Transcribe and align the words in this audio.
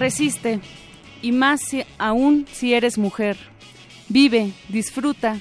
Resiste, 0.00 0.60
y 1.20 1.30
más 1.30 1.60
aún 1.98 2.46
si 2.50 2.72
eres 2.72 2.96
mujer. 2.96 3.36
Vive, 4.08 4.52
disfruta, 4.70 5.38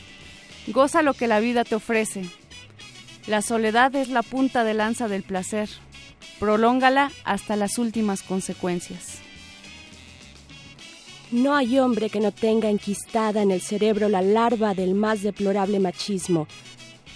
goza 0.68 1.02
lo 1.02 1.14
que 1.14 1.28
la 1.28 1.40
vida 1.40 1.64
te 1.64 1.76
ofrece. 1.76 2.26
La 3.26 3.42
soledad 3.42 3.96
es 3.96 4.10
la 4.10 4.22
punta 4.22 4.66
de 4.66 4.74
lanza 4.74 5.08
del 5.08 5.24
placer. 5.24 5.70
Prolóngala 6.42 7.10
hasta 7.24 7.56
las 7.56 7.78
últimas 7.78 8.22
consecuencias. 8.22 9.20
No 11.32 11.56
hay 11.56 11.80
hombre 11.80 12.10
que 12.10 12.20
no 12.20 12.34
tenga 12.34 12.70
enquistada 12.70 13.42
en 13.42 13.52
el 13.52 13.62
cerebro 13.62 14.10
la 14.10 14.22
larva 14.22 14.74
del 14.74 14.94
más 14.94 15.24
deplorable 15.24 15.80
machismo. 15.80 16.50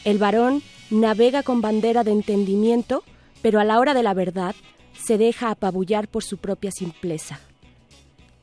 El 0.06 0.18
varón 0.18 0.64
navega 0.90 1.44
con 1.44 1.60
bandera 1.60 2.06
de 2.06 2.12
entendimiento, 2.12 3.04
pero 3.42 3.60
a 3.60 3.66
la 3.66 3.80
hora 3.80 3.94
de 3.94 4.04
la 4.04 4.14
verdad 4.14 4.56
se 4.94 5.18
deja 5.18 5.50
apabullar 5.50 6.08
por 6.08 6.24
su 6.24 6.38
propia 6.38 6.72
simpleza. 6.72 7.40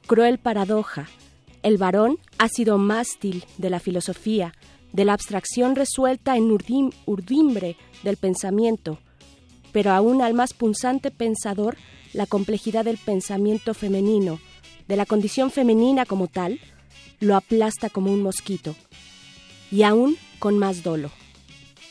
Cruel 0.06 0.38
paradoja, 0.38 1.08
el 1.62 1.76
varón 1.76 2.18
ha 2.38 2.48
sido 2.48 2.78
mástil 2.78 3.44
de 3.58 3.70
la 3.70 3.80
filosofía, 3.80 4.54
de 4.92 5.04
la 5.04 5.12
abstracción 5.12 5.76
resuelta 5.76 6.36
en 6.36 6.50
urdimbre 7.06 7.76
del 8.02 8.16
pensamiento, 8.16 8.98
pero 9.72 9.92
aún 9.92 10.22
al 10.22 10.34
más 10.34 10.52
punzante 10.52 11.10
pensador, 11.10 11.76
la 12.12 12.26
complejidad 12.26 12.84
del 12.84 12.98
pensamiento 12.98 13.72
femenino, 13.74 14.40
de 14.88 14.96
la 14.96 15.06
condición 15.06 15.50
femenina 15.50 16.06
como 16.06 16.26
tal, 16.26 16.58
lo 17.20 17.36
aplasta 17.36 17.90
como 17.90 18.12
un 18.12 18.22
mosquito, 18.22 18.74
y 19.70 19.82
aún 19.82 20.16
con 20.38 20.58
más 20.58 20.82
dolo. 20.82 21.10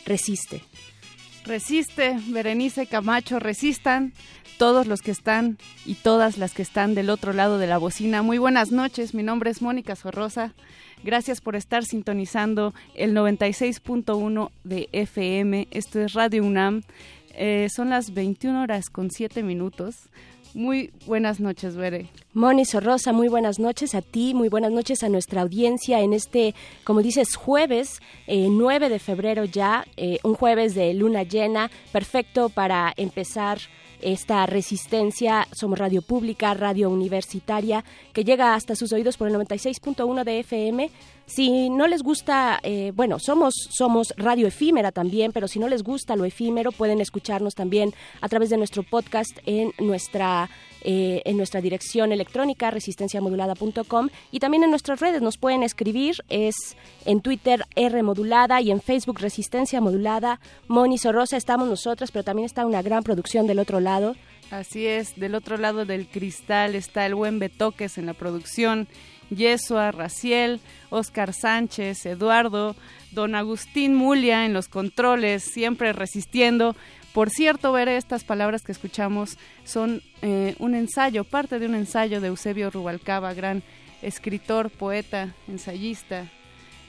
Resiste. 0.05 0.63
Resiste, 1.45 2.19
Berenice 2.27 2.87
Camacho, 2.87 3.39
resistan 3.39 4.13
todos 4.59 4.87
los 4.87 5.01
que 5.01 5.11
están 5.11 5.57
y 5.85 5.95
todas 5.95 6.37
las 6.37 6.53
que 6.53 6.61
están 6.61 6.93
del 6.93 7.09
otro 7.09 7.31
lado 7.31 7.59
de 7.59 7.65
la 7.65 7.77
bocina. 7.77 8.21
Muy 8.23 8.39
buenas 8.39 8.73
noches, 8.73 9.13
mi 9.13 9.23
nombre 9.23 9.49
es 9.49 9.61
Mónica 9.61 9.95
Sorrosa. 9.95 10.53
Gracias 11.01 11.39
por 11.39 11.55
estar 11.55 11.85
sintonizando 11.85 12.73
el 12.93 13.15
96.1 13.15 14.51
de 14.65 14.89
FM. 14.91 15.69
Esto 15.71 16.01
es 16.01 16.11
Radio 16.11 16.43
UNAM. 16.43 16.83
Eh, 17.35 17.69
son 17.73 17.89
las 17.89 18.13
21 18.13 18.61
horas 18.61 18.89
con 18.89 19.11
7 19.11 19.43
minutos. 19.43 20.09
Muy 20.53 20.91
buenas 21.05 21.39
noches, 21.39 21.77
Bere. 21.77 22.07
Moni 22.33 22.65
Sorrosa, 22.65 23.13
muy 23.13 23.29
buenas 23.29 23.59
noches 23.59 23.95
a 23.95 24.01
ti, 24.01 24.33
muy 24.33 24.49
buenas 24.49 24.73
noches 24.73 25.03
a 25.03 25.09
nuestra 25.09 25.41
audiencia 25.41 26.01
en 26.01 26.11
este, 26.11 26.53
como 26.83 27.01
dices, 27.01 27.37
jueves 27.37 28.01
eh, 28.27 28.47
9 28.49 28.89
de 28.89 28.99
febrero 28.99 29.45
ya, 29.45 29.85
eh, 29.95 30.17
un 30.23 30.33
jueves 30.33 30.75
de 30.75 30.93
luna 30.95 31.23
llena, 31.23 31.71
perfecto 31.93 32.49
para 32.49 32.91
empezar 32.97 33.59
esta 34.01 34.45
resistencia. 34.45 35.47
Somos 35.51 35.79
radio 35.79 36.01
pública, 36.01 36.53
radio 36.53 36.89
universitaria, 36.89 37.83
que 38.13 38.23
llega 38.23 38.55
hasta 38.55 38.75
sus 38.75 38.91
oídos 38.93 39.17
por 39.17 39.27
el 39.27 39.35
96.1 39.35 40.23
de 40.23 40.39
FM. 40.39 40.89
Si 41.25 41.69
no 41.69 41.87
les 41.87 42.01
gusta, 42.01 42.59
eh, 42.63 42.91
bueno, 42.95 43.19
somos, 43.19 43.53
somos 43.69 44.13
radio 44.17 44.47
efímera 44.47 44.91
también, 44.91 45.31
pero 45.31 45.47
si 45.47 45.59
no 45.59 45.67
les 45.67 45.83
gusta 45.83 46.15
lo 46.15 46.25
efímero, 46.25 46.71
pueden 46.71 47.01
escucharnos 47.01 47.53
también 47.53 47.93
a 48.21 48.29
través 48.29 48.49
de 48.49 48.57
nuestro 48.57 48.83
podcast 48.83 49.37
en 49.45 49.71
nuestra 49.79 50.49
eh, 50.81 51.21
en 51.25 51.37
nuestra 51.37 51.61
dirección 51.61 52.11
electrónica 52.11 52.71
resistenciamodulada.com 52.71 54.09
y 54.31 54.39
también 54.39 54.63
en 54.63 54.69
nuestras 54.69 54.99
redes 54.99 55.21
nos 55.21 55.37
pueden 55.37 55.63
escribir, 55.63 56.15
es 56.29 56.55
en 57.05 57.21
Twitter 57.21 57.65
R 57.75 58.01
modulada 58.03 58.61
y 58.61 58.71
en 58.71 58.81
Facebook 58.81 59.19
Resistencia 59.19 59.81
Modulada. 59.81 60.39
Moni 60.67 60.97
Sorrosa 60.97 61.37
estamos 61.37 61.67
nosotras, 61.67 62.11
pero 62.11 62.23
también 62.23 62.45
está 62.45 62.65
una 62.65 62.81
gran 62.81 63.03
producción 63.03 63.47
del 63.47 63.59
otro 63.59 63.79
lado. 63.79 64.15
Así 64.51 64.87
es, 64.87 65.15
del 65.15 65.35
otro 65.35 65.57
lado 65.57 65.85
del 65.85 66.07
cristal 66.07 66.75
está 66.75 67.05
el 67.05 67.13
buen 67.13 67.37
Betoques 67.37 67.97
en 67.97 68.07
la 68.07 68.13
producción, 68.13 68.87
Yesua, 69.29 69.91
Raciel, 69.91 70.59
Oscar 70.89 71.33
Sánchez, 71.33 72.05
Eduardo, 72.07 72.75
don 73.11 73.35
Agustín 73.35 73.95
Mulia 73.95 74.45
en 74.45 74.53
los 74.53 74.67
controles, 74.67 75.43
siempre 75.43 75.93
resistiendo. 75.93 76.75
Por 77.13 77.29
cierto, 77.29 77.71
ver 77.71 77.87
estas 77.89 78.23
palabras 78.23 78.61
que 78.61 78.71
escuchamos 78.71 79.37
son 79.63 80.01
eh, 80.21 80.55
un 80.59 80.75
ensayo, 80.75 81.23
parte 81.23 81.59
de 81.59 81.65
un 81.65 81.75
ensayo 81.75 82.21
de 82.21 82.27
Eusebio 82.27 82.69
Rubalcaba, 82.69 83.33
gran 83.33 83.63
escritor, 84.01 84.69
poeta, 84.69 85.33
ensayista. 85.47 86.27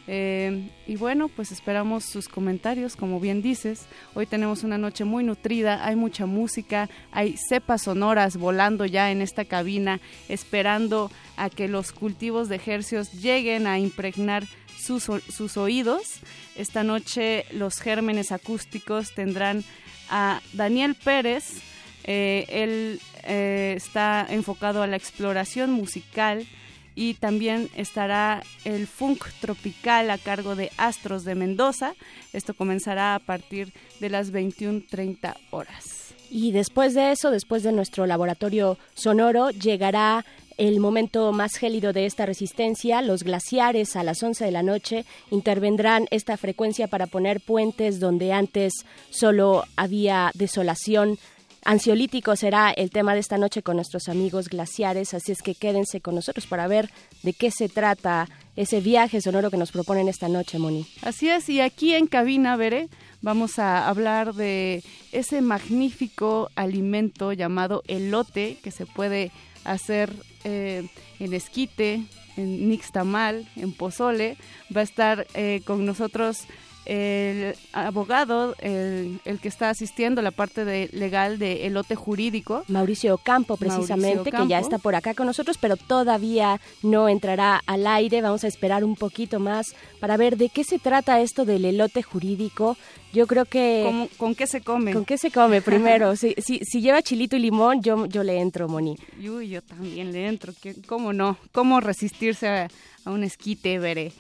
Eh, 0.07 0.69
y 0.87 0.97
bueno, 0.97 1.29
pues 1.29 1.53
esperamos 1.53 2.05
sus 2.05 2.29
comentarios, 2.29 2.97
como 2.97 3.21
bien 3.21 3.43
dices. 3.43 3.87
Hoy 4.15 4.27
tenemos 4.27 4.65
una 4.65 4.77
noche 4.77 5.05
muy 5.05 5.25
nutrida, 5.25 5.87
hay 5.87 5.97
mucha 5.97 6.27
música, 6.27 6.91
hay 7.13 7.37
cepas 7.37 7.83
sonoras 7.83 8.37
volando 8.37 8.85
ya 8.87 9.11
en 9.13 9.23
esta 9.23 9.45
cabina, 9.45 10.01
esperando 10.29 11.11
a 11.37 11.49
que 11.49 11.69
los 11.69 11.93
cultivos 11.93 12.49
de 12.49 12.57
ejercios 12.57 13.13
lleguen 13.13 13.67
a 13.67 13.79
impregnar 13.79 14.45
sus, 14.77 15.05
sus 15.05 15.57
oídos. 15.57 16.21
Esta 16.57 16.83
noche 16.83 17.45
los 17.53 17.81
gérmenes 17.81 18.33
acústicos 18.33 19.15
tendrán 19.15 19.65
a 20.11 20.43
Daniel 20.53 20.95
Pérez. 20.95 21.63
Eh, 22.05 22.47
él 22.49 23.01
eh, 23.25 23.75
está 23.77 24.27
enfocado 24.29 24.83
a 24.83 24.87
la 24.87 24.97
exploración 24.97 25.71
musical 25.71 26.47
y 26.95 27.15
también 27.15 27.71
estará 27.77 28.43
el 28.65 28.87
funk 28.87 29.25
tropical 29.41 30.11
a 30.11 30.19
cargo 30.19 30.57
de 30.57 30.71
Astros 30.77 31.25
de 31.25 31.35
Mendoza. 31.35 31.95
Esto 32.33 32.55
comenzará 32.55 33.15
a 33.15 33.21
partir 33.21 33.73
de 34.01 34.11
las 34.11 34.33
21.30 34.33 35.35
horas. 35.51 36.15
Y 36.31 36.53
después 36.53 36.95
de 36.95 37.11
eso, 37.11 37.31
después 37.31 37.63
de 37.63 37.73
nuestro 37.73 38.07
laboratorio 38.07 38.79
sonoro, 38.95 39.51
llegará 39.51 40.25
el 40.61 40.79
momento 40.79 41.33
más 41.33 41.57
gélido 41.57 41.95
de 41.95 42.05
esta 42.05 42.27
resistencia, 42.27 43.01
los 43.01 43.23
glaciares 43.23 43.97
a 43.97 44.05
las 44.05 44.23
11 44.23 44.45
de 44.45 44.51
la 44.51 44.63
noche 44.63 45.07
intervendrán 45.31 46.07
esta 46.11 46.37
frecuencia 46.37 46.87
para 46.87 47.07
poner 47.07 47.41
puentes 47.41 47.99
donde 47.99 48.35
antes 48.35 48.75
solo 49.09 49.65
había 49.77 50.31
desolación. 50.35 51.19
Ansiolítico 51.65 52.37
será 52.37 52.73
el 52.73 52.91
tema 52.91 53.15
de 53.15 53.21
esta 53.21 53.39
noche 53.39 53.63
con 53.63 53.77
nuestros 53.77 54.11
amigos 54.11 54.51
glaciares, 54.51 55.15
así 55.15 55.33
es 55.33 55.41
que 55.41 55.55
quédense 55.55 56.03
con 56.03 56.15
nosotros 56.15 56.47
para 56.47 56.69
ver 56.69 56.91
de 57.23 57.33
qué 57.33 57.51
se 57.51 57.71
trata 57.71 58.29
ese 58.55 58.83
viaje 58.83 59.23
sonoro 59.23 59.51
que 59.51 59.57
nos 59.57 59.73
proponen 59.73 60.09
esta 60.09 60.29
noche, 60.29 60.59
Moni. 60.59 60.87
Así 61.01 61.31
es, 61.31 61.49
y 61.49 61.63
aquí 61.63 61.95
en 61.95 62.07
cabina, 62.07 62.57
Veré, 62.57 62.91
vamos 63.23 63.59
a 63.59 63.89
hablar 63.89 64.35
de 64.35 64.85
ese 65.13 65.41
magnífico 65.41 66.51
alimento 66.55 67.33
llamado 67.33 67.83
elote 67.87 68.59
que 68.63 68.71
se 68.71 68.85
puede 68.85 69.31
hacer 69.65 70.13
eh, 70.45 70.87
en 71.19 71.35
esquite, 71.35 72.03
en 72.37 72.69
nixtamal, 72.69 73.49
en 73.57 73.73
pozole. 73.73 74.37
Va 74.75 74.81
a 74.81 74.85
estar 74.85 75.27
eh, 75.35 75.63
con 75.65 75.85
nosotros 75.85 76.47
el 76.91 77.55
abogado, 77.73 78.57
el, 78.59 79.21
que 79.41 79.47
está 79.47 79.71
asistiendo 79.71 80.23
la 80.23 80.33
parte 80.33 80.65
de, 80.65 80.91
legal 80.93 81.39
de 81.39 81.67
elote 81.67 81.95
jurídico. 81.95 82.65
Mauricio 82.67 83.17
Campo, 83.17 83.57
precisamente, 83.57 84.33
que 84.33 84.49
ya 84.49 84.59
está 84.59 84.79
por 84.79 84.97
acá 84.97 85.15
con 85.15 85.27
nosotros, 85.27 85.57
pero 85.61 85.77
todavía 85.77 86.61
no 86.83 87.09
entrará 87.09 87.63
al 87.67 87.87
aire. 87.87 88.23
Vamos 88.23 88.43
a 88.43 88.49
esperar 88.49 88.83
un 88.83 88.97
poquito 88.97 89.39
más 89.39 89.77
para 90.01 90.17
ver 90.17 90.37
de 90.37 90.49
qué 90.49 90.65
se 90.65 90.81
trata 90.81 91.21
esto 91.21 91.45
del 91.45 91.65
elote 91.65 92.03
jurídico. 92.03 92.77
Yo 93.13 93.29
creo 93.29 93.45
que... 93.45 94.09
¿Con, 94.17 94.35
qué 94.35 94.49
se 94.49 94.61
come? 94.61 94.93
¿Con 94.93 95.05
qué 95.05 95.17
se 95.17 95.31
come 95.31 95.63
primero? 95.63 96.17
si, 96.17 96.35
si, 96.39 96.59
si, 96.65 96.81
lleva 96.81 97.03
chilito 97.03 97.37
y 97.37 97.41
limón, 97.41 97.83
yo, 97.83 98.07
yo 98.07 98.25
le 98.25 98.41
entro, 98.41 98.69
Moni. 98.69 98.97
Uy, 99.19 99.49
yo 99.49 99.63
también 99.63 100.11
le 100.13 100.27
entro. 100.27 100.53
¿Cómo 100.89 101.13
no? 101.13 101.37
¿Cómo 101.53 101.81
resistirse 101.81 102.49
a, 102.49 102.69
a 103.05 103.11
un 103.11 103.23
esquite, 103.23 103.79
veré? 103.79 104.13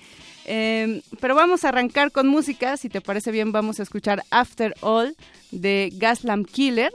Em, 0.47 1.03
pero 1.21 1.35
vamos 1.35 1.65
a 1.65 1.69
arrancar 1.69 2.13
con 2.13 2.27
música, 2.27 2.77
si 2.77 2.89
te 2.89 3.01
parece 3.01 3.31
bien 3.31 3.53
vamos 3.53 3.79
a 3.81 3.83
escuchar 3.83 4.25
After 4.31 4.75
All 4.81 5.15
de 5.51 5.91
Gaslamp 5.95 6.49
Killer 6.49 6.93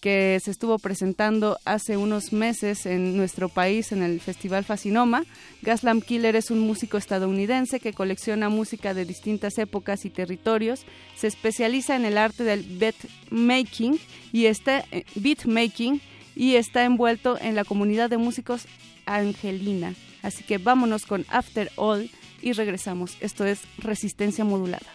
que 0.00 0.38
se 0.42 0.50
estuvo 0.50 0.78
presentando 0.78 1.58
hace 1.64 1.96
unos 1.96 2.32
meses 2.32 2.86
en 2.86 3.16
nuestro 3.16 3.48
país 3.48 3.92
en 3.92 4.02
el 4.02 4.20
Festival 4.20 4.64
Fascinoma. 4.64 5.24
Gaslamp 5.62 6.04
Killer 6.04 6.36
es 6.36 6.50
un 6.50 6.60
músico 6.60 6.98
estadounidense 6.98 7.80
que 7.80 7.92
colecciona 7.92 8.48
música 8.48 8.94
de 8.94 9.04
distintas 9.04 9.58
épocas 9.58 10.04
y 10.04 10.10
territorios. 10.10 10.84
Se 11.16 11.26
especializa 11.26 11.96
en 11.96 12.04
el 12.04 12.16
arte 12.16 12.44
del 12.44 12.62
beat 12.62 12.94
making 13.30 13.98
y 14.32 14.46
está 14.46 14.84
eh, 14.92 15.04
beat 15.16 15.46
making 15.46 16.00
y 16.36 16.54
está 16.54 16.84
envuelto 16.84 17.36
en 17.40 17.56
la 17.56 17.64
comunidad 17.64 18.08
de 18.08 18.18
músicos 18.18 18.66
angelina. 19.06 19.94
Así 20.22 20.44
que 20.44 20.58
vámonos 20.58 21.06
con 21.06 21.24
After 21.28 21.70
All 21.76 22.10
y 22.42 22.52
regresamos. 22.52 23.16
Esto 23.20 23.44
es 23.44 23.60
resistencia 23.78 24.44
modulada. 24.44 24.86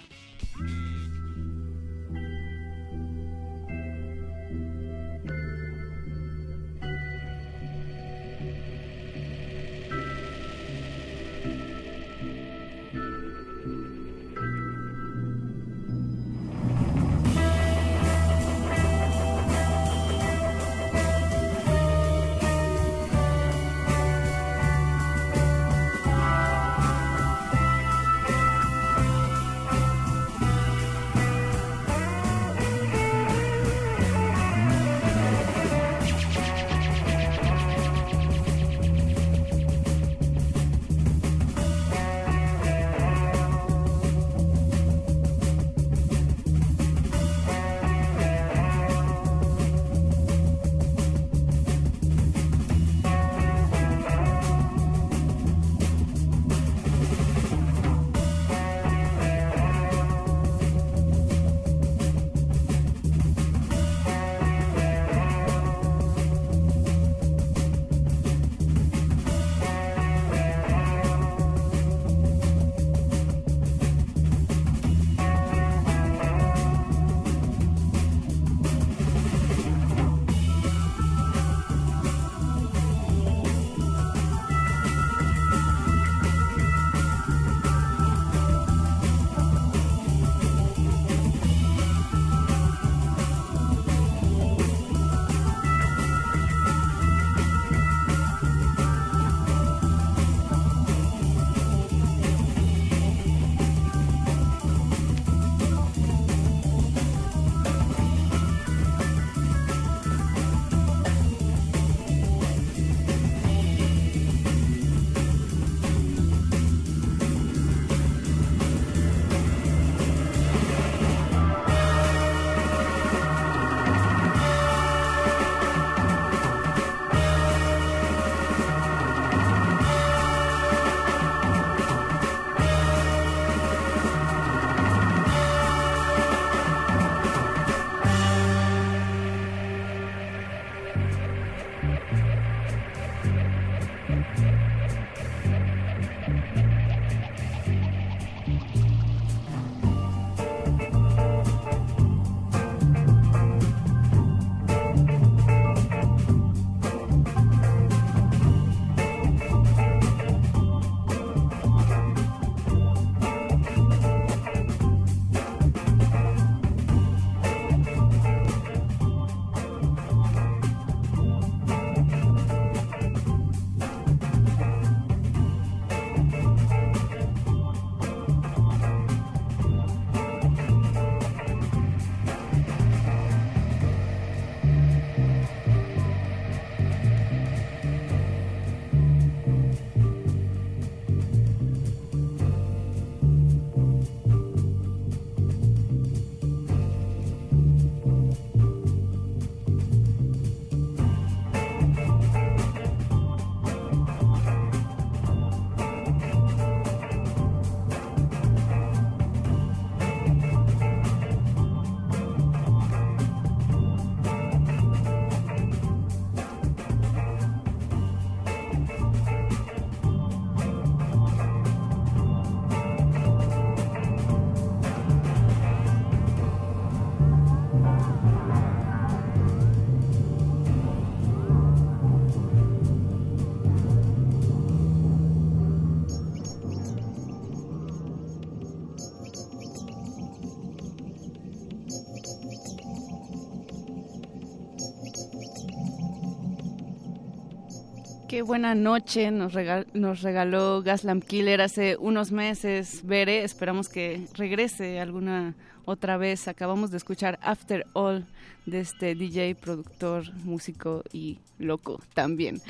Buena 248.43 248.75
noche 248.75 249.31
nos, 249.31 249.53
nos 249.93 250.21
regaló 250.21 250.81
Gaslamp 250.83 251.23
Killer 251.23 251.61
hace 251.61 251.97
unos 251.97 252.31
meses. 252.31 253.01
Veré, 253.05 253.43
esperamos 253.43 253.89
que 253.89 254.27
regrese 254.33 254.99
alguna 254.99 255.55
otra 255.85 256.17
vez. 256.17 256.47
Acabamos 256.47 256.91
de 256.91 256.97
escuchar 256.97 257.39
After 257.41 257.85
All 257.93 258.25
de 258.65 258.79
este 258.79 259.15
DJ, 259.15 259.55
productor, 259.55 260.33
músico 260.43 261.03
y 261.11 261.39
loco 261.57 261.99
también. 262.13 262.61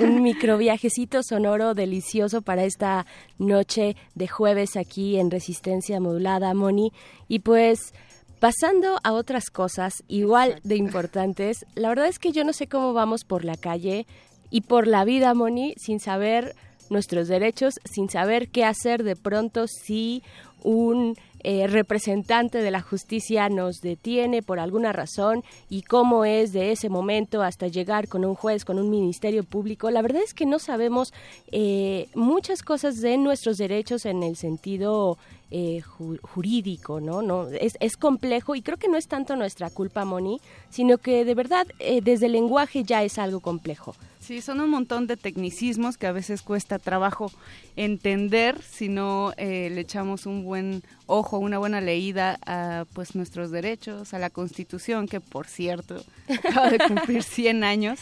Un 0.00 0.22
microviajecito 0.22 1.22
sonoro 1.22 1.74
delicioso 1.74 2.42
para 2.42 2.64
esta 2.64 3.06
noche 3.38 3.96
de 4.14 4.28
jueves 4.28 4.76
aquí 4.76 5.18
en 5.18 5.30
Resistencia 5.30 6.00
Modulada, 6.00 6.54
Moni. 6.54 6.92
Y 7.28 7.40
pues 7.40 7.92
Pasando 8.38 8.98
a 9.02 9.12
otras 9.14 9.48
cosas 9.48 10.04
igual 10.08 10.60
de 10.62 10.76
importantes, 10.76 11.64
la 11.74 11.88
verdad 11.88 12.06
es 12.06 12.18
que 12.18 12.32
yo 12.32 12.44
no 12.44 12.52
sé 12.52 12.68
cómo 12.68 12.92
vamos 12.92 13.24
por 13.24 13.46
la 13.46 13.56
calle 13.56 14.06
y 14.50 14.62
por 14.62 14.86
la 14.86 15.04
vida, 15.04 15.34
Moni, 15.34 15.74
sin 15.76 16.00
saber 16.00 16.54
nuestros 16.90 17.28
derechos, 17.28 17.74
sin 17.84 18.08
saber 18.08 18.48
qué 18.48 18.64
hacer 18.64 19.02
de 19.02 19.16
pronto 19.16 19.66
si 19.66 20.22
un 20.62 21.16
eh, 21.48 21.68
representante 21.68 22.58
de 22.58 22.72
la 22.72 22.80
justicia 22.80 23.48
nos 23.48 23.80
detiene 23.80 24.42
por 24.42 24.58
alguna 24.58 24.92
razón 24.92 25.44
y 25.68 25.82
cómo 25.82 26.24
es 26.24 26.52
de 26.52 26.72
ese 26.72 26.88
momento 26.88 27.42
hasta 27.42 27.68
llegar 27.68 28.08
con 28.08 28.24
un 28.24 28.34
juez, 28.34 28.64
con 28.64 28.80
un 28.80 28.90
ministerio 28.90 29.44
público. 29.44 29.90
La 29.92 30.02
verdad 30.02 30.22
es 30.24 30.34
que 30.34 30.44
no 30.44 30.58
sabemos 30.58 31.12
eh, 31.52 32.08
muchas 32.16 32.62
cosas 32.62 33.00
de 33.00 33.16
nuestros 33.16 33.58
derechos 33.58 34.06
en 34.06 34.24
el 34.24 34.34
sentido 34.34 35.18
eh, 35.52 35.82
jurídico, 35.82 37.00
¿no? 37.00 37.22
no 37.22 37.46
es, 37.48 37.76
es, 37.78 37.96
complejo 37.96 38.56
y 38.56 38.62
creo 38.62 38.78
que 38.78 38.88
no 38.88 38.96
es 38.96 39.06
tanto 39.06 39.36
nuestra 39.36 39.70
culpa, 39.70 40.04
Moni, 40.04 40.40
sino 40.70 40.98
que 40.98 41.24
de 41.24 41.34
verdad 41.36 41.68
desde 42.02 42.26
el 42.26 42.32
lenguaje 42.32 42.82
ya 42.82 43.04
es 43.04 43.18
algo 43.18 43.38
complejo. 43.38 43.94
Sí, 44.26 44.40
son 44.40 44.58
un 44.58 44.70
montón 44.70 45.06
de 45.06 45.16
tecnicismos 45.16 45.96
que 45.96 46.08
a 46.08 46.12
veces 46.12 46.42
cuesta 46.42 46.80
trabajo 46.80 47.30
entender 47.76 48.60
si 48.60 48.88
no 48.88 49.32
eh, 49.36 49.70
le 49.72 49.82
echamos 49.82 50.26
un 50.26 50.42
buen 50.42 50.82
ojo, 51.06 51.38
una 51.38 51.58
buena 51.58 51.80
leída 51.80 52.36
a 52.44 52.86
pues 52.92 53.14
nuestros 53.14 53.52
derechos, 53.52 54.14
a 54.14 54.18
la 54.18 54.30
Constitución, 54.30 55.06
que 55.06 55.20
por 55.20 55.46
cierto 55.46 56.04
acaba 56.28 56.70
de 56.70 56.78
cumplir 56.78 57.22
100 57.22 57.62
años. 57.62 58.00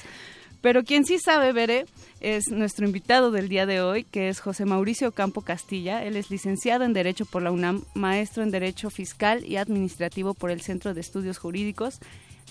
Pero 0.63 0.83
quien 0.83 1.05
sí 1.05 1.19
sabe, 1.19 1.53
Veré, 1.53 1.85
es 2.21 2.45
nuestro 2.51 2.87
invitado 2.87 3.31
del 3.31 3.51
día 3.51 3.67
de 3.67 3.83
hoy, 3.83 4.05
que 4.05 4.31
es 4.31 4.41
José 4.41 4.65
Mauricio 4.65 5.13
Campo 5.13 5.43
Castilla. 5.43 6.03
Él 6.05 6.17
es 6.17 6.31
licenciado 6.31 6.85
en 6.85 6.95
Derecho 6.95 7.27
por 7.27 7.43
la 7.43 7.51
UNAM, 7.51 7.85
maestro 7.93 8.43
en 8.43 8.51
Derecho 8.51 8.89
Fiscal 8.89 9.45
y 9.45 9.57
Administrativo 9.57 10.33
por 10.33 10.51
el 10.51 10.63
Centro 10.63 10.95
de 10.95 11.03
Estudios 11.03 11.37
Jurídicos 11.37 12.01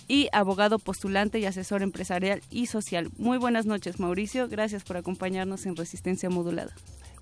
y 0.08 0.30
abogado 0.32 0.80
postulante 0.80 1.40
y 1.40 1.46
asesor 1.46 1.82
empresarial 1.82 2.42
y 2.50 2.68
social. 2.68 3.10
Muy 3.18 3.38
buenas 3.38 3.66
noches, 3.66 4.00
Mauricio. 4.00 4.48
Gracias 4.50 4.84
por 4.84 4.98
acompañarnos 4.98 5.66
en 5.66 5.76
Resistencia 5.76 6.30
Modulada. 6.30 6.74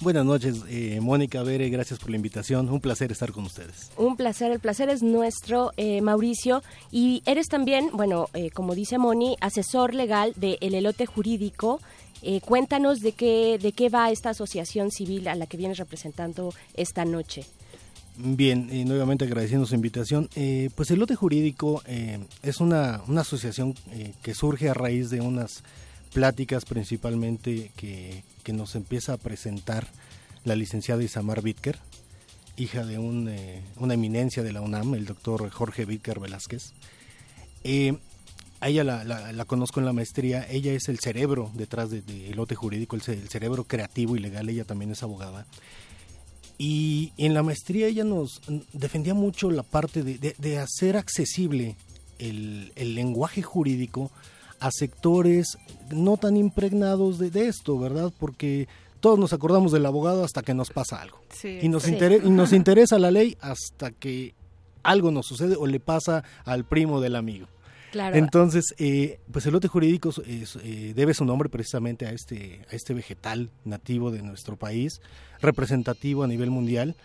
Buenas 0.02 0.26
noches, 0.26 0.64
eh, 0.68 1.00
Mónica 1.00 1.44
Bere, 1.44 1.70
gracias 1.70 2.00
por 2.00 2.10
la 2.10 2.16
invitación. 2.16 2.68
Un 2.70 2.82
placer 2.82 3.12
estar 3.12 3.32
con 3.32 3.44
ustedes. 3.44 3.92
Un 3.98 4.18
placer, 4.18 4.52
el 4.52 4.60
placer 4.60 4.90
es 4.90 5.04
nuestro, 5.04 5.74
eh, 5.78 6.02
Mauricio. 6.02 6.64
Y 6.90 7.22
eres 7.28 7.50
también, 7.50 7.92
bueno, 7.94 8.26
eh, 8.34 8.50
como 8.50 8.74
dice 8.74 8.98
Moni, 8.98 9.38
asesor 9.42 9.94
legal 9.94 10.34
de 10.38 10.58
El 10.62 10.74
Elote 10.74 11.06
Jurídico. 11.06 11.80
cuéntanos 12.46 13.00
de 13.00 13.14
qué, 13.14 13.58
de 13.60 13.72
qué 13.72 13.90
va 13.90 14.12
esta 14.12 14.30
asociación 14.30 14.92
civil 14.92 15.28
a 15.28 15.34
la 15.34 15.48
que 15.48 15.58
vienes 15.58 15.80
representando 15.80 16.54
esta 16.76 17.04
noche. 17.04 17.46
Bien, 18.18 18.70
y 18.72 18.84
nuevamente 18.84 19.26
agradeciendo 19.26 19.66
su 19.66 19.76
invitación. 19.76 20.30
Eh, 20.36 20.70
pues 20.76 20.92
el 20.92 21.00
lote 21.00 21.16
jurídico 21.16 21.82
eh, 21.86 22.20
es 22.44 22.60
una, 22.60 23.02
una 23.08 23.22
asociación 23.22 23.74
eh, 23.92 24.14
que 24.22 24.36
surge 24.36 24.70
a 24.70 24.74
raíz 24.74 25.10
de 25.10 25.22
unas 25.22 25.64
pláticas 26.14 26.66
principalmente 26.66 27.72
que, 27.76 28.24
que, 28.44 28.54
nos 28.54 28.76
empieza 28.76 29.14
a 29.14 29.18
presentar 29.18 29.88
la 30.44 30.56
licenciada 30.56 31.02
Isamar 31.02 31.42
Bitker, 31.42 31.80
hija 32.58 32.86
de 32.86 33.00
un, 33.00 33.34
una 33.78 33.94
eminencia 33.94 34.44
de 34.44 34.52
la 34.52 34.60
UNAM, 34.62 34.94
el 34.96 35.06
doctor 35.06 35.50
Jorge 35.50 35.86
Bitker 35.86 36.20
Velázquez. 36.20 36.74
a 38.60 38.68
ella 38.68 38.84
la, 38.84 39.04
la, 39.06 39.46
conozco 39.46 39.80
en 39.80 39.86
la 39.86 39.94
maestría, 39.94 40.46
ella 40.50 40.74
es 40.74 40.90
el 40.90 41.00
cerebro 41.00 41.50
detrás 41.54 41.90
del 41.90 42.06
de, 42.06 42.36
lote 42.36 42.56
jurídico, 42.56 42.98
el 42.98 43.02
cerebro 43.02 43.64
creativo 43.64 44.18
y 44.18 44.20
legal, 44.20 44.50
ella 44.50 44.66
también 44.66 44.92
es 44.92 45.02
abogada. 45.02 45.48
Y 46.64 47.12
en 47.18 47.34
la 47.34 47.42
maestría 47.42 47.88
ella 47.88 48.04
nos 48.04 48.40
defendía 48.72 49.16
mucho 49.16 49.50
la 49.50 49.64
parte 49.64 50.04
de, 50.04 50.60
hacer 50.60 50.96
accesible 50.96 51.76
el, 52.20 52.72
lenguaje 52.76 53.42
jurídico 53.42 54.12
a 54.60 54.70
sectores 54.70 55.58
no 55.90 56.18
tan 56.18 56.38
impregnados 56.38 57.18
de, 57.18 57.48
esto, 57.48 57.80
¿verdad? 57.80 58.14
Porque 58.20 58.68
todos 59.00 59.18
nos 59.18 59.34
acordamos 59.34 59.72
del 59.72 59.88
abogado 59.88 60.24
hasta 60.24 60.44
que 60.44 60.54
nos 60.54 60.70
pasa 60.70 61.02
algo. 61.02 61.18
y, 61.44 61.68
nos 61.68 61.88
y 61.88 62.30
nos 62.30 62.54
interesa 62.54 63.00
la 63.00 63.10
ley 63.10 63.36
hasta 63.42 63.90
que 63.90 64.36
algo 64.84 65.10
nos 65.10 65.26
sucede 65.26 65.56
o 65.56 65.66
le 65.66 65.80
pasa 65.80 66.24
al 66.46 66.64
primo 66.64 67.02
del 67.02 67.16
amigo. 67.16 67.48
Entonces, 67.94 68.74
eh, 68.78 69.20
pues 69.32 69.46
el 69.46 69.54
lote 69.54 69.68
jurídico 69.68 70.12
eh, 70.26 70.94
debe 70.96 71.14
su 71.14 71.26
nombre 71.26 71.50
precisamente 71.50 72.06
a 72.06 72.12
este, 72.12 72.62
a 72.72 72.76
este 72.76 72.94
vegetal 72.94 73.50
nativo 73.66 74.12
de 74.12 74.22
nuestro 74.22 74.56
país, 74.56 75.02
representativo 75.42 76.24
a 76.24 76.28
nivel 76.28 76.50
mundial, 76.50 76.96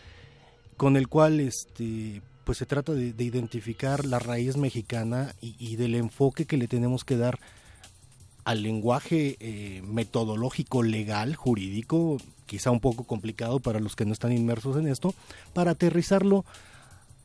con 0.76 0.96
el 0.96 1.08
cual 1.08 1.40
este, 1.40 2.22
pues 2.46 2.58
se 2.58 2.66
trata 2.66 2.92
de, 2.92 3.12
identificar 3.24 4.04
la 4.04 4.20
raíz 4.20 4.56
mexicana 4.56 5.34
y, 5.40 5.74
del 5.74 5.96
enfoque 5.96 6.46
que 6.46 6.56
le 6.56 6.68
tenemos 6.68 7.04
que 7.04 7.16
dar 7.16 7.40
al 8.44 8.62
lenguaje 8.62 9.36
eh, 9.40 9.82
metodológico 9.82 10.84
legal, 10.84 11.34
jurídico, 11.34 12.18
quizá 12.46 12.70
un 12.70 12.78
poco 12.78 13.02
complicado 13.02 13.58
para 13.58 13.80
los 13.80 13.96
que 13.96 14.04
no 14.04 14.12
están 14.12 14.30
inmersos 14.30 14.76
en 14.76 14.86
esto, 14.86 15.12
para 15.54 15.72
aterrizarlo 15.72 16.44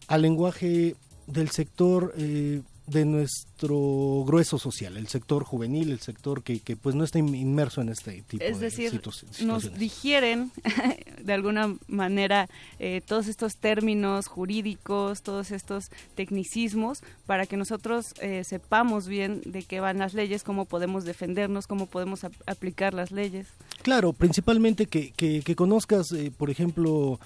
al 0.07 0.23
lenguaje 0.23 0.95
del 1.27 1.51
sector 1.51 2.15
eh, 2.17 2.63
de 2.87 3.05
nuestro 3.05 4.23
grueso 4.25 4.57
social, 4.57 4.97
el 4.97 5.07
sector 5.07 5.43
juvenil, 5.43 5.91
el 5.91 5.99
sector 5.99 6.43
que, 6.43 6.59
que 6.59 6.75
pues 6.75 6.95
no 6.95 7.03
está 7.03 7.19
inmerso 7.19 7.81
en 7.81 7.89
este 7.89 8.21
tipo 8.23 8.43
es 8.43 8.59
decir, 8.59 9.01
nos 9.43 9.77
digieren 9.77 10.51
de 11.21 11.33
alguna 11.33 11.75
manera 11.87 12.49
eh, 12.79 13.01
todos 13.05 13.27
estos 13.27 13.57
términos 13.57 14.27
jurídicos, 14.27 15.21
todos 15.21 15.51
estos 15.51 15.89
tecnicismos, 16.15 17.03
para 17.25 17.45
que 17.45 17.55
nosotros 17.55 18.13
eh, 18.19 18.43
sepamos 18.43 19.07
bien 19.07 19.41
de 19.45 19.63
qué 19.63 19.79
van 19.79 19.99
las 19.99 20.13
leyes, 20.13 20.43
cómo 20.43 20.65
podemos 20.65 21.05
defendernos, 21.05 21.67
cómo 21.67 21.85
podemos 21.85 22.23
aplicar 22.45 22.93
las 22.93 23.11
leyes. 23.11 23.47
Claro, 23.83 24.11
principalmente 24.11 24.87
que, 24.87 25.11
que, 25.11 25.41
que 25.41 25.55
conozcas, 25.55 26.11
eh, 26.11 26.31
por 26.35 26.49
ejemplo, 26.49 27.19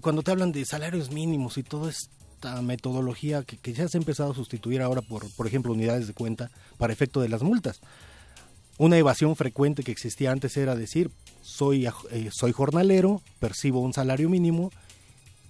cuando 0.00 0.22
te 0.22 0.30
hablan 0.30 0.50
de 0.50 0.64
salarios 0.64 1.10
mínimos 1.10 1.58
y 1.58 1.62
todo 1.62 1.88
esto, 1.88 2.10
metodología 2.62 3.42
que, 3.42 3.72
ya 3.72 3.88
se 3.88 3.98
ha 3.98 4.00
empezado 4.00 4.32
a 4.32 4.34
sustituir 4.34 4.80
ahora 4.80 5.02
por, 5.02 5.30
por 5.34 5.46
ejemplo, 5.46 5.72
unidades 5.72 6.06
de 6.06 6.14
cuenta 6.14 6.50
para 6.76 6.92
efecto 6.92 7.20
de 7.20 7.28
las 7.28 7.42
multas. 7.42 7.80
Una 8.78 8.96
evasión 8.96 9.34
frecuente 9.34 9.82
que 9.82 9.90
existía 9.90 10.30
antes 10.30 10.56
era 10.56 10.76
decir, 10.76 11.10
soy, 11.42 11.86
eh, 11.86 12.30
soy 12.32 12.52
jornalero, 12.52 13.20
percibo 13.40 13.80
un 13.80 13.92
salario 13.92 14.28
mínimo 14.28 14.70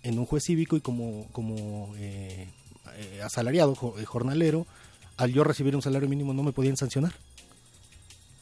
en 0.03 0.19
un 0.19 0.25
juez 0.25 0.45
cívico 0.45 0.77
y 0.79 0.81
como, 0.81 1.27
como 1.33 1.95
eh, 1.99 2.49
eh, 2.97 3.21
asalariado 3.23 3.75
jornalero, 3.75 4.67
al 5.19 5.33
yo 5.35 5.45
recibir 5.45 5.77
un 5.77 5.83
salario 5.83 6.09
mínimo 6.09 6.33
no 6.33 6.43
me 6.43 6.53
podían 6.53 6.79
sancionar. 6.79 7.13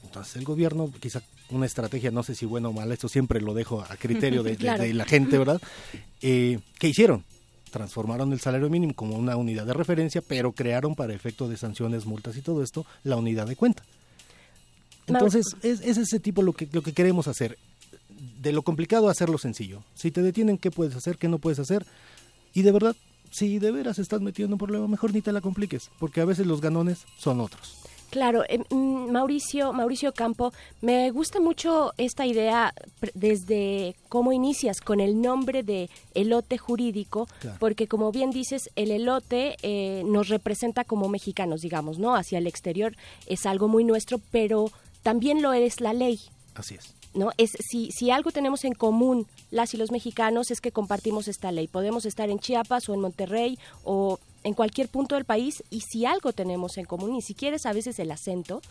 Entonces 0.04 0.36
el 0.36 0.44
gobierno, 0.44 0.92
quizá 1.00 1.20
una 1.50 1.66
estrategia, 1.66 2.12
no 2.12 2.22
sé 2.22 2.36
si 2.36 2.46
bueno 2.46 2.68
o 2.68 2.72
mala, 2.72 2.94
esto 2.94 3.08
siempre 3.08 3.40
lo 3.40 3.54
dejo 3.54 3.80
a 3.82 3.96
criterio 3.96 4.44
de, 4.44 4.56
de 4.56 4.94
la 4.94 5.04
gente, 5.04 5.36
¿verdad? 5.36 5.60
¿Qué 6.20 6.60
hicieron? 6.80 7.24
Transformaron 7.76 8.32
el 8.32 8.40
salario 8.40 8.70
mínimo 8.70 8.94
como 8.94 9.16
una 9.16 9.36
unidad 9.36 9.66
de 9.66 9.74
referencia, 9.74 10.22
pero 10.26 10.52
crearon 10.52 10.94
para 10.94 11.12
efecto 11.12 11.46
de 11.46 11.58
sanciones, 11.58 12.06
multas 12.06 12.34
y 12.38 12.40
todo 12.40 12.62
esto 12.62 12.86
la 13.04 13.16
unidad 13.16 13.46
de 13.46 13.54
cuenta. 13.54 13.82
Entonces, 15.06 15.44
es, 15.62 15.82
ese 15.82 16.18
tipo 16.18 16.40
lo 16.40 16.54
que, 16.54 16.70
lo 16.72 16.80
que 16.80 16.94
queremos 16.94 17.28
hacer. 17.28 17.58
De 18.40 18.50
lo 18.52 18.62
complicado, 18.62 19.10
hacerlo 19.10 19.36
sencillo. 19.36 19.82
Si 19.94 20.10
te 20.10 20.22
detienen, 20.22 20.56
¿qué 20.56 20.70
puedes 20.70 20.96
hacer? 20.96 21.18
¿Qué 21.18 21.28
no 21.28 21.38
puedes 21.38 21.58
hacer? 21.58 21.84
Y 22.54 22.62
de 22.62 22.72
verdad, 22.72 22.96
si 23.30 23.58
de 23.58 23.70
veras 23.70 23.98
estás 23.98 24.22
metiendo 24.22 24.54
un 24.54 24.58
problema, 24.58 24.88
mejor 24.88 25.12
ni 25.12 25.20
te 25.20 25.30
la 25.30 25.42
compliques, 25.42 25.90
porque 25.98 26.22
a 26.22 26.24
veces 26.24 26.46
los 26.46 26.62
ganones 26.62 27.04
son 27.18 27.40
otros. 27.40 27.85
Claro, 28.10 28.44
mm, 28.70 29.10
Mauricio, 29.10 29.72
Mauricio 29.72 30.12
Campo, 30.12 30.52
me 30.80 31.10
gusta 31.10 31.40
mucho 31.40 31.92
esta 31.96 32.24
idea 32.24 32.72
desde 33.14 33.96
cómo 34.08 34.32
inicias 34.32 34.80
con 34.80 35.00
el 35.00 35.20
nombre 35.20 35.62
de 35.62 35.90
elote 36.14 36.58
jurídico, 36.58 37.28
porque 37.58 37.88
como 37.88 38.12
bien 38.12 38.30
dices, 38.30 38.70
el 38.76 38.90
elote 38.90 39.56
eh, 39.62 40.02
nos 40.06 40.28
representa 40.28 40.84
como 40.84 41.08
mexicanos, 41.08 41.60
digamos, 41.60 41.98
¿no? 41.98 42.14
Hacia 42.14 42.38
el 42.38 42.46
exterior 42.46 42.96
es 43.26 43.44
algo 43.46 43.68
muy 43.68 43.84
nuestro, 43.84 44.20
pero 44.30 44.70
también 45.02 45.42
lo 45.42 45.52
es 45.52 45.80
la 45.80 45.92
ley. 45.92 46.20
Así 46.54 46.74
es. 46.74 46.94
¿no? 47.14 47.30
Es, 47.38 47.52
si, 47.70 47.90
si 47.90 48.10
algo 48.10 48.30
tenemos 48.30 48.64
en 48.64 48.74
común 48.74 49.26
las 49.50 49.74
y 49.74 49.76
los 49.76 49.90
mexicanos 49.90 50.50
es 50.50 50.60
que 50.60 50.70
compartimos 50.70 51.28
esta 51.28 51.50
ley. 51.50 51.66
Podemos 51.66 52.04
estar 52.04 52.30
en 52.30 52.38
Chiapas 52.38 52.88
o 52.88 52.94
en 52.94 53.00
Monterrey 53.00 53.58
o 53.84 54.18
en 54.46 54.54
cualquier 54.54 54.88
punto 54.88 55.16
del 55.16 55.24
país 55.24 55.64
y 55.70 55.80
si 55.80 56.06
algo 56.06 56.32
tenemos 56.32 56.78
en 56.78 56.84
común, 56.84 57.10
ni 57.14 57.20
siquiera 57.20 57.56
es 57.56 57.66
a 57.66 57.72
veces 57.72 57.98
el 57.98 58.12
acento, 58.12 58.62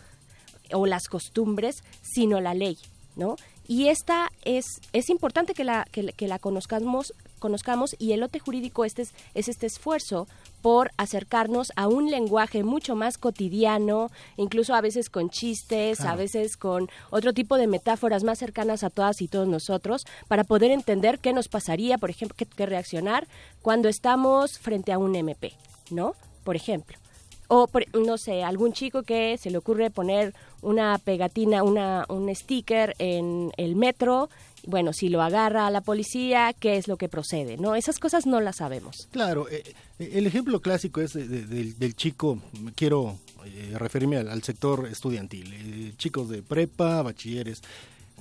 o 0.72 0.86
las 0.86 1.06
costumbres, 1.06 1.84
sino 2.00 2.40
la 2.40 2.54
ley, 2.54 2.78
¿no? 3.14 3.36
Y 3.68 3.88
esta 3.88 4.30
es, 4.42 4.64
es 4.94 5.10
importante 5.10 5.52
que 5.52 5.64
la, 5.64 5.86
que, 5.92 6.14
que 6.14 6.28
la 6.28 6.38
conozcamos, 6.38 7.12
conozcamos 7.46 7.94
y 8.00 8.10
el 8.10 8.20
lote 8.20 8.40
jurídico 8.40 8.84
este 8.84 9.02
es, 9.02 9.14
es 9.34 9.48
este 9.48 9.66
esfuerzo 9.66 10.26
por 10.62 10.90
acercarnos 10.96 11.70
a 11.76 11.86
un 11.86 12.10
lenguaje 12.10 12.64
mucho 12.64 12.96
más 12.96 13.18
cotidiano, 13.18 14.10
incluso 14.36 14.74
a 14.74 14.80
veces 14.80 15.10
con 15.10 15.30
chistes, 15.30 16.00
a 16.00 16.16
veces 16.16 16.56
con 16.56 16.88
otro 17.10 17.32
tipo 17.32 17.56
de 17.56 17.68
metáforas 17.68 18.24
más 18.24 18.40
cercanas 18.40 18.82
a 18.82 18.90
todas 18.90 19.22
y 19.22 19.28
todos 19.28 19.46
nosotros, 19.46 20.06
para 20.26 20.42
poder 20.42 20.72
entender 20.72 21.20
qué 21.20 21.32
nos 21.32 21.46
pasaría, 21.46 21.98
por 21.98 22.10
ejemplo, 22.10 22.36
qué, 22.36 22.66
reaccionar 22.66 23.28
cuando 23.62 23.88
estamos 23.88 24.58
frente 24.58 24.92
a 24.92 24.98
un 24.98 25.14
MP, 25.14 25.52
¿no? 25.92 26.14
Por 26.42 26.56
ejemplo. 26.56 26.98
O, 27.46 27.68
no 27.94 28.18
sé, 28.18 28.42
algún 28.42 28.72
chico 28.72 29.04
que 29.04 29.38
se 29.38 29.50
le 29.50 29.58
ocurre 29.58 29.90
poner 29.90 30.34
una 30.62 30.98
pegatina, 30.98 31.62
una, 31.62 32.06
un 32.08 32.34
sticker 32.34 32.96
en 32.98 33.52
el 33.56 33.76
metro 33.76 34.28
bueno, 34.66 34.92
si 34.92 35.08
lo 35.08 35.22
agarra 35.22 35.66
a 35.66 35.70
la 35.70 35.80
policía, 35.80 36.52
¿qué 36.58 36.76
es 36.76 36.88
lo 36.88 36.96
que 36.96 37.08
procede? 37.08 37.56
¿No? 37.56 37.74
Esas 37.74 37.98
cosas 37.98 38.26
no 38.26 38.40
las 38.40 38.56
sabemos. 38.56 39.08
Claro, 39.12 39.48
eh, 39.48 39.62
eh, 39.98 40.10
el 40.14 40.26
ejemplo 40.26 40.60
clásico 40.60 41.00
es 41.00 41.14
del 41.14 41.94
chico, 41.96 42.40
quiero 42.74 43.16
eh, 43.44 43.74
referirme 43.76 44.16
al, 44.16 44.42
sector 44.42 44.86
estudiantil, 44.88 45.94
chicos 45.96 46.28
de 46.28 46.42
prepa, 46.42 47.02
bachilleres, 47.02 47.62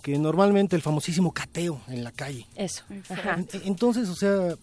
que 0.02 0.18
normalmente 0.18 0.76
el 0.76 0.84
famosísimo 0.84 1.32
cateo 1.32 1.82
en 1.88 2.04
la 2.04 2.12
calle. 2.12 2.46
Eso. 2.56 2.84
Entonces, 3.64 4.08
o 4.10 4.16
sea, 4.16 4.56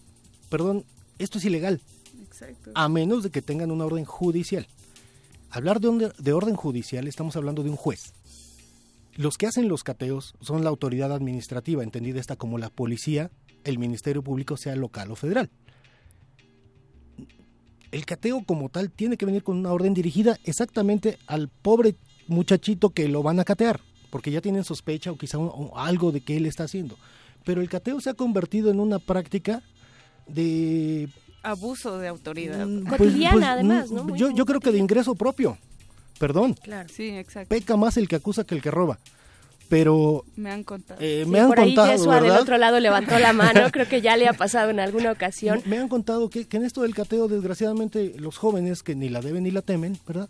perdón, 0.49 0.85
esto 1.19 1.37
es 1.37 1.45
ilegal. 1.45 1.81
Exacto. 2.25 2.71
A 2.73 2.87
menos 2.87 3.23
de 3.23 3.29
que 3.29 3.41
tengan 3.41 3.71
una 3.71 3.85
orden 3.85 4.05
judicial. 4.05 4.67
Hablar 5.51 5.81
de, 5.81 6.11
de 6.17 6.33
orden 6.33 6.55
judicial, 6.55 7.07
estamos 7.07 7.35
hablando 7.35 7.61
de 7.61 7.69
un 7.69 7.75
juez 7.75 8.13
los 9.15 9.37
que 9.37 9.47
hacen 9.47 9.67
los 9.67 9.83
cateos 9.83 10.35
son 10.41 10.63
la 10.63 10.69
autoridad 10.69 11.11
administrativa, 11.11 11.83
entendida 11.83 12.19
esta 12.19 12.35
como 12.35 12.57
la 12.57 12.69
policía, 12.69 13.31
el 13.63 13.77
Ministerio 13.77 14.23
Público, 14.23 14.57
sea 14.57 14.75
local 14.75 15.11
o 15.11 15.15
federal. 15.15 15.49
El 17.91 18.05
cateo 18.05 18.43
como 18.43 18.69
tal 18.69 18.89
tiene 18.89 19.17
que 19.17 19.25
venir 19.25 19.43
con 19.43 19.57
una 19.57 19.71
orden 19.71 19.93
dirigida 19.93 20.37
exactamente 20.43 21.19
al 21.27 21.47
pobre 21.47 21.95
muchachito 22.27 22.89
que 22.89 23.07
lo 23.07 23.21
van 23.21 23.39
a 23.39 23.43
catear, 23.43 23.81
porque 24.09 24.31
ya 24.31 24.41
tienen 24.41 24.63
sospecha 24.63 25.11
o 25.11 25.17
quizá 25.17 25.37
algo 25.75 26.11
de 26.11 26.21
que 26.21 26.37
él 26.37 26.47
está 26.47 26.63
haciendo. 26.63 26.97
Pero 27.45 27.61
el 27.61 27.69
cateo 27.69 28.01
se 28.01 28.09
ha 28.09 28.13
convertido 28.15 28.71
en 28.71 28.79
una 28.79 28.97
práctica 28.97 29.61
de 30.27 31.09
abuso 31.43 31.99
de 31.99 32.07
autoridad. 32.07 32.65
Mm, 32.65 32.85
pues, 32.85 32.97
Cotidiana, 32.97 33.33
pues, 33.33 33.45
además, 33.45 33.91
¿no? 33.91 34.15
yo, 34.15 34.31
yo 34.31 34.45
creo 34.45 34.59
que 34.59 34.71
de 34.71 34.79
ingreso 34.79 35.13
propio 35.13 35.57
perdón. 36.23 36.53
Claro, 36.53 36.87
sí, 36.87 37.09
exacto. 37.09 37.49
Peca 37.49 37.75
más 37.75 37.97
el 37.97 38.07
que 38.07 38.15
acusa 38.15 38.45
que 38.45 38.55
el 38.55 38.61
que 38.61 38.71
roba. 38.71 38.97
Pero 39.67 40.23
me 40.37 40.51
han 40.51 40.63
contado. 40.63 40.97
Eh, 41.01 41.25
me 41.27 41.41
han 41.41 41.49
por 41.49 41.59
ahí 41.59 41.75
Yeshua 41.75 42.21
del 42.21 42.31
otro 42.31 42.57
lado 42.57 42.79
levantó 42.79 43.19
la 43.19 43.33
mano, 43.33 43.59
creo 43.73 43.89
que 43.89 44.01
ya 44.01 44.15
le 44.15 44.29
ha 44.29 44.31
pasado 44.31 44.69
en 44.69 44.79
alguna 44.79 45.11
ocasión. 45.11 45.61
Me, 45.65 45.77
han 45.77 45.89
contado 45.89 46.29
que, 46.29 46.47
en 46.49 46.63
esto 46.63 46.83
del 46.83 46.95
cateo, 46.95 47.27
desgraciadamente, 47.27 48.13
los 48.17 48.37
jóvenes 48.37 48.83
que 48.83 48.95
ni 48.95 49.09
la 49.09 49.19
deben 49.19 49.43
ni 49.43 49.51
la 49.51 49.63
temen, 49.63 49.99
¿verdad? 50.07 50.29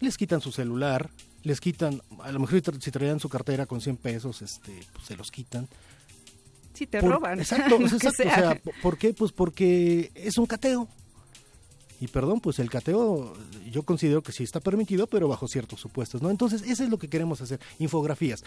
Les 0.00 0.16
quitan 0.16 0.40
su 0.40 0.50
celular, 0.50 1.10
les 1.44 1.60
quitan, 1.60 2.02
a 2.24 2.32
lo 2.32 2.40
mejor 2.40 2.60
si 2.80 2.90
traían 2.90 3.20
su 3.20 3.28
cartera 3.28 3.66
con 3.66 3.80
100 3.80 3.98
pesos, 3.98 4.42
este, 4.42 4.80
pues 4.92 5.06
se 5.06 5.14
los 5.14 5.30
quitan. 5.30 5.68
Sí, 6.74 6.88
te 6.88 7.00
roban. 7.00 7.38
Exacto, 7.38 7.76
exacto. 7.80 8.08
O 8.08 8.30
sea, 8.32 8.60
¿por 8.82 8.98
qué? 8.98 9.14
Pues 9.14 9.30
porque 9.30 10.10
es 10.16 10.38
un 10.38 10.46
cateo. 10.46 10.88
Y 12.00 12.08
perdón, 12.08 12.40
pues 12.40 12.58
el 12.58 12.70
cateo 12.70 13.34
yo 13.70 13.82
considero 13.82 14.22
que 14.22 14.32
sí 14.32 14.42
está 14.42 14.58
permitido, 14.58 15.06
pero 15.06 15.28
bajo 15.28 15.46
ciertos 15.46 15.80
supuestos, 15.80 16.22
¿no? 16.22 16.30
Entonces, 16.30 16.62
eso 16.62 16.82
es 16.82 16.88
lo 16.88 16.98
que 16.98 17.08
queremos 17.08 17.42
hacer, 17.42 17.60
infografías. 17.78 18.42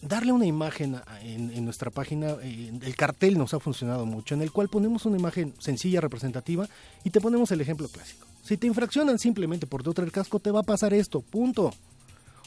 Darle 0.00 0.30
una 0.30 0.46
imagen 0.46 0.96
en, 1.22 1.64
nuestra 1.64 1.90
página, 1.90 2.36
el 2.40 2.94
cartel 2.96 3.36
nos 3.36 3.52
ha 3.52 3.58
funcionado 3.58 4.06
mucho, 4.06 4.36
en 4.36 4.42
el 4.42 4.52
cual 4.52 4.68
ponemos 4.68 5.06
una 5.06 5.18
imagen 5.18 5.54
sencilla, 5.58 6.00
representativa, 6.00 6.68
y 7.02 7.10
te 7.10 7.20
ponemos 7.20 7.50
el 7.50 7.60
ejemplo 7.60 7.88
clásico. 7.88 8.28
Si 8.44 8.56
te 8.56 8.68
infraccionan 8.68 9.18
simplemente 9.18 9.66
por 9.66 9.82
te 9.82 10.00
el 10.00 10.12
casco, 10.12 10.38
te 10.38 10.52
va 10.52 10.60
a 10.60 10.62
pasar 10.62 10.94
esto, 10.94 11.20
punto. 11.20 11.74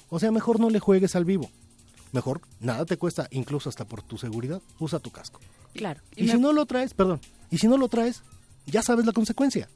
O 0.10 0.18
sea, 0.18 0.32
mejor 0.32 0.62
no 0.62 0.70
le 0.70 0.80
juegues 0.80 1.14
al 1.18 1.26
vivo. 1.26 1.52
Mejor, 2.14 2.40
nada 2.62 2.86
te 2.86 2.96
cuesta, 2.96 3.28
incluso 3.32 3.68
hasta 3.68 3.84
por 3.84 4.02
tu 4.02 4.18
seguridad, 4.18 4.62
usa 4.80 5.00
tu 5.00 5.12
casco. 5.12 5.42
Claro. 5.74 6.00
Y, 6.16 6.30
si 6.30 6.38
no 6.38 6.54
lo 6.54 6.66
traes, 6.66 6.94
perdón, 6.94 7.20
y 7.50 7.58
si 7.58 7.68
no 7.68 7.78
lo 7.78 7.90
traes, 7.90 8.24
ya 8.66 8.82
sabes 8.82 9.06
la 9.06 9.12
consecuencia. 9.12 9.70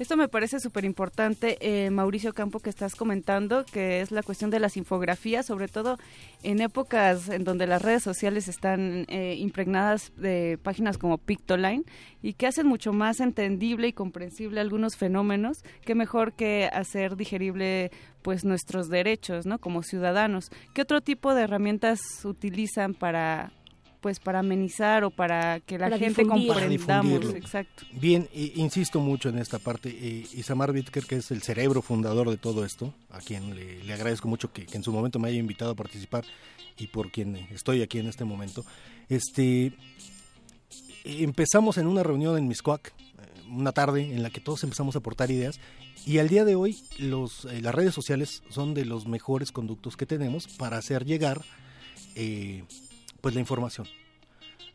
Esto 0.00 0.16
me 0.16 0.28
parece 0.28 0.60
súper 0.60 0.86
importante, 0.86 1.58
eh, 1.60 1.90
Mauricio 1.90 2.32
Campo, 2.32 2.60
que 2.60 2.70
estás 2.70 2.94
comentando, 2.94 3.66
que 3.66 4.00
es 4.00 4.10
la 4.10 4.22
cuestión 4.22 4.48
de 4.48 4.58
las 4.58 4.78
infografías, 4.78 5.44
sobre 5.44 5.68
todo 5.68 5.98
en 6.42 6.62
épocas 6.62 7.28
en 7.28 7.44
donde 7.44 7.66
las 7.66 7.82
redes 7.82 8.02
sociales 8.02 8.48
están 8.48 9.04
eh, 9.08 9.34
impregnadas 9.38 10.10
de 10.16 10.58
páginas 10.62 10.96
como 10.96 11.18
Pictoline 11.18 11.84
y 12.22 12.32
que 12.32 12.46
hacen 12.46 12.66
mucho 12.66 12.94
más 12.94 13.20
entendible 13.20 13.88
y 13.88 13.92
comprensible 13.92 14.62
algunos 14.62 14.96
fenómenos, 14.96 15.62
que 15.84 15.94
mejor 15.94 16.32
que 16.32 16.70
hacer 16.72 17.16
digerible 17.16 17.90
pues 18.22 18.42
nuestros 18.42 18.88
derechos, 18.88 19.44
¿no? 19.44 19.58
Como 19.58 19.82
ciudadanos. 19.82 20.50
¿Qué 20.72 20.80
otro 20.80 21.02
tipo 21.02 21.34
de 21.34 21.42
herramientas 21.42 22.00
utilizan 22.24 22.94
para 22.94 23.52
pues 24.00 24.18
para 24.18 24.40
amenizar 24.40 25.04
o 25.04 25.10
para 25.10 25.60
que 25.60 25.78
la 25.78 25.96
gente 25.98 26.26
comprendamos. 26.26 27.34
Exacto. 27.34 27.84
Bien, 27.92 28.28
insisto 28.32 29.00
mucho 29.00 29.28
en 29.28 29.38
esta 29.38 29.58
parte. 29.58 29.90
Eh, 29.90 30.26
Isamar 30.34 30.72
Bitker, 30.72 31.04
que 31.04 31.16
es 31.16 31.30
el 31.30 31.42
cerebro 31.42 31.82
fundador 31.82 32.30
de 32.30 32.36
todo 32.36 32.64
esto, 32.64 32.94
a 33.10 33.18
quien 33.18 33.54
le, 33.54 33.92
agradezco 33.92 34.28
mucho 34.28 34.52
que, 34.52 34.66
en 34.72 34.82
su 34.82 34.92
momento 34.92 35.18
me 35.18 35.28
haya 35.28 35.38
invitado 35.38 35.72
a 35.72 35.74
participar 35.74 36.24
y 36.78 36.86
por 36.86 37.10
quien 37.10 37.36
estoy 37.50 37.82
aquí 37.82 37.98
en 37.98 38.06
este 38.06 38.24
momento. 38.24 38.64
Este, 39.08 39.72
empezamos 41.04 41.78
en 41.78 41.86
una 41.86 42.02
reunión 42.02 42.38
en 42.38 42.48
Miscoac, 42.48 42.88
eh, 42.88 42.92
una 43.50 43.72
tarde 43.72 44.14
en 44.14 44.22
la 44.22 44.30
que 44.30 44.40
todos 44.40 44.64
empezamos 44.64 44.94
a 44.94 45.00
aportar 45.00 45.30
ideas 45.30 45.60
y 46.06 46.18
al 46.18 46.28
día 46.28 46.44
de 46.44 46.54
hoy 46.54 46.78
los, 46.98 47.44
eh, 47.44 47.60
las 47.60 47.74
redes 47.74 47.94
sociales 47.94 48.42
son 48.48 48.72
de 48.72 48.84
los 48.84 49.06
mejores 49.06 49.52
conductos 49.52 49.96
que 49.96 50.06
tenemos 50.06 50.48
para 50.48 50.78
hacer 50.78 51.04
llegar 51.04 51.42
eh, 52.14 52.64
pues 53.20 53.34
la 53.34 53.40
información. 53.40 53.86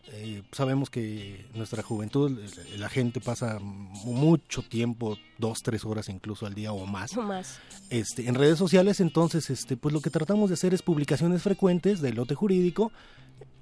Eh, 0.08 0.44
sabemos 0.52 0.92
que 0.92 1.48
nuestra 1.56 1.82
juventud, 1.82 2.40
la 2.78 2.90
gente 2.90 3.20
pasa 3.20 3.58
mucho 3.60 4.62
tiempo, 4.62 5.18
dos, 5.40 5.64
tres 5.64 5.84
horas 5.84 6.10
incluso 6.10 6.46
al 6.46 6.54
día 6.54 6.72
o 6.72 6.86
más, 6.86 7.18
más. 7.18 7.60
Este, 7.90 8.28
en 8.28 8.36
redes 8.36 8.60
sociales, 8.60 9.00
entonces 9.00 9.50
este, 9.50 9.78
pues 9.78 9.94
lo 9.94 10.02
que 10.02 10.12
tratamos 10.12 10.50
de 10.50 10.54
hacer 10.54 10.76
es 10.76 10.84
publicaciones 10.84 11.42
frecuentes 11.42 12.02
del 12.02 12.16
lote 12.16 12.36
jurídico, 12.36 12.92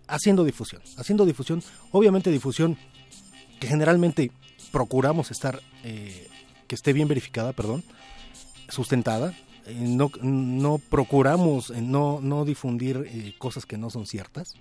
haciendo 0.08 0.44
difusión, 0.44 0.82
haciendo 0.98 1.26
difusión, 1.26 1.64
obviamente 1.92 2.30
difusión 2.30 2.78
que 3.62 3.68
generalmente 3.68 4.32
procuramos 4.74 5.32
estar, 5.32 5.62
eh, 5.86 6.28
que 6.68 6.76
esté 6.76 6.92
bien 6.92 7.08
verificada, 7.08 7.54
perdón, 7.54 7.86
sustentada, 8.68 9.34
eh, 9.66 9.76
no, 9.76 10.12
no 10.22 10.78
procuramos 10.78 11.70
no, 11.70 12.20
no 12.22 12.44
difundir 12.44 13.34
cosas 13.38 13.66
que 13.66 13.78
no 13.78 13.90
son 13.90 14.06
ciertas, 14.08 14.56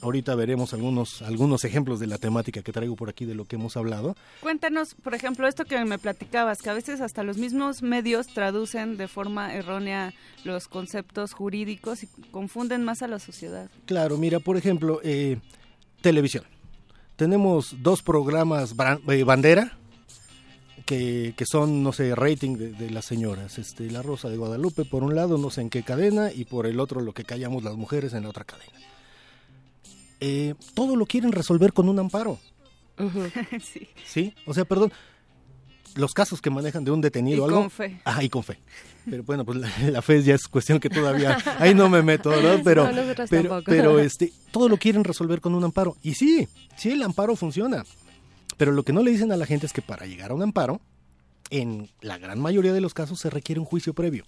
Ahorita 0.00 0.34
veremos 0.36 0.72
algunos, 0.74 1.22
algunos 1.22 1.64
ejemplos 1.64 1.98
de 1.98 2.06
la 2.06 2.18
temática 2.18 2.62
que 2.62 2.72
traigo 2.72 2.94
por 2.94 3.08
aquí 3.08 3.24
de 3.24 3.34
lo 3.34 3.46
que 3.46 3.56
hemos 3.56 3.76
hablado. 3.76 4.16
Cuéntanos, 4.40 4.94
por 4.94 5.14
ejemplo, 5.14 5.48
esto 5.48 5.64
que 5.64 5.84
me 5.84 5.98
platicabas, 5.98 6.62
que 6.62 6.70
a 6.70 6.74
veces 6.74 7.00
hasta 7.00 7.24
los 7.24 7.36
mismos 7.36 7.82
medios 7.82 8.28
traducen 8.28 8.96
de 8.96 9.08
forma 9.08 9.54
errónea 9.54 10.14
los 10.44 10.68
conceptos 10.68 11.32
jurídicos 11.32 12.04
y 12.04 12.06
confunden 12.30 12.84
más 12.84 13.02
a 13.02 13.08
la 13.08 13.18
sociedad. 13.18 13.70
Claro, 13.86 14.18
mira, 14.18 14.38
por 14.38 14.56
ejemplo, 14.56 15.00
eh, 15.02 15.38
televisión. 16.00 16.44
Tenemos 17.16 17.74
dos 17.82 18.02
programas 18.02 18.74
eh, 19.08 19.24
bandera, 19.24 19.76
que, 20.86 21.34
que, 21.36 21.44
son, 21.44 21.82
no 21.82 21.92
sé, 21.92 22.14
rating 22.14 22.56
de, 22.56 22.72
de, 22.72 22.90
las 22.90 23.04
señoras. 23.04 23.58
Este, 23.58 23.90
la 23.90 24.00
Rosa 24.00 24.30
de 24.30 24.36
Guadalupe, 24.36 24.84
por 24.84 25.02
un 25.02 25.14
lado, 25.16 25.36
no 25.36 25.50
sé 25.50 25.60
en 25.60 25.70
qué 25.70 25.82
cadena, 25.82 26.32
y 26.32 26.44
por 26.44 26.66
el 26.66 26.78
otro, 26.80 27.00
lo 27.00 27.12
que 27.12 27.24
callamos 27.24 27.64
las 27.64 27.74
mujeres 27.74 28.14
en 28.14 28.22
la 28.22 28.30
otra 28.30 28.44
cadena. 28.44 28.72
Eh, 30.20 30.54
todo 30.74 30.96
lo 30.96 31.06
quieren 31.06 31.32
resolver 31.32 31.72
con 31.72 31.88
un 31.88 31.98
amparo. 31.98 32.38
sí. 33.62 33.88
sí. 34.04 34.34
O 34.46 34.54
sea, 34.54 34.64
perdón, 34.64 34.92
los 35.94 36.14
casos 36.14 36.40
que 36.40 36.50
manejan 36.50 36.84
de 36.84 36.90
un 36.90 37.00
detenido 37.00 37.38
y 37.38 37.44
algo. 37.44 37.60
Con 37.60 37.70
fe. 37.70 38.00
Ah, 38.04 38.22
y 38.22 38.28
con 38.28 38.42
fe. 38.42 38.58
Pero 39.08 39.22
bueno, 39.24 39.44
pues 39.44 39.58
la, 39.58 40.02
fe 40.02 40.22
ya 40.22 40.34
es 40.34 40.48
cuestión 40.48 40.80
que 40.80 40.90
todavía 40.90 41.38
ahí 41.58 41.74
no 41.74 41.88
me 41.88 42.02
meto, 42.02 42.30
¿no? 42.42 42.62
Pero, 42.62 42.88
pero, 43.30 43.62
pero, 43.64 43.98
este, 44.00 44.32
todo 44.50 44.68
lo 44.68 44.76
quieren 44.76 45.04
resolver 45.04 45.40
con 45.40 45.54
un 45.54 45.64
amparo. 45.64 45.96
Y 46.02 46.14
sí, 46.14 46.48
sí, 46.76 46.90
el 46.90 47.02
amparo 47.02 47.36
funciona. 47.36 47.84
Pero 48.56 48.72
lo 48.72 48.82
que 48.82 48.92
no 48.92 49.02
le 49.02 49.10
dicen 49.10 49.32
a 49.32 49.36
la 49.36 49.46
gente 49.46 49.66
es 49.66 49.72
que 49.72 49.82
para 49.82 50.06
llegar 50.06 50.30
a 50.30 50.34
un 50.34 50.42
amparo, 50.42 50.80
en 51.50 51.88
la 52.00 52.18
gran 52.18 52.40
mayoría 52.40 52.72
de 52.72 52.80
los 52.80 52.94
casos 52.94 53.20
se 53.20 53.30
requiere 53.30 53.60
un 53.60 53.66
juicio 53.66 53.94
previo. 53.94 54.24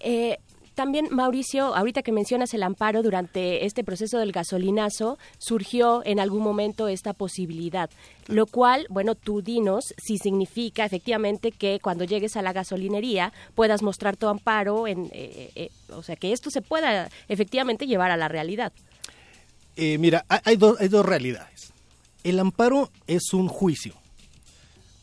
Eh, 0.00 0.38
también, 0.74 1.08
Mauricio, 1.10 1.74
ahorita 1.74 2.02
que 2.02 2.12
mencionas 2.12 2.52
el 2.54 2.62
amparo, 2.62 3.02
durante 3.02 3.64
este 3.64 3.84
proceso 3.84 4.18
del 4.18 4.32
gasolinazo, 4.32 5.18
surgió 5.38 6.02
en 6.04 6.20
algún 6.20 6.42
momento 6.42 6.88
esta 6.88 7.12
posibilidad, 7.12 7.90
lo 8.26 8.46
cual, 8.46 8.86
bueno, 8.90 9.14
tú 9.14 9.40
dinos 9.40 9.94
si 9.96 10.18
significa 10.18 10.84
efectivamente 10.84 11.52
que 11.52 11.78
cuando 11.80 12.04
llegues 12.04 12.36
a 12.36 12.42
la 12.42 12.52
gasolinería 12.52 13.32
puedas 13.54 13.82
mostrar 13.82 14.16
tu 14.16 14.28
amparo, 14.28 14.86
en, 14.86 15.10
eh, 15.12 15.50
eh, 15.54 15.70
o 15.90 16.02
sea, 16.02 16.16
que 16.16 16.32
esto 16.32 16.50
se 16.50 16.60
pueda 16.60 17.08
efectivamente 17.28 17.86
llevar 17.86 18.10
a 18.10 18.16
la 18.16 18.28
realidad. 18.28 18.72
Eh, 19.76 19.98
mira, 19.98 20.24
hay, 20.28 20.58
hay 20.78 20.88
dos 20.88 21.06
realidades. 21.06 21.72
El 22.22 22.38
amparo 22.38 22.90
es 23.06 23.32
un 23.32 23.48
juicio 23.48 23.94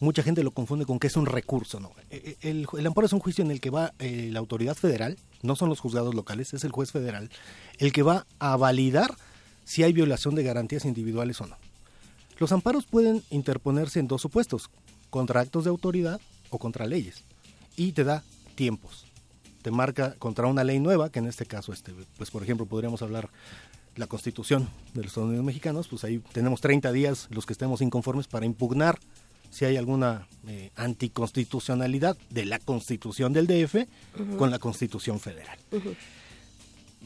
mucha 0.02 0.24
gente 0.24 0.44
lo 0.44 0.52
confunde 0.52 0.86
con 0.86 1.00
que 1.00 1.08
es 1.08 1.16
un 1.16 1.26
recurso. 1.26 1.80
¿no? 1.80 1.92
E, 2.10 2.36
e, 2.42 2.50
el, 2.50 2.88
amparo 2.88 3.06
es 3.06 3.14
un 3.14 3.20
juicio 3.20 3.46
en 3.46 3.52
el 3.52 3.62
que 3.62 3.70
va 3.70 3.94
eh, 4.00 4.30
la 4.32 4.40
autoridad 4.40 4.76
federal, 4.76 5.18
no 5.44 5.56
son 5.56 5.70
los 5.70 5.80
juzgados 5.80 6.14
locales, 6.14 6.54
es 6.54 6.66
el 6.66 6.72
juez 6.72 6.92
federal, 6.92 7.30
el 7.78 7.94
que 7.94 8.04
va 8.04 8.26
a 8.40 8.58
validar 8.58 9.16
si 9.64 9.84
hay 9.84 9.94
violación 9.94 10.36
de 10.36 10.44
garantías 10.44 10.86
individuales 10.86 11.40
o 11.40 11.48
no. 11.48 11.56
Los 12.40 12.52
amparos 12.52 12.86
pueden 12.86 13.24
interponerse 13.30 14.00
en 14.00 14.08
dos 14.08 14.22
supuestos, 14.22 14.70
contra 15.12 15.42
actos 15.42 15.66
de 15.66 15.70
autoridad 15.70 16.20
o 16.50 16.58
contra 16.58 16.88
leyes, 16.88 17.24
y 17.76 17.92
te 17.92 18.04
da 18.04 18.24
tiempos. 18.56 19.06
Te 19.62 19.70
marca 19.70 20.16
contra 20.18 20.48
una 20.48 20.64
ley 20.64 20.80
nueva, 20.80 21.12
que 21.12 21.20
en 21.20 21.28
este 21.28 21.46
caso, 21.46 21.72
este, 21.72 21.94
pues 22.18 22.32
por 22.32 22.42
ejemplo, 22.42 22.66
podríamos 22.66 23.04
hablar 23.04 23.30
la 23.96 24.08
constitución 24.08 24.68
de 24.94 25.02
los 25.02 25.12
Estados 25.12 25.28
Unidos 25.28 25.46
mexicanos, 25.46 25.88
pues 25.88 26.04
ahí 26.04 26.20
tenemos 26.32 26.62
30 26.62 26.92
días 26.92 27.28
los 27.30 27.46
que 27.46 27.54
estemos 27.54 27.82
inconformes 27.82 28.28
para 28.28 28.46
impugnar 28.48 28.98
si 29.52 29.66
hay 29.66 29.78
alguna 29.78 30.28
eh, 30.48 30.72
anticonstitucionalidad 30.76 32.18
de 32.32 32.46
la 32.46 32.58
constitución 32.58 33.34
del 33.34 33.46
DF 33.46 33.86
con 34.38 34.50
la 34.50 34.58
constitución 34.58 35.20
federal. 35.20 35.60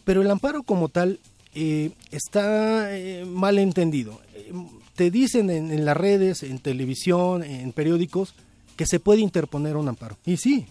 Pero 0.05 0.21
el 0.21 0.31
amparo 0.31 0.63
como 0.63 0.88
tal 0.88 1.19
eh, 1.53 1.91
está 2.12 2.97
eh, 2.97 3.25
mal 3.25 3.60
entendido. 3.60 4.21
te 4.95 5.12
dicen 5.12 5.49
en, 5.49 5.71
en, 5.71 5.84
las 5.84 5.97
redes, 5.97 6.43
en 6.43 6.60
televisión, 6.60 7.43
en 7.43 7.73
periódicos, 7.73 8.36
que 8.77 8.86
se 8.86 8.99
puede 8.99 9.21
interponer 9.21 9.75
un 9.75 9.88
amparo. 9.88 10.17
Y 10.25 10.38
sí, 10.38 10.67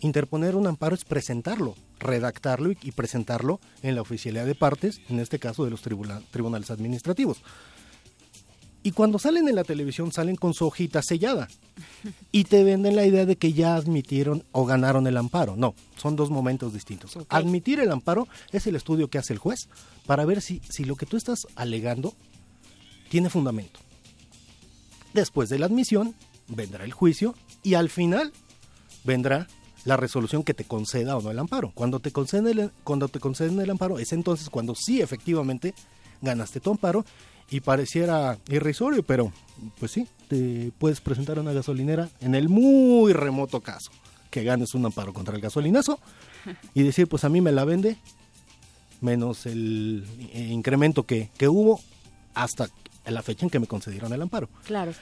interponer 0.00 0.56
un 0.56 0.66
amparo 0.66 0.94
es 0.94 1.04
presentarlo, 1.04 1.74
redactarlo 1.98 2.70
y, 2.70 2.92
presentarlo 2.92 3.60
en 3.82 3.94
la 3.94 4.02
oficialidad 4.02 4.46
de 4.46 4.54
partes, 4.54 5.00
en 5.08 5.20
este 5.20 5.38
caso 5.38 5.64
de 5.64 5.70
los 5.70 5.82
tribunales 5.82 6.70
administrativos. 6.70 7.42
Y 8.86 8.92
cuando 8.92 9.18
salen 9.18 9.48
en 9.48 9.56
la 9.56 9.64
televisión 9.64 10.12
salen 10.12 10.36
con 10.36 10.54
su 10.54 10.64
hojita 10.64 11.02
sellada 11.02 11.48
y 12.30 12.44
te 12.44 12.62
venden 12.62 12.94
la 12.94 13.04
idea 13.04 13.26
de 13.26 13.34
que 13.34 13.52
ya 13.52 13.74
admitieron 13.74 14.44
o 14.52 14.64
ganaron 14.64 15.08
el 15.08 15.16
amparo. 15.16 15.56
No, 15.56 15.74
son 15.96 16.14
dos 16.14 16.30
momentos 16.30 16.72
distintos. 16.72 17.18
Admitir 17.28 17.80
el 17.80 17.90
amparo 17.90 18.28
es 18.52 18.68
el 18.68 18.76
estudio 18.76 19.08
que 19.08 19.18
hace 19.18 19.32
el 19.32 19.40
juez 19.40 19.68
para 20.06 20.24
ver 20.24 20.40
si, 20.40 20.60
si 20.70 20.84
lo 20.84 20.94
que 20.94 21.04
tú 21.04 21.16
estás 21.16 21.48
alegando 21.56 22.14
tiene 23.08 23.28
fundamento. 23.28 23.80
Después 25.14 25.48
de 25.48 25.58
la 25.58 25.66
admisión 25.66 26.14
vendrá 26.46 26.84
el 26.84 26.92
juicio 26.92 27.34
y 27.64 27.74
al 27.74 27.90
final 27.90 28.32
vendrá 29.02 29.48
la 29.84 29.96
resolución 29.96 30.44
que 30.44 30.54
te 30.54 30.62
conceda 30.62 31.16
o 31.16 31.22
no 31.22 31.32
el 31.32 31.40
amparo. 31.40 31.72
Cuando 31.74 31.98
te 31.98 32.12
conceden 32.12 32.46
el, 32.46 32.70
cuando 32.84 33.08
te 33.08 33.18
conceden 33.18 33.60
el 33.60 33.70
amparo 33.70 33.98
es 33.98 34.12
entonces 34.12 34.48
cuando 34.48 34.76
sí 34.76 35.00
efectivamente 35.00 35.74
ganaste 36.22 36.60
tu 36.60 36.70
amparo 36.70 37.04
y 37.50 37.60
pareciera 37.60 38.38
irrisorio, 38.48 39.02
pero 39.02 39.32
pues 39.78 39.92
sí, 39.92 40.08
te 40.28 40.72
puedes 40.78 41.00
presentar 41.00 41.38
a 41.38 41.40
una 41.40 41.52
gasolinera 41.52 42.08
en 42.20 42.34
el 42.34 42.48
muy 42.48 43.12
remoto 43.12 43.60
caso 43.60 43.90
que 44.30 44.44
ganes 44.44 44.74
un 44.74 44.84
amparo 44.84 45.12
contra 45.12 45.34
el 45.34 45.40
gasolinazo 45.40 45.98
y 46.74 46.82
decir, 46.82 47.08
pues 47.08 47.24
a 47.24 47.28
mí 47.28 47.40
me 47.40 47.52
la 47.52 47.64
vende 47.64 47.96
menos 49.00 49.46
el 49.46 50.04
incremento 50.34 51.04
que, 51.04 51.30
que 51.36 51.48
hubo 51.48 51.80
hasta 52.34 52.68
la 53.06 53.22
fecha 53.22 53.46
en 53.46 53.50
que 53.50 53.60
me 53.60 53.66
concedieron 53.66 54.12
el 54.12 54.22
amparo. 54.22 54.48
Claro. 54.64 54.92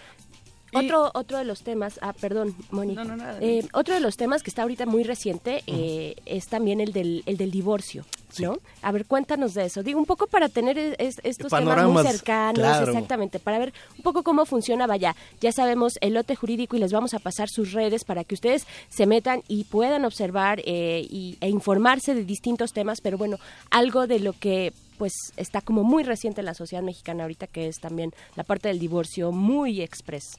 Otro, 0.74 1.10
otro 1.14 1.38
de 1.38 1.44
los 1.44 1.62
temas, 1.62 1.98
ah, 2.02 2.12
perdón, 2.12 2.54
Moni. 2.70 2.96
Eh, 3.40 3.66
otro 3.72 3.94
de 3.94 4.00
los 4.00 4.16
temas 4.16 4.42
que 4.42 4.50
está 4.50 4.62
ahorita 4.62 4.86
muy 4.86 5.04
reciente 5.04 5.62
eh, 5.66 6.16
es 6.26 6.48
también 6.48 6.80
el 6.80 6.92
del, 6.92 7.22
el 7.26 7.36
del 7.36 7.50
divorcio, 7.50 8.04
¿no? 8.38 8.58
A 8.82 8.92
ver, 8.92 9.06
cuéntanos 9.06 9.54
de 9.54 9.66
eso. 9.66 9.82
Digo, 9.82 9.98
un 9.98 10.06
poco 10.06 10.26
para 10.26 10.48
tener 10.48 10.78
estos 10.98 11.50
temas 11.50 11.86
muy 11.86 12.02
cercanos, 12.02 12.88
exactamente, 12.88 13.38
para 13.38 13.58
ver 13.58 13.72
un 13.96 14.02
poco 14.02 14.22
cómo 14.22 14.46
funciona, 14.46 14.86
vaya, 14.86 15.14
ya 15.40 15.52
sabemos 15.52 15.94
el 16.00 16.14
lote 16.14 16.34
jurídico 16.34 16.76
y 16.76 16.80
les 16.80 16.92
vamos 16.92 17.14
a 17.14 17.18
pasar 17.18 17.48
sus 17.48 17.72
redes 17.72 18.04
para 18.04 18.24
que 18.24 18.34
ustedes 18.34 18.66
se 18.88 19.06
metan 19.06 19.42
y 19.48 19.64
puedan 19.64 20.04
observar 20.04 20.60
eh, 20.64 21.06
y, 21.08 21.38
e 21.40 21.48
informarse 21.48 22.14
de 22.14 22.24
distintos 22.24 22.72
temas, 22.72 23.00
pero 23.00 23.18
bueno, 23.18 23.38
algo 23.70 24.06
de 24.06 24.20
lo 24.20 24.32
que 24.32 24.72
pues 24.98 25.12
está 25.36 25.60
como 25.60 25.82
muy 25.82 26.04
reciente 26.04 26.40
en 26.40 26.46
la 26.46 26.54
sociedad 26.54 26.82
mexicana 26.82 27.24
ahorita, 27.24 27.46
que 27.46 27.66
es 27.66 27.80
también 27.80 28.12
la 28.36 28.44
parte 28.44 28.68
del 28.68 28.78
divorcio 28.78 29.32
muy 29.32 29.80
express. 29.80 30.36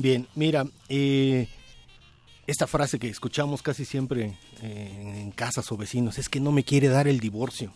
Bien, 0.00 0.26
mira, 0.34 0.66
eh, 0.88 1.46
esta 2.46 2.66
frase 2.66 2.98
que 2.98 3.10
escuchamos 3.10 3.60
casi 3.60 3.84
siempre 3.84 4.38
eh, 4.62 5.20
en 5.20 5.30
casas 5.30 5.70
o 5.72 5.76
vecinos 5.76 6.16
es 6.16 6.30
que 6.30 6.40
no 6.40 6.52
me 6.52 6.64
quiere 6.64 6.88
dar 6.88 7.06
el 7.06 7.20
divorcio. 7.20 7.70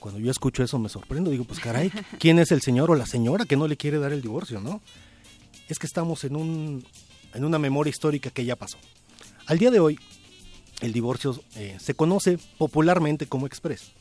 Cuando 0.00 0.18
yo 0.18 0.30
escucho 0.30 0.62
eso 0.62 0.78
me 0.78 0.88
sorprendo, 0.88 1.30
digo, 1.30 1.44
pues 1.44 1.60
caray, 1.60 1.90
¿quién 2.18 2.38
es 2.38 2.50
el 2.50 2.62
señor 2.62 2.90
o 2.90 2.94
la 2.94 3.04
señora 3.04 3.44
que 3.44 3.58
no 3.58 3.68
le 3.68 3.76
quiere 3.76 3.98
dar 3.98 4.14
el 4.14 4.22
divorcio, 4.22 4.58
no? 4.58 4.80
Es 5.68 5.78
que 5.78 5.86
estamos 5.86 6.24
en, 6.24 6.34
un, 6.34 6.82
en 7.34 7.44
una 7.44 7.58
memoria 7.58 7.90
histórica 7.90 8.30
que 8.30 8.46
ya 8.46 8.56
pasó. 8.56 8.78
Al 9.44 9.58
día 9.58 9.70
de 9.70 9.80
hoy, 9.80 9.98
el 10.80 10.94
divorcio 10.94 11.38
eh, 11.56 11.76
se 11.78 11.92
conoce 11.92 12.38
popularmente 12.56 13.26
como 13.26 13.46
express. 13.46 13.92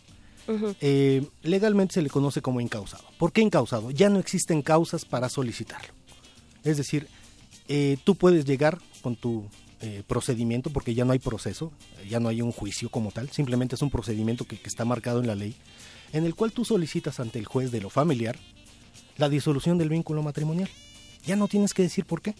legalmente 1.41 1.95
se 1.95 2.01
le 2.01 2.09
conoce 2.09 2.41
como 2.41 2.61
incausado. 2.61 3.03
¿Por 3.17 3.33
qué 3.33 3.41
incausado? 3.41 3.91
Ya 3.91 4.07
no 4.07 4.17
existen 4.19 4.61
causas 4.61 5.03
para 5.03 5.27
solicitarlo. 5.27 5.94
Es 6.65 6.77
decir, 6.77 7.07
eh, 7.69 7.97
tú 8.03 8.15
puedes 8.15 8.43
llegar 8.43 8.79
con 9.01 9.15
tu 9.15 9.45
eh, 9.81 10.03
procedimiento, 10.07 10.71
porque 10.71 10.95
ya 10.95 11.05
no 11.05 11.13
hay 11.13 11.19
proceso, 11.19 11.71
ya 12.09 12.19
no 12.19 12.27
hay 12.27 12.41
un 12.41 12.51
juicio 12.51 12.89
como 12.89 13.11
tal, 13.11 13.29
simplemente 13.29 13.75
es 13.75 13.81
un 13.81 13.91
procedimiento 13.91 14.45
que, 14.45 14.59
está 14.65 14.83
marcado 14.83 15.19
en 15.19 15.27
la 15.27 15.35
ley, 15.35 15.55
en 16.11 16.25
el 16.25 16.35
cual 16.35 16.51
tú 16.51 16.65
solicitas 16.65 17.19
ante 17.19 17.39
el 17.39 17.45
juez 17.45 17.71
de 17.71 17.81
lo 17.81 17.89
familiar 17.89 18.37
la 19.17 19.29
disolución 19.29 19.77
del 19.77 19.89
vínculo 19.89 20.23
matrimonial. 20.23 20.69
Ya 21.25 21.35
no 21.35 21.47
tienes 21.47 21.73
que 21.73 21.83
decir 21.83 22.05
por 22.05 22.21
qué. 22.21 22.35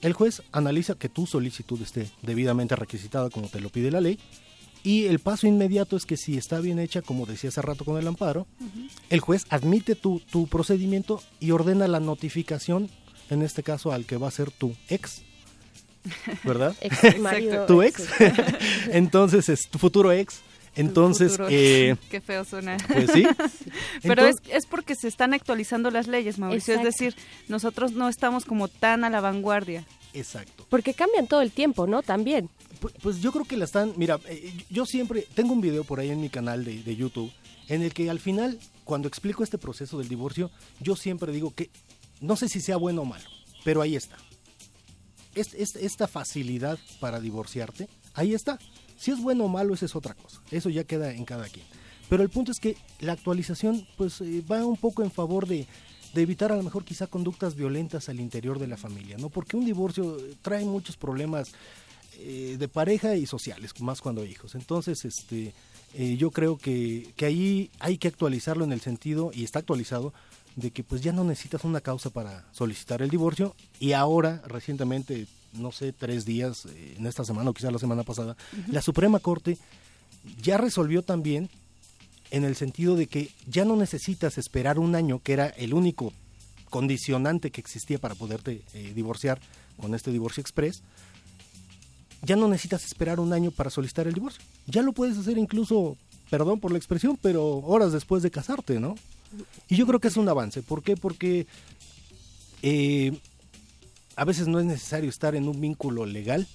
El 0.00 0.12
juez 0.12 0.42
analiza 0.50 0.94
que 0.94 1.08
tu 1.08 1.26
solicitud 1.26 1.80
esté 1.82 2.10
debidamente 2.22 2.74
requisitada 2.74 3.30
como 3.30 3.48
te 3.48 3.60
lo 3.60 3.68
pide 3.68 3.90
la 3.90 4.00
ley 4.00 4.18
y 4.82 5.06
el 5.06 5.18
paso 5.18 5.46
inmediato 5.46 5.96
es 5.96 6.06
que 6.06 6.16
si 6.16 6.36
está 6.36 6.60
bien 6.60 6.78
hecha, 6.78 7.02
como 7.02 7.26
decía 7.26 7.48
hace 7.48 7.62
rato 7.62 7.84
con 7.84 7.98
el 7.98 8.06
amparo, 8.06 8.46
el 9.10 9.20
juez 9.20 9.44
admite 9.50 9.94
tu, 9.94 10.20
tu 10.20 10.46
procedimiento 10.46 11.22
y 11.40 11.50
ordena 11.50 11.88
la 11.88 12.00
notificación, 12.00 12.90
en 13.30 13.42
este 13.42 13.62
caso 13.62 13.92
al 13.92 14.06
que 14.06 14.16
va 14.16 14.28
a 14.28 14.32
ser 14.32 14.50
tu 14.50 14.74
ex, 14.88 15.22
¿verdad? 16.44 16.74
tu 17.66 17.82
ex. 17.82 18.04
Entonces 18.90 19.48
es 19.48 19.68
tu 19.68 19.78
futuro 19.78 20.12
ex. 20.12 20.40
Entonces, 20.76 21.38
eh, 21.50 21.96
qué 22.10 22.20
feo 22.20 22.44
suena. 22.44 22.76
Pues 22.86 23.10
sí. 23.10 23.26
Pero 24.02 24.26
es, 24.26 24.36
es 24.48 24.66
porque 24.66 24.94
se 24.94 25.08
están 25.08 25.34
actualizando 25.34 25.90
las 25.90 26.06
leyes, 26.06 26.38
Mauricio. 26.38 26.74
Es 26.74 26.84
decir, 26.84 27.16
nosotros 27.48 27.92
no 27.92 28.08
estamos 28.08 28.44
como 28.44 28.68
tan 28.68 29.02
a 29.02 29.10
la 29.10 29.20
vanguardia. 29.20 29.84
Exacto. 30.14 30.66
Porque 30.68 30.94
cambian 30.94 31.26
todo 31.26 31.40
el 31.40 31.52
tiempo, 31.52 31.86
¿no? 31.86 32.02
También. 32.02 32.48
Pues, 32.80 32.94
pues, 33.02 33.20
yo 33.20 33.32
creo 33.32 33.44
que 33.44 33.56
la 33.56 33.64
están, 33.64 33.92
mira, 33.96 34.20
eh, 34.26 34.52
yo 34.70 34.86
siempre 34.86 35.26
tengo 35.34 35.52
un 35.52 35.60
video 35.60 35.84
por 35.84 36.00
ahí 36.00 36.10
en 36.10 36.20
mi 36.20 36.28
canal 36.28 36.64
de, 36.64 36.96
YouTube 36.96 37.30
en 37.68 37.82
el 37.82 37.92
que 37.92 38.08
al 38.08 38.20
final, 38.20 38.58
cuando 38.84 39.08
explico 39.08 39.42
este 39.42 39.58
proceso 39.58 39.98
del 39.98 40.08
divorcio, 40.08 40.50
yo 40.80 40.96
siempre 40.96 41.32
digo 41.32 41.54
que 41.54 41.70
no 42.20 42.36
sé 42.36 42.48
si 42.48 42.60
sea 42.60 42.76
bueno 42.76 43.02
o 43.02 43.04
malo, 43.04 43.28
pero 43.64 43.82
ahí 43.82 43.94
está. 43.94 44.16
esta 45.34 46.08
facilidad 46.08 46.78
para 47.00 47.20
divorciarte, 47.20 47.88
ahí 48.14 48.34
está. 48.34 48.58
Si 48.96 49.10
es 49.10 49.20
bueno 49.20 49.44
o 49.44 49.48
malo, 49.48 49.74
esa 49.74 49.84
es 49.86 49.94
otra 49.94 50.14
cosa. 50.14 50.40
Eso 50.50 50.70
ya 50.70 50.84
queda 50.84 51.12
en 51.12 51.24
cada 51.24 51.48
quien. 51.48 51.64
Pero 52.08 52.22
el 52.22 52.30
punto 52.30 52.52
es 52.52 52.58
que 52.58 52.76
la 53.00 53.12
actualización 53.12 53.86
pues 53.96 54.20
eh, 54.20 54.42
va 54.50 54.64
un 54.64 54.76
poco 54.76 55.02
en 55.02 55.10
favor 55.10 55.46
de, 55.46 55.66
de 56.14 56.22
evitar 56.22 56.52
a 56.52 56.56
lo 56.56 56.62
mejor 56.62 56.84
quizá 56.84 57.06
conductas 57.06 57.54
violentas 57.54 58.08
al 58.08 58.20
interior 58.20 58.58
de 58.58 58.66
la 58.66 58.76
familia, 58.76 59.16
¿no? 59.18 59.28
Porque 59.28 59.56
un 59.56 59.64
divorcio 59.64 60.16
trae 60.42 60.64
muchos 60.64 60.96
problemas 60.96 61.52
eh, 62.18 62.56
de 62.58 62.68
pareja 62.68 63.14
y 63.16 63.26
sociales, 63.26 63.78
más 63.80 64.00
cuando 64.00 64.22
hay 64.22 64.30
hijos. 64.30 64.54
Entonces, 64.54 65.04
este, 65.04 65.52
eh, 65.94 66.16
yo 66.16 66.30
creo 66.30 66.58
que, 66.58 67.12
que 67.16 67.26
ahí 67.26 67.70
hay 67.78 67.98
que 67.98 68.08
actualizarlo 68.08 68.64
en 68.64 68.72
el 68.72 68.80
sentido, 68.80 69.30
y 69.32 69.44
está 69.44 69.60
actualizado, 69.60 70.12
de 70.58 70.72
que 70.72 70.82
pues 70.82 71.02
ya 71.02 71.12
no 71.12 71.22
necesitas 71.22 71.62
una 71.62 71.80
causa 71.80 72.10
para 72.10 72.44
solicitar 72.52 73.00
el 73.00 73.10
divorcio 73.10 73.54
y 73.78 73.92
ahora, 73.92 74.42
recientemente, 74.48 75.28
no 75.52 75.70
sé, 75.70 75.92
tres 75.92 76.24
días, 76.24 76.66
eh, 76.66 76.96
en 76.98 77.06
esta 77.06 77.24
semana 77.24 77.50
o 77.50 77.54
quizá 77.54 77.70
la 77.70 77.78
semana 77.78 78.02
pasada, 78.02 78.36
la 78.66 78.82
Suprema 78.82 79.20
Corte 79.20 79.56
ya 80.42 80.58
resolvió 80.58 81.02
también 81.02 81.48
en 82.30 82.44
el 82.44 82.56
sentido 82.56 82.96
de 82.96 83.06
que 83.06 83.30
ya 83.46 83.64
no 83.64 83.76
necesitas 83.76 84.38
esperar 84.38 84.78
un 84.78 84.94
año, 84.94 85.20
que 85.22 85.32
era 85.32 85.46
el 85.48 85.74
único 85.74 86.12
condicionante 86.70 87.50
que 87.50 87.60
existía 87.60 87.98
para 87.98 88.14
poderte 88.14 88.62
divorciar 88.94 89.40
con 89.80 89.94
este 89.94 90.10
divorcio 90.10 90.40
express, 90.40 90.82
ya 92.22 92.36
no 92.36 92.48
necesitas 92.48 92.84
esperar 92.84 93.20
un 93.20 93.32
año 93.32 93.50
para 93.50 93.70
solicitar 93.70 94.06
el 94.06 94.14
divorcio. 94.14 94.42
Ya 94.66 94.82
lo 94.82 94.92
puedes 94.92 95.16
hacer 95.16 95.38
incluso, 95.38 95.96
perdón 96.30 96.60
por 96.60 96.72
la 96.72 96.78
expresión, 96.78 97.18
pero 97.20 97.58
horas 97.58 97.92
después 97.92 98.22
de 98.22 98.30
casarte, 98.30 98.80
¿no? 98.80 98.96
Y 99.68 99.76
yo 99.76 99.86
creo 99.86 100.00
que 100.00 100.08
es 100.08 100.16
un 100.16 100.28
avance. 100.28 100.62
¿Por 100.62 100.82
qué? 100.82 100.96
Porque 100.96 101.46
eh, 102.62 103.18
a 104.16 104.24
veces 104.24 104.48
no 104.48 104.58
es 104.58 104.66
necesario 104.66 105.08
estar 105.08 105.34
en 105.34 105.48
un 105.48 105.60
vínculo 105.60 106.06
legal 106.06 106.46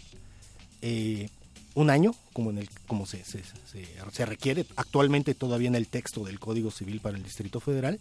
eh, 0.81 1.29
un 1.75 1.89
año, 1.89 2.13
como 2.33 2.51
en 2.51 2.59
el 2.59 2.69
como 2.87 3.05
se, 3.05 3.23
se, 3.23 3.41
se, 3.43 4.25
requiere 4.25 4.65
actualmente 4.75 5.33
todavía 5.33 5.67
en 5.67 5.75
el 5.75 5.87
texto 5.87 6.23
del 6.23 6.39
Código 6.39 6.71
Civil 6.71 6.99
para 6.99 7.17
el 7.17 7.23
Distrito 7.23 7.59
Federal. 7.59 7.99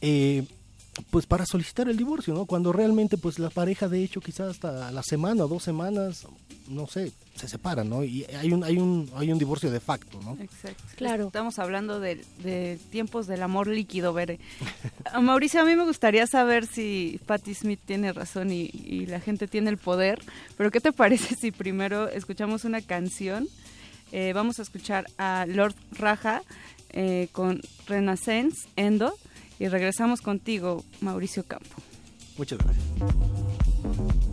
Eh, 0.00 0.44
pues 1.10 1.26
para 1.26 1.46
solicitar 1.46 1.88
el 1.88 1.96
divorcio, 1.96 2.34
¿no? 2.34 2.46
Cuando 2.46 2.72
realmente 2.72 3.16
pues 3.18 3.38
la 3.38 3.50
pareja 3.50 3.88
de 3.88 4.02
hecho 4.02 4.20
quizás 4.20 4.50
hasta 4.50 4.90
la 4.90 5.02
semana 5.02 5.44
o 5.44 5.48
dos 5.48 5.62
semanas, 5.62 6.26
no 6.68 6.86
sé, 6.86 7.12
se 7.34 7.48
separan, 7.48 7.88
¿no? 7.88 8.02
Y 8.02 8.24
hay 8.24 8.52
un 8.52 8.64
hay 8.64 8.78
un 8.78 9.10
hay 9.16 9.30
un 9.30 9.38
divorcio 9.38 9.70
de 9.70 9.80
facto, 9.80 10.18
¿no? 10.22 10.36
Exacto. 10.40 10.82
Claro. 10.96 11.26
Estamos 11.26 11.58
hablando 11.58 12.00
de, 12.00 12.78
tiempos 12.90 13.26
del 13.26 13.42
amor 13.42 13.68
líquido, 13.68 14.12
Bere. 14.12 14.40
Mauricio, 15.20 15.60
a 15.60 15.64
mí 15.64 15.76
me 15.76 15.84
gustaría 15.84 16.26
saber 16.26 16.66
si 16.66 17.20
Patti 17.26 17.54
Smith 17.54 17.80
tiene 17.84 18.12
razón 18.12 18.50
y, 18.50 18.66
la 19.06 19.20
gente 19.20 19.46
tiene 19.46 19.70
el 19.70 19.78
poder, 19.78 20.20
pero 20.56 20.70
¿qué 20.70 20.80
te 20.80 20.92
parece 20.92 21.36
si 21.36 21.50
primero 21.52 22.08
escuchamos 22.08 22.64
una 22.64 22.80
canción? 22.80 23.46
Eh, 24.12 24.32
vamos 24.32 24.58
a 24.58 24.62
escuchar 24.62 25.06
a 25.18 25.46
Lord 25.46 25.74
Raja 25.92 26.42
eh, 26.90 27.28
con 27.32 27.60
Renaissance 27.86 28.68
Endo 28.76 29.14
y 29.58 29.68
regresamos 29.68 30.20
contigo, 30.20 30.84
Mauricio 31.00 31.44
Campo. 31.44 31.76
Muchas 32.36 32.58
gracias. 32.58 34.25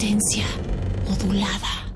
Resistencia 0.00 0.46
modulada. 1.06 1.90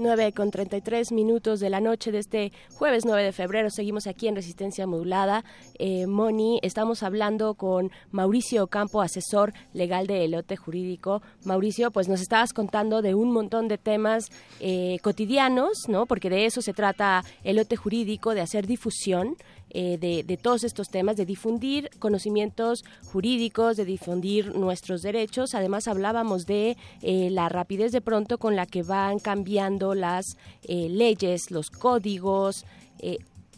9 0.00 0.32
con 0.32 0.50
33 0.50 1.12
minutos 1.12 1.60
de 1.60 1.70
la 1.70 1.80
noche 1.80 2.10
de 2.10 2.18
este 2.18 2.52
jueves 2.74 3.04
9 3.04 3.22
de 3.22 3.32
febrero. 3.32 3.68
Seguimos 3.70 4.06
aquí 4.06 4.28
en 4.28 4.34
Resistencia 4.34 4.86
Modulada. 4.86 5.44
Eh, 5.78 6.06
Moni, 6.06 6.58
estamos 6.62 7.02
hablando 7.02 7.54
con 7.54 7.90
Mauricio 8.10 8.66
Campo, 8.66 9.02
asesor 9.02 9.52
legal 9.74 10.06
de 10.06 10.24
Elote 10.24 10.56
Jurídico. 10.56 11.22
Mauricio, 11.44 11.90
pues 11.90 12.08
nos 12.08 12.20
estabas 12.20 12.52
contando 12.52 13.02
de 13.02 13.14
un 13.14 13.30
montón 13.30 13.68
de 13.68 13.78
temas 13.78 14.30
eh, 14.58 14.98
cotidianos, 15.02 15.84
¿no? 15.88 16.06
Porque 16.06 16.30
de 16.30 16.46
eso 16.46 16.62
se 16.62 16.72
trata 16.72 17.22
Elote 17.44 17.76
Jurídico, 17.76 18.34
de 18.34 18.40
hacer 18.40 18.66
difusión 18.66 19.36
eh, 19.72 19.98
de, 19.98 20.36
todos 20.36 20.64
estos 20.64 20.88
temas, 20.88 21.16
de 21.16 21.24
difundir 21.24 21.90
conocimientos 21.98 22.84
jurídicos, 23.12 23.76
de 23.76 23.84
difundir 23.84 24.54
nuestros 24.56 25.02
derechos. 25.02 25.54
Además, 25.54 25.86
hablábamos 25.86 26.46
de 26.46 26.76
eh, 27.02 27.28
la 27.30 27.48
rapidez 27.48 27.92
de 27.92 28.00
pronto 28.00 28.38
con 28.38 28.56
la 28.56 28.66
que 28.66 28.82
van 28.82 29.20
cambiando 29.20 29.94
las 29.94 30.36
eh, 30.64 30.88
leyes, 30.88 31.50
los 31.50 31.70
códigos. 31.70 32.64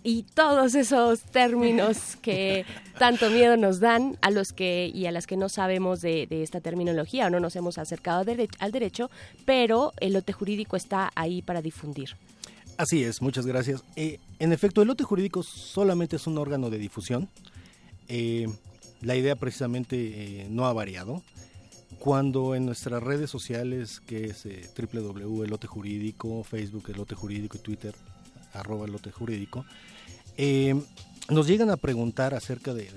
y 0.04 0.24
todos 0.34 0.74
esos 0.74 1.20
términos 1.20 2.16
que 2.20 2.66
tanto 2.98 3.30
miedo 3.30 3.56
nos 3.56 3.78
dan 3.80 4.18
a 4.20 4.30
los 4.30 4.52
que 4.52 4.90
y 4.92 5.06
a 5.06 5.12
las 5.12 5.26
que 5.26 5.36
no 5.36 5.48
sabemos 5.48 6.00
de, 6.00 6.26
esta 6.30 6.60
terminología 6.60 7.26
o 7.26 7.30
no 7.30 7.40
nos 7.40 7.56
hemos 7.56 7.78
acercado 7.78 8.24
al 8.58 8.72
derecho, 8.72 9.10
pero 9.44 9.92
el 10.00 10.12
lote 10.12 10.32
jurídico 10.32 10.76
está 10.76 11.10
ahí 11.14 11.40
para 11.40 11.62
difundir. 11.62 12.16
Así 12.76 13.04
es, 13.04 13.20
muchas 13.20 13.46
gracias. 13.46 13.84
Eh, 13.96 14.18
en 14.38 14.52
efecto, 14.52 14.82
el 14.82 14.88
lote 14.88 15.04
jurídico 15.04 15.42
solamente 15.42 16.16
es 16.16 16.26
un 16.26 16.38
órgano 16.38 16.70
de 16.70 16.78
difusión. 16.78 17.28
Eh, 18.08 18.48
la 19.00 19.16
idea 19.16 19.36
precisamente 19.36 19.96
eh, 20.42 20.46
no 20.50 20.66
ha 20.66 20.72
variado. 20.72 21.22
Cuando 21.98 22.54
en 22.54 22.66
nuestras 22.66 23.02
redes 23.02 23.30
sociales, 23.30 24.00
que 24.00 24.24
es 24.24 24.44
www 24.76 25.44
elote 25.44 25.66
jurídico, 25.66 26.42
Facebook 26.42 26.84
elote 26.88 27.14
jurídico 27.14 27.58
y 27.58 27.60
Twitter 27.60 27.94
arroba 28.54 28.86
elote 28.86 29.12
jurídico, 29.12 29.64
nos 31.28 31.46
llegan 31.46 31.70
a 31.70 31.76
preguntar 31.76 32.34
acerca 32.34 32.74
de, 32.74 32.90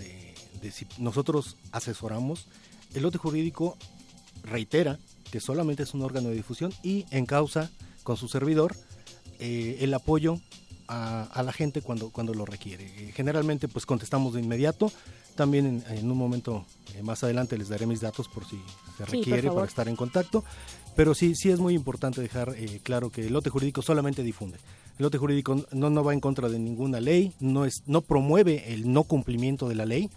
de 0.61 0.71
si 0.71 0.87
nosotros 0.97 1.57
asesoramos, 1.71 2.47
el 2.95 3.03
lote 3.03 3.19
jurídico 3.19 3.77
reitera 4.43 4.97
que 5.29 5.39
solamente 5.39 5.83
es 5.83 5.93
un 5.93 6.01
órgano 6.01 6.29
de 6.29 6.35
difusión 6.35 6.73
y 6.81 7.05
en 7.11 7.27
causa 7.27 7.69
con 8.03 8.17
su 8.17 8.27
servidor 8.27 8.75
eh, 9.39 9.77
el 9.81 9.93
apoyo 9.93 10.39
a, 10.87 11.41
la 11.43 11.51
gente 11.51 11.81
cuando, 11.81 12.09
cuando 12.09 12.33
lo 12.33 12.45
requiere. 12.45 12.85
Eh, 12.85 13.11
generalmente 13.13 13.67
pues 13.67 13.85
contestamos 13.85 14.33
de 14.35 14.41
inmediato, 14.41 14.91
también 15.35 15.83
en, 15.89 16.11
un 16.11 16.17
momento 16.17 16.65
eh, 16.93 17.01
más 17.01 17.23
adelante 17.23 17.57
les 17.57 17.69
daré 17.69 17.87
mis 17.87 18.01
datos 18.01 18.27
por 18.27 18.45
si 18.45 18.59
se 18.97 19.05
requiere 19.05 19.49
para 19.49 19.65
estar 19.65 19.87
en 19.87 19.95
contacto, 19.95 20.43
pero 20.95 21.15
sí, 21.15 21.33
sí 21.35 21.49
es 21.49 21.59
muy 21.59 21.73
importante 21.73 22.21
dejar 22.21 22.55
claro 22.83 23.09
que 23.09 23.25
el 23.27 23.33
lote 23.33 23.49
jurídico 23.49 23.81
solamente 23.81 24.23
difunde. 24.23 24.57
El 24.97 25.03
lote 25.03 25.17
jurídico 25.17 25.65
no, 25.71 25.89
no 25.89 26.03
va 26.03 26.13
en 26.13 26.21
contra 26.21 26.47
de 26.47 26.59
ninguna 26.59 27.01
ley, 27.01 27.33
no, 27.39 27.65
es, 27.65 27.83
no 27.87 28.01
promueve 28.01 28.73
el 28.73 28.91
no 28.93 29.03
cumplimiento 29.03 29.67
de 29.67 29.75
la 29.75 29.85
ley, 29.85 30.09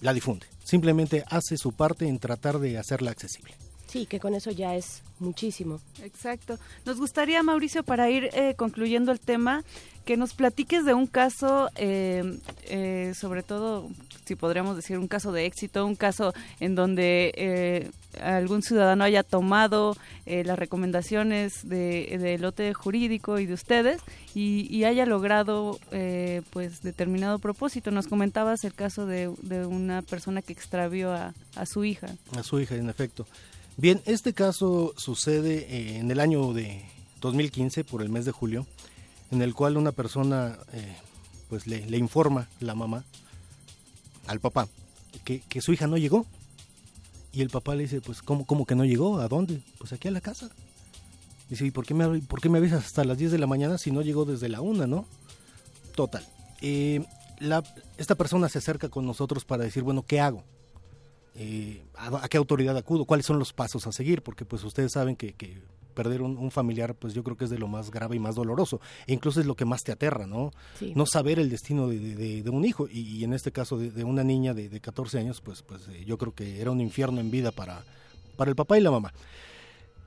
la 0.00 0.12
difunde. 0.12 0.46
Simplemente 0.64 1.24
hace 1.28 1.56
su 1.56 1.72
parte 1.72 2.08
en 2.08 2.18
tratar 2.18 2.58
de 2.58 2.78
hacerla 2.78 3.10
accesible. 3.12 3.54
Sí, 3.92 4.06
que 4.06 4.18
con 4.18 4.34
eso 4.34 4.50
ya 4.50 4.74
es 4.74 5.02
muchísimo. 5.18 5.78
Exacto. 6.02 6.58
Nos 6.86 6.96
gustaría, 6.96 7.42
Mauricio, 7.42 7.82
para 7.82 8.08
ir 8.08 8.30
eh, 8.32 8.54
concluyendo 8.56 9.12
el 9.12 9.20
tema, 9.20 9.64
que 10.06 10.16
nos 10.16 10.32
platiques 10.32 10.86
de 10.86 10.94
un 10.94 11.06
caso, 11.06 11.68
eh, 11.76 12.38
eh, 12.64 13.12
sobre 13.14 13.42
todo, 13.42 13.90
si 14.24 14.34
podríamos 14.34 14.76
decir, 14.76 14.96
un 14.96 15.08
caso 15.08 15.30
de 15.30 15.44
éxito, 15.44 15.84
un 15.84 15.94
caso 15.94 16.32
en 16.58 16.74
donde 16.74 17.92
algún 18.18 18.62
ciudadano 18.62 19.04
haya 19.04 19.22
tomado 19.22 19.94
las 20.24 20.58
recomendaciones 20.58 21.68
del 21.68 22.20
de, 22.20 22.38
lote 22.38 22.72
jurídico 22.72 23.38
y 23.38 23.46
de 23.46 23.54
ustedes 23.54 24.00
y, 24.34 24.84
haya 24.84 25.04
logrado 25.04 25.78
pues 26.50 26.82
determinado 26.82 27.38
propósito. 27.38 27.90
Nos 27.90 28.08
comentabas 28.08 28.64
el 28.64 28.72
caso 28.72 29.04
de, 29.04 29.28
una 29.28 30.00
persona 30.00 30.40
que 30.40 30.54
extravió 30.54 31.12
a, 31.12 31.34
a 31.56 31.66
su 31.66 31.84
hija. 31.84 32.08
A 32.34 32.42
su 32.42 32.58
hija, 32.58 32.74
en 32.74 32.88
efecto. 32.88 33.26
Bien, 33.76 34.02
este 34.04 34.34
caso 34.34 34.92
sucede 34.96 35.66
eh, 35.70 35.98
en 35.98 36.10
el 36.10 36.20
año 36.20 36.52
de 36.52 36.84
2015, 37.22 37.84
por 37.84 38.02
el 38.02 38.10
mes 38.10 38.26
de 38.26 38.32
julio, 38.32 38.66
en 39.30 39.40
el 39.40 39.54
cual 39.54 39.78
una 39.78 39.92
persona 39.92 40.58
eh, 40.72 40.96
pues 41.48 41.66
le, 41.66 41.96
informa, 41.96 42.48
la 42.60 42.74
mamá, 42.74 43.04
al 44.26 44.40
papá, 44.40 44.68
que, 45.24 45.42
su 45.62 45.72
hija 45.72 45.86
no 45.86 45.96
llegó. 45.96 46.26
Y 47.32 47.40
el 47.40 47.48
papá 47.48 47.74
le 47.74 47.84
dice, 47.84 48.02
pues, 48.02 48.20
¿cómo, 48.20 48.44
¿cómo 48.44 48.66
que 48.66 48.74
no 48.74 48.84
llegó? 48.84 49.18
¿A 49.18 49.28
dónde? 49.28 49.62
Pues 49.78 49.94
aquí 49.94 50.08
a 50.08 50.10
la 50.10 50.20
casa. 50.20 50.50
Dice, 51.48 51.64
¿y 51.64 51.70
por 51.70 51.86
qué 51.86 51.94
me, 51.94 52.20
por 52.20 52.42
qué 52.42 52.50
me 52.50 52.58
avisas 52.58 52.84
hasta 52.84 53.04
las 53.04 53.16
10 53.16 53.32
de 53.32 53.38
la 53.38 53.46
mañana 53.46 53.78
si 53.78 53.90
no 53.90 54.02
llegó 54.02 54.26
desde 54.26 54.50
la 54.50 54.60
1, 54.60 54.86
no? 54.86 55.06
Total. 55.94 56.26
Eh, 56.60 57.02
la, 57.38 57.62
esta 57.96 58.16
persona 58.16 58.50
se 58.50 58.58
acerca 58.58 58.90
con 58.90 59.06
nosotros 59.06 59.46
para 59.46 59.64
decir, 59.64 59.82
bueno, 59.82 60.04
¿qué 60.06 60.20
hago? 60.20 60.44
Eh, 61.34 61.82
a, 61.96 62.28
qué 62.28 62.36
autoridad 62.36 62.76
acudo, 62.76 63.04
cuáles 63.04 63.26
son 63.26 63.38
los 63.38 63.52
pasos 63.52 63.86
a 63.86 63.92
seguir, 63.92 64.22
porque 64.22 64.44
pues 64.44 64.62
ustedes 64.64 64.92
saben 64.92 65.16
que, 65.16 65.34
perder 65.94 66.22
un, 66.22 66.50
familiar, 66.50 66.94
pues 66.94 67.12
yo 67.14 67.22
creo 67.22 67.36
que 67.36 67.44
es 67.44 67.50
de 67.50 67.58
lo 67.58 67.68
más 67.68 67.90
grave 67.90 68.16
y 68.16 68.18
más 68.18 68.34
doloroso, 68.34 68.80
e 69.06 69.12
incluso 69.12 69.40
es 69.40 69.46
lo 69.46 69.54
que 69.54 69.64
más 69.64 69.82
te 69.82 69.92
aterra, 69.92 70.26
¿no? 70.26 70.50
No 70.94 71.06
saber 71.06 71.38
el 71.38 71.50
destino 71.50 71.88
de, 71.88 72.44
un 72.50 72.64
hijo, 72.64 72.88
y, 72.90 73.24
en 73.24 73.32
este 73.32 73.52
caso 73.52 73.78
de, 73.78 74.04
una 74.04 74.24
niña 74.24 74.54
de, 74.54 74.80
14 74.80 75.18
años, 75.18 75.40
pues, 75.40 75.62
pues 75.62 75.88
eh, 75.88 76.04
yo 76.06 76.18
creo 76.18 76.34
que 76.34 76.60
era 76.60 76.70
un 76.70 76.80
infierno 76.80 77.20
en 77.20 77.30
vida 77.30 77.50
para, 77.50 77.84
para 78.36 78.50
el 78.50 78.56
papá 78.56 78.78
y 78.78 78.82
la 78.82 78.90
mamá. 78.90 79.12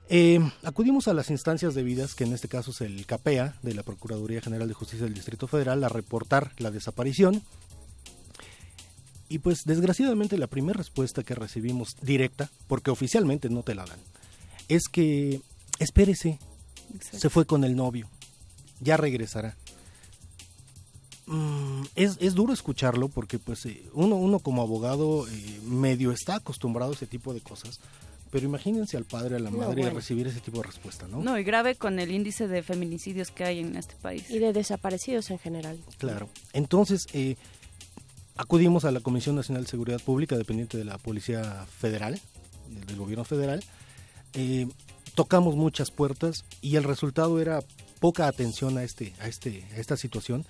Eh, 0.08 0.38
acudimos 0.62 1.08
a 1.08 1.14
las 1.14 1.30
instancias 1.30 1.74
debidas, 1.74 2.14
que 2.14 2.24
en 2.24 2.32
este 2.32 2.46
caso 2.46 2.70
es 2.70 2.80
el 2.80 3.06
CAPEA, 3.06 3.56
de 3.62 3.74
la 3.74 3.82
Procuraduría 3.82 4.40
General 4.40 4.68
de 4.68 4.74
Justicia 4.74 5.04
del 5.04 5.14
Distrito 5.14 5.48
Federal, 5.48 5.82
a 5.82 5.88
reportar 5.88 6.52
la 6.58 6.70
desaparición 6.70 7.42
y 9.28 9.38
pues 9.38 9.64
desgraciadamente 9.64 10.38
la 10.38 10.46
primera 10.46 10.78
respuesta 10.78 11.22
que 11.22 11.34
recibimos 11.34 11.96
directa, 12.00 12.50
porque 12.66 12.90
oficialmente 12.90 13.48
no 13.48 13.62
te 13.62 13.74
la 13.74 13.84
dan, 13.84 13.98
es 14.68 14.88
que 14.88 15.40
espérese, 15.78 16.38
se 17.00 17.30
fue 17.30 17.46
con 17.46 17.64
el 17.64 17.76
novio, 17.76 18.08
ya 18.80 18.96
regresará. 18.96 19.56
Mm, 21.26 21.82
es, 21.96 22.18
es, 22.20 22.34
duro 22.34 22.52
escucharlo 22.52 23.08
porque 23.08 23.40
pues 23.40 23.66
eh, 23.66 23.82
uno, 23.94 24.14
uno 24.14 24.38
como 24.38 24.62
abogado 24.62 25.26
eh, 25.26 25.60
medio 25.64 26.12
está 26.12 26.36
acostumbrado 26.36 26.92
a 26.92 26.94
ese 26.94 27.08
tipo 27.08 27.34
de 27.34 27.40
cosas, 27.40 27.80
pero 28.30 28.46
imagínense 28.46 28.96
al 28.96 29.04
padre, 29.04 29.36
a 29.36 29.38
la 29.38 29.50
madre 29.50 29.88
recibir 29.90 30.26
ese 30.26 30.40
tipo 30.40 30.58
de 30.58 30.64
respuesta, 30.64 31.08
¿no? 31.08 31.22
No, 31.22 31.38
y 31.38 31.42
grave 31.42 31.74
con 31.74 31.98
el 31.98 32.10
índice 32.10 32.46
de 32.46 32.62
feminicidios 32.62 33.30
que 33.30 33.44
hay 33.44 33.60
en 33.60 33.76
este 33.76 33.94
país. 33.96 34.30
Y 34.30 34.38
de 34.38 34.52
desaparecidos 34.52 35.30
en 35.30 35.38
general. 35.38 35.78
Claro. 35.98 36.28
Entonces, 36.52 37.06
eh, 37.12 37.36
acudimos 38.36 38.84
a 38.84 38.90
la 38.90 39.00
Comisión 39.00 39.36
Nacional 39.36 39.64
de 39.64 39.70
Seguridad 39.70 40.00
Pública, 40.00 40.36
dependiente 40.36 40.78
de 40.78 40.84
la 40.84 40.98
Policía 40.98 41.66
Federal, 41.78 42.20
del 42.86 42.96
gobierno 42.96 43.24
federal. 43.24 43.62
Eh, 44.34 44.68
tocamos 45.14 45.56
muchas 45.56 45.90
puertas 45.90 46.44
y 46.60 46.76
el 46.76 46.84
resultado 46.84 47.40
era 47.40 47.60
poca 48.00 48.28
atención 48.28 48.78
a, 48.78 48.84
este, 48.84 49.14
a, 49.20 49.28
este, 49.28 49.64
a 49.74 49.80
esta 49.80 49.96
situación. 49.96 50.44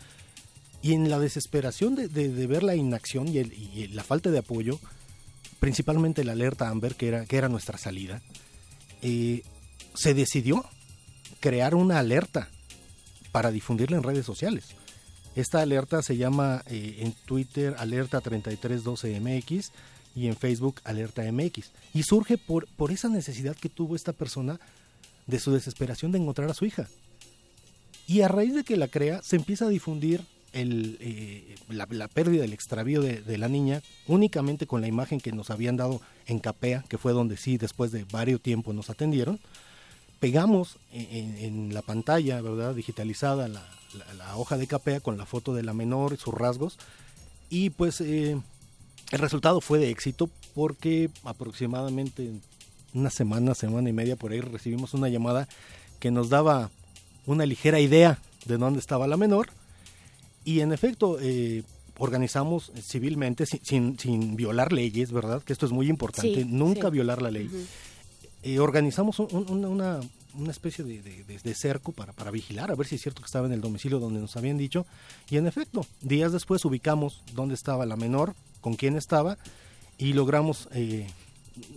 Y 0.82 0.92
en 0.92 1.08
la 1.08 1.18
desesperación 1.18 1.94
de, 1.94 2.46
ver 2.46 2.62
la 2.62 2.76
inacción 2.76 3.28
y, 3.28 3.88
la 3.88 4.04
falta 4.04 4.30
de 4.30 4.38
apoyo, 4.38 4.78
principalmente 5.58 6.22
la 6.22 6.32
alerta 6.32 6.68
Amber, 6.68 6.94
que 6.94 7.08
era, 7.08 7.24
que 7.24 7.38
era 7.38 7.48
nuestra 7.48 7.78
salida, 7.78 8.22
eh, 9.02 9.42
se 9.94 10.14
decidió 10.14 10.64
crear 11.40 11.74
una 11.74 11.98
alerta 11.98 12.50
para 13.32 13.50
difundirla 13.50 13.96
en 13.96 14.02
redes 14.02 14.26
sociales. 14.26 14.66
Esta 15.36 15.60
alerta 15.60 16.02
se 16.02 16.16
llama 16.16 16.62
eh, 16.66 16.96
en 17.00 17.12
Twitter 17.12 17.76
alerta 17.78 18.22
3312MX 18.22 19.70
y 20.16 20.26
en 20.26 20.36
Facebook 20.36 20.80
alerta 20.82 21.22
MX. 21.30 21.70
Y 21.94 22.02
surge 22.02 22.38
por, 22.38 22.66
por 22.68 22.90
esa 22.90 23.08
necesidad 23.08 23.54
que 23.54 23.68
tuvo 23.68 23.94
esta 23.94 24.12
persona 24.12 24.58
de 25.26 25.38
su 25.38 25.52
desesperación 25.52 26.10
de 26.10 26.18
encontrar 26.18 26.50
a 26.50 26.54
su 26.54 26.64
hija. 26.64 26.88
Y 28.06 28.22
a 28.22 28.28
raíz 28.28 28.54
de 28.54 28.64
que 28.64 28.76
la 28.76 28.88
crea, 28.88 29.20
se 29.22 29.36
empieza 29.36 29.66
a 29.66 29.68
difundir 29.68 30.24
el, 30.52 30.96
eh, 31.00 31.56
la, 31.68 32.08
pérdida, 32.08 32.44
el 32.44 32.52
extravío 32.52 33.02
de, 33.02 33.38
la 33.38 33.48
niña, 33.48 33.82
únicamente 34.06 34.66
con 34.66 34.80
la 34.80 34.86
imagen 34.86 35.20
que 35.20 35.32
nos 35.32 35.50
habían 35.50 35.76
dado 35.76 36.00
en 36.26 36.38
Capea, 36.38 36.84
que 36.88 36.98
fue 36.98 37.12
donde 37.12 37.36
sí, 37.36 37.58
después 37.58 37.92
de 37.92 38.04
varios 38.10 38.40
tiempos 38.40 38.74
nos 38.74 38.88
atendieron. 38.88 39.38
Pegamos 40.20 40.78
en, 40.92 41.36
en 41.38 41.74
la 41.74 41.82
pantalla, 41.82 42.40
¿verdad? 42.40 42.74
Digitalizada 42.74 43.48
la, 43.48 43.66
la, 44.16 44.36
hoja 44.36 44.56
de 44.56 44.66
capea 44.66 45.00
con 45.00 45.16
la 45.16 45.26
foto 45.26 45.54
de 45.54 45.62
la 45.62 45.74
menor, 45.74 46.12
y 46.12 46.16
sus 46.16 46.34
rasgos, 46.34 46.78
y 47.48 47.70
pues 47.70 48.00
eh, 48.00 48.40
el 49.12 49.18
resultado 49.18 49.60
fue 49.60 49.78
de 49.78 49.90
éxito 49.90 50.28
porque 50.54 51.10
aproximadamente 51.24 52.32
una 52.94 53.10
semana, 53.10 53.54
semana 53.54 53.88
y 53.88 53.92
media 53.92 54.16
por 54.16 54.32
ahí 54.32 54.40
recibimos 54.40 54.94
una 54.94 55.08
llamada 55.08 55.48
que 56.00 56.10
nos 56.10 56.28
daba 56.28 56.70
una 57.26 57.46
ligera 57.46 57.80
idea 57.80 58.18
de 58.46 58.56
dónde 58.56 58.80
estaba 58.80 59.06
la 59.06 59.16
menor 59.16 59.48
y 60.44 60.60
en 60.60 60.72
efecto 60.72 61.18
eh, 61.20 61.62
organizamos 61.98 62.72
civilmente 62.80 63.46
sin, 63.46 63.98
sin, 63.98 64.36
violar 64.36 64.72
leyes, 64.72 65.12
¿verdad? 65.12 65.42
Que 65.42 65.52
esto 65.52 65.66
es 65.66 65.72
muy 65.72 65.88
importante, 65.88 66.44
nunca 66.44 66.90
violar 66.90 67.22
la 67.22 67.30
ley. 67.30 67.50
Eh, 68.46 68.60
organizamos 68.60 69.18
una, 69.18 69.98
una 70.38 70.50
especie 70.52 70.84
de, 70.84 71.54
cerco 71.56 71.90
para, 71.90 72.12
para 72.12 72.30
vigilar, 72.30 72.70
a 72.70 72.76
ver 72.76 72.86
si 72.86 72.94
es 72.94 73.02
cierto 73.02 73.20
que 73.20 73.26
estaba 73.26 73.48
en 73.48 73.52
el 73.52 73.60
domicilio 73.60 73.98
donde 73.98 74.20
nos 74.20 74.36
habían 74.36 74.56
dicho. 74.56 74.86
Y 75.28 75.36
en 75.36 75.48
efecto, 75.48 75.84
días 76.00 76.30
después 76.30 76.64
ubicamos 76.64 77.24
dónde 77.34 77.56
estaba 77.56 77.86
la 77.86 77.96
menor, 77.96 78.36
con 78.60 78.74
quién 78.74 78.94
estaba, 78.94 79.36
y 79.98 80.12
logramos, 80.12 80.68
eh, 80.74 81.08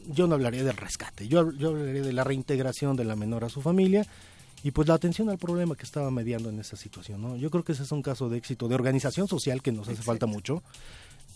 yo 0.10 0.28
no 0.28 0.36
hablaría 0.36 0.64
del 0.64 0.78
rescate, 0.78 1.28
yo, 1.28 1.52
yo 1.54 1.70
hablaría 1.70 2.04
de 2.04 2.14
la 2.14 2.24
reintegración 2.24 2.96
de 2.96 3.06
la 3.06 3.16
menor 3.16 3.46
a 3.46 3.50
su 3.50 3.62
familia 3.64 4.06
y 4.64 4.70
pues 4.70 4.88
la 4.88 4.94
atención 4.94 5.28
al 5.32 5.40
problema 5.40 5.76
que 5.76 5.86
estaba 5.86 6.12
mediando 6.12 6.52
en 6.52 6.60
esa 6.60 6.78
situación. 6.78 7.20
¿no? 7.20 7.36
Yo 7.36 7.50
creo 7.50 7.64
que 7.64 7.72
ese 7.72 7.82
es 7.82 7.92
un 7.92 8.04
caso 8.04 8.30
de 8.30 8.38
éxito, 8.38 8.68
de 8.68 8.76
organización 8.76 9.28
social 9.28 9.64
que 9.64 9.72
nos 9.72 9.88
hace 9.88 10.04
falta 10.04 10.28
mucho 10.28 10.62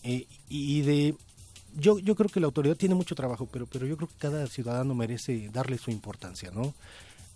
eh, 0.03 0.27
y 0.47 0.81
de 0.81 1.15
yo, 1.75 1.99
yo 1.99 2.15
creo 2.15 2.29
que 2.29 2.39
la 2.39 2.47
autoridad 2.47 2.75
tiene 2.75 2.95
mucho 2.95 3.15
trabajo, 3.15 3.47
pero, 3.51 3.65
pero 3.65 3.85
yo 3.85 3.97
creo 3.97 4.07
que 4.07 4.15
cada 4.17 4.47
ciudadano 4.47 4.93
merece 4.95 5.49
darle 5.51 5.77
su 5.77 5.91
importancia, 5.91 6.51
¿no? 6.51 6.73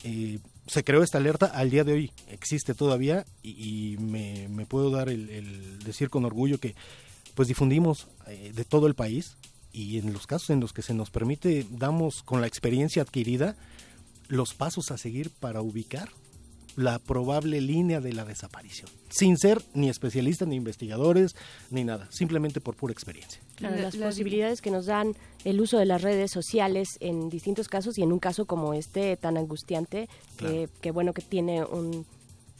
Eh, 0.03 0.39
se 0.67 0.83
creó 0.83 1.01
esta 1.01 1.17
alerta, 1.17 1.47
al 1.47 1.69
día 1.69 1.83
de 1.83 1.93
hoy 1.93 2.11
existe 2.29 2.73
todavía 2.73 3.25
y, 3.41 3.97
me, 3.99 4.65
puedo 4.67 4.91
dar 4.91 5.09
el, 5.09 5.79
decir 5.79 6.09
con 6.09 6.25
orgullo 6.25 6.59
que 6.59 6.75
pues 7.35 7.47
difundimos 7.47 8.07
eh, 8.27 8.51
de 8.53 8.65
todo 8.65 8.87
el 8.87 8.93
país 8.93 9.37
y 9.71 9.97
en 9.97 10.13
los 10.13 10.27
casos 10.27 10.49
en 10.49 10.59
los 10.59 10.73
que 10.73 10.81
se 10.81 10.93
nos 10.93 11.09
permite 11.09 11.65
damos 11.71 12.21
con 12.21 12.41
la 12.41 12.47
experiencia 12.47 13.01
adquirida 13.01 13.55
los 14.27 14.53
pasos 14.53 14.91
a 14.91 14.97
seguir 14.97 15.29
para 15.29 15.61
ubicar 15.61 16.09
la 16.77 16.99
probable 16.99 17.59
línea 17.59 17.99
de 17.99 18.13
la 18.13 18.23
desaparición, 18.23 18.87
sin 19.09 19.35
ser 19.35 19.63
ni 19.73 19.89
especialistas, 19.89 20.47
ni 20.47 20.55
investigadores, 20.55 21.35
ni 21.71 21.83
nada, 21.83 22.07
simplemente 22.11 22.61
por 22.61 22.75
pura 22.75 22.93
experiencia. 22.93 23.41
las 23.59 23.95
posibilidades. 23.95 24.61
que 24.61 24.69
nos 24.69 24.85
dan 24.85 25.15
el 25.43 25.59
uso 25.59 25.79
de 25.79 25.85
las 25.85 26.03
redes 26.03 26.29
sociales 26.31 26.97
en 26.99 27.29
distintos 27.29 27.67
casos 27.67 27.97
y 27.97 28.03
en 28.03 28.11
un 28.11 28.19
caso 28.19 28.45
como 28.45 28.75
este 28.75 29.17
tan 29.17 29.37
angustiante, 29.37 30.07
que, 30.37 30.91
bueno 30.91 31.13
que 31.13 31.23
tiene 31.23 31.65
un, 31.65 32.05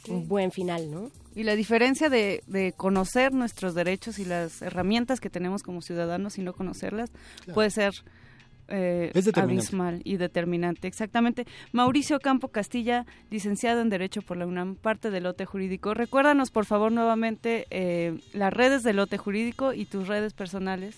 buen 0.08 0.52
final, 0.52 0.90
¿no? 0.90 1.12
Y 1.36 1.44
la 1.44 1.56
diferencia 1.56 2.10
de, 2.10 2.74
conocer 2.76 3.34
nuestros 3.34 3.76
derechos 3.76 4.18
y 4.18 4.26
las 4.26 4.64
herramientas 4.64 5.20
que 5.20 5.30
tenemos 5.30 5.62
como 5.62 5.84
ciudadanos 5.84 6.40
y 6.40 6.42
no 6.42 6.54
conocerlas 6.54 7.12
puede 7.54 7.70
ser 7.70 7.94
eh, 8.70 9.12
abismal 9.36 10.02
y 10.04 10.18
determinante. 10.18 10.88
Exactamente. 10.88 11.46
Mauricio 11.72 12.20
Campo 12.20 12.50
Castilla, 12.50 13.06
licenciado 13.30 13.82
en 13.82 13.90
Derecho 13.90 14.22
por 14.22 14.38
la 14.38 14.46
UNAM, 14.46 14.76
parte 14.76 15.12
del 15.12 15.24
lote 15.24 15.46
jurídico. 15.46 15.94
Recuérdanos, 15.94 16.52
por 16.52 16.66
favor, 16.66 16.92
nuevamente 16.92 17.68
eh, 17.70 18.20
las 18.34 18.54
redes 18.54 18.84
del 18.84 18.98
lote 18.98 19.18
jurídico 19.18 19.74
y 19.74 19.86
tus 19.86 20.08
redes 20.08 20.34
personales. 20.34 20.96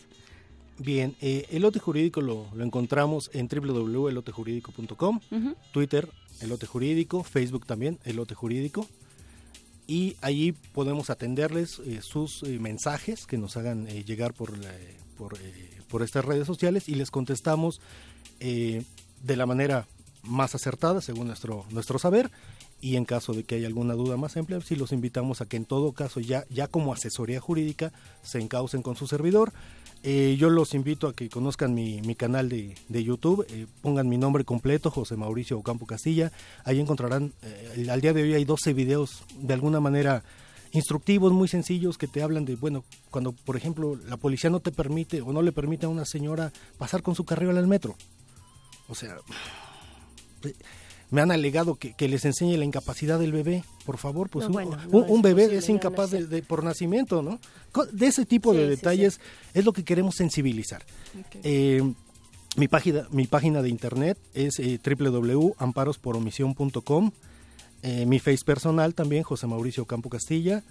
Bien, 0.78 1.16
eh, 1.22 1.46
el 1.52 1.62
lote 1.62 1.80
jurídico 1.80 2.22
lo, 2.22 2.48
encontramos 2.60 3.30
en 3.34 3.48
www.elotejurídico.com, 3.48 5.20
Twitter, 5.74 6.10
el 6.42 6.50
lote 6.50 6.66
jurídico, 6.68 7.24
Facebook 7.24 7.66
también, 7.66 8.00
el 8.06 8.16
lote 8.16 8.34
jurídico. 8.34 8.88
Y 9.88 10.16
allí 10.22 10.54
podemos 10.74 11.10
atenderles 11.10 11.82
sus 12.02 12.44
mensajes 12.44 13.26
que 13.26 13.40
nos 13.40 13.58
hagan 13.58 13.88
llegar 13.88 14.34
por, 14.34 14.52
por 15.20 15.38
por 15.90 16.04
estas 16.04 16.24
redes 16.24 16.48
sociales 16.48 16.88
y 16.88 16.96
les 16.96 17.12
contestamos 17.12 17.82
eh, 18.40 18.84
de 19.24 19.36
la 19.36 19.46
manera 19.46 19.88
más 20.24 20.56
acertada 20.56 21.02
según 21.02 21.28
nuestro, 21.28 21.66
nuestro 21.72 22.00
saber 22.00 22.32
y 22.82 22.96
en 22.96 23.04
caso 23.04 23.34
de 23.34 23.44
que 23.44 23.56
haya 23.56 23.68
alguna 23.68 23.94
duda 23.94 24.16
más 24.16 24.38
amplia, 24.38 24.62
sí 24.62 24.78
los 24.78 24.94
invitamos 24.94 25.42
a 25.42 25.46
que 25.46 25.58
en 25.58 25.66
todo 25.66 25.92
caso 25.92 26.22
ya, 26.22 26.46
ya 26.50 26.68
como 26.68 26.94
asesoría 26.94 27.42
jurídica 27.42 27.92
se 28.22 28.40
encaucen 28.40 28.82
con 28.82 28.96
su 28.96 29.06
servidor. 29.06 29.52
Eh, 30.02 30.38
yo 30.40 30.50
los 30.50 30.74
invito 30.74 31.10
a 31.10 31.14
que 31.14 31.28
conozcan 31.28 31.74
mi, 31.74 32.02
mi 32.04 32.16
canal 32.16 32.48
de, 32.48 32.78
de 32.88 33.04
YouTube, 33.04 33.46
eh, 33.50 33.68
pongan 33.82 34.08
mi 34.08 34.18
nombre 34.18 34.46
completo, 34.46 34.92
José 34.92 35.18
Mauricio 35.18 35.58
Ocampo 35.58 35.86
Castilla, 35.86 36.32
ahí 36.64 36.80
encontrarán, 36.80 37.34
al 37.90 38.00
día 38.00 38.14
de 38.14 38.24
hoy 38.24 38.34
hay 38.34 38.46
12 38.46 38.72
videos 38.72 39.24
de 39.42 39.54
alguna 39.54 39.82
manera 39.82 40.24
instructivos 40.72 41.32
muy 41.32 41.48
sencillos 41.48 41.98
que 41.98 42.08
te 42.08 42.22
hablan 42.22 42.46
de, 42.46 42.56
bueno, 42.56 42.84
cuando 43.10 43.32
por 43.32 43.58
ejemplo 43.58 43.98
la 44.08 44.18
policía 44.18 44.50
no 44.50 44.60
te 44.60 44.72
permite 44.72 45.22
o 45.22 45.34
no 45.34 45.42
le 45.42 45.52
permite 45.52 45.86
a 45.86 45.90
una 45.90 46.06
señora 46.06 46.52
pasar 46.78 47.02
con 47.02 47.16
su 47.16 47.26
carriola 47.26 47.60
al 47.60 47.68
metro. 47.68 47.96
O 48.88 48.96
sea, 48.96 49.18
me 51.12 51.22
han 51.22 51.32
alegado 51.32 51.76
que, 51.76 51.96
les 52.08 52.26
enseñe 52.26 52.58
la 52.58 52.66
incapacidad 52.66 53.20
del 53.20 53.32
bebé. 53.32 53.64
Por 53.86 53.98
favor, 53.98 54.30
pues 54.30 54.48
un, 54.48 55.22
bebé 55.22 55.56
es 55.56 55.70
incapaz 55.70 56.10
de, 56.12 56.42
por 56.44 56.64
nacimiento, 56.64 57.22
¿no? 57.22 57.40
De 57.92 58.08
ese 58.08 58.26
tipo 58.26 58.54
de 58.54 58.68
detalles 58.68 59.20
es 59.54 59.66
lo 59.66 59.74
que 59.74 59.84
queremos 59.84 60.16
sensibilizar. 60.16 60.86
Eh, 61.44 61.84
mi 62.58 62.68
página, 62.68 63.08
mi 63.12 63.28
página 63.28 63.62
de 63.62 63.70
internet 63.70 64.18
es 64.34 64.58
eh, 64.60 64.80
www.amparosporomisión.com 64.84 67.12
eh, 67.82 68.06
mi 68.06 68.20
face 68.20 68.44
personal 68.46 68.94
también, 68.94 69.24
José 69.24 69.48
Mauricio 69.48 69.86
Campo 69.86 70.10
Castilla, 70.10 70.64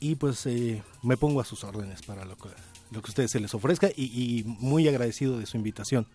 y 0.00 0.16
pues 0.16 0.46
eh, 0.46 0.82
me 1.02 1.16
pongo 1.16 1.40
a 1.40 1.44
sus 1.44 1.62
órdenes 1.64 2.02
para 2.02 2.24
lo 2.24 2.36
que, 2.36 2.48
a 2.48 2.98
ustedes 2.98 3.30
se 3.30 3.40
les 3.40 3.54
ofrezca 3.54 3.88
y, 3.94 4.42
muy 4.44 4.88
agradecido 4.88 5.38
de 5.38 5.46
su 5.46 5.56
invitación. 5.56 6.06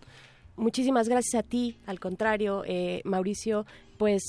Muchísimas 0.56 1.08
gracias 1.08 1.42
a 1.42 1.46
ti, 1.46 1.78
al 1.86 2.00
contrario, 2.00 2.64
eh, 2.66 3.00
Mauricio, 3.04 3.64
pues 3.98 4.22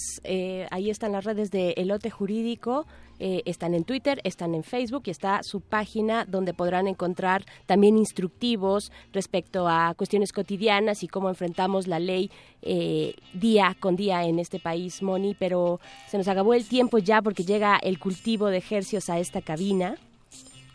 ahí 0.71 0.89
están 0.89 1.11
las 1.13 1.23
redes 1.23 1.51
de 1.51 1.73
Elote 1.77 2.09
Jurídico. 2.09 2.85
Eh, 3.21 3.43
están 3.45 3.73
en 3.73 3.83
Twitter, 3.83 4.21
están 4.23 4.55
en 4.55 4.63
Facebook 4.63 5.03
y 5.05 5.09
está 5.11 5.43
su 5.43 5.59
página 5.59 6.23
donde 6.23 6.53
podrán 6.53 6.87
encontrar 6.87 7.43
también 7.65 7.97
instructivos 7.97 8.93
respecto 9.11 9.67
a 9.67 9.93
cuestiones 9.95 10.31
cotidianas 10.31 11.03
y 11.03 11.09
cómo 11.09 11.27
enfrentamos 11.27 11.85
la 11.87 11.99
ley 11.99 12.31
eh, 12.61 13.15
día 13.33 13.75
con 13.77 13.97
día 13.97 14.23
en 14.23 14.39
este 14.39 14.57
país, 14.59 15.03
Moni. 15.03 15.35
Pero 15.37 15.81
se 16.07 16.17
nos 16.17 16.29
acabó 16.29 16.53
el 16.53 16.65
tiempo 16.65 16.97
ya 16.97 17.21
porque 17.21 17.43
llega 17.43 17.75
el 17.75 17.99
cultivo 17.99 18.47
de 18.47 18.57
ejercios 18.57 19.09
a 19.09 19.19
esta 19.19 19.41
cabina. 19.41 19.97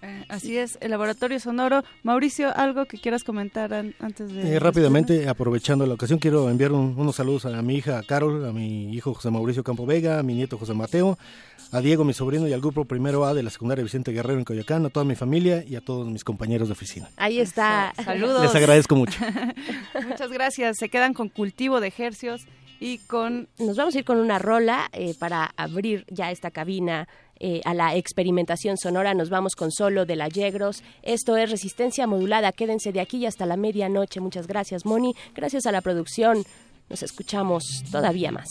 Eh, 0.04 0.24
así 0.28 0.58
es, 0.58 0.76
el 0.82 0.90
laboratorio 0.90 1.40
sonoro. 1.40 1.82
Mauricio, 2.02 2.54
¿algo 2.54 2.84
que 2.84 2.98
quieras 2.98 3.24
comentar 3.24 3.72
antes 3.72 4.32
de... 4.32 4.54
Eh, 4.54 4.58
rápidamente, 4.58 5.28
aprovechando 5.28 5.86
la 5.86 5.94
ocasión, 5.94 6.18
quiero 6.18 6.50
enviar 6.50 6.72
unos 6.72 7.16
saludos 7.16 7.46
a 7.46 7.62
mi 7.62 7.76
hija 7.76 8.02
Carol, 8.06 8.44
a 8.44 8.52
mi 8.52 8.92
hijo 8.92 9.14
José 9.14 9.30
Mauricio 9.30 9.64
Campo 9.64 9.86
Vega, 9.86 10.18
a 10.18 10.22
mi 10.22 10.34
nieto 10.34 10.58
José 10.58 10.74
Mateo, 10.74 11.18
a 11.72 11.80
Diego, 11.80 12.04
mi 12.04 12.12
sobrino, 12.12 12.46
y 12.46 12.52
al 12.52 12.60
grupo 12.60 12.84
primero 12.84 13.24
A 13.24 13.32
de 13.32 13.42
la 13.42 13.48
secundaria 13.48 13.82
Vicente 13.82 14.12
Guerrero 14.12 14.38
en 14.38 14.44
Coyoacán, 14.44 14.84
a 14.84 14.90
toda 14.90 15.04
mi 15.04 15.14
familia 15.14 15.64
y 15.66 15.76
a 15.76 15.80
todos 15.80 16.06
mis 16.06 16.22
compañeros 16.22 16.68
de 16.68 16.72
oficina. 16.72 17.08
Ahí 17.16 17.40
está. 17.40 17.94
Saludos. 18.04 18.42
Les 18.42 18.54
agradezco 18.54 18.96
mucho. 18.96 19.18
Muchas 20.08 20.30
gracias. 20.30 20.76
Se 20.78 20.90
quedan 20.90 21.14
con 21.14 21.30
cultivo 21.30 21.80
de 21.80 21.88
ejercios 21.88 22.42
y 22.78 22.98
con... 22.98 23.48
Nos 23.58 23.76
vamos 23.78 23.94
a 23.94 23.98
ir 23.98 24.04
con 24.04 24.18
una 24.18 24.38
rola 24.38 24.90
eh, 24.92 25.14
para 25.18 25.50
abrir 25.56 26.04
ya 26.10 26.30
esta 26.30 26.50
cabina 26.50 27.08
eh, 27.46 27.60
a 27.66 27.74
la 27.74 27.94
experimentación 27.94 28.78
sonora. 28.78 29.12
Nos 29.12 29.28
vamos 29.28 29.54
con 29.54 29.70
solo 29.70 30.06
de 30.06 30.16
la 30.16 30.28
Yegros. 30.28 30.82
Esto 31.02 31.36
es 31.36 31.50
Resistencia 31.50 32.06
Modulada. 32.06 32.52
Quédense 32.52 32.90
de 32.90 33.02
aquí 33.02 33.26
hasta 33.26 33.44
la 33.44 33.58
medianoche. 33.58 34.18
Muchas 34.20 34.46
gracias, 34.46 34.86
Moni. 34.86 35.14
Gracias 35.34 35.66
a 35.66 35.72
la 35.72 35.82
producción. 35.82 36.42
Nos 36.88 37.02
escuchamos 37.02 37.84
todavía 37.92 38.32
más. 38.32 38.48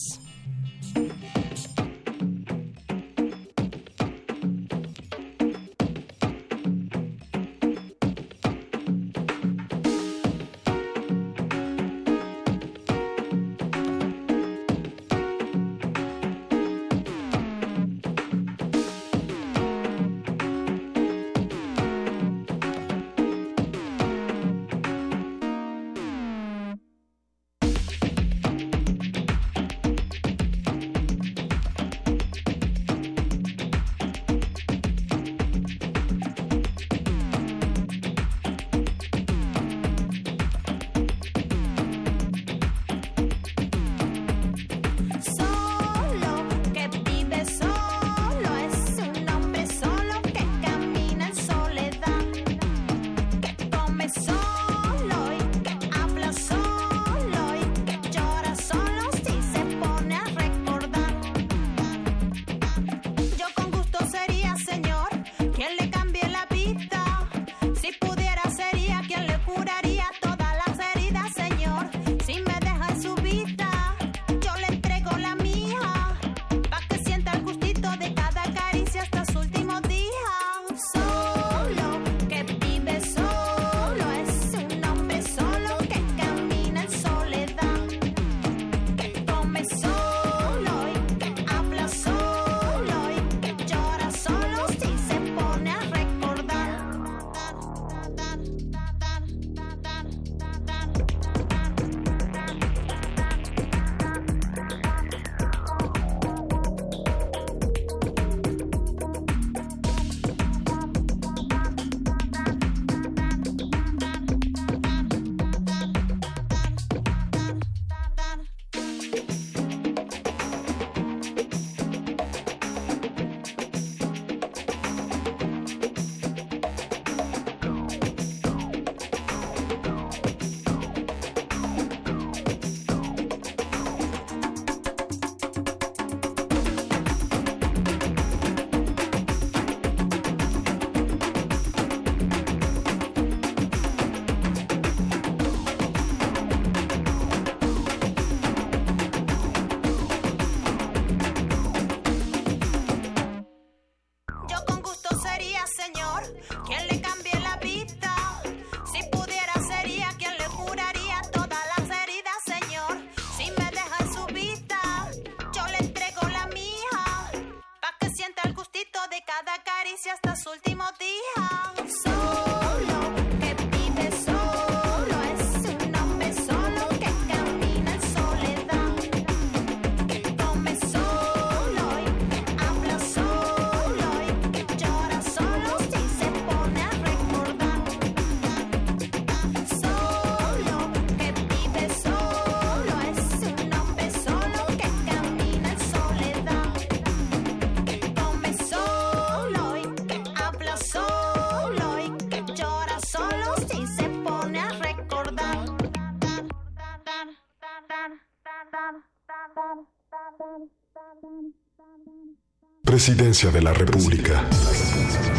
Presidencia 212.93 213.49
de 213.49 213.59
la 213.59 213.73
República. 213.73 214.43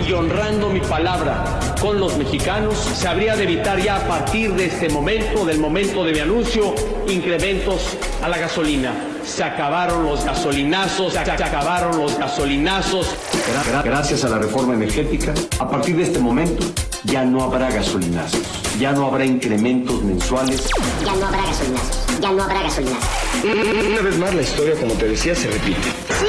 y 0.05 0.12
honrando 0.12 0.70
mi 0.70 0.80
palabra 0.80 1.44
con 1.80 2.00
los 2.00 2.16
mexicanos, 2.18 2.74
se 2.96 3.07
habría 3.07 3.36
de 3.36 3.44
evitar 3.44 3.80
ya 3.80 3.94
a 3.94 4.09
partir 4.09 4.52
de 4.55 4.66
este 4.66 4.88
momento, 4.88 5.44
del 5.46 5.61
momento 5.61 6.05
de 6.05 6.12
mi 6.14 6.18
anuncio, 6.18 6.74
incrementos 7.07 7.96
a 8.24 8.28
la 8.28 8.38
gasolina. 8.38 8.92
Se 9.24 9.44
acabaron 9.44 10.05
los 10.05 10.24
gasolinazos, 10.24 11.12
se 11.12 11.20
acabaron 11.20 11.96
los 11.96 12.18
gasolinazos. 12.18 13.07
Gra- 13.07 13.72
gra- 13.72 13.84
Gracias 13.84 14.24
a 14.24 14.30
la 14.30 14.38
reforma 14.40 14.74
energética, 14.74 15.32
a 15.61 15.70
partir 15.70 15.96
de 15.96 16.02
este 16.02 16.18
momento 16.18 16.64
ya 17.05 17.24
no 17.24 17.44
habrá 17.44 17.70
gasolinazos, 17.70 18.40
ya 18.80 18.90
no 18.90 19.07
habrá 19.07 19.24
incrementos 19.26 20.02
mensuales. 20.02 20.68
Ya 21.07 21.14
no 21.14 21.26
habrá 21.28 21.44
gasolinazos. 21.46 22.00
Ya 22.20 22.32
no 22.32 22.42
habrá 22.42 22.62
gasolinazos. 22.62 23.09
Una 23.44 24.00
vez 24.02 24.18
más 24.18 24.34
la 24.34 24.42
historia, 24.42 24.74
como 24.80 24.94
te 24.94 25.07
decía, 25.09 25.34
se 25.36 25.46
repite. 25.48 25.88
Sí, 26.18 26.26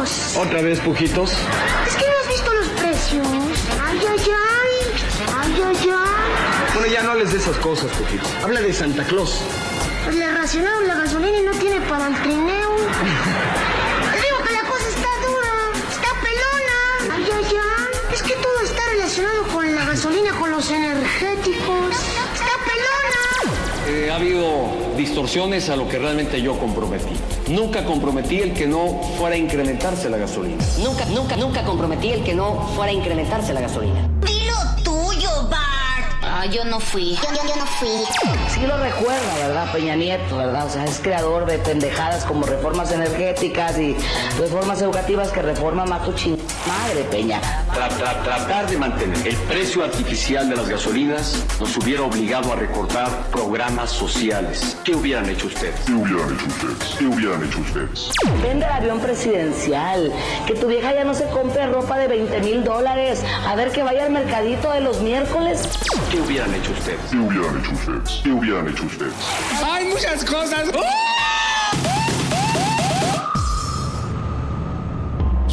Otra 0.00 0.62
vez, 0.62 0.80
pujitos. 0.80 1.30
Es 1.86 1.94
que 1.96 2.06
no 2.06 2.12
has 2.22 2.28
visto 2.28 2.54
los 2.54 2.66
precios. 2.68 3.26
Ay, 3.84 4.00
ay, 4.08 4.18
ay. 4.18 5.04
Ay, 5.36 5.62
ay, 5.66 5.90
ay. 5.90 6.72
Bueno, 6.74 6.86
ya 6.90 7.02
no 7.02 7.10
hables 7.10 7.32
de 7.32 7.38
esas 7.38 7.56
cosas, 7.58 7.90
pujitos. 7.92 8.28
Habla 8.42 8.60
de 8.62 8.72
Santa 8.72 9.04
Claus. 9.04 9.42
Pues 10.04 10.16
le 10.16 10.30
racionaron 10.30 10.86
la 10.88 10.94
gasolina 10.94 11.38
y 11.38 11.42
no 11.42 11.52
tiene 11.52 11.80
para 11.82 12.06
el 12.06 12.14
trineo. 12.22 12.76
Les 14.12 14.22
digo 14.22 14.38
que 14.46 14.52
la 14.54 14.62
cosa 14.62 14.88
está 14.88 15.08
dura. 15.26 15.52
Está 15.90 16.08
pelona. 16.22 17.14
Ay, 17.16 17.28
ay, 17.36 17.56
ay. 17.56 18.14
Es 18.14 18.22
que 18.22 18.34
todo 18.36 18.60
está 18.64 18.82
relacionado 18.92 19.42
con 19.48 19.74
la 19.74 19.84
gasolina, 19.84 20.32
con 20.32 20.50
los 20.50 20.70
energéticos. 20.70 21.94
Está 22.34 22.56
pelona. 22.64 23.58
Eh, 23.86 24.10
ha 24.10 24.14
habido 24.16 24.69
distorsiones 25.00 25.70
a 25.70 25.76
lo 25.76 25.88
que 25.88 25.98
realmente 25.98 26.42
yo 26.42 26.58
comprometí. 26.58 27.16
Nunca 27.48 27.84
comprometí 27.84 28.40
el 28.40 28.52
que 28.52 28.66
no 28.66 29.00
fuera 29.18 29.34
a 29.34 29.38
incrementarse 29.38 30.10
la 30.10 30.18
gasolina. 30.18 30.62
Nunca, 30.78 31.06
nunca, 31.06 31.36
nunca 31.36 31.64
comprometí 31.64 32.12
el 32.12 32.22
que 32.22 32.34
no 32.34 32.68
fuera 32.76 32.92
a 32.92 32.94
incrementarse 32.94 33.54
la 33.54 33.62
gasolina. 33.62 34.06
Dilo 34.20 34.54
tuyo, 34.84 35.30
Bart. 35.48 35.90
Ah, 36.22 36.44
yo 36.44 36.64
no 36.64 36.80
fui. 36.80 37.14
Yo, 37.16 37.32
yo, 37.34 37.48
yo 37.48 37.56
no 37.56 37.66
fui. 37.66 37.88
Sí 38.48 38.60
lo 38.66 38.76
recuerda, 38.76 39.34
¿verdad? 39.38 39.72
Peña 39.72 39.96
Nieto, 39.96 40.36
¿verdad? 40.36 40.66
O 40.66 40.70
sea, 40.70 40.84
es 40.84 40.98
creador 41.00 41.46
de 41.46 41.58
pendejadas 41.58 42.24
como 42.24 42.44
reformas 42.44 42.92
energéticas 42.92 43.78
y 43.78 43.96
reformas 44.38 44.82
educativas 44.82 45.30
que 45.30 45.40
reforman 45.40 45.88
más 45.88 46.04
tu 46.04 46.12
ching... 46.12 46.36
Madre, 46.68 47.04
Peña. 47.10 47.40
Tra- 47.80 47.88
tra- 47.96 48.22
tratar 48.22 48.68
de 48.68 48.76
mantener 48.76 49.26
el 49.26 49.34
precio 49.48 49.82
artificial 49.82 50.50
de 50.50 50.54
las 50.54 50.68
gasolinas 50.68 51.42
nos 51.58 51.74
hubiera 51.78 52.02
obligado 52.02 52.52
a 52.52 52.56
recortar 52.56 53.08
programas 53.30 53.88
sociales. 53.90 54.76
¿Qué 54.84 54.94
hubieran 54.94 55.30
hecho 55.30 55.46
ustedes? 55.46 55.80
¿Qué 55.86 55.92
hubieran 55.94 56.34
hecho 56.34 56.44
ustedes? 56.46 56.94
¿Qué 56.98 57.06
hubieran 57.06 57.42
hecho 57.42 57.58
ustedes? 57.60 58.10
Vende 58.42 58.66
el 58.66 58.72
avión 58.72 59.00
presidencial. 59.00 60.12
Que 60.46 60.56
tu 60.56 60.66
vieja 60.66 60.92
ya 60.92 61.04
no 61.04 61.14
se 61.14 61.24
compre 61.30 61.66
ropa 61.68 61.96
de 61.96 62.08
20 62.08 62.40
mil 62.42 62.64
dólares. 62.64 63.24
A 63.48 63.54
ver 63.54 63.72
que 63.72 63.82
vaya 63.82 64.04
al 64.04 64.12
mercadito 64.12 64.70
de 64.72 64.82
los 64.82 65.00
miércoles. 65.00 65.66
¿Qué 66.10 66.20
hubieran 66.20 66.54
hecho 66.54 66.72
ustedes? 66.72 67.00
¿Qué 67.10 67.16
hubieran 67.16 67.58
hecho 67.60 67.72
ustedes? 67.72 68.20
¿Qué 68.22 68.30
hubieran 68.30 68.68
hecho 68.68 68.84
ustedes? 68.84 69.14
Hay 69.64 69.86
muchas 69.88 70.22
cosas. 70.26 70.68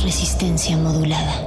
Resistencia 0.03 0.75
modulada. 0.77 1.46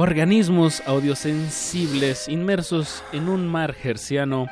Organismos 0.00 0.80
audiosensibles 0.86 2.28
inmersos 2.28 3.02
en 3.12 3.28
un 3.28 3.48
mar 3.48 3.74
gerciano. 3.74 4.46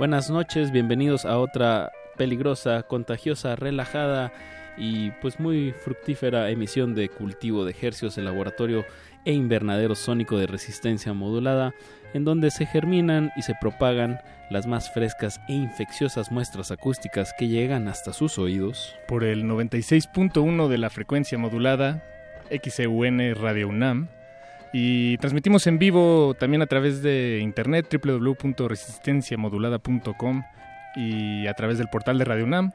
Buenas 0.00 0.30
noches, 0.30 0.72
bienvenidos 0.72 1.24
a 1.24 1.38
otra 1.38 1.92
peligrosa, 2.16 2.82
contagiosa, 2.82 3.54
relajada 3.54 4.32
y 4.76 5.12
pues 5.22 5.38
muy 5.38 5.70
fructífera 5.70 6.50
emisión 6.50 6.96
de 6.96 7.08
cultivo 7.08 7.64
de 7.64 7.76
hercios, 7.80 8.18
el 8.18 8.24
laboratorio 8.24 8.84
e 9.24 9.32
invernadero 9.32 9.94
sónico 9.94 10.36
de 10.38 10.48
resistencia 10.48 11.12
modulada, 11.12 11.72
en 12.12 12.24
donde 12.24 12.50
se 12.50 12.66
germinan 12.66 13.30
y 13.36 13.42
se 13.42 13.54
propagan 13.60 14.18
las 14.50 14.66
más 14.66 14.92
frescas 14.92 15.40
e 15.48 15.52
infecciosas 15.52 16.32
muestras 16.32 16.72
acústicas 16.72 17.32
que 17.38 17.46
llegan 17.46 17.86
hasta 17.86 18.12
sus 18.12 18.40
oídos. 18.40 18.96
Por 19.06 19.22
el 19.22 19.44
96.1 19.44 20.66
de 20.66 20.78
la 20.78 20.90
frecuencia 20.90 21.38
modulada, 21.38 22.02
XEUN 22.50 23.36
Radio 23.36 23.68
UNAM, 23.68 24.08
y 24.72 25.18
transmitimos 25.18 25.66
en 25.66 25.78
vivo 25.78 26.34
también 26.38 26.62
a 26.62 26.66
través 26.66 27.02
de 27.02 27.40
internet 27.42 27.92
www.resistenciamodulada.com 27.92 30.44
y 30.96 31.46
a 31.46 31.54
través 31.54 31.78
del 31.78 31.88
portal 31.88 32.18
de 32.18 32.24
Radio 32.24 32.44
UNAM. 32.44 32.72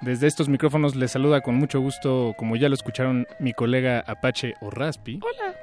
Desde 0.00 0.26
estos 0.26 0.48
micrófonos 0.48 0.96
les 0.96 1.12
saluda 1.12 1.42
con 1.42 1.54
mucho 1.54 1.80
gusto, 1.80 2.34
como 2.36 2.56
ya 2.56 2.68
lo 2.68 2.74
escucharon, 2.74 3.28
mi 3.38 3.52
colega 3.52 4.02
Apache 4.06 4.54
o 4.60 4.70
Raspi. 4.70 5.20
Hola. 5.22 5.54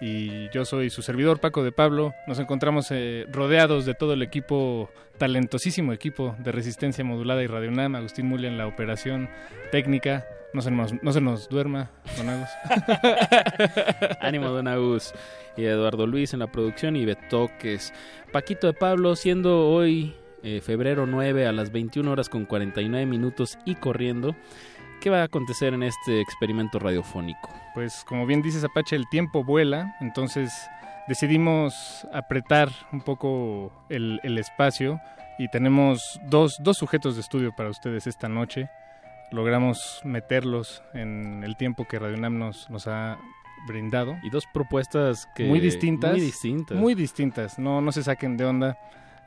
Y 0.00 0.48
yo 0.50 0.64
soy 0.64 0.90
su 0.90 1.02
servidor 1.02 1.40
Paco 1.40 1.64
de 1.64 1.72
Pablo. 1.72 2.14
Nos 2.26 2.38
encontramos 2.38 2.88
eh, 2.90 3.26
rodeados 3.30 3.86
de 3.86 3.94
todo 3.94 4.12
el 4.12 4.22
equipo, 4.22 4.90
talentosísimo 5.18 5.92
equipo 5.92 6.36
de 6.38 6.52
Resistencia 6.52 7.04
Modulada 7.04 7.42
y 7.42 7.46
Radio 7.46 7.70
UNAM. 7.70 7.94
Agustín 7.94 8.26
Mulia 8.26 8.48
en 8.48 8.58
la 8.58 8.66
operación 8.66 9.30
técnica. 9.72 10.26
No 10.54 10.62
se 10.62 10.70
nos, 10.70 11.02
no 11.02 11.12
se 11.12 11.20
nos 11.20 11.48
duerma, 11.48 11.90
don 12.16 12.28
Agus. 12.28 12.48
Ánimo, 14.20 14.50
Don 14.50 14.68
Agus. 14.68 15.12
Y 15.56 15.64
Eduardo 15.64 16.06
Luis 16.06 16.32
en 16.32 16.38
la 16.38 16.46
producción 16.46 16.94
y 16.94 17.04
Betoques. 17.04 17.92
Paquito 18.32 18.68
de 18.68 18.72
Pablo, 18.72 19.16
siendo 19.16 19.68
hoy 19.68 20.14
eh, 20.44 20.60
febrero 20.60 21.06
9 21.06 21.48
a 21.48 21.52
las 21.52 21.72
21 21.72 22.08
horas 22.08 22.28
con 22.28 22.44
49 22.44 23.04
minutos 23.04 23.58
y 23.64 23.74
corriendo. 23.74 24.36
¿Qué 25.00 25.10
va 25.10 25.22
a 25.22 25.24
acontecer 25.24 25.74
en 25.74 25.82
este 25.82 26.20
experimento 26.20 26.78
radiofónico? 26.78 27.50
Pues 27.74 28.04
como 28.06 28.24
bien 28.24 28.40
dices 28.40 28.62
Apache, 28.62 28.94
el 28.94 29.08
tiempo 29.08 29.42
vuela, 29.42 29.96
entonces 30.00 30.52
decidimos 31.08 32.06
apretar 32.12 32.68
un 32.92 33.00
poco 33.00 33.72
el, 33.88 34.20
el 34.22 34.38
espacio 34.38 35.00
y 35.36 35.48
tenemos 35.48 36.20
dos, 36.28 36.58
dos 36.60 36.76
sujetos 36.76 37.16
de 37.16 37.22
estudio 37.22 37.52
para 37.56 37.70
ustedes 37.70 38.06
esta 38.06 38.28
noche. 38.28 38.70
Logramos 39.34 40.00
meterlos 40.04 40.82
en 40.94 41.42
el 41.44 41.56
tiempo 41.56 41.86
que 41.88 41.98
Radio 41.98 42.16
UNAM 42.16 42.38
nos, 42.38 42.70
nos 42.70 42.86
ha 42.86 43.18
brindado. 43.66 44.16
Y 44.22 44.30
dos 44.30 44.44
propuestas 44.52 45.28
que... 45.34 45.44
Muy 45.44 45.58
distintas. 45.60 46.12
Muy 46.12 46.20
distintas. 46.20 46.78
Muy 46.78 46.94
distintas. 46.94 47.58
No, 47.58 47.80
no 47.80 47.90
se 47.92 48.02
saquen 48.04 48.36
de 48.36 48.44
onda, 48.44 48.78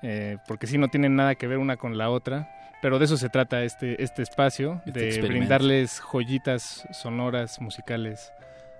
eh, 0.01 0.37
porque 0.47 0.65
sí 0.67 0.77
no 0.77 0.87
tienen 0.87 1.15
nada 1.15 1.35
que 1.35 1.47
ver 1.47 1.57
una 1.57 1.75
con 1.75 1.97
la 1.97 2.09
otra. 2.09 2.49
Pero 2.81 2.99
de 2.99 3.05
eso 3.05 3.17
se 3.17 3.29
trata 3.29 3.63
este, 3.63 4.01
este 4.01 4.21
espacio, 4.21 4.81
Este 4.85 4.99
de 5.21 5.27
brindarles 5.27 5.99
joyitas 5.99 6.87
sonoras, 6.91 7.59
musicales, 7.59 8.31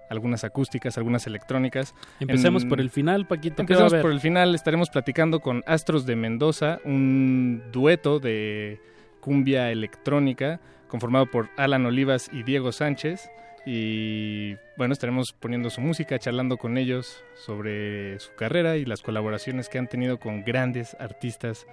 algunas 0.09 0.43
acústicas, 0.43 0.97
algunas 0.97 1.25
electrónicas. 1.27 1.93
Empecemos 2.19 2.63
En- 2.63 2.69
por 2.69 2.79
el 2.79 2.89
final, 2.91 3.25
Paquito. 3.27 3.65
¿qué 3.65 3.73
va 3.73 3.79
a 3.81 3.83
Empecemos 3.83 4.01
por 4.03 4.11
el 4.11 4.19
final, 4.21 4.55
estaremos 4.55 4.89
platicando 4.91 5.39
con 5.41 5.63
Astros 5.65 6.05
de 6.05 6.15
Mendoza, 6.15 6.79
un 6.85 7.63
dueto 7.73 8.19
de 8.19 8.79
cumbia 9.19 9.71
electrónica 9.71 10.61
conformado 10.87 11.25
por 11.29 11.49
Alan 11.57 11.85
Olivas 11.85 12.29
y 12.31 12.43
Diego 12.43 12.71
Sánchez. 12.71 13.29
Y 13.65 14.55
bueno, 14.77 14.93
estaremos 14.93 15.33
poniendo 15.37 15.69
su 15.69 15.81
música, 15.81 16.19
charlando 16.19 16.57
con 16.57 16.77
ellos 16.77 17.23
sobre 17.35 18.17
su 18.19 18.33
carrera 18.35 18.77
y 18.77 18.85
las 18.85 19.01
colaboraciones 19.01 19.67
que 19.67 19.77
han 19.77 19.87
tenido 19.87 20.19
con 20.19 20.43
grandes 20.43 20.95
artistas 20.99 21.67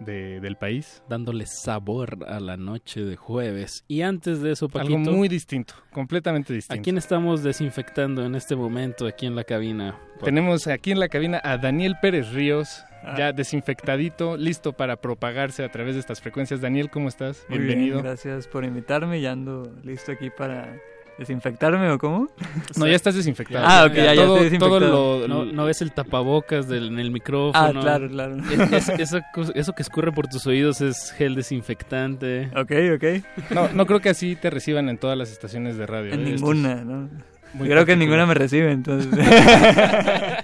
de- 0.00 0.40
del 0.40 0.56
país. 0.56 1.02
Dándole 1.08 1.46
sabor 1.46 2.18
a 2.28 2.40
la 2.40 2.56
noche 2.56 3.00
de 3.04 3.16
jueves. 3.16 3.84
Y 3.88 4.02
antes 4.02 4.40
de 4.42 4.52
eso, 4.52 4.68
Paquito... 4.68 4.96
Algo 4.96 5.12
muy 5.12 5.28
distinto, 5.28 5.74
completamente 5.92 6.52
¿A 6.52 6.56
distinto. 6.56 6.82
quién 6.82 6.98
estamos 6.98 7.42
desinfectando 7.42 8.24
en 8.24 8.34
este 8.34 8.56
momento 8.56 9.06
aquí 9.06 9.26
en 9.26 9.34
la 9.36 9.44
cabina? 9.44 9.98
Tenemos 10.22 10.66
aquí 10.66 10.90
en 10.92 11.00
la 11.00 11.08
cabina 11.08 11.40
a 11.44 11.58
Daniel 11.58 11.96
Pérez 12.00 12.32
Ríos, 12.32 12.82
Ah. 13.08 13.14
ya 13.16 13.32
desinfectadito, 13.32 14.36
listo 14.36 14.72
para 14.72 14.96
propagarse 15.00 15.62
a 15.64 15.70
través 15.70 15.94
de 15.94 16.00
estas 16.00 16.20
frecuencias. 16.20 16.60
Daniel, 16.60 16.90
¿cómo 16.90 17.08
estás? 17.08 17.44
Muy 17.48 17.58
Bienvenido. 17.58 17.96
bien, 17.96 18.04
gracias 18.04 18.48
por 18.48 18.64
invitarme. 18.64 19.20
Ya 19.20 19.30
ando 19.32 19.72
listo 19.84 20.10
aquí 20.10 20.28
para 20.30 20.76
desinfectarme 21.18 21.90
o 21.90 21.98
cómo? 21.98 22.28
No, 22.76 22.86
ya 22.86 22.96
estás 22.96 23.14
desinfectado. 23.14 23.64
Ah, 23.66 23.84
ok, 23.86 23.94
ya, 23.94 24.14
ya 24.14 24.26
Todo- 24.26 24.38
estoy 24.42 24.58
todo 24.58 24.80
desinfectado. 24.80 25.18
lo- 25.20 25.28
No, 25.28 25.44
no 25.52 25.64
ves 25.64 25.80
el 25.82 25.92
tapabocas 25.92 26.68
del, 26.68 26.88
en 26.88 26.98
el 26.98 27.10
micrófono. 27.10 27.80
Ah, 27.80 27.82
claro, 27.82 28.08
claro. 28.08 28.36
Es- 28.72 28.88
es- 28.88 29.00
eso, 29.00 29.20
eso 29.54 29.72
que 29.72 29.82
escurre 29.82 30.12
por 30.12 30.28
tus 30.28 30.46
oídos 30.46 30.80
es 30.80 31.12
gel 31.12 31.34
desinfectante. 31.34 32.50
Ok, 32.56 32.72
ok. 32.96 33.52
No, 33.54 33.68
no 33.72 33.86
creo 33.86 34.00
que 34.00 34.10
así 34.10 34.36
te 34.36 34.50
reciban 34.50 34.88
en 34.88 34.98
todas 34.98 35.16
las 35.16 35.30
estaciones 35.32 35.76
de 35.76 35.86
radio. 35.86 36.12
En 36.12 36.20
¿eh? 36.26 36.30
Ninguna, 36.32 36.72
es 36.74 36.84
¿no? 36.84 37.08
muy 37.54 37.68
Creo 37.68 37.86
que 37.86 37.92
en 37.92 37.98
particular. 37.98 37.98
ninguna 37.98 38.26
me 38.26 38.34
recibe, 38.34 38.72
entonces. 38.72 39.10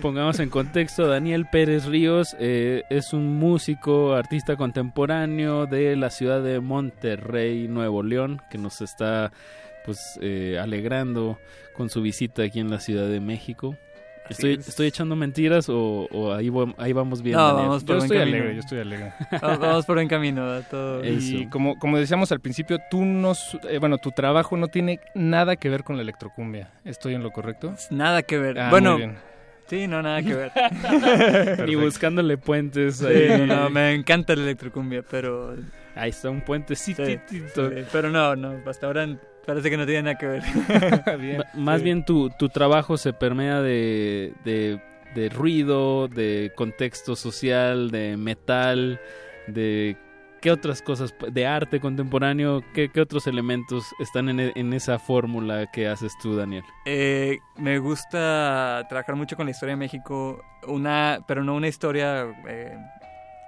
Pongamos 0.00 0.40
en 0.40 0.48
contexto, 0.50 1.06
Daniel 1.06 1.46
Pérez 1.50 1.84
Ríos 1.86 2.36
eh, 2.40 2.82
es 2.90 3.12
un 3.12 3.38
músico, 3.38 4.14
artista 4.14 4.56
contemporáneo 4.56 5.66
de 5.66 5.94
la 5.96 6.10
ciudad 6.10 6.42
de 6.42 6.60
Monterrey, 6.60 7.68
Nuevo 7.68 8.02
León, 8.02 8.40
que 8.50 8.58
nos 8.58 8.80
está 8.80 9.32
pues 9.84 10.18
eh, 10.20 10.58
alegrando 10.60 11.38
con 11.74 11.90
su 11.90 12.02
visita 12.02 12.42
aquí 12.42 12.60
en 12.60 12.70
la 12.70 12.80
Ciudad 12.80 13.08
de 13.08 13.20
México. 13.20 13.76
Así 14.24 14.34
Estoy, 14.34 14.52
es. 14.54 14.68
¿Estoy 14.68 14.86
echando 14.86 15.16
mentiras 15.16 15.68
o, 15.68 16.06
o 16.12 16.32
ahí, 16.32 16.48
ahí 16.78 16.92
vamos 16.92 17.22
bien? 17.22 17.36
No, 17.36 17.54
vamos 17.56 17.82
Yo 17.82 17.86
por 17.88 17.96
buen 17.96 18.04
estoy 18.04 18.18
camino. 18.18 18.36
alegre, 18.36 18.54
yo 18.54 18.60
estoy 18.60 18.78
alegre. 18.78 19.12
Vamos, 19.42 19.58
vamos 19.58 19.84
por 19.86 19.96
buen 19.96 20.06
camino. 20.08 20.62
Todo... 20.70 21.04
Y 21.04 21.48
como, 21.48 21.76
como 21.78 21.98
decíamos 21.98 22.30
al 22.30 22.38
principio, 22.40 22.78
tú 22.88 23.04
no, 23.04 23.34
su- 23.34 23.58
eh, 23.68 23.78
bueno, 23.78 23.98
tu 23.98 24.12
trabajo 24.12 24.56
no 24.56 24.68
tiene 24.68 25.00
nada 25.16 25.56
que 25.56 25.68
ver 25.68 25.82
con 25.82 25.96
la 25.96 26.02
electrocumbia. 26.02 26.70
¿Estoy 26.84 27.14
en 27.14 27.24
lo 27.24 27.32
correcto? 27.32 27.74
Nada 27.90 28.22
que 28.22 28.38
ver. 28.38 28.60
Ah, 28.60 28.70
bueno, 28.70 28.96
sí, 29.66 29.88
no, 29.88 30.00
nada 30.02 30.22
que 30.22 30.34
ver. 30.34 30.52
Ni 31.66 31.74
buscándole 31.74 32.38
puentes 32.38 32.98
Sí, 32.98 33.06
ahí. 33.06 33.38
no, 33.44 33.46
no, 33.46 33.70
me 33.70 33.92
encanta 33.92 34.36
la 34.36 34.42
electrocumbia, 34.44 35.02
pero... 35.10 35.56
Ahí 35.96 36.10
está 36.10 36.30
un 36.30 36.40
puentecito. 36.42 37.04
Sí, 37.04 37.18
sí, 37.26 37.42
pero 37.90 38.08
no, 38.08 38.36
no, 38.36 38.54
hasta 38.66 38.86
ahora 38.86 39.08
parece 39.46 39.70
que 39.70 39.76
no 39.76 39.86
tiene 39.86 40.02
nada 40.02 40.18
que 40.18 40.26
ver. 40.26 40.42
Bien. 41.20 41.42
Más 41.54 41.78
Sí. 41.78 41.84
bien 41.84 42.04
tu, 42.04 42.30
tu 42.30 42.48
trabajo 42.48 42.96
se 42.96 43.12
permea 43.12 43.60
de, 43.60 44.32
de, 44.44 44.80
de 45.14 45.28
ruido, 45.28 46.08
de 46.08 46.52
contexto 46.56 47.16
social, 47.16 47.90
de 47.90 48.16
metal, 48.16 49.00
de 49.48 49.96
qué 50.40 50.50
otras 50.50 50.82
cosas, 50.82 51.14
de 51.30 51.46
arte 51.46 51.78
contemporáneo, 51.78 52.62
qué, 52.74 52.88
qué 52.90 53.00
otros 53.00 53.26
elementos 53.28 53.84
están 54.00 54.28
en, 54.28 54.40
e- 54.40 54.52
en 54.56 54.72
esa 54.72 54.98
fórmula 54.98 55.70
que 55.72 55.86
haces 55.86 56.12
tú, 56.20 56.34
Daniel. 56.34 56.64
Eh, 56.84 57.38
me 57.56 57.78
gusta 57.78 58.84
trabajar 58.88 59.14
mucho 59.14 59.36
con 59.36 59.46
la 59.46 59.52
historia 59.52 59.74
de 59.74 59.78
México, 59.78 60.42
una, 60.66 61.20
pero 61.28 61.44
no 61.44 61.54
una 61.54 61.68
historia 61.68 62.26
eh, 62.48 62.76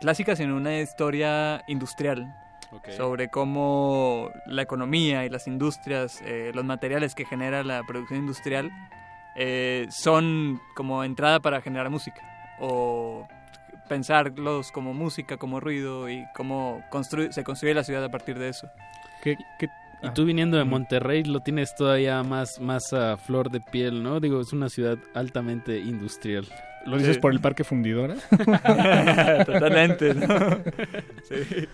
clásica, 0.00 0.36
sino 0.36 0.56
una 0.56 0.78
historia 0.78 1.62
industrial. 1.66 2.32
Sobre 2.96 3.28
cómo 3.28 4.30
la 4.46 4.62
economía 4.62 5.24
y 5.24 5.28
las 5.30 5.46
industrias, 5.46 6.20
eh, 6.24 6.50
los 6.54 6.64
materiales 6.64 7.14
que 7.14 7.24
genera 7.24 7.62
la 7.64 7.82
producción 7.84 8.20
industrial, 8.20 8.70
eh, 9.36 9.86
son 9.90 10.60
como 10.74 11.02
entrada 11.04 11.40
para 11.40 11.60
generar 11.60 11.90
música. 11.90 12.20
O 12.60 13.26
pensarlos 13.88 14.70
como 14.72 14.94
música, 14.94 15.36
como 15.36 15.60
ruido 15.60 16.08
y 16.08 16.24
cómo 16.34 16.82
construye, 16.90 17.32
se 17.32 17.44
construye 17.44 17.74
la 17.74 17.84
ciudad 17.84 18.04
a 18.04 18.10
partir 18.10 18.38
de 18.38 18.48
eso. 18.48 18.68
¿Qué- 19.22 19.36
qué- 19.58 19.68
Y 20.02 20.06
ah, 20.08 20.12
tú 20.14 20.24
viniendo 20.24 20.56
de. 20.58 20.64
Monterrey 20.64 21.24
lo 21.24 21.40
tienes 21.40 21.74
todavía 21.74 22.22
más, 22.22 22.60
más 22.60 22.92
a 22.92 23.16
flor 23.16 23.50
de 23.50 23.60
piel, 23.60 24.02
¿no? 24.02 24.20
Digo, 24.20 24.40
es 24.40 24.52
una 24.52 24.68
ciudad 24.68 24.98
altamente 25.14 25.78
industrial. 25.78 26.46
¿Lo 26.84 26.98
dices 26.98 27.14
Sí. 27.16 27.20
por 27.20 27.32
el 27.32 27.40
Parque 27.40 27.64
Fundidora? 27.64 28.14
Totalmente, 29.46 30.14
¿no? 30.14 30.26
Sí. 31.28 31.66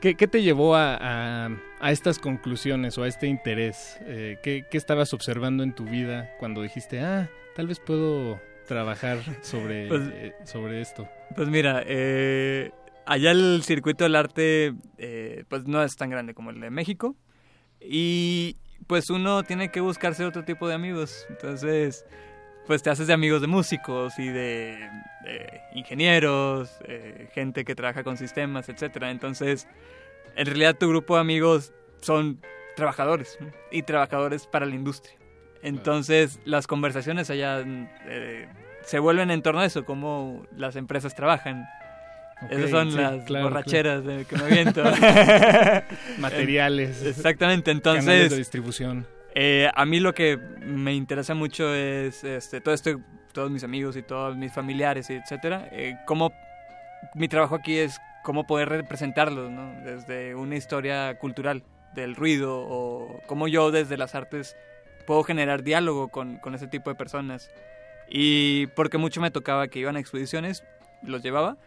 ¿Qué, 0.00 0.14
qué 0.14 0.28
te 0.28 0.42
llevó 0.42 0.76
a, 0.76 0.96
a- 1.00 1.50
a 1.80 1.92
estas 1.92 2.18
conclusiones 2.18 2.96
o 2.98 3.02
a 3.02 3.08
este 3.08 3.26
interés? 3.26 3.98
Eh, 4.02 4.38
¿qué, 4.42 4.64
qué 4.70 4.76
estabas 4.78 5.12
observando 5.12 5.62
en 5.64 5.72
tu 5.74 5.84
vida 5.84 6.30
cuando 6.38 6.62
dijiste, 6.62 7.00
ah, 7.00 7.28
tal 7.56 7.66
vez 7.66 7.80
puedo 7.80 8.40
trabajar 8.66 9.18
sobre, 9.42 9.88
Pues- 9.88 10.08
eh, 10.12 10.34
sobre 10.44 10.80
esto? 10.80 11.08
Pues 11.34 11.48
mira, 11.48 11.82
eh, 11.86 12.70
allá 13.06 13.32
el 13.32 13.62
circuito 13.64 14.04
del 14.04 14.14
arte 14.16 14.74
eh, 14.98 15.44
pues 15.48 15.66
no 15.66 15.82
es 15.82 15.96
tan 15.96 16.10
grande 16.10 16.32
como 16.34 16.50
el 16.50 16.60
de 16.60 16.70
México 16.70 17.16
y 17.80 18.56
pues 18.86 19.10
uno 19.10 19.42
tiene 19.42 19.70
que 19.70 19.80
buscarse 19.80 20.24
otro 20.24 20.44
tipo 20.44 20.68
de 20.68 20.74
amigos. 20.74 21.26
Entonces, 21.28 22.06
pues 22.68 22.82
te 22.82 22.90
haces 22.90 23.06
de 23.06 23.14
amigos 23.14 23.40
de 23.40 23.46
músicos 23.46 24.18
y 24.18 24.28
de, 24.28 24.90
de 25.24 25.62
ingenieros, 25.72 26.70
eh, 26.84 27.30
gente 27.32 27.64
que 27.64 27.74
trabaja 27.74 28.04
con 28.04 28.18
sistemas, 28.18 28.68
etcétera. 28.68 29.10
Entonces, 29.10 29.66
en 30.36 30.44
realidad 30.44 30.76
tu 30.76 30.86
grupo 30.86 31.14
de 31.14 31.22
amigos 31.22 31.72
son 32.02 32.42
trabajadores 32.76 33.38
¿no? 33.40 33.50
y 33.72 33.84
trabajadores 33.84 34.46
para 34.46 34.66
la 34.66 34.74
industria. 34.74 35.16
Entonces, 35.62 36.40
las 36.44 36.66
conversaciones 36.66 37.30
allá 37.30 37.64
eh, 38.06 38.46
se 38.84 38.98
vuelven 38.98 39.30
en 39.30 39.40
torno 39.40 39.62
a 39.62 39.64
eso, 39.64 39.86
cómo 39.86 40.46
las 40.54 40.76
empresas 40.76 41.14
trabajan. 41.14 41.66
Esas 42.50 42.68
son 42.70 42.92
sí, 42.92 42.98
las 42.98 43.24
claro, 43.24 43.48
borracheras 43.48 44.04
de 44.04 44.26
que 44.26 44.36
me 44.36 44.42
aviento. 44.44 44.84
Materiales. 46.18 47.02
Exactamente, 47.02 47.70
Canales 47.80 48.04
entonces... 48.04 48.30
de 48.30 48.36
distribución. 48.36 49.17
Eh, 49.40 49.70
a 49.72 49.86
mí 49.86 50.00
lo 50.00 50.14
que 50.14 50.36
me 50.36 50.94
interesa 50.94 51.32
mucho 51.32 51.72
es 51.72 52.24
este, 52.24 52.60
todo 52.60 52.74
esto, 52.74 52.98
todos 53.32 53.52
mis 53.52 53.62
amigos 53.62 53.96
y 53.96 54.02
todos 54.02 54.36
mis 54.36 54.52
familiares, 54.52 55.10
etcétera. 55.10 55.68
eh, 55.70 55.96
cómo 56.06 56.32
mi 57.14 57.28
trabajo 57.28 57.54
aquí 57.54 57.78
es 57.78 58.00
cómo 58.24 58.48
poder 58.48 58.68
representarlos, 58.68 59.48
¿no? 59.48 59.80
Desde 59.84 60.34
una 60.34 60.56
historia 60.56 61.16
cultural 61.20 61.62
del 61.94 62.16
ruido 62.16 62.66
o 62.68 63.20
cómo 63.28 63.46
yo 63.46 63.70
desde 63.70 63.96
las 63.96 64.16
artes 64.16 64.56
puedo 65.06 65.22
generar 65.22 65.62
diálogo 65.62 66.08
con, 66.08 66.38
con 66.38 66.56
ese 66.56 66.66
tipo 66.66 66.90
de 66.90 66.96
personas. 66.96 67.48
Y 68.08 68.66
porque 68.74 68.98
mucho 68.98 69.20
me 69.20 69.30
tocaba 69.30 69.68
que 69.68 69.78
iban 69.78 69.94
a 69.94 70.00
exposiciones, 70.00 70.64
los 71.00 71.22
llevaba 71.22 71.58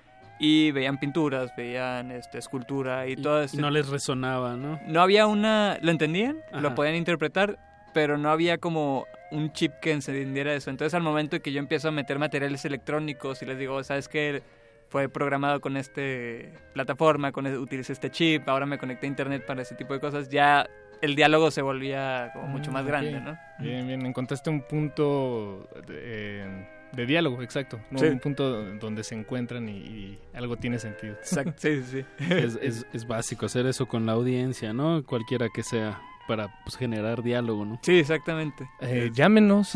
y 0.44 0.72
veían 0.72 0.98
pinturas, 0.98 1.56
veían 1.56 2.10
este, 2.10 2.40
escultura 2.40 3.08
y, 3.08 3.16
todo 3.16 3.44
eso. 3.44 3.56
Y 3.56 3.60
no 3.60 3.70
les 3.70 3.88
resonaba, 3.90 4.56
¿no? 4.56 4.80
No 4.88 5.02
había 5.04 5.28
una... 5.28 5.78
¿Lo 5.84 5.92
entendían? 5.92 6.38
Ajá. 6.52 6.62
Lo 6.62 6.74
podían 6.74 6.96
interpretar, 6.96 7.60
pero 7.94 8.18
no 8.18 8.32
había 8.32 8.58
como 8.58 9.06
un 9.30 9.54
chip 9.54 9.74
que 9.74 9.92
encendiera 9.92 10.52
eso. 10.56 10.72
Entonces 10.72 10.96
al 10.96 11.04
momento 11.04 11.40
que 11.44 11.52
yo 11.52 11.60
empiezo 11.60 11.90
a 11.90 11.92
meter 11.92 12.18
materiales 12.18 12.66
electrónicos 12.66 13.40
y 13.44 13.46
les 13.46 13.60
digo, 13.60 13.84
¿sabes 13.84 14.08
qué? 14.08 14.42
Fue 14.90 15.10
programado 15.10 15.62
con 15.62 15.78
este 15.78 16.52
plataforma, 16.74 17.32
con 17.32 17.46
utilicé 17.46 17.94
este 17.94 18.10
chip, 18.10 18.50
ahora 18.50 18.66
me 18.66 18.80
conecté 18.80 19.06
a 19.06 19.10
internet 19.10 19.46
para 19.46 19.62
ese 19.62 19.76
tipo 19.76 19.94
de 19.94 20.00
cosas, 20.00 20.28
ya 20.30 20.68
el 21.04 21.16
diálogo 21.16 21.52
se 21.52 21.62
volvía 21.62 22.32
como 22.34 22.48
mucho 22.48 22.72
Ah, 22.72 22.74
más 22.74 22.86
grande, 22.88 23.22
¿no? 23.22 23.38
Bien, 23.60 23.86
bien, 23.86 24.04
encontraste 24.08 24.50
un 24.50 24.64
punto 24.64 25.70
de, 25.88 25.96
eh, 25.96 26.68
de 26.94 27.06
diálogo, 27.06 27.42
exacto. 27.42 27.80
¿no? 27.90 28.00
Sí. 28.00 28.06
Un 28.06 28.20
punto 28.20 28.64
donde 28.76 29.04
se 29.04 29.16
encuentran 29.16 29.68
y, 29.70 29.72
y 29.78 30.20
algo 30.34 30.58
tiene 30.58 30.78
sentido. 30.80 31.14
Exacto, 31.14 31.54
sí, 31.58 31.82
sí, 31.84 32.04
sí. 32.20 32.26
Es, 32.34 32.58
es- 32.62 32.86
es 32.94 33.08
básico 33.08 33.46
hacer 33.46 33.66
eso 33.66 33.86
con 33.88 34.06
la 34.06 34.12
audiencia, 34.14 34.74
¿no? 34.74 35.04
Cualquiera 35.06 35.48
que 35.54 35.64
sea, 35.64 36.02
para 36.28 36.50
pues, 36.64 36.76
generar 36.78 37.24
diálogo, 37.24 37.66
¿no? 37.66 37.80
Sí, 37.82 38.00
exactamente. 38.00 38.68
Eh, 38.82 39.10
llámenos. 39.14 39.76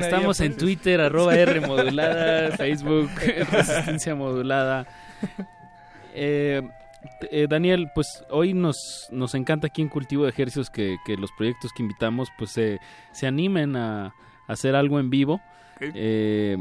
Estamos 0.00 0.40
en 0.40 0.56
Twitter, 0.56 1.00
arroba 1.00 1.34
R 1.36 1.60
modulada, 1.60 2.56
Facebook, 2.56 3.10
Resistencia 3.52 4.14
modulada. 4.14 4.86
Eh, 6.14 6.62
eh, 7.30 7.46
Daniel, 7.48 7.90
pues 7.94 8.24
hoy 8.30 8.54
nos, 8.54 9.08
nos 9.10 9.34
encanta 9.34 9.66
aquí 9.66 9.82
en 9.82 9.88
Cultivo 9.88 10.24
de 10.24 10.30
Ejercicios 10.30 10.70
que, 10.70 10.96
que 11.04 11.16
los 11.16 11.30
proyectos 11.32 11.72
que 11.72 11.82
invitamos 11.82 12.28
pues 12.38 12.50
se, 12.50 12.80
se 13.12 13.26
animen 13.26 13.76
a, 13.76 14.06
a 14.06 14.14
hacer 14.46 14.74
algo 14.74 14.98
en 15.00 15.10
vivo. 15.10 15.40
Eh, 15.80 16.56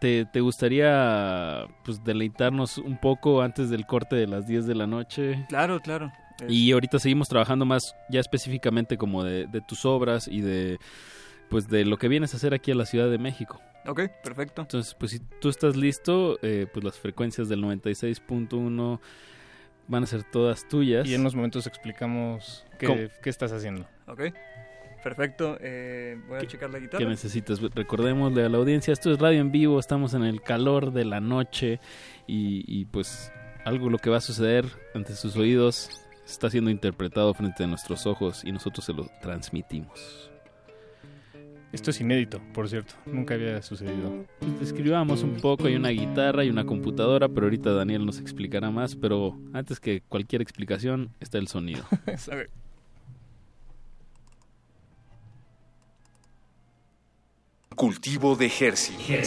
¿te, 0.00 0.24
¿Te 0.26 0.40
gustaría 0.40 1.66
pues 1.84 2.02
deleitarnos 2.04 2.78
un 2.78 2.98
poco 2.98 3.42
antes 3.42 3.70
del 3.70 3.86
corte 3.86 4.16
de 4.16 4.26
las 4.26 4.46
10 4.46 4.66
de 4.66 4.74
la 4.74 4.86
noche? 4.86 5.46
Claro, 5.48 5.80
claro. 5.80 6.12
Y 6.48 6.72
ahorita 6.72 6.98
seguimos 6.98 7.28
trabajando 7.28 7.64
más 7.64 7.94
ya 8.10 8.20
específicamente 8.20 8.96
como 8.96 9.22
de, 9.22 9.46
de 9.46 9.60
tus 9.60 9.84
obras 9.84 10.26
y 10.26 10.40
de 10.40 10.78
pues 11.48 11.68
de 11.68 11.84
lo 11.84 11.98
que 11.98 12.08
vienes 12.08 12.32
a 12.32 12.38
hacer 12.38 12.54
aquí 12.54 12.70
a 12.70 12.74
la 12.74 12.86
Ciudad 12.86 13.10
de 13.10 13.18
México. 13.18 13.60
Ok, 13.86 14.02
perfecto. 14.22 14.62
Entonces, 14.62 14.94
pues 14.94 15.12
si 15.12 15.18
tú 15.18 15.48
estás 15.48 15.76
listo, 15.76 16.38
eh, 16.40 16.66
pues 16.72 16.82
las 16.82 16.98
frecuencias 16.98 17.48
del 17.48 17.62
96.1 17.62 19.00
van 19.86 20.02
a 20.02 20.06
ser 20.06 20.22
todas 20.24 20.66
tuyas. 20.68 21.06
Y 21.06 21.14
en 21.14 21.20
unos 21.20 21.34
momentos 21.34 21.66
explicamos 21.66 22.64
qué, 22.78 23.10
qué 23.22 23.28
estás 23.28 23.52
haciendo. 23.52 23.86
Ok, 24.06 24.22
perfecto. 25.02 25.56
Eh, 25.60 26.18
voy 26.28 26.38
a 26.38 26.46
checar 26.46 26.70
la 26.70 26.78
guitarra. 26.78 26.98
que 26.98 27.10
necesitas. 27.10 27.60
Recordémosle 27.60 28.44
a 28.44 28.48
la 28.48 28.58
audiencia, 28.58 28.92
esto 28.92 29.12
es 29.12 29.18
radio 29.18 29.40
en 29.40 29.52
vivo, 29.52 29.78
estamos 29.78 30.14
en 30.14 30.24
el 30.24 30.42
calor 30.42 30.92
de 30.92 31.04
la 31.04 31.20
noche 31.20 31.80
y, 32.26 32.64
y 32.66 32.84
pues 32.86 33.32
algo 33.64 33.90
lo 33.90 33.98
que 33.98 34.10
va 34.10 34.18
a 34.18 34.20
suceder 34.20 34.64
ante 34.94 35.14
sus 35.14 35.36
oídos 35.36 35.90
está 36.24 36.50
siendo 36.50 36.70
interpretado 36.70 37.34
frente 37.34 37.64
a 37.64 37.66
nuestros 37.66 38.06
ojos 38.06 38.42
y 38.44 38.52
nosotros 38.52 38.84
se 38.84 38.92
lo 38.92 39.06
transmitimos. 39.20 40.30
Esto 41.72 41.90
es 41.90 42.00
inédito, 42.02 42.38
por 42.52 42.68
cierto. 42.68 42.94
Nunca 43.06 43.32
había 43.32 43.62
sucedido. 43.62 44.26
Pues 44.40 44.60
describamos 44.60 45.22
un 45.22 45.36
poco, 45.36 45.68
hay 45.68 45.74
una 45.74 45.88
guitarra 45.88 46.44
y 46.44 46.50
una 46.50 46.66
computadora, 46.66 47.28
pero 47.30 47.46
ahorita 47.46 47.72
Daniel 47.72 48.04
nos 48.04 48.20
explicará 48.20 48.70
más, 48.70 48.94
pero 48.94 49.38
antes 49.54 49.80
que 49.80 50.02
cualquier 50.02 50.42
explicación 50.42 51.14
está 51.18 51.38
el 51.38 51.48
sonido. 51.48 51.84
Cultivo 57.74 58.36
de 58.36 58.46
Hercios. 58.46 59.22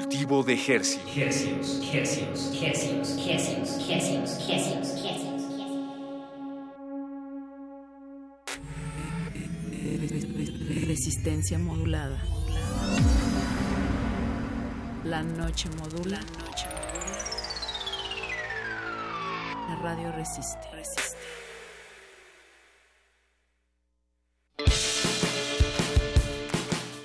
Cultivo 0.00 0.42
de 0.42 0.54
Hercios. 0.54 0.98
Hercios, 1.14 1.82
hercios, 1.92 2.62
hercios, 2.62 3.18
hercios, 3.18 3.70
hercios, 3.86 4.30
hercios, 4.48 4.88
hercios. 5.04 5.36
Resistencia 10.86 11.58
modulada. 11.58 12.18
La 15.04 15.22
noche 15.22 15.68
modula. 15.78 16.20
La 19.68 19.76
radio 19.82 20.12
resiste. 20.12 20.66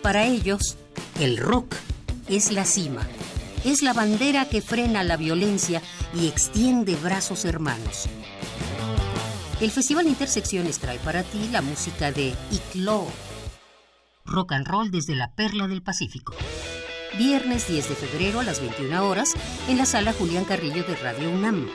Para 0.02 0.26
ellos, 0.26 0.78
el 1.20 1.38
rock 1.38 1.76
es 2.28 2.52
la 2.52 2.66
cima, 2.66 3.08
es 3.64 3.82
la 3.82 3.94
bandera 3.94 4.46
que 4.46 4.62
frena 4.62 5.04
la 5.04 5.18
violencia 5.18 5.82
y 6.14 6.28
extiende 6.28 6.96
brazos 6.96 7.46
hermanos. 7.46 8.08
El 9.62 9.72
Festival 9.72 10.08
Intersecciones 10.08 10.80
trae 10.80 11.00
para 11.00 11.24
ti 11.24 11.48
la 11.52 11.62
música 11.62 12.12
de 12.12 12.34
ICLO, 12.52 13.08
rock 14.26 14.54
and 14.54 14.68
roll 14.68 14.92
desde 14.92 15.16
la 15.16 15.34
perla 15.34 15.68
del 15.68 15.82
Pacífico. 15.82 16.34
Viernes 17.18 17.70
10 17.70 17.90
de 17.90 17.96
febrero 17.96 18.42
a 18.42 18.44
las 18.44 18.60
21 18.60 19.08
horas 19.08 19.34
en 19.70 19.78
la 19.78 19.86
sala 19.86 20.12
Julián 20.12 20.44
Carrillo 20.44 20.84
de 20.84 20.96
Radio 20.98 21.32
UNAM. 21.32 21.70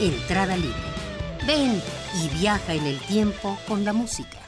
Entrada 0.00 0.56
libre. 0.56 0.74
Ven 1.46 1.80
y 2.22 2.38
viaja 2.40 2.74
en 2.74 2.86
el 2.86 2.98
tiempo 3.00 3.56
con 3.68 3.84
la 3.84 3.92
música. 3.92 4.39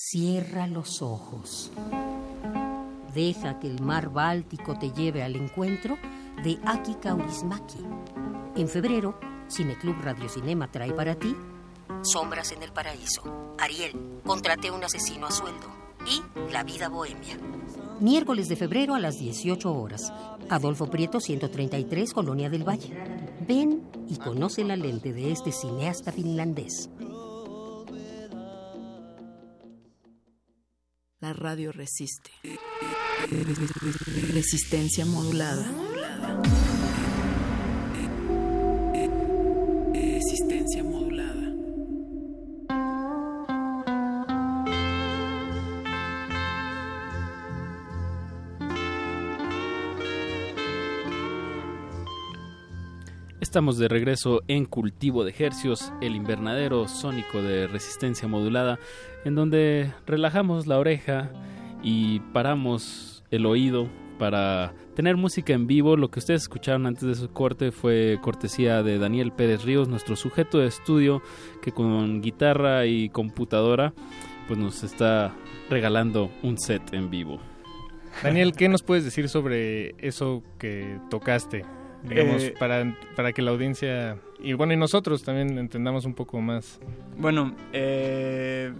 Cierra 0.00 0.68
los 0.68 1.02
ojos. 1.02 1.72
Deja 3.12 3.58
que 3.58 3.66
el 3.66 3.80
mar 3.80 4.10
Báltico 4.10 4.78
te 4.78 4.92
lleve 4.92 5.24
al 5.24 5.34
encuentro 5.34 5.98
de 6.44 6.56
Aki 6.64 6.94
Kaurismaki. 7.02 7.80
En 8.54 8.68
febrero, 8.68 9.18
Cineclub 9.50 10.00
Radio 10.00 10.28
Cinema 10.28 10.70
trae 10.70 10.92
para 10.92 11.16
ti 11.16 11.34
Sombras 12.02 12.52
en 12.52 12.62
el 12.62 12.72
Paraíso, 12.72 13.56
Ariel, 13.58 14.20
Contraté 14.24 14.70
un 14.70 14.84
asesino 14.84 15.26
a 15.26 15.32
sueldo 15.32 15.66
y 16.06 16.22
La 16.52 16.62
vida 16.62 16.88
bohemia. 16.88 17.36
Miércoles 17.98 18.48
de 18.48 18.54
febrero 18.54 18.94
a 18.94 19.00
las 19.00 19.18
18 19.18 19.74
horas. 19.74 20.12
Adolfo 20.48 20.88
Prieto 20.88 21.18
133, 21.18 22.12
Colonia 22.12 22.48
del 22.48 22.62
Valle. 22.62 22.96
Ven 23.48 23.82
y 24.08 24.16
conoce 24.18 24.62
la 24.62 24.76
lente 24.76 25.12
de 25.12 25.32
este 25.32 25.50
cineasta 25.50 26.12
finlandés. 26.12 26.88
La 31.20 31.32
radio 31.32 31.72
resiste. 31.72 32.30
Resistencia 34.32 35.04
modulada. 35.04 35.66
Estamos 53.58 53.78
de 53.78 53.88
regreso 53.88 54.42
en 54.46 54.66
Cultivo 54.66 55.24
de 55.24 55.34
Hercios, 55.36 55.92
el 56.00 56.14
invernadero 56.14 56.86
sónico 56.86 57.42
de 57.42 57.66
resistencia 57.66 58.28
modulada, 58.28 58.78
en 59.24 59.34
donde 59.34 59.92
relajamos 60.06 60.68
la 60.68 60.78
oreja 60.78 61.32
y 61.82 62.20
paramos 62.32 63.24
el 63.32 63.46
oído 63.46 63.88
para 64.16 64.74
tener 64.94 65.16
música 65.16 65.54
en 65.54 65.66
vivo. 65.66 65.96
Lo 65.96 66.08
que 66.08 66.20
ustedes 66.20 66.42
escucharon 66.42 66.86
antes 66.86 67.02
de 67.02 67.16
su 67.16 67.30
corte 67.30 67.72
fue 67.72 68.20
cortesía 68.22 68.84
de 68.84 68.96
Daniel 69.00 69.32
Pérez 69.32 69.64
Ríos, 69.64 69.88
nuestro 69.88 70.14
sujeto 70.14 70.58
de 70.58 70.68
estudio 70.68 71.20
que 71.60 71.72
con 71.72 72.22
guitarra 72.22 72.86
y 72.86 73.08
computadora 73.08 73.92
pues 74.46 74.56
nos 74.56 74.84
está 74.84 75.34
regalando 75.68 76.30
un 76.44 76.58
set 76.58 76.94
en 76.94 77.10
vivo. 77.10 77.40
Daniel, 78.22 78.52
¿qué 78.52 78.68
nos 78.68 78.84
puedes 78.84 79.04
decir 79.04 79.28
sobre 79.28 79.96
eso 79.98 80.44
que 80.60 81.00
tocaste? 81.10 81.64
Digamos, 82.04 82.42
Eh, 82.42 82.54
para, 82.58 82.96
para 83.16 83.32
que 83.32 83.42
la 83.42 83.50
audiencia, 83.50 84.16
y 84.40 84.52
bueno, 84.52 84.72
y 84.72 84.76
nosotros 84.76 85.22
también 85.24 85.58
entendamos 85.58 86.04
un 86.04 86.14
poco 86.14 86.40
más. 86.40 86.78
Bueno, 87.16 87.54
eh, 87.72 88.72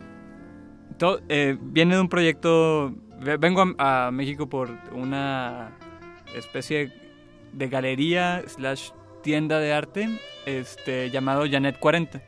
to- 0.98 1.20
eh, 1.28 1.56
viene 1.60 1.94
de 1.96 2.00
un 2.00 2.08
proyecto. 2.08 2.94
ve- 3.20 3.36
Vengo 3.36 3.64
a, 3.78 4.06
a 4.06 4.10
México 4.12 4.48
por 4.48 4.70
una 4.92 5.76
especie 6.34 6.92
de 7.52 7.68
galería 7.68 8.42
slash 8.46 8.90
tienda 9.22 9.58
de 9.58 9.72
arte 9.72 10.08
este, 10.46 11.10
llamado 11.10 11.44
Janet 11.50 11.78
40. 11.78 12.22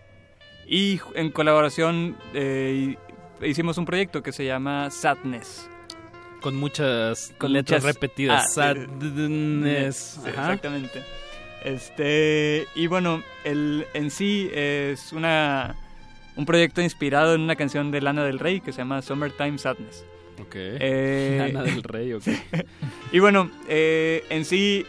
Y 0.67 1.01
en 1.15 1.31
colaboración 1.31 2.17
eh, 2.35 2.97
hicimos 3.43 3.79
un 3.79 3.85
proyecto 3.85 4.23
que 4.23 4.33
se 4.33 4.45
llama 4.45 4.91
Sadness. 4.91 5.69
Con 6.41 6.57
muchas 6.57 7.33
Con 7.39 7.53
letras 7.53 7.83
muchas- 7.83 7.95
repetidas. 7.95 8.45
Ah, 8.45 8.49
Sadness. 8.49 9.97
Sí, 10.23 10.31
Ajá. 10.31 10.31
Exactamente. 10.45 11.03
Este, 11.65 12.67
y 12.75 12.87
bueno, 12.87 13.23
el, 13.45 13.87
en 13.93 14.11
sí 14.11 14.51
es 14.55 15.13
una, 15.13 15.77
un 16.37 16.47
proyecto 16.47 16.81
inspirado 16.81 17.35
en 17.35 17.43
una 17.43 17.57
canción 17.57 17.91
de 17.91 18.01
Lana 18.01 18.25
del 18.25 18.39
Rey 18.39 18.61
que 18.61 18.73
se 18.73 18.79
llama 18.79 19.03
Summertime 19.03 19.59
Sadness. 19.59 20.05
Ok. 20.41 20.55
Eh, 20.57 21.37
Lana 21.53 21.63
del 21.65 21.83
Rey, 21.83 22.15
ok. 22.15 22.25
y 23.13 23.19
bueno, 23.19 23.51
eh, 23.69 24.25
en 24.31 24.45
sí 24.47 24.87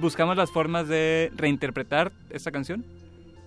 buscamos 0.00 0.36
las 0.36 0.50
formas 0.50 0.86
de 0.88 1.32
reinterpretar 1.36 2.12
esta 2.30 2.50
canción 2.50 2.84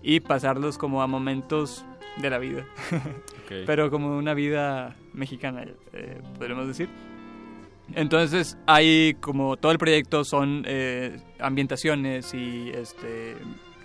y 0.01 0.19
pasarlos 0.19 0.77
como 0.79 1.03
a 1.03 1.07
momentos 1.07 1.85
de 2.17 2.29
la 2.31 2.39
vida. 2.39 2.65
Pero 3.67 3.91
como 3.91 4.17
una 4.17 4.33
vida 4.33 4.95
mexicana, 5.13 5.65
eh, 5.93 6.21
podríamos 6.37 6.67
decir. 6.67 6.89
Entonces 7.95 8.57
hay 8.65 9.15
como 9.19 9.57
todo 9.57 9.71
el 9.71 9.77
proyecto 9.77 10.23
son 10.23 10.63
eh, 10.67 11.19
ambientaciones 11.39 12.33
y 12.33 12.69
este 12.73 13.35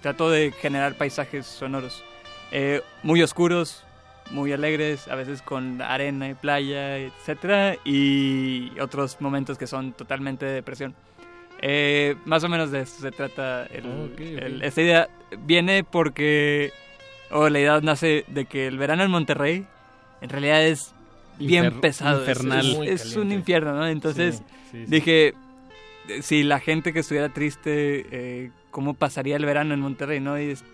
trato 0.00 0.30
de 0.30 0.52
generar 0.52 0.94
paisajes 0.94 1.46
sonoros 1.46 2.04
eh, 2.52 2.80
muy 3.02 3.22
oscuros, 3.22 3.84
muy 4.30 4.52
alegres, 4.52 5.08
a 5.08 5.16
veces 5.16 5.42
con 5.42 5.82
arena 5.82 6.28
y 6.28 6.34
playa, 6.34 6.96
etcétera, 6.98 7.76
y 7.84 8.78
otros 8.80 9.20
momentos 9.20 9.58
que 9.58 9.66
son 9.66 9.92
totalmente 9.92 10.46
de 10.46 10.52
depresión. 10.52 10.94
Eh, 11.60 12.14
más 12.24 12.44
o 12.44 12.48
menos 12.48 12.70
de 12.70 12.82
eso 12.82 13.00
se 13.00 13.10
trata. 13.10 13.66
el- 13.66 14.14
el- 14.38 14.62
esta 14.62 14.80
idea 14.80 15.08
viene 15.40 15.82
porque, 15.82 16.70
o 17.32 17.48
la 17.48 17.58
idea 17.58 17.80
nace 17.80 18.24
de 18.28 18.44
que 18.46 18.68
el 18.68 18.78
verano 18.78 19.02
en 19.02 19.10
Monterrey 19.10 19.66
en 20.20 20.28
realidad 20.30 20.62
es 20.64 20.94
bien 21.38 21.66
Infer- 21.66 21.80
pesado. 21.80 22.22
es- 22.22 22.28
infernal. 22.28 22.66
Es, 22.70 22.76
Muy 22.76 22.88
es 22.88 23.16
un 23.16 23.32
infierno, 23.32 23.74
¿no? 23.74 23.86
Entonces 23.86 24.36
Sí, 24.36 24.42
sí, 24.72 24.84
sí. 24.86 24.90
dije, 24.90 25.34
eh, 26.08 26.22
si 26.22 26.42
la 26.42 26.60
gente 26.60 26.92
que 26.92 27.00
estuviera 27.00 27.28
triste, 27.28 28.06
eh, 28.10 28.50
¿cómo 28.70 28.94
pasaría 28.94 29.36
el 29.36 29.44
verano 29.44 29.74
en 29.74 29.80
Monterrey, 29.80 30.20
no? 30.20 30.40
Y 30.40 30.50
es- 30.50 30.64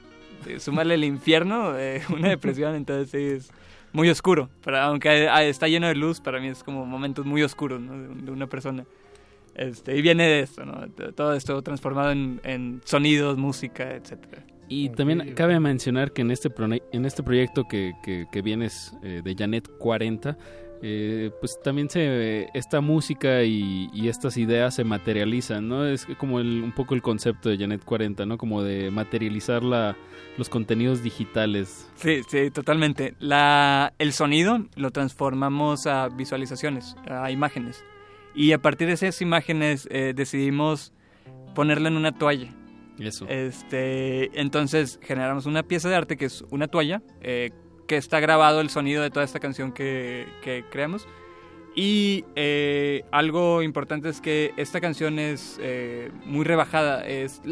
eh, 0.46 0.60
súmale 0.60 0.94
el 0.94 1.04
infierno, 1.04 1.78
eh, 1.78 2.02
una 2.10 2.28
depresión, 2.28 2.74
entonces 2.76 3.10
sí, 3.10 3.18
es 3.18 3.50
muy 3.92 4.08
oscuro. 4.10 4.50
Pero 4.64 4.78
aunque 4.78 5.28
ah, 5.28 5.42
está 5.44 5.68
lleno 5.68 5.86
de 5.88 5.94
luz, 5.94 6.20
para 6.20 6.40
mí 6.40 6.48
es 6.48 6.62
como 6.64 6.84
momentos 6.86 7.24
muy 7.24 7.42
oscuros 7.42 7.80
¿no? 7.80 7.96
de, 7.98 8.08
de 8.22 8.30
una 8.30 8.46
persona. 8.46 8.84
Este, 9.54 9.96
y 9.96 10.02
viene 10.02 10.26
de 10.26 10.40
esto, 10.40 10.64
¿no? 10.64 10.88
Todo 11.14 11.32
esto 11.34 11.62
transformado 11.62 12.10
en, 12.10 12.40
en 12.42 12.80
sonidos, 12.84 13.38
música, 13.38 13.94
etcétera. 13.94 14.42
Y 14.68 14.88
también 14.90 15.34
cabe 15.34 15.58
mencionar 15.60 16.12
que 16.12 16.22
en 16.22 16.30
este, 16.30 16.50
en 16.92 17.04
este 17.04 17.22
proyecto 17.22 17.64
que, 17.68 17.94
que, 18.02 18.26
que 18.30 18.42
vienes 18.42 18.96
eh, 19.02 19.20
de 19.22 19.34
Janet 19.34 19.68
40, 19.78 20.36
eh, 20.86 21.30
pues 21.40 21.58
también 21.62 21.88
se 21.88 22.48
esta 22.52 22.82
música 22.82 23.42
y, 23.42 23.88
y 23.94 24.08
estas 24.08 24.36
ideas 24.36 24.74
se 24.74 24.84
materializan, 24.84 25.66
¿no? 25.66 25.86
Es 25.86 26.06
como 26.18 26.40
el, 26.40 26.62
un 26.62 26.72
poco 26.72 26.94
el 26.94 27.00
concepto 27.00 27.48
de 27.48 27.56
Janet 27.56 27.84
40, 27.84 28.26
¿no? 28.26 28.36
Como 28.36 28.62
de 28.62 28.90
materializar 28.90 29.62
la, 29.62 29.96
los 30.36 30.48
contenidos 30.48 31.02
digitales. 31.02 31.90
Sí, 31.94 32.20
sí, 32.28 32.50
totalmente. 32.50 33.14
La, 33.18 33.94
el 33.98 34.12
sonido 34.12 34.66
lo 34.76 34.90
transformamos 34.90 35.86
a 35.86 36.08
visualizaciones, 36.08 36.96
a 37.08 37.30
imágenes. 37.30 37.82
Y 38.34 38.52
a 38.52 38.58
partir 38.58 38.88
de 38.88 38.94
esas 38.94 39.22
imágenes 39.22 39.88
eh, 39.90 40.12
decidimos 40.14 40.92
ponerla 41.54 41.88
en 41.88 41.96
una 41.96 42.12
toalla. 42.12 42.52
Este, 42.98 44.40
entonces 44.40 44.98
generamos 45.02 45.46
una 45.46 45.62
pieza 45.62 45.88
de 45.88 45.96
arte 45.96 46.16
que 46.16 46.26
es 46.26 46.44
una 46.50 46.68
toalla, 46.68 47.02
eh, 47.20 47.50
que 47.88 47.96
está 47.96 48.20
grabado 48.20 48.60
el 48.60 48.70
sonido 48.70 49.02
de 49.02 49.10
toda 49.10 49.24
esta 49.24 49.40
canción 49.40 49.72
que, 49.72 50.26
que 50.42 50.64
creamos. 50.70 51.06
Y 51.74 52.24
eh, 52.36 53.02
algo 53.10 53.62
importante 53.62 54.08
es 54.08 54.20
que 54.20 54.52
esta 54.56 54.80
canción 54.80 55.18
es 55.18 55.58
eh, 55.60 56.10
muy 56.24 56.44
rebajada. 56.44 57.04
Es, 57.06 57.42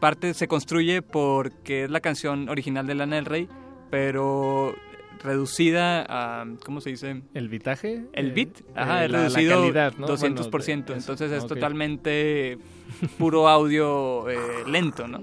parte 0.00 0.34
se 0.34 0.48
construye 0.48 1.02
porque 1.02 1.84
es 1.84 1.90
la 1.90 2.00
canción 2.00 2.48
original 2.48 2.86
de 2.86 2.94
Lana 2.94 3.16
del 3.16 3.24
Rey, 3.24 3.48
pero 3.90 4.74
reducida 5.22 6.04
a, 6.08 6.46
¿cómo 6.64 6.80
se 6.80 6.90
dice? 6.90 7.22
¿El 7.34 7.48
bitaje? 7.48 8.04
El 8.12 8.36
Eh, 8.38 8.48
eh, 8.68 8.72
ajá, 8.74 9.04
es 9.04 9.10
la- 9.10 9.18
la 9.18 9.24
reducido 9.28 9.60
calidad, 9.62 9.92
¿no? 9.98 10.06
200%, 10.06 10.86
Bueno, 10.86 10.94
de- 10.94 10.98
eso, 11.00 11.12
entonces 11.12 11.32
es 11.32 11.46
totalmente 11.46 12.58
puro 13.18 13.48
audio 13.48 14.28
eh, 14.30 14.38
lento, 14.66 15.06
¿no? 15.08 15.18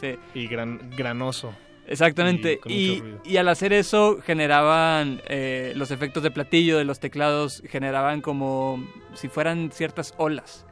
Sí. 0.00 0.16
Y 0.34 0.46
gran, 0.46 0.90
granoso. 0.96 1.54
Exactamente. 1.88 2.60
Y 2.66 3.02
y 3.24 3.36
al 3.36 3.48
hacer 3.48 3.72
eso 3.72 4.18
generaban 4.24 5.20
eh, 5.28 5.72
los 5.76 5.90
efectos 5.92 6.22
de 6.22 6.30
platillo 6.32 6.78
de 6.78 6.84
los 6.84 6.98
teclados, 7.00 7.62
generaban 7.68 8.20
como 8.22 8.84
si 9.14 9.28
fueran 9.28 9.70
ciertas 9.72 10.12
olas. 10.18 10.66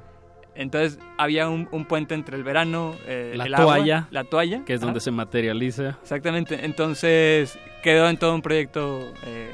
Entonces 0.57 0.98
había 1.18 1.48
un, 1.48 1.68
un 1.72 1.84
puente 1.84 2.14
entre 2.14 2.36
el 2.36 2.44
verano, 2.44 2.94
eh, 3.07 3.34
La 3.36 3.44
el 3.44 3.55
agua, 3.55 3.74
toalla, 3.76 4.09
la 4.11 4.24
toalla, 4.24 4.64
que 4.64 4.74
es 4.74 4.80
donde 4.80 5.00
se 5.00 5.11
materializa. 5.11 5.98
Exactamente. 6.02 6.64
Entonces 6.64 7.59
quedó 7.82 8.09
en 8.09 8.16
todo 8.16 8.34
un 8.34 8.42
proyecto 8.42 9.12
eh, 9.26 9.50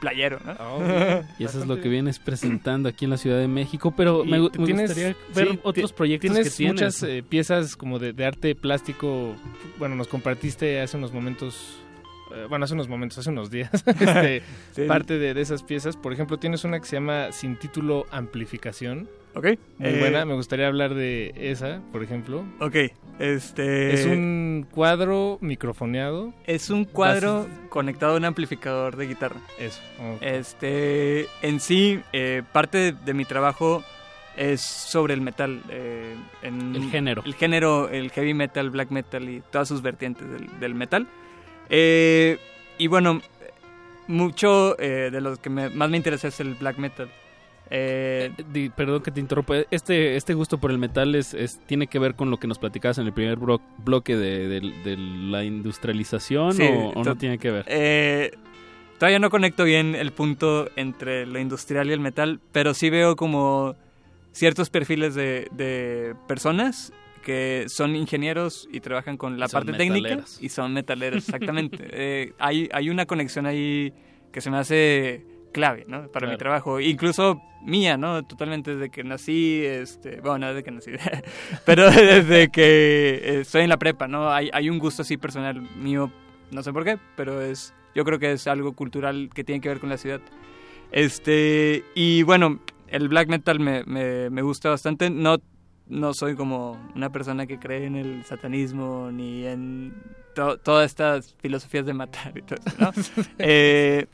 playero, 0.00 0.38
¿no? 0.44 0.54
Y 1.38 1.44
eso 1.44 1.60
es 1.60 1.66
lo 1.66 1.80
que 1.80 1.88
vienes 1.88 2.18
presentando 2.18 2.88
aquí 2.88 3.04
en 3.04 3.12
la 3.12 3.16
Ciudad 3.16 3.38
de 3.38 3.48
México, 3.48 3.92
pero 3.96 4.24
me, 4.24 4.38
tienes- 4.50 4.88
gustaría 4.88 5.16
ver 5.34 5.48
sí, 5.52 5.60
otros 5.62 5.92
proyectos 5.92 6.30
tienes 6.32 6.50
que 6.50 6.56
tienes. 6.56 6.74
muchas 6.74 7.02
eh, 7.04 7.24
piezas 7.28 7.76
como 7.76 7.98
de, 7.98 8.12
de 8.12 8.24
arte 8.26 8.54
plástico. 8.54 9.34
Bueno, 9.78 9.94
nos 9.96 10.08
compartiste 10.08 10.80
hace 10.80 10.96
unos 10.96 11.12
momentos. 11.12 11.78
eh, 12.34 12.46
bueno, 12.48 12.64
hace 12.64 12.74
unos 12.74 12.88
momentos, 12.88 13.18
hace 13.18 13.30
unos 13.30 13.50
días, 13.50 13.70
este, 13.86 14.42
Sí. 14.72 14.82
parte 14.86 15.18
de, 15.18 15.32
de 15.34 15.40
esas 15.40 15.62
piezas. 15.62 15.96
Por 15.96 16.12
ejemplo, 16.12 16.38
tienes 16.38 16.64
una 16.64 16.78
que 16.80 16.86
se 16.86 16.96
llama 16.96 17.30
Sin 17.32 17.56
título 17.56 18.04
Amplificación. 18.10 19.08
Ok. 19.34 19.44
Muy 19.78 19.88
Eh, 19.90 19.98
buena, 20.00 20.24
me 20.24 20.34
gustaría 20.34 20.66
hablar 20.66 20.94
de 20.94 21.32
esa, 21.36 21.80
por 21.92 22.02
ejemplo. 22.02 22.44
Ok, 22.60 22.74
este... 23.20 23.92
Es 23.94 24.04
un 24.06 24.66
cuadro 24.70 25.38
microfoneado. 25.40 26.32
Es 26.46 26.70
un 26.70 26.84
cuadro 26.84 27.46
conectado 27.68 28.14
a 28.14 28.16
un 28.16 28.24
amplificador 28.24 28.96
de 28.96 29.06
guitarra. 29.06 29.40
Eso. 29.58 29.80
ok. 30.14 30.22
Este, 30.22 31.26
en 31.42 31.60
sí, 31.60 32.00
eh, 32.12 32.42
parte 32.52 32.78
de, 32.78 32.92
de 32.92 33.14
mi 33.14 33.24
trabajo 33.24 33.84
es 34.36 34.60
sobre 34.62 35.14
el 35.14 35.20
metal. 35.20 35.62
eh, 35.68 36.14
en 36.42 36.74
El 36.74 36.90
género. 36.90 37.22
El 37.24 37.34
género, 37.34 37.88
el 37.90 38.10
heavy 38.10 38.34
metal, 38.34 38.70
black 38.70 38.90
metal 38.90 39.28
y 39.28 39.42
todas 39.52 39.68
sus 39.68 39.82
vertientes 39.82 40.28
del, 40.30 40.58
del 40.60 40.74
metal. 40.74 41.06
Eh, 41.70 42.38
y 42.78 42.86
bueno, 42.86 43.20
mucho 44.06 44.78
eh, 44.80 45.10
de 45.12 45.20
lo 45.20 45.36
que 45.36 45.50
me- 45.50 45.68
más 45.70 45.90
me 45.90 45.96
interesa 45.96 46.28
es 46.28 46.40
el 46.40 46.54
black 46.54 46.78
metal. 46.78 47.08
Eh, 47.70 48.30
Di- 48.52 48.70
perdón 48.70 49.02
que 49.02 49.10
te 49.10 49.20
interrumpa. 49.20 49.56
Este, 49.70 50.16
este 50.16 50.34
gusto 50.34 50.58
por 50.58 50.70
el 50.70 50.78
metal 50.78 51.14
es, 51.14 51.34
es- 51.34 51.58
tiene 51.66 51.86
que 51.86 51.98
ver 51.98 52.14
con 52.14 52.30
lo 52.30 52.38
que 52.38 52.46
nos 52.46 52.58
platicabas 52.58 52.98
en 52.98 53.06
el 53.06 53.12
primer 53.12 53.38
bloque 53.38 54.16
de, 54.16 54.48
de- 54.48 54.60
de 54.84 54.96
la 54.96 55.44
industrialización 55.44 56.52
Sí, 56.54 56.62
o, 56.62 56.90
o 56.90 57.04
no 57.04 57.16
tiene 57.16 57.38
que 57.38 57.50
ver. 57.50 57.64
Eh, 57.68 58.30
todavía 58.98 59.18
no 59.18 59.30
conecto 59.30 59.64
bien 59.64 59.94
el 59.94 60.12
punto 60.12 60.68
entre 60.76 61.26
lo 61.26 61.38
industrial 61.38 61.88
y 61.90 61.92
el 61.92 62.00
metal, 62.00 62.40
pero 62.52 62.74
sí 62.74 62.90
veo 62.90 63.16
como 63.16 63.74
ciertos 64.32 64.70
perfiles 64.70 65.14
de, 65.14 65.48
de 65.52 66.14
personas 66.26 66.92
que 67.22 67.64
son 67.68 67.96
ingenieros 67.96 68.68
y 68.72 68.80
trabajan 68.80 69.16
con 69.18 69.38
la 69.38 69.48
Son 69.48 69.64
parte 69.66 69.76
técnica 69.76 70.24
y 70.40 70.48
son 70.48 70.72
metaleros, 70.72 71.24
exactamente. 71.24 71.86
Eh, 71.92 72.32
hay, 72.38 72.68
hay 72.72 72.88
una 72.88 73.04
conexión 73.06 73.44
ahí 73.46 73.92
que 74.32 74.40
se 74.40 74.50
me 74.50 74.56
hace 74.58 75.24
clave, 75.52 75.84
¿no? 75.88 76.08
Para 76.08 76.26
mi 76.26 76.36
trabajo, 76.38 76.80
incluso 76.80 77.40
mía, 77.62 77.96
¿no? 77.96 78.22
Totalmente 78.24 78.74
desde 78.74 78.90
que 78.90 79.02
nací, 79.04 79.62
este, 79.64 80.20
bueno, 80.20 80.38
no 80.38 80.48
desde 80.48 80.62
que 80.62 80.70
nací, 80.70 80.90
pero 81.66 81.90
desde 81.90 82.48
que 82.50 83.20
eh, 83.22 83.40
estoy 83.40 83.62
en 83.62 83.68
la 83.70 83.76
prepa, 83.78 84.06
¿no? 84.08 84.30
Hay, 84.30 84.50
hay 84.52 84.70
un 84.70 84.78
gusto 84.78 85.02
así 85.02 85.16
personal 85.16 85.60
mío, 85.76 86.10
no 86.50 86.62
sé 86.62 86.72
por 86.72 86.84
qué, 86.84 86.98
pero 87.16 87.40
es, 87.42 87.74
yo 87.94 88.04
creo 88.04 88.18
que 88.18 88.32
es 88.32 88.46
algo 88.46 88.72
cultural 88.74 89.30
que 89.34 89.42
tiene 89.44 89.60
que 89.60 89.68
ver 89.68 89.80
con 89.80 89.88
la 89.88 89.96
ciudad. 89.98 90.20
Este, 90.92 91.84
y 91.94 92.22
bueno, 92.22 92.60
el 92.88 93.08
black 93.08 93.28
metal 93.28 93.60
me, 93.60 93.84
me, 93.84 94.30
me 94.30 94.42
gusta 94.42 94.70
bastante, 94.70 95.10
no, 95.10 95.38
no 95.88 96.14
soy 96.14 96.34
como 96.34 96.78
una 96.94 97.10
persona 97.10 97.46
que 97.46 97.58
cree 97.58 97.84
en 97.86 97.96
el 97.96 98.24
satanismo 98.24 99.10
ni 99.12 99.44
en 99.46 99.94
to- 100.34 100.58
todas 100.58 100.86
estas 100.86 101.34
filosofías 101.40 101.84
de 101.86 101.94
matar 101.94 102.36
y 102.36 102.42
todo 102.42 102.58
eso, 102.64 102.76
¿no? 102.80 102.92
Eh, 103.38 104.06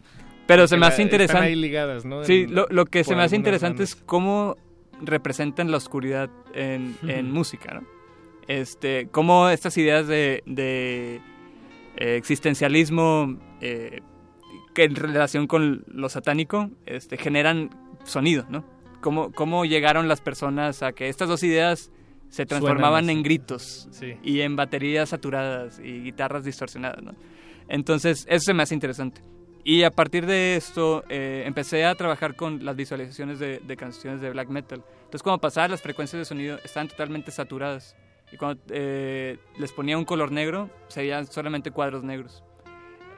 pero 0.47 0.67
se 0.67 0.77
me 0.77 0.87
hace 0.87 1.03
están 1.03 1.07
interesante. 1.07 1.47
ahí 1.47 1.55
ligadas, 1.57 2.05
¿no? 2.05 2.25
Sí, 2.25 2.47
lo, 2.47 2.67
lo 2.71 2.87
que 2.87 3.05
se 3.05 3.15
me 3.17 3.23
hace 3.23 3.37
interesante 3.37 3.79
bandas. 3.83 3.91
es 3.97 4.03
cómo 4.05 4.57
representan 5.01 5.71
la 5.71 5.77
oscuridad 5.79 6.31
en, 6.55 6.97
en 7.07 7.31
música, 7.31 7.75
¿no? 7.75 7.87
Este, 8.47 9.09
cómo 9.11 9.49
estas 9.49 9.77
ideas 9.79 10.07
de, 10.07 10.43
de, 10.47 11.21
eh, 11.97 12.17
existencialismo 12.17 13.39
eh, 13.61 14.01
que 14.75 14.85
en 14.85 14.95
relación 14.97 15.47
con 15.47 15.85
lo 15.87 16.09
satánico 16.09 16.71
este, 16.85 17.17
generan 17.17 17.71
sonido, 18.05 18.45
¿no? 18.51 18.65
Cómo, 19.01 19.33
cómo 19.33 19.65
llegaron 19.65 20.09
las 20.09 20.21
personas 20.21 20.83
a 20.83 20.93
que 20.93 21.09
estas 21.09 21.29
dos 21.29 21.43
ideas 21.43 21.91
se 22.29 22.47
transformaban 22.47 23.09
en 23.11 23.23
gritos 23.23 23.87
Sí. 23.93 24.15
y 24.23 24.41
en 24.41 24.57
baterías 24.57 25.11
saturadas 25.11 25.79
y 25.79 26.01
guitarras 26.03 26.45
distorsionadas, 26.45 27.03
¿no? 27.03 27.13
Entonces, 27.69 28.27
eso 28.29 28.45
se 28.47 28.55
me 28.55 28.63
hace 28.63 28.75
interesante. 28.75 29.23
Y 29.65 29.83
a 29.83 29.91
partir 29.91 30.27
de 30.27 30.57
esto, 30.57 31.05
eh, 31.09 31.45
empecé 31.47 31.87
a 31.87 31.95
trabajar 31.95 32.37
con 32.37 32.65
las 32.65 32.77
visualizaciones 32.77 33.39
de, 33.39 33.61
de 33.61 33.77
canciones 33.77 34.21
de 34.21 34.31
black 34.31 34.49
metal. 34.49 34.83
Entonces, 35.05 35.23
cuando 35.23 35.41
pasaba, 35.41 35.69
las 35.69 35.81
frecuencias 35.81 36.19
de 36.21 36.25
sonido 36.27 36.59
estaban 36.63 36.89
totalmente 36.89 37.31
saturadas. 37.31 37.97
Y 38.31 38.37
cuando 38.37 38.63
eh, 38.71 39.39
les 39.59 39.73
ponía 39.73 39.97
un 39.97 40.05
color 40.05 40.33
negro, 40.33 40.69
serían 40.89 41.27
solamente 41.27 41.71
cuadros 41.71 42.05
negros. 42.05 42.43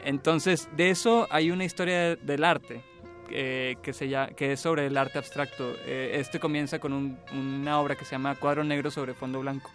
Entonces, 0.05 0.69
de 0.77 0.91
eso 0.91 1.27
hay 1.31 1.51
una 1.51 1.65
historia 1.65 2.15
del 2.17 2.45
arte 2.45 2.83
eh, 3.31 3.75
que, 3.83 3.93
se 3.93 4.09
llama, 4.09 4.29
que 4.29 4.53
es 4.53 4.61
sobre 4.61 4.87
el 4.87 4.97
arte 4.97 5.19
abstracto. 5.19 5.75
Eh, 5.85 6.13
este 6.21 6.39
comienza 6.39 6.79
con 6.79 6.93
un- 6.93 7.19
una 7.33 7.81
obra 7.81 7.97
que 7.97 8.05
se 8.05 8.13
llama 8.13 8.37
Cuadro 8.37 8.63
Negro 8.63 8.93
sobre 8.93 9.15
Fondo 9.15 9.41
Blanco, 9.41 9.69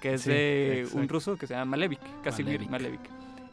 que 0.00 0.14
es 0.14 0.22
Sí, 0.22 0.30
de 0.30 0.70
un 0.84 0.84
exacto. 0.86 1.12
ruso 1.12 1.36
que 1.36 1.46
se 1.46 1.52
llama 1.52 1.72
Malevich, 1.72 2.00
Casimir. 2.22 2.66
Malevich. 2.70 3.00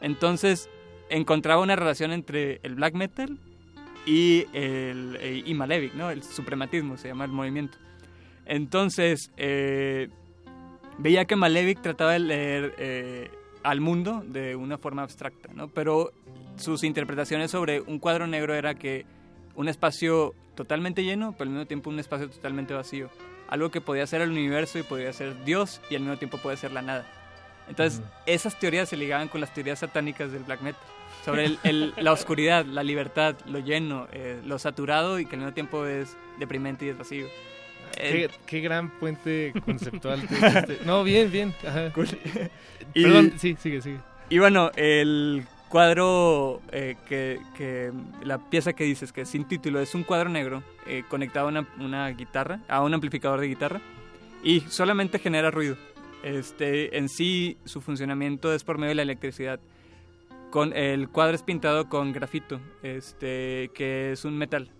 Entonces, 0.00 0.70
encontraba 1.12 1.60
una 1.60 1.76
relación 1.76 2.12
entre 2.12 2.60
el 2.62 2.74
black 2.74 2.94
metal 2.94 3.38
y, 4.06 4.46
el, 4.52 5.16
eh, 5.20 5.42
y 5.44 5.54
Malevich, 5.54 5.92
¿no? 5.92 6.10
El 6.10 6.22
suprematismo, 6.22 6.96
se 6.96 7.08
llama 7.08 7.24
el 7.24 7.32
movimiento. 7.32 7.78
Entonces, 8.46 9.30
eh, 9.36 10.08
veía 10.98 11.26
que 11.26 11.36
Malevich 11.36 11.80
trataba 11.80 12.12
de 12.12 12.18
leer 12.18 12.74
eh, 12.78 13.30
al 13.62 13.80
mundo 13.80 14.24
de 14.26 14.56
una 14.56 14.78
forma 14.78 15.02
abstracta, 15.02 15.50
¿no? 15.54 15.68
Pero 15.68 16.12
sus 16.56 16.82
interpretaciones 16.82 17.50
sobre 17.50 17.80
un 17.80 17.98
cuadro 17.98 18.26
negro 18.26 18.54
era 18.54 18.74
que 18.74 19.04
un 19.54 19.68
espacio 19.68 20.34
totalmente 20.54 21.04
lleno, 21.04 21.32
pero 21.32 21.44
al 21.44 21.50
mismo 21.50 21.66
tiempo 21.66 21.90
un 21.90 21.98
espacio 21.98 22.28
totalmente 22.28 22.74
vacío. 22.74 23.10
Algo 23.48 23.70
que 23.70 23.82
podía 23.82 24.06
ser 24.06 24.22
el 24.22 24.30
universo 24.30 24.78
y 24.78 24.82
podía 24.82 25.12
ser 25.12 25.44
Dios 25.44 25.82
y 25.90 25.94
al 25.94 26.00
mismo 26.00 26.16
tiempo 26.16 26.38
puede 26.38 26.56
ser 26.56 26.72
la 26.72 26.80
nada. 26.80 27.06
Entonces, 27.68 28.02
esas 28.26 28.58
teorías 28.58 28.88
se 28.88 28.96
ligaban 28.96 29.28
con 29.28 29.40
las 29.40 29.52
teorías 29.54 29.78
satánicas 29.78 30.32
del 30.32 30.42
black 30.42 30.62
metal. 30.62 30.82
Sobre 31.24 31.44
el- 31.46 31.58
el- 31.62 31.94
la 31.98 32.12
oscuridad, 32.12 32.64
la 32.66 32.82
libertad, 32.82 33.36
lo 33.46 33.58
lleno, 33.60 34.08
eh, 34.12 34.40
lo 34.44 34.58
saturado 34.58 35.18
y 35.20 35.26
que 35.26 35.36
al 35.36 35.40
mismo 35.42 35.54
tiempo 35.54 35.86
es 35.86 36.16
deprimente 36.38 36.86
y 36.86 36.88
es 36.88 36.98
vacío. 36.98 37.26
Qué, 37.96 38.24
Eh, 38.24 38.30
qué 38.46 38.60
gran 38.60 38.90
puente 38.98 39.52
conceptual. 39.64 40.20
no, 40.84 41.04
bien, 41.04 41.30
bien. 41.30 41.54
Ajá. 41.66 41.92
Y- 42.94 43.02
Perdón, 43.04 43.32
sí, 43.38 43.56
sigue, 43.60 43.80
sigue. 43.82 43.98
Y 44.28 44.38
bueno, 44.38 44.70
el 44.76 45.44
cuadro 45.68 46.60
eh, 46.72 46.96
que, 47.08 47.38
que 47.56 47.92
la 48.24 48.38
pieza 48.50 48.72
que 48.72 48.84
dices 48.84 49.12
que 49.12 49.24
sin 49.24 49.44
título 49.46 49.80
es 49.80 49.94
un 49.94 50.02
cuadro 50.04 50.28
negro 50.28 50.62
eh, 50.86 51.04
conectado 51.08 51.46
a 51.46 51.48
una, 51.50 51.66
una 51.78 52.08
guitarra, 52.10 52.60
a 52.68 52.82
un 52.82 52.92
amplificador 52.94 53.40
de 53.40 53.48
guitarra 53.48 53.80
y 54.42 54.60
solamente 54.62 55.18
genera 55.18 55.50
ruido. 55.50 55.76
Este, 56.22 56.96
en 56.98 57.08
sí, 57.08 57.56
su 57.64 57.80
funcionamiento 57.80 58.52
es 58.54 58.64
por 58.64 58.76
medio 58.78 58.90
de 58.90 58.94
la 58.96 59.02
electricidad. 59.02 59.60
Con, 60.52 60.72
el 60.76 61.08
cuadro 61.08 61.34
es 61.34 61.42
pintado 61.42 61.88
con 61.88 62.12
grafito, 62.12 62.60
este, 62.82 63.70
que 63.74 64.12
es 64.12 64.24
un 64.24 64.36
metal. 64.38 64.70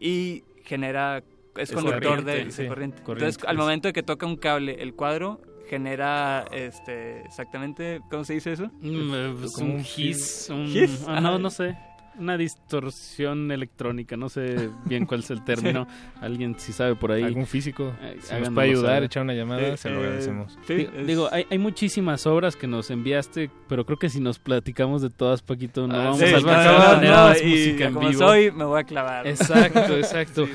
Y 0.00 0.44
genera, 0.64 1.18
es, 1.56 1.68
Es 1.68 1.72
conductor 1.72 2.24
corriente, 2.24 2.62
de, 2.62 2.68
corriente. 2.68 3.02
corriente, 3.02 3.26
Entonces, 3.26 3.44
al 3.48 3.56
momento 3.58 3.88
de 3.88 3.92
que 3.92 4.02
toca 4.04 4.24
un 4.24 4.36
cable, 4.36 4.80
el 4.80 4.94
cuadro 4.94 5.40
genera, 5.68 6.44
este, 6.52 7.20
exactamente, 7.22 8.00
¿cómo 8.10 8.24
se 8.24 8.34
dice 8.34 8.52
eso? 8.52 8.70
Mm, 8.80 9.40
pues, 9.40 9.52
Como 9.52 9.74
un 9.74 9.80
hiss, 9.96 10.48
un- 10.50 10.66
¿Hiss? 10.66 11.04
ah, 11.06 11.20
no, 11.20 11.38
no 11.40 11.50
sé. 11.50 11.76
Una 12.18 12.36
distorsión 12.36 13.50
electrónica, 13.50 14.16
no 14.16 14.28
sé 14.28 14.68
bien 14.84 15.06
cuál 15.06 15.20
es 15.20 15.30
el 15.30 15.42
término. 15.44 15.86
Alguien 16.20 16.54
si 16.58 16.72
sabe 16.72 16.94
por 16.96 17.12
ahí. 17.12 17.22
Algún 17.22 17.46
físico, 17.46 17.92
eh, 18.02 18.16
si 18.20 18.34
nos 18.34 18.50
puede 18.50 18.68
ayudar, 18.70 19.02
echar 19.04 19.22
una 19.22 19.32
llamada, 19.34 19.76
se 19.76 19.90
lo 19.90 20.00
agradecemos. 20.00 20.58
Digo, 20.68 20.90
digo, 21.06 21.28
hay, 21.32 21.46
hay 21.50 21.58
muchísimas 21.58 22.26
obras 22.26 22.56
que 22.56 22.66
nos 22.66 22.90
enviaste, 22.90 23.50
pero 23.68 23.86
creo 23.86 23.98
que 23.98 24.08
si 24.08 24.20
nos 24.20 24.38
platicamos 24.38 25.02
de 25.02 25.10
todas, 25.10 25.42
Paquito, 25.42 25.86
no 25.86 25.94
Ah, 25.94 26.04
vamos 26.04 26.18
sí, 26.18 26.24
a 26.26 26.30
no, 26.30 26.36
alcanzar 26.36 27.02
no, 27.02 27.10
no, 27.10 27.28
música 27.28 27.86
en 27.86 27.94
como 27.94 28.08
vivo. 28.08 28.20
soy, 28.20 28.50
me 28.50 28.64
voy 28.64 28.80
a 28.80 28.84
clavar. 28.84 29.26
Exacto, 29.26 29.78
exacto. 29.96 30.48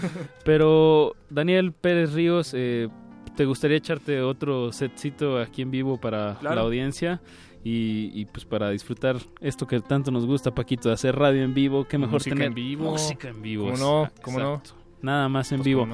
Pero, 0.43 1.15
Daniel 1.29 1.71
Pérez 1.73 2.13
Ríos, 2.13 2.51
eh, 2.55 2.89
¿te 3.35 3.45
gustaría 3.45 3.77
echarte 3.77 4.21
otro 4.21 4.71
setcito 4.71 5.39
aquí 5.39 5.61
en 5.61 5.71
vivo 5.71 5.99
para 5.99 6.35
Claro. 6.39 6.55
la 6.55 6.61
audiencia? 6.61 7.21
Y, 7.67 8.11
y, 8.13 8.25
pues 8.25 8.45
para 8.45 8.69
disfrutar 8.69 9.17
esto 9.41 9.65
que 9.65 9.79
tanto 9.79 10.11
nos 10.11 10.25
gusta, 10.27 10.53
Paquito, 10.53 10.87
de 10.89 10.93
hacer 10.93 11.15
radio 11.15 11.41
en 11.43 11.55
vivo, 11.55 11.85
qué 11.85 11.97
mejor 11.97 12.13
Música 12.17 12.35
tener 12.35 12.49
en 12.49 12.53
vivo. 12.53 12.91
música 12.91 13.27
en 13.27 13.41
vivo. 13.41 13.65
¿Cómo 13.71 13.77
no? 13.77 14.03
Exacto. 14.03 14.21
¿Cómo 14.23 14.39
no? 14.39 14.61
Nada 15.01 15.27
más 15.29 15.51
en 15.51 15.57
Pues, 15.57 15.65
vivo. 15.65 15.87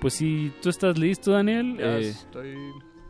Pues 0.00 0.12
si 0.14 0.52
tú 0.62 0.68
estás 0.68 0.98
listo, 0.98 1.30
Daniel. 1.32 1.76
Ya 1.78 1.98
eh, 1.98 2.08
estoy... 2.10 2.56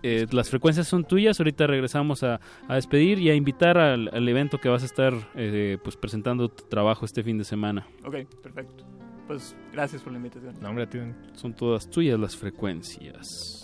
eh, 0.05 0.27
las 0.31 0.49
frecuencias 0.49 0.87
son 0.87 1.05
tuyas. 1.05 1.41
Ahorita 1.41 1.67
regresamos 1.67 2.23
a, 2.23 2.41
a 2.69 2.75
despedir 2.77 3.19
y 3.19 3.31
a 3.31 3.35
invitar 3.35 3.79
al, 3.79 4.09
al 4.13 4.29
evento 4.29 4.59
que 4.59 4.69
vas 4.69 4.85
a 4.85 4.87
estar 4.87 5.13
eh, 5.35 5.79
pues 5.83 5.97
presentando 5.97 6.49
tu 6.49 6.65
trabajo 6.69 7.05
este 7.05 7.25
fin 7.25 7.37
de 7.37 7.45
semana. 7.45 7.85
Ok, 8.05 8.15
perfecto. 8.43 8.85
Pues 9.27 9.57
gracias 9.73 10.03
por 10.03 10.13
la 10.13 10.19
invitación. 10.19 10.55
No, 10.61 10.69
hombre, 10.69 10.85
a 10.85 10.89
ti. 10.89 10.99
Son 11.33 11.53
todas 11.55 11.91
tuyas 11.91 12.19
las 12.21 12.37
frecuencias. 12.37 13.64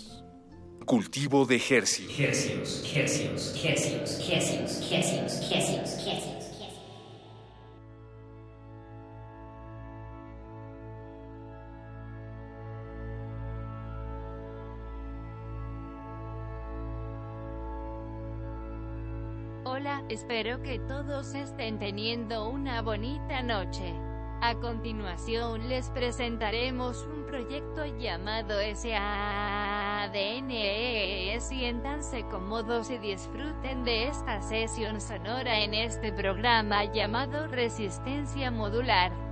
Cultivo 0.85 1.45
de 1.45 1.57
Hercios. 1.57 2.19
Hercios, 2.19 2.83
hercios, 2.95 3.65
hercios, 3.65 4.29
hercios, 4.29 4.91
hercios, 4.91 5.51
hercios, 5.51 6.07
hercios. 6.07 6.41
Hola, 19.63 20.03
espero 20.09 20.61
que 20.63 20.79
todos 20.79 21.33
estén 21.35 21.79
teniendo 21.79 22.49
una 22.49 22.81
bonita 22.81 23.41
noche. 23.43 24.10
A 24.43 24.55
continuación 24.55 25.69
les 25.69 25.91
presentaremos 25.91 27.05
un 27.13 27.27
proyecto 27.27 27.85
llamado 27.99 28.55
SADNE. 28.73 28.97
Siéntanse 31.39 32.23
cómodos 32.23 32.89
y 32.89 32.97
disfruten 32.97 33.83
de 33.83 34.07
esta 34.07 34.41
sesión 34.41 34.99
sonora 34.99 35.59
en 35.59 35.75
este 35.75 36.11
programa 36.11 36.85
llamado 36.85 37.45
Resistencia 37.49 38.49
Modular. 38.49 39.30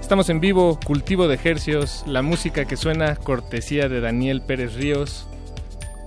Estamos 0.00 0.28
en 0.28 0.40
vivo, 0.40 0.78
Cultivo 0.84 1.28
de 1.28 1.38
Hercios, 1.42 2.02
la 2.06 2.22
música 2.22 2.64
que 2.64 2.76
suena, 2.76 3.14
cortesía 3.16 3.88
de 3.88 4.00
Daniel 4.00 4.42
Pérez 4.42 4.74
Ríos. 4.74 5.29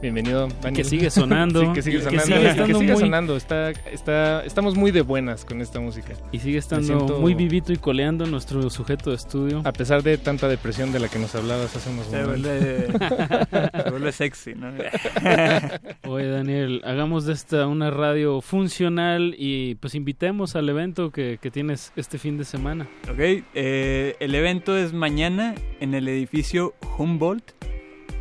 Bienvenido, 0.04 0.50
Daniel. 0.62 0.74
Que 0.76 0.84
sigue 0.84 1.10
sonando. 1.10 1.62
Sí, 1.64 1.72
que 1.74 1.82
sigue 1.82 1.98
que 2.00 2.04
sonando. 2.04 2.26
sigue 2.26 2.66
que 2.66 2.74
sigue 2.74 2.92
muy- 2.94 3.00
sonando. 3.02 3.38
Está, 3.38 3.70
está, 3.72 4.44
estamos 4.44 4.76
muy 4.76 4.92
de 4.92 5.02
buenas 5.02 5.46
con 5.46 5.62
esta 5.62 5.80
música. 5.80 6.14
Y 6.34 6.40
sigue 6.40 6.58
estando 6.58 6.86
siento- 6.86 7.20
muy 7.22 7.34
vivito 7.36 7.72
y 7.72 7.78
coleando 7.78 8.26
nuestro 8.26 8.70
sujeto 8.70 9.12
de 9.12 9.16
estudio. 9.16 9.62
A 9.64 9.72
pesar 9.72 10.04
de 10.04 10.18
tanta 10.18 10.50
depresión 10.50 10.92
de 10.92 11.00
la 11.00 11.08
que 11.08 11.20
nos 11.20 11.34
hablabas 11.36 11.74
hace 11.74 11.90
unos 11.90 12.06
Se 12.08 12.22
momentos. 12.22 12.42
vuelve, 12.42 13.82
se 13.84 13.90
vuelve 13.92 14.12
sexy, 14.12 14.56
¿no? 14.56 14.74
Oye, 16.12 16.28
Daniel, 16.28 16.82
hagamos 16.84 17.26
de 17.26 17.32
esta 17.34 17.66
una 17.68 17.90
radio 17.90 18.42
funcional 18.42 19.36
y 19.38 19.76
pues 19.76 19.96
invitemos 19.96 20.58
al 20.58 20.68
evento 20.68 21.12
que, 21.12 21.40
que 21.42 21.50
tienes 21.50 21.94
este 21.96 22.18
fin 22.18 22.38
de 22.38 22.44
semana. 22.44 22.90
Ok, 23.10 23.20
eh, 23.54 24.16
el 24.20 24.36
evento 24.36 24.76
es 24.78 24.92
mañana 24.92 25.56
en 25.80 25.94
el 25.94 26.10
edificio 26.10 26.74
Humboldt 26.98 27.52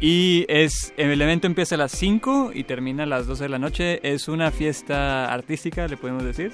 y 0.02 0.46
es 0.48 0.92
el 0.96 1.22
evento 1.22 1.46
empieza 1.46 1.76
a 1.76 1.78
las 1.78 1.92
5 1.92 2.50
y 2.52 2.64
termina 2.64 3.04
a 3.04 3.06
las 3.06 3.28
12 3.28 3.44
de 3.44 3.48
la 3.48 3.60
noche. 3.60 4.00
Es 4.02 4.26
una 4.26 4.50
fiesta 4.50 5.32
artística, 5.32 5.86
le 5.86 5.96
podemos 5.96 6.24
decir. 6.24 6.50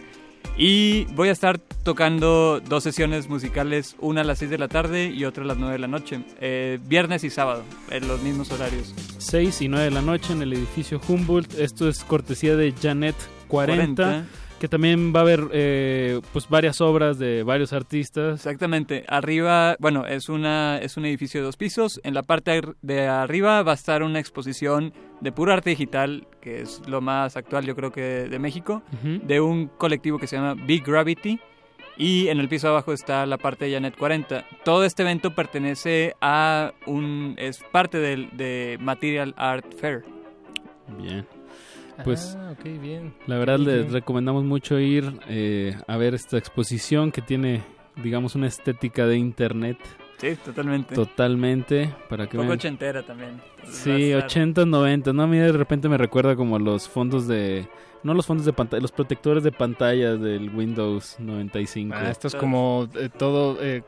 Y 0.58 1.06
voy 1.14 1.30
a 1.30 1.32
estar 1.32 1.58
tocando 1.58 2.60
dos 2.60 2.84
sesiones 2.84 3.30
musicales, 3.30 3.96
una 4.00 4.20
a 4.20 4.24
las 4.24 4.40
6 4.40 4.50
de 4.50 4.58
la 4.58 4.68
tarde 4.68 5.06
y 5.06 5.24
otra 5.24 5.44
a 5.44 5.46
las 5.46 5.56
9 5.56 5.72
de 5.72 5.78
la 5.78 5.88
noche, 5.88 6.20
eh, 6.40 6.78
viernes 6.84 7.24
y 7.24 7.30
sábado, 7.30 7.64
en 7.90 8.06
los 8.06 8.20
mismos 8.20 8.52
horarios. 8.52 8.94
6 9.16 9.62
y 9.62 9.68
9 9.68 9.86
de 9.86 9.90
la 9.92 10.02
noche 10.02 10.34
en 10.34 10.42
el 10.42 10.52
edificio 10.52 11.00
Humboldt. 11.08 11.58
Esto 11.58 11.88
es 11.88 12.04
cortesía 12.04 12.54
de 12.54 12.74
Janet 12.78 13.16
40, 13.48 14.02
40. 14.02 14.26
Que 14.58 14.68
también 14.68 15.12
va 15.14 15.20
a 15.20 15.22
haber 15.22 15.48
eh, 15.52 16.20
pues 16.32 16.48
varias 16.48 16.80
obras 16.80 17.18
de 17.18 17.42
varios 17.44 17.72
artistas. 17.72 18.34
Exactamente. 18.40 19.04
Arriba, 19.08 19.76
bueno, 19.78 20.04
es 20.06 20.28
una 20.28 20.78
es 20.78 20.96
un 20.96 21.04
edificio 21.04 21.40
de 21.40 21.46
dos 21.46 21.56
pisos. 21.56 22.00
En 22.04 22.14
la 22.14 22.22
parte 22.22 22.50
ar- 22.50 22.74
de 22.82 23.06
arriba 23.06 23.62
va 23.62 23.72
a 23.72 23.74
estar 23.74 24.02
una 24.02 24.18
exposición 24.18 24.92
de 25.20 25.32
puro 25.32 25.52
arte 25.52 25.70
digital, 25.70 26.26
que 26.40 26.60
es 26.62 26.82
lo 26.88 27.00
más 27.00 27.36
actual, 27.36 27.64
yo 27.66 27.74
creo 27.76 27.90
que 27.92 28.00
de 28.28 28.38
México, 28.38 28.82
Ujú. 28.94 29.20
de 29.26 29.40
un 29.40 29.68
colectivo 29.68 30.18
que 30.18 30.26
se 30.26 30.36
llama 30.36 30.54
Big 30.54 30.84
Gravity. 30.84 31.38
Y 32.00 32.28
en 32.28 32.38
el 32.38 32.48
piso 32.48 32.68
abajo 32.68 32.92
está 32.92 33.26
la 33.26 33.38
parte 33.38 33.64
de 33.64 33.72
Janet 33.72 33.96
40. 33.96 34.44
Todo 34.64 34.84
este 34.84 35.02
evento 35.02 35.34
pertenece 35.34 36.14
a 36.20 36.72
un. 36.86 37.34
es 37.38 37.60
parte 37.72 37.98
del 37.98 38.30
de 38.36 38.76
Material 38.80 39.34
Art 39.36 39.66
Fair. 39.80 40.04
Bien. 40.96 41.26
Pues 42.04 42.36
Ah, 42.40 42.54
bien. 42.62 43.14
la 43.26 43.38
verdad 43.38 43.58
les 43.58 43.90
recomendamos 43.92 44.44
mucho 44.44 44.78
ir 44.78 45.18
eh, 45.28 45.76
a 45.86 45.96
ver 45.96 46.14
esta 46.14 46.38
exposición 46.38 47.10
que 47.12 47.22
tiene, 47.22 47.62
digamos, 48.02 48.34
una 48.34 48.46
estética 48.46 49.06
de 49.06 49.16
internet. 49.16 49.78
Sí, 50.18 50.36
totalmente. 50.44 50.94
Totalmente, 50.94 51.94
para 52.08 52.26
que 52.28 52.36
Un 52.36 52.42
poco 52.42 52.48
vean. 52.48 52.58
ochentera 52.58 53.02
también. 53.04 53.40
Sí, 53.70 54.12
80, 54.14 54.64
90, 54.66 55.12
¿no? 55.12 55.22
A 55.22 55.26
mí 55.26 55.38
de 55.38 55.52
repente 55.52 55.88
me 55.88 55.96
recuerda 55.98 56.34
como 56.36 56.58
los 56.58 56.88
fondos 56.88 57.26
de... 57.28 57.68
No 58.02 58.14
los 58.14 58.26
fondos 58.26 58.46
de 58.46 58.52
pantalla, 58.52 58.80
los 58.80 58.92
protectores 58.92 59.42
de 59.42 59.50
pantalla 59.52 60.14
del 60.16 60.50
Windows 60.54 61.16
95. 61.18 61.94
Ah, 61.96 62.10
esto 62.10 62.28
es 62.28 62.34
como 62.36 62.88
eh, 62.94 63.08
todo, 63.16 63.58
eh, 63.60 63.82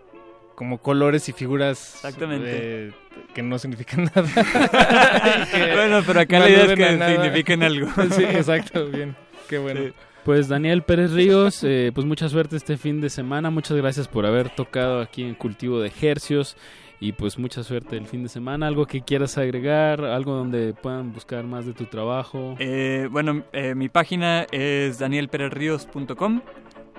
como 0.61 0.77
colores 0.77 1.27
y 1.31 1.33
figuras 1.33 1.95
Exactamente. 1.95 2.49
eh, 2.51 2.93
que 3.33 3.43
no 3.43 3.59
significan 3.59 4.05
nada. 4.15 4.29
Bueno, 5.75 6.03
pero 6.07 6.21
acá 6.21 6.39
no 6.39 6.45
la 6.45 6.51
idea 6.51 6.65
es 6.65 6.75
que 6.75 7.15
signifiquen 7.15 7.63
algo. 7.63 7.89
sí, 8.11 8.25
exacto, 8.25 8.85
bien. 8.89 9.17
Qué 9.49 9.57
bueno. 9.57 9.81
Pues 10.23 10.49
Daniel 10.49 10.83
Pérez 10.83 11.13
Ríos, 11.13 11.65
eh, 11.65 11.93
pues 11.95 12.07
mucha 12.07 12.29
suerte 12.29 12.57
este 12.57 12.77
fin 12.77 13.01
de 13.01 13.09
semana. 13.09 13.49
Muchas 13.49 13.79
gracias 13.79 14.07
por 14.07 14.27
haber 14.27 14.51
tocado 14.51 15.01
aquí 15.01 15.23
en 15.23 15.35
Cultivo 15.35 15.81
de 15.81 15.91
Hercios. 15.99 16.59
Y 17.01 17.13
pues 17.13 17.39
mucha 17.39 17.63
suerte 17.63 17.97
el 17.97 18.05
fin 18.05 18.23
de 18.25 18.29
semana. 18.29 18.67
¿Algo 18.67 18.85
que 18.85 19.01
quieras 19.01 19.39
agregar? 19.39 20.05
¿Algo 20.05 20.35
donde 20.35 20.75
puedan 20.75 21.15
buscar 21.15 21.45
más 21.45 21.65
de 21.65 21.73
tu 21.73 21.87
trabajo? 21.87 22.57
Eh, 22.59 23.09
bueno, 23.11 23.45
eh, 23.55 23.75
mi 23.75 23.89
página 23.89 24.47
es 24.53 24.99
danielperezrios.com 24.99 26.43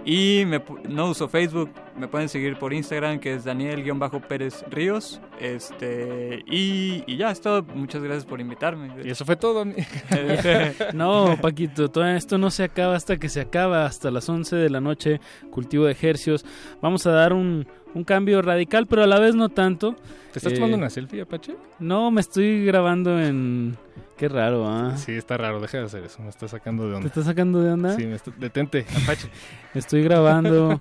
y 0.06 0.44
me 0.46 0.64
pu- 0.64 0.82
no 0.88 1.10
uso 1.12 1.28
Facebook, 1.28 1.70
me 1.98 2.08
pueden 2.08 2.28
seguir 2.30 2.58
por 2.58 2.74
Instagram 2.74 3.20
que 3.20 3.34
es 3.36 3.44
Daniel-Pérez 3.44 4.64
Ríos. 4.70 5.22
Este, 5.40 6.44
y, 6.48 7.04
y 7.08 7.18
ya 7.18 7.32
es 7.32 7.42
todo. 7.42 7.64
Muchas 7.76 8.02
gracias 8.04 8.26
por 8.26 8.40
invitarme. 8.42 8.92
Y 9.04 9.10
eso 9.10 9.26
fue 9.26 9.36
todo. 9.36 9.64
No, 10.94 11.38
Paquito, 11.42 11.90
todo 11.90 12.06
esto 12.08 12.38
no 12.38 12.50
se 12.52 12.64
acaba 12.64 12.96
hasta 12.96 13.18
que 13.18 13.30
se 13.30 13.42
acaba, 13.42 13.86
hasta 13.86 14.12
las 14.12 14.28
11 14.30 14.56
de 14.56 14.70
la 14.70 14.82
noche, 14.82 15.20
cultivo 15.50 15.86
de 15.86 15.92
ejercios. 15.92 16.46
Vamos 16.82 17.06
a 17.06 17.12
dar 17.12 17.34
un, 17.34 17.68
un 17.94 18.04
cambio 18.04 18.42
radical, 18.42 18.88
pero 18.88 19.04
a 19.04 19.08
la 19.08 19.20
vez 19.20 19.36
no 19.36 19.50
tanto. 19.50 19.96
¿Te 20.32 20.40
estás 20.40 20.54
Eh, 20.54 20.56
tomando 20.56 20.78
una 20.78 20.90
selfie, 20.90 21.22
Apache? 21.22 21.56
No, 21.80 22.10
me 22.12 22.22
estoy 22.22 22.66
grabando 22.66 23.20
en... 23.20 23.78
Qué 24.18 24.30
raro, 24.30 24.68
¿ah? 24.68 24.96
Sí, 24.98 25.14
está 25.14 25.36
raro, 25.36 25.60
deja 25.60 25.80
de 25.80 25.86
hacer 25.86 26.04
eso, 26.04 26.22
me 26.22 26.30
está 26.30 26.48
sacando 26.48 26.84
de 26.84 26.92
¿Te 26.92 26.96
onda. 26.98 27.08
estás 27.08 27.26
sacando 27.26 27.62
de 27.64 27.72
onda? 27.72 27.96
Sí, 27.96 28.06
me 28.06 28.14
está- 28.16 28.32
detente, 28.38 28.86
Apache. 29.04 29.30
Estoy 29.74 30.04
grabando 30.04 30.80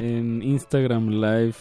en 0.00 0.42
Instagram 0.42 1.08
Live. 1.08 1.54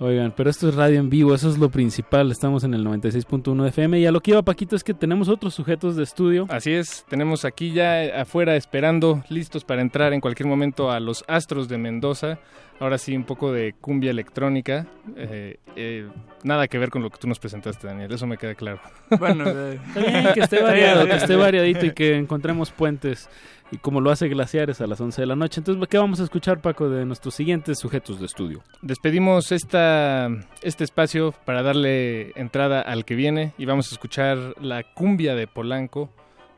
Oigan, 0.00 0.32
pero 0.36 0.50
esto 0.50 0.68
es 0.68 0.74
radio 0.74 0.98
en 1.00 1.08
vivo, 1.08 1.34
eso 1.34 1.48
es 1.48 1.58
lo 1.58 1.70
principal. 1.70 2.30
Estamos 2.30 2.64
en 2.64 2.74
el 2.74 2.84
96.1 2.84 3.62
de 3.62 3.68
FM. 3.70 3.98
Y 4.00 4.06
a 4.06 4.12
lo 4.12 4.20
que 4.20 4.32
iba, 4.32 4.42
Paquito, 4.42 4.76
es 4.76 4.84
que 4.84 4.92
tenemos 4.94 5.28
otros 5.28 5.54
sujetos 5.54 5.96
de 5.96 6.02
estudio. 6.02 6.46
Así 6.50 6.72
es, 6.72 7.04
tenemos 7.08 7.44
aquí 7.44 7.72
ya 7.72 8.20
afuera 8.20 8.56
esperando, 8.56 9.22
listos 9.28 9.64
para 9.64 9.80
entrar 9.82 10.12
en 10.12 10.20
cualquier 10.20 10.48
momento 10.48 10.90
a 10.90 11.00
los 11.00 11.24
Astros 11.28 11.68
de 11.68 11.78
Mendoza. 11.78 12.38
Ahora 12.80 12.98
sí, 12.98 13.16
un 13.16 13.24
poco 13.24 13.52
de 13.52 13.74
cumbia 13.80 14.10
electrónica. 14.10 14.86
eh, 15.16 15.58
eh, 15.76 16.08
nada 16.42 16.68
que 16.68 16.78
ver 16.78 16.90
con 16.90 17.02
lo 17.02 17.10
que 17.10 17.18
tú 17.18 17.28
nos 17.28 17.38
presentaste, 17.38 17.86
Daniel, 17.86 18.12
eso 18.12 18.26
me 18.26 18.36
queda 18.36 18.54
claro. 18.54 18.80
Bueno, 19.18 19.44
eh, 19.48 19.78
bien 19.94 20.28
que 20.34 20.40
esté 20.40 20.62
variado, 20.62 21.06
que 21.06 21.14
esté 21.14 21.36
variadito 21.36 21.86
y 21.86 21.92
que 21.92 22.16
encontremos 22.16 22.70
puentes. 22.70 23.28
Y 23.70 23.78
como 23.78 24.00
lo 24.00 24.10
hace 24.10 24.28
Glaciares 24.28 24.80
a 24.80 24.86
las 24.86 25.00
11 25.00 25.22
de 25.22 25.26
la 25.26 25.36
noche. 25.36 25.60
Entonces, 25.60 25.88
¿qué 25.88 25.98
vamos 25.98 26.20
a 26.20 26.24
escuchar, 26.24 26.60
Paco, 26.60 26.88
de 26.88 27.04
nuestros 27.06 27.34
siguientes 27.34 27.78
sujetos 27.78 28.20
de 28.20 28.26
estudio? 28.26 28.62
Despedimos 28.82 29.50
esta, 29.52 30.28
este 30.62 30.84
espacio 30.84 31.32
para 31.44 31.62
darle 31.62 32.32
entrada 32.36 32.82
al 32.82 33.04
que 33.04 33.14
viene 33.14 33.52
y 33.56 33.64
vamos 33.64 33.90
a 33.90 33.94
escuchar 33.94 34.54
la 34.60 34.82
cumbia 34.82 35.34
de 35.34 35.46
Polanco 35.46 36.10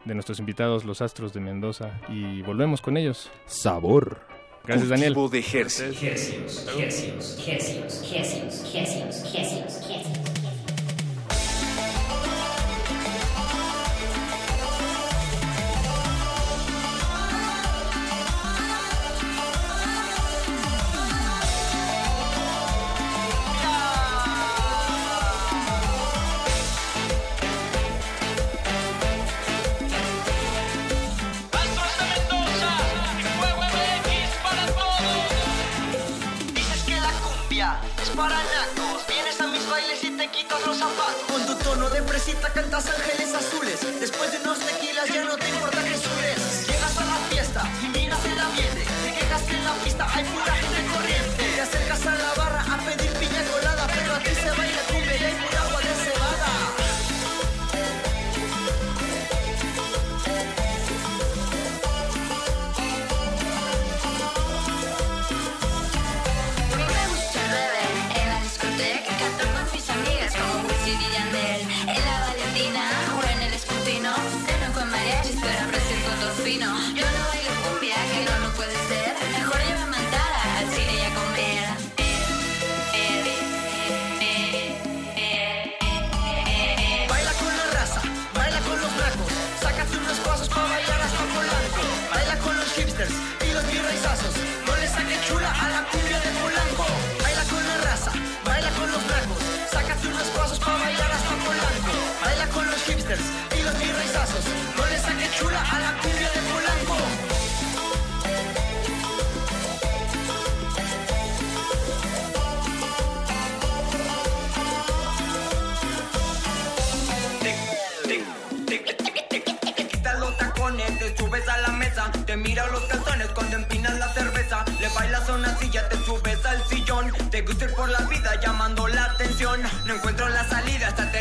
de 0.05 0.15
nuestros 0.15 0.41
invitados, 0.41 0.85
los 0.85 1.01
Astros 1.01 1.33
de 1.33 1.41
Mendoza, 1.41 2.01
y 2.09 2.43
volvemos 2.43 2.81
con 2.81 2.97
ellos. 2.97 3.31
Sabor. 3.47 4.36
Gracias, 4.67 4.89
Daniel. 4.89 5.15
Cultivo 5.15 5.29
de 5.31 5.43
zapatos. 40.75 41.23
Con 41.31 41.47
tu 41.47 41.55
tono 41.63 41.89
de 41.91 42.03
fresita 42.03 42.53
cantas 42.53 42.87
ángeles 42.87 43.35
azules. 43.35 43.81
Después 44.01 44.33
de 44.33 44.39
unos 44.39 44.59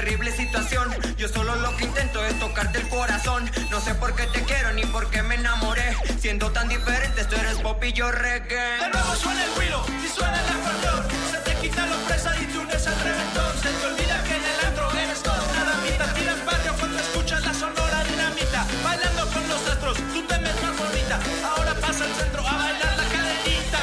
terrible 0.06 0.32
situación. 0.32 0.88
Yo 1.18 1.28
solo 1.28 1.56
lo 1.56 1.76
que 1.78 1.86
intento 1.86 2.24
es 2.24 2.40
tocarte 2.40 2.78
el 2.78 2.88
corazón. 2.90 3.50
No 3.72 3.82
sé 3.82 3.96
por 3.96 4.16
qué 4.16 4.28
te 4.28 4.44
quiero 4.44 4.72
ni 4.74 4.86
por 4.86 5.10
qué 5.10 5.24
me 5.24 5.34
enamoré. 5.34 5.98
Siendo 6.20 6.52
tan 6.52 6.70
diferentes, 6.70 7.28
tú 7.28 7.36
eres 7.36 7.56
pop 7.56 7.84
y 7.84 7.92
yo 7.92 8.12
reggae. 8.12 8.84
De 8.84 8.90
nuevo 8.90 9.16
suena 9.16 9.44
el 9.44 9.56
ruido 9.56 9.84
y 10.06 10.08
suena 10.08 10.40
el 10.40 10.50
acordeón. 10.58 11.06
Se 11.32 11.38
te 11.40 11.56
quita 11.60 11.88
la 11.88 11.96
presa 12.08 12.36
y 12.40 12.46
te 12.46 12.58
unes 12.60 12.86
al 12.86 13.00
reventón. 13.00 13.52
Se 13.64 13.70
te 13.70 13.86
olvida 13.88 14.24
que 14.26 14.36
en 14.36 14.44
el 14.44 14.66
antro 14.68 14.92
eres 14.92 15.24
toda 15.24 15.42
una 15.42 15.64
damita. 15.72 16.14
Tiras 16.14 16.46
barrio 16.46 16.74
cuando 16.80 17.00
escuchas 17.00 17.44
la 17.44 17.54
sonora 17.56 18.04
dinamita. 18.04 18.68
Bailando 18.84 19.26
con 19.34 19.50
los 19.50 19.68
astros, 19.70 19.98
tú 20.14 20.22
te 20.22 20.38
ves 20.38 20.62
más 20.62 20.78
bonita. 20.78 21.20
Ahora 21.50 21.74
pasa 21.82 22.04
al 22.04 22.14
centro 22.14 22.48
a 22.48 22.58
bailar 22.58 22.94
la 22.96 23.06
cadenita. 23.10 23.80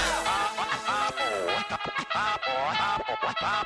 Baila 3.41 3.65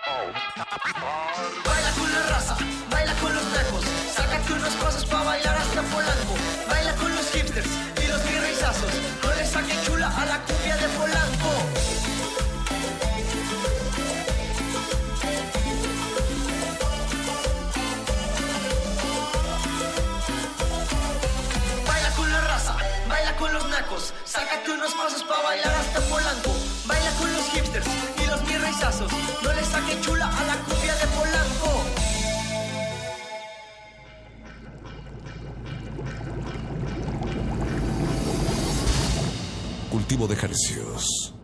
con 1.99 2.13
la 2.13 2.23
raza, 2.31 2.57
baila 2.91 3.15
con 3.15 3.35
los 3.35 3.45
tacos. 3.53 3.85
Sácate 4.15 4.53
unos 4.53 4.75
pasos 4.75 5.05
para 5.07 5.25
bailar 5.25 5.57
hasta 5.57 5.83
Polanco. 5.83 6.35
Baila 6.69 6.95
con 6.95 7.15
los 7.15 7.27
hipsters 7.33 7.69
y 8.03 8.07
los 8.07 8.23
virreizazos. 8.25 8.93
No 9.23 9.35
le 9.35 9.45
saque 9.47 9.75
chula 9.85 10.09
a 10.09 10.27
la 10.27 10.41
cumbia 10.43 10.77
de 10.77 10.89
Polanco. 10.89 11.51
Baila 21.87 22.11
con 22.17 22.31
la 22.31 22.41
raza, 22.43 22.77
baila 23.09 23.37
con 23.37 23.53
los 23.53 23.69
nacos. 23.69 24.15
Sácate 24.25 24.71
unos 24.71 24.95
pasos 24.95 25.25
para 25.25 25.43
bailar 25.43 25.75
hasta 25.75 26.01
Polanco. 26.03 26.55
Baila 26.87 27.11
con 27.19 27.33
los 27.33 27.45
hipsters 27.51 28.16
No 28.79 29.53
le 29.55 29.63
saque 29.63 29.99
chula 30.03 30.27
a 30.27 30.45
la 30.45 30.55
cumbia 30.57 30.95
de 30.95 31.07
Polanco. 31.17 31.85
Cultivo 39.91 40.27
de 40.29 40.35
ejercicios. 40.35 41.35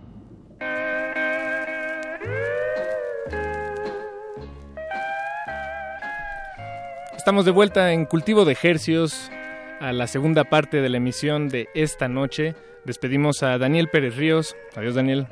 Estamos 7.16 7.46
de 7.46 7.50
vuelta 7.50 7.92
en 7.92 8.04
Cultivo 8.04 8.44
de 8.44 8.58
Hercios, 8.62 9.30
a 9.80 9.92
la 9.92 10.06
segunda 10.06 10.44
parte 10.44 10.82
de 10.82 10.90
la 10.90 10.98
emisión 10.98 11.48
de 11.48 11.70
esta 11.74 12.08
noche. 12.08 12.54
Despedimos 12.84 13.42
a 13.42 13.56
Daniel 13.56 13.88
Pérez 13.88 14.16
Ríos. 14.16 14.54
Adiós, 14.76 14.96
Daniel, 14.96 15.28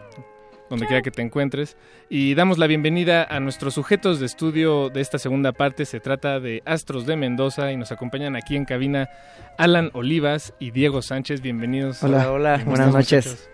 donde 0.70 0.86
quiera 0.86 1.02
que 1.02 1.10
te 1.10 1.20
encuentres. 1.20 1.76
Y 2.09 2.34
damos 2.34 2.56
la 2.56 2.66
bienvenida 2.66 3.24
a 3.24 3.40
nuestros 3.40 3.74
sujetos 3.74 4.20
de 4.20 4.26
estudio 4.26 4.88
de 4.88 5.02
esta 5.02 5.18
segunda 5.18 5.52
parte. 5.52 5.84
Se 5.84 6.01
trata 6.01 6.40
de 6.40 6.62
Astros 6.64 7.05
de 7.05 7.16
Mendoza 7.16 7.72
y 7.72 7.76
nos 7.76 7.92
acompañan 7.92 8.36
aquí 8.36 8.56
en 8.56 8.64
cabina 8.64 9.10
Alan 9.59 9.90
Olivas 9.92 10.55
y 10.59 10.70
Diego 10.70 11.02
Sánchez. 11.02 11.42
Bienvenidos. 11.42 12.02
Hola, 12.02 12.30
hola, 12.32 12.59
¿Cómo 12.60 12.70
buenas 12.70 12.94
noches. 12.94 13.26
muchachos? 13.26 13.51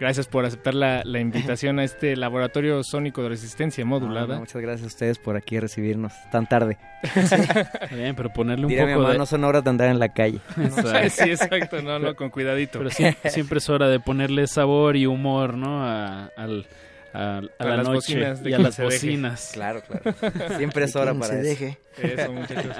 Gracias 0.00 0.26
por 0.26 0.44
aceptar 0.46 0.74
la, 0.74 1.02
la 1.04 1.20
invitación 1.60 1.78
a 1.78 1.84
este 1.84 2.16
laboratorio 2.16 2.82
sónico 2.82 3.22
de 3.22 3.28
resistencia 3.28 3.84
modulada. 3.84 4.26
No, 4.28 4.34
no, 4.34 4.40
muchas 4.40 4.62
gracias 4.62 4.84
a 4.84 4.86
ustedes 4.86 5.18
por 5.18 5.36
aquí 5.36 5.60
recibirnos 5.60 6.12
tan 6.32 6.46
tarde. 6.48 6.78
Bien, 7.90 8.14
pero 8.16 8.30
ponerle 8.32 8.64
un 8.64 8.70
Diría 8.70 8.86
mi 8.86 8.92
poco 8.92 9.02
mamá, 9.02 9.12
de... 9.12 9.18
no 9.18 9.26
son 9.26 9.44
horas 9.44 9.62
de 9.62 9.70
andar 9.70 9.88
en 9.90 9.98
la 9.98 10.08
calle. 10.12 10.40
Exacto. 10.58 11.10
sí, 11.24 11.30
exacto, 11.30 11.82
no, 11.82 11.98
no, 11.98 12.16
con 12.16 12.30
cuidadito. 12.30 12.78
Pero 12.78 12.90
sí- 12.90 13.04
siempre 13.28 13.58
es 13.58 13.68
hora 13.68 13.88
de 13.88 14.00
ponerle 14.00 14.46
sabor 14.46 14.96
y 14.96 15.06
humor, 15.06 15.54
¿no? 15.54 15.84
A, 15.84 16.26
al- 16.36 16.66
a- 17.12 17.38
a 17.38 17.38
A 17.58 17.64
la 17.64 17.76
las 17.78 17.88
noche 17.88 18.18
y 18.44 18.52
a 18.54 18.58
las 18.58 18.76
deje. 18.76 18.82
bocinas. 18.84 19.50
Claro, 19.52 19.82
claro. 19.82 20.14
Siempre 20.56 20.84
es 20.84 20.96
hora 20.96 21.12
para 21.14 21.26
se 21.34 21.40
eso. 21.40 21.48
deje. 21.48 21.78
Eso, 21.98 22.32
muchachos. 22.32 22.76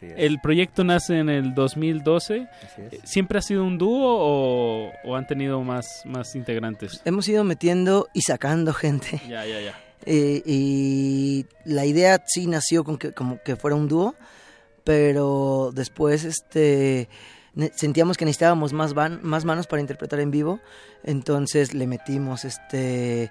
El 0.00 0.40
proyecto 0.40 0.84
nace 0.84 1.18
en 1.18 1.28
el 1.28 1.54
2012. 1.54 2.46
Así 2.62 2.82
es. 2.90 3.10
¿Siempre 3.10 3.38
ha 3.38 3.42
sido 3.42 3.64
un 3.64 3.78
dúo 3.78 4.16
o, 4.18 4.92
o 5.04 5.16
han 5.16 5.26
tenido 5.26 5.62
más, 5.62 6.02
más 6.04 6.34
integrantes? 6.34 7.00
Hemos 7.04 7.28
ido 7.28 7.44
metiendo 7.44 8.08
y 8.12 8.22
sacando 8.22 8.72
gente. 8.72 9.20
Ya, 9.28 9.44
ya, 9.46 9.60
ya. 9.60 9.74
Eh, 10.06 10.42
y 10.46 11.46
la 11.64 11.84
idea 11.84 12.22
sí 12.26 12.46
nació 12.46 12.84
con 12.84 12.96
que, 12.96 13.12
como 13.12 13.40
que 13.42 13.56
fuera 13.56 13.76
un 13.76 13.88
dúo, 13.88 14.14
pero 14.84 15.72
después 15.74 16.24
este 16.24 17.08
sentíamos 17.74 18.16
que 18.16 18.24
necesitábamos 18.24 18.72
más, 18.72 18.94
más 18.94 19.44
manos 19.44 19.66
para 19.66 19.80
interpretar 19.80 20.20
en 20.20 20.30
vivo, 20.30 20.60
entonces 21.02 21.74
le 21.74 21.86
metimos 21.86 22.44
este 22.44 23.30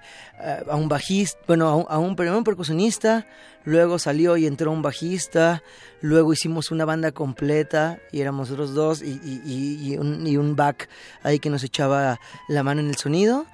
a, 0.68 0.76
un 0.76 0.88
bajista, 0.88 1.38
bueno, 1.46 1.68
a 1.68 1.76
un, 1.76 1.86
a 1.88 1.98
un- 1.98 2.16
primero 2.16 2.36
un 2.36 2.44
percusionista, 2.44 3.26
luego 3.64 3.98
salió 3.98 4.36
y 4.36 4.46
entró 4.46 4.72
un 4.72 4.82
bajista, 4.82 5.62
luego 6.00 6.32
hicimos 6.32 6.70
una 6.70 6.84
banda 6.84 7.12
completa 7.12 7.98
y 8.12 8.20
éramos 8.20 8.50
nosotros 8.50 8.74
dos 8.74 9.02
y- 9.02 9.20
y- 9.24 9.92
y 9.92 9.96
un, 9.96 10.26
y 10.26 10.36
un 10.36 10.54
back 10.56 10.88
ahí 11.22 11.38
que 11.38 11.48
nos 11.50 11.62
echaba 11.64 12.18
la 12.48 12.62
mano 12.62 12.80
en 12.80 12.88
el 12.88 12.96
sonido 12.96 13.46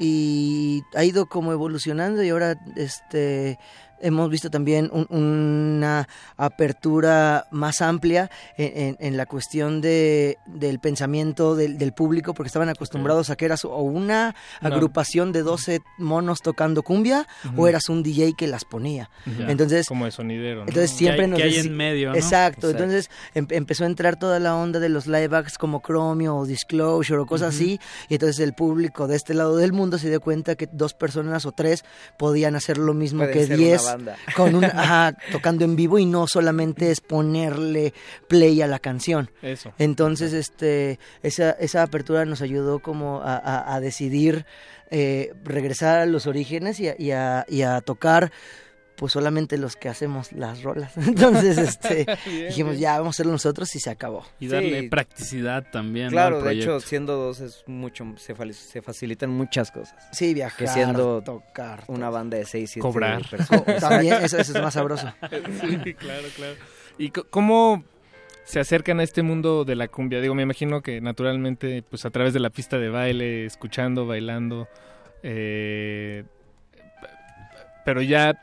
y 0.00 0.82
ha 0.94 1.04
ido 1.04 1.26
como 1.26 1.52
evolucionando 1.52 2.22
y 2.22 2.28
ahora 2.30 2.56
este 2.76 3.58
hemos 4.00 4.30
visto 4.30 4.50
también 4.50 4.90
un- 4.92 5.06
una 5.10 6.06
apertura 6.36 7.46
más 7.50 7.80
amplia 7.80 8.30
en, 8.56 8.72
en- 8.88 8.96
en 9.00 9.16
la 9.16 9.26
cuestión 9.26 9.80
de, 9.80 10.38
del 10.46 10.78
pensamiento 10.80 11.54
del, 11.56 11.78
del 11.78 11.92
público 11.92 12.34
porque 12.34 12.48
estaban 12.48 12.68
acostumbrados 12.68 13.30
a 13.30 13.36
que 13.36 13.44
eras 13.44 13.64
o 13.64 13.76
una 13.78 14.34
agrupación 14.60 15.32
de 15.32 15.42
12 15.42 15.80
monos 15.98 16.40
tocando 16.42 16.82
cumbia 16.82 17.26
o 17.56 17.68
eras 17.68 17.88
un 17.88 18.02
DJ 18.02 18.34
que 18.36 18.46
las 18.46 18.64
ponía. 18.64 19.10
Ya, 19.38 19.48
Entonces, 19.50 19.86
como 19.86 20.04
de 20.04 20.10
sonidero, 20.10 20.60
¿no? 20.64 20.68
entonces 20.68 20.90
Que 20.92 20.96
siempre 20.98 21.24
hay- 21.24 21.30
nos 21.30 21.40
hay 21.42 21.56
en 21.58 21.76
medio, 21.76 22.10
¿no? 22.10 22.16
Exacto, 22.16 22.68
Exacto. 22.68 22.84
entonces 22.84 23.10
em- 23.34 23.46
empezó 23.50 23.84
a 23.84 23.86
entrar 23.86 24.18
toda 24.18 24.38
la 24.40 24.54
onda 24.56 24.80
de 24.80 24.88
los 24.88 25.06
live 25.06 25.36
acts 25.36 25.58
como 25.58 25.80
Chromio 25.80 26.36
o 26.36 26.46
Disclosure 26.46 27.20
o 27.20 27.26
cosas 27.26 27.54
así, 27.54 27.80
y 28.08 28.14
entonces 28.14 28.38
el 28.40 28.52
público 28.54 29.06
de 29.06 29.16
este 29.16 29.34
lado 29.34 29.56
del 29.56 29.72
mundo 29.72 29.98
se 29.98 30.08
dio 30.08 30.20
cuenta 30.20 30.54
que 30.56 30.68
dos 30.72 30.94
personas 30.94 31.46
o 31.46 31.52
tres 31.52 31.84
podían 32.16 32.56
hacer 32.56 32.78
lo 32.78 32.94
mismo 32.94 33.26
que 33.26 33.46
diez 33.46 33.87
banda. 33.92 34.16
con 34.36 34.54
un 34.54 34.64
ajá, 34.64 35.14
tocando 35.32 35.64
en 35.64 35.76
vivo 35.76 35.98
y 35.98 36.06
no 36.06 36.26
solamente 36.26 36.90
es 36.90 37.00
ponerle 37.00 37.92
play 38.28 38.60
a 38.62 38.66
la 38.66 38.78
canción. 38.78 39.30
Eso. 39.42 39.72
Entonces, 39.78 40.32
este, 40.32 40.98
esa, 41.22 41.50
esa 41.52 41.82
apertura 41.82 42.24
nos 42.24 42.42
ayudó 42.42 42.78
como 42.80 43.20
a, 43.22 43.36
a- 43.36 43.74
a 43.74 43.80
decidir 43.80 44.46
eh, 44.90 45.34
regresar 45.44 45.98
a 45.98 46.06
los 46.06 46.26
orígenes 46.26 46.80
y 46.80 46.88
a, 46.88 46.94
y 46.98 47.10
a- 47.10 47.44
y 47.48 47.62
a 47.62 47.80
tocar 47.82 48.32
pues 48.98 49.12
solamente 49.12 49.56
los 49.58 49.76
que 49.76 49.88
hacemos 49.88 50.32
las 50.32 50.62
rolas. 50.62 50.96
Entonces, 50.96 51.56
este, 51.56 52.04
Bien, 52.26 52.48
dijimos, 52.48 52.72
bien. 52.72 52.82
ya 52.82 52.98
vamos 52.98 53.14
a 53.14 53.16
hacerlo 53.16 53.32
nosotros 53.32 53.74
y 53.76 53.80
se 53.80 53.90
acabó. 53.90 54.26
Y 54.40 54.48
darle 54.48 54.80
Sí. 54.80 54.88
practicidad 54.88 55.64
también 55.70 56.06
¿no? 56.06 56.10
Claro, 56.12 56.38
al 56.38 56.44
de 56.44 56.52
hecho, 56.54 56.80
siendo 56.80 57.16
dos 57.16 57.40
es 57.40 57.62
mucho, 57.66 58.04
se, 58.16 58.34
fa- 58.34 58.52
se 58.52 58.82
facilitan 58.82 59.30
muchas 59.30 59.70
cosas. 59.70 59.94
Sí, 60.12 60.34
viajar, 60.34 60.58
Que 60.58 60.66
siendo 60.66 61.22
tocar, 61.22 61.84
una 61.86 62.10
banda 62.10 62.36
de 62.36 62.44
seis, 62.44 62.70
siete 62.72 62.82
Cobrar. 62.86 63.22
personas. 63.28 63.64
También, 63.80 64.14
eso, 64.22 64.36
eso 64.36 64.52
es 64.56 64.62
más 64.62 64.74
sabroso. 64.74 65.12
Sí, 65.82 65.94
claro, 65.94 66.26
claro. 66.34 66.54
¿Y 66.98 67.10
cómo 67.10 67.84
se 68.44 68.58
acercan 68.58 68.98
a 68.98 69.04
este 69.04 69.22
mundo 69.22 69.64
de 69.64 69.76
la 69.76 69.86
cumbia? 69.86 70.20
Digo, 70.20 70.34
me 70.34 70.42
imagino 70.42 70.82
que 70.82 71.00
naturalmente, 71.00 71.84
pues 71.88 72.04
a 72.04 72.10
través 72.10 72.32
de 72.34 72.40
la 72.40 72.50
pista 72.50 72.78
de 72.78 72.88
baile, 72.88 73.44
escuchando, 73.44 74.06
bailando, 74.06 74.66
eh, 75.22 76.24
pero 77.84 78.02
ya, 78.02 78.38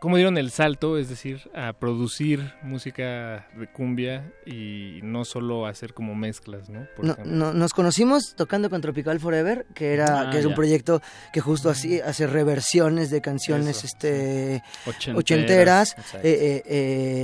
¿cómo 0.00 0.16
dieron 0.16 0.38
el 0.38 0.50
salto? 0.50 0.98
Es 0.98 1.08
decir, 1.08 1.50
a 1.54 1.72
producir 1.72 2.52
música 2.62 3.48
de 3.58 3.66
cumbia 3.72 4.32
y 4.46 5.00
no 5.02 5.24
solo 5.24 5.66
hacer 5.66 5.94
como 5.94 6.14
mezclas, 6.14 6.68
¿no? 6.68 6.86
Por 6.96 7.04
No- 7.04 7.16
no- 7.24 7.52
nos 7.52 7.72
conocimos 7.72 8.34
tocando 8.36 8.70
con 8.70 8.80
Tropical 8.80 9.18
Forever, 9.20 9.66
que 9.74 9.92
era 9.94 10.28
Ah, 10.28 10.30
que 10.30 10.38
es 10.38 10.44
un 10.46 10.54
proyecto 10.54 11.00
que 11.32 11.40
justo 11.40 11.70
así 11.70 12.00
hace 12.00 12.26
reversiones 12.26 13.10
de 13.10 13.20
canciones 13.20 13.78
Eso, 13.78 13.86
este 13.86 14.62
Ochenteras. 14.86 15.16
ochenteras 15.18 15.94
eh, 16.14 16.18
eh, 16.22 16.62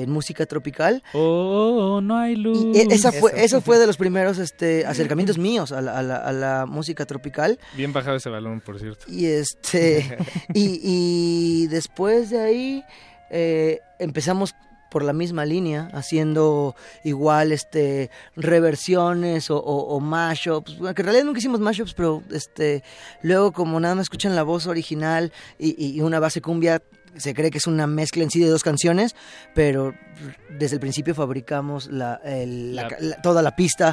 eh, 0.02 0.06
música 0.08 0.46
tropical. 0.46 1.02
Oh, 1.12 2.00
no 2.02 2.16
hay 2.18 2.36
luz. 2.36 2.74
Y 2.76 2.92
esa 2.92 3.12
fue, 3.12 3.32
eso 3.44 3.60
fue 3.60 3.78
de 3.78 3.86
los 3.86 3.96
primeros 3.96 4.38
este, 4.38 4.84
acercamientos 4.86 5.38
míos 5.38 5.72
a 5.72 5.80
la, 5.80 5.98
a 5.98 6.02
la- 6.02 6.16
a 6.16 6.32
la 6.32 6.66
música 6.66 7.06
tropical. 7.06 7.58
Bien 7.76 7.92
bajado 7.92 8.16
ese 8.16 8.30
balón, 8.30 8.60
por 8.60 8.78
cierto. 8.80 9.04
Y 9.08 9.26
este 9.26 10.16
y, 10.54 10.80
y 10.82 11.66
después 11.68 12.30
de 12.30 12.40
ahí 12.40 12.61
eh, 13.30 13.80
empezamos 13.98 14.54
por 14.90 15.02
la 15.04 15.14
misma 15.14 15.46
línea, 15.46 15.88
haciendo 15.94 16.74
igual 17.02 17.50
este 17.50 18.10
reversiones 18.36 19.50
o, 19.50 19.56
o, 19.56 19.94
o 19.96 20.00
mashups, 20.00 20.78
bueno, 20.78 20.94
que 20.94 21.00
en 21.02 21.06
realidad 21.06 21.24
nunca 21.24 21.38
hicimos 21.38 21.60
mashups, 21.60 21.94
pero 21.94 22.22
este 22.30 22.82
luego 23.22 23.52
como 23.52 23.80
nada 23.80 23.94
más 23.94 24.02
escuchan 24.02 24.36
la 24.36 24.42
voz 24.42 24.66
original 24.66 25.32
y, 25.58 25.96
y 25.96 26.00
una 26.02 26.20
base 26.20 26.40
cumbia 26.42 26.82
se 27.16 27.34
cree 27.34 27.50
que 27.50 27.58
es 27.58 27.66
una 27.66 27.86
mezcla 27.86 28.22
en 28.22 28.30
sí 28.30 28.40
de 28.40 28.48
dos 28.48 28.62
canciones, 28.62 29.14
pero 29.54 29.92
desde 30.58 30.76
el 30.76 30.80
principio 30.80 31.14
fabricamos 31.14 31.90
la, 31.90 32.20
el- 32.24 32.74
la 32.74 32.88
toda 33.22 33.42
la 33.42 33.54
pista 33.56 33.92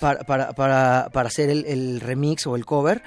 para, 0.00 0.20
para, 0.24 0.52
para, 0.52 1.08
para 1.12 1.28
hacer 1.28 1.48
el, 1.50 1.64
el 1.66 2.00
remix 2.00 2.46
o 2.46 2.54
el 2.56 2.64
cover. 2.64 3.02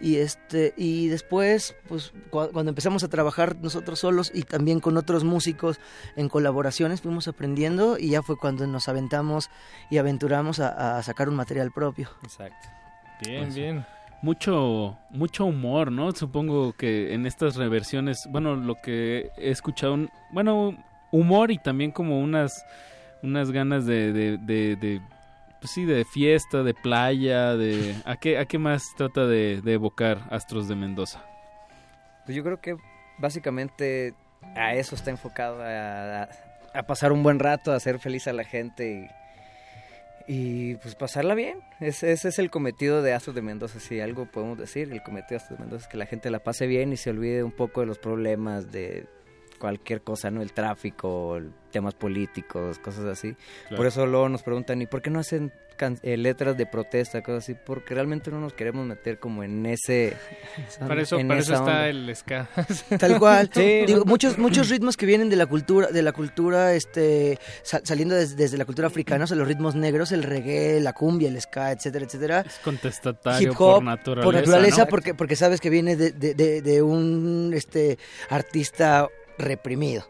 Y 0.00 0.16
este 0.16 0.72
y 0.76 1.08
después, 1.08 1.74
pues 1.88 2.12
cua- 2.30 2.50
cuando 2.52 2.70
empezamos 2.70 3.04
a 3.04 3.08
trabajar 3.08 3.56
nosotros 3.60 3.98
solos 3.98 4.30
y 4.34 4.42
también 4.42 4.80
con 4.80 4.96
otros 4.96 5.24
músicos 5.24 5.78
en 6.16 6.28
colaboraciones, 6.28 7.02
fuimos 7.02 7.28
aprendiendo 7.28 7.98
y 7.98 8.10
ya 8.10 8.22
fue 8.22 8.36
cuando 8.38 8.66
nos 8.66 8.88
aventamos 8.88 9.50
y 9.90 9.98
aventuramos 9.98 10.58
a, 10.60 10.96
a 10.98 11.02
sacar 11.02 11.28
un 11.28 11.34
material 11.36 11.70
propio. 11.70 12.08
Exacto. 12.22 12.68
Bien, 13.22 13.42
Pues, 13.44 13.54
bien. 13.54 13.84
Mucho, 14.22 14.98
mucho 15.10 15.46
humor, 15.46 15.90
¿no? 15.90 16.12
Supongo 16.12 16.72
que 16.74 17.14
en 17.14 17.24
estas 17.26 17.56
reversiones, 17.56 18.26
bueno, 18.30 18.54
lo 18.54 18.74
que 18.82 19.30
he 19.38 19.50
escuchado, 19.50 19.94
un- 19.94 20.10
bueno, 20.30 20.76
humor 21.10 21.50
y 21.50 21.58
también 21.58 21.90
como 21.90 22.20
unas, 22.20 22.64
unas 23.22 23.50
ganas 23.50 23.86
de, 23.86 24.12
de, 24.12 24.36
de, 24.38 24.76
de, 24.76 25.00
pues 25.60 25.72
sí, 25.72 25.84
de 25.84 26.04
fiesta, 26.04 26.62
de 26.62 26.74
playa, 26.74 27.54
de... 27.54 27.94
¿A 28.06 28.16
qué, 28.16 28.38
a 28.38 28.46
qué 28.46 28.58
más 28.58 28.94
trata 28.96 29.26
de, 29.26 29.60
evocar 29.66 30.26
Astros 30.30 30.68
de 30.68 30.74
Mendoza? 30.74 31.22
Pues 32.24 32.34
yo 32.34 32.42
creo 32.42 32.60
que 32.60 32.76
básicamente 33.18 34.14
a 34.56 34.74
eso 34.74 34.94
está 34.94 35.10
enfocado, 35.10 35.62
a, 35.62 36.28
pasar 36.86 37.12
un 37.12 37.22
buen 37.22 37.38
rato, 37.38 37.72
a 37.72 37.76
hacer 37.76 37.98
feliz 37.98 38.26
a 38.26 38.32
la 38.32 38.44
gente 38.44 39.10
y, 40.26 40.76
pues 40.76 40.94
pasarla 40.94 41.34
bien. 41.34 41.60
Ese 41.80 42.12
es 42.12 42.38
el 42.38 42.50
cometido 42.50 43.02
de 43.02 43.12
Astros 43.12 43.34
de 43.34 43.42
Mendoza, 43.42 43.80
si 43.80 44.00
algo 44.00 44.26
podemos 44.26 44.56
decir. 44.56 44.90
El 44.90 45.02
cometido 45.02 45.30
de 45.30 45.36
Astros 45.36 45.58
de 45.58 45.64
Mendoza 45.64 45.86
es 45.86 45.88
que 45.90 45.98
la 45.98 46.06
gente 46.06 46.30
la 46.30 46.38
pase 46.38 46.66
bien 46.66 46.92
y 46.92 46.96
se 46.96 47.10
olvide 47.10 47.44
un 47.44 47.52
poco 47.52 47.80
de 47.80 47.86
los 47.86 47.98
problemas 47.98 48.72
de 48.72 49.06
cualquier 49.60 50.00
cosa, 50.02 50.30
¿no? 50.32 50.42
El 50.42 50.52
tráfico, 50.52 51.36
el- 51.36 51.52
temas 51.70 51.94
políticos, 51.94 52.80
cosas 52.80 53.04
así. 53.04 53.36
Claro. 53.68 53.76
Por 53.76 53.86
eso 53.86 54.04
luego 54.04 54.28
nos 54.28 54.42
preguntan, 54.42 54.82
¿y 54.82 54.86
por 54.86 55.02
qué 55.02 55.10
no 55.10 55.20
hacen 55.20 55.52
can- 55.76 56.00
eh, 56.02 56.16
letras 56.16 56.56
de 56.56 56.66
protesta, 56.66 57.22
cosas 57.22 57.44
así? 57.44 57.54
Porque 57.54 57.94
realmente 57.94 58.32
no 58.32 58.40
nos 58.40 58.54
queremos 58.54 58.84
meter 58.84 59.20
como 59.20 59.44
en 59.44 59.64
ese... 59.66 60.16
Para 60.80 61.00
eso, 61.02 61.16
para 61.18 61.38
eso 61.38 61.52
está 61.52 61.60
onda. 61.62 61.88
el 61.88 62.16
ska. 62.16 62.48
Tal 62.98 63.20
cual. 63.20 63.50
Sí, 63.54 63.84
Digo, 63.86 64.00
¿no? 64.00 64.04
muchos 64.06 64.36
muchos 64.36 64.68
ritmos 64.68 64.96
que 64.96 65.06
vienen 65.06 65.30
de 65.30 65.36
la 65.36 65.46
cultura 65.46 65.86
de 65.92 66.02
la 66.02 66.10
cultura 66.10 66.74
este 66.74 67.38
sa- 67.62 67.80
saliendo 67.84 68.16
des- 68.16 68.36
desde 68.36 68.58
la 68.58 68.64
cultura 68.64 68.88
africana, 68.88 69.22
o 69.22 69.26
sea, 69.28 69.36
los 69.36 69.46
ritmos 69.46 69.76
negros, 69.76 70.10
el 70.10 70.24
reggae, 70.24 70.80
la 70.80 70.92
cumbia, 70.92 71.28
el 71.28 71.40
ska, 71.40 71.70
etcétera, 71.70 72.04
etcétera. 72.04 72.40
Es 72.40 72.58
contestatario 72.64 73.52
Hip 73.52 73.60
hop 73.60 73.74
por 73.76 73.84
naturaleza. 73.84 74.24
por 74.24 74.34
naturaleza 74.34 74.82
¿no? 74.82 74.88
porque 74.88 75.14
porque 75.14 75.36
sabes 75.36 75.60
que 75.60 75.70
viene 75.70 75.94
de, 75.94 76.10
de- 76.10 76.34
de- 76.34 76.62
de 76.62 76.82
un 76.82 77.52
este 77.54 77.96
artista 78.28 79.08
reprimido. 79.40 80.04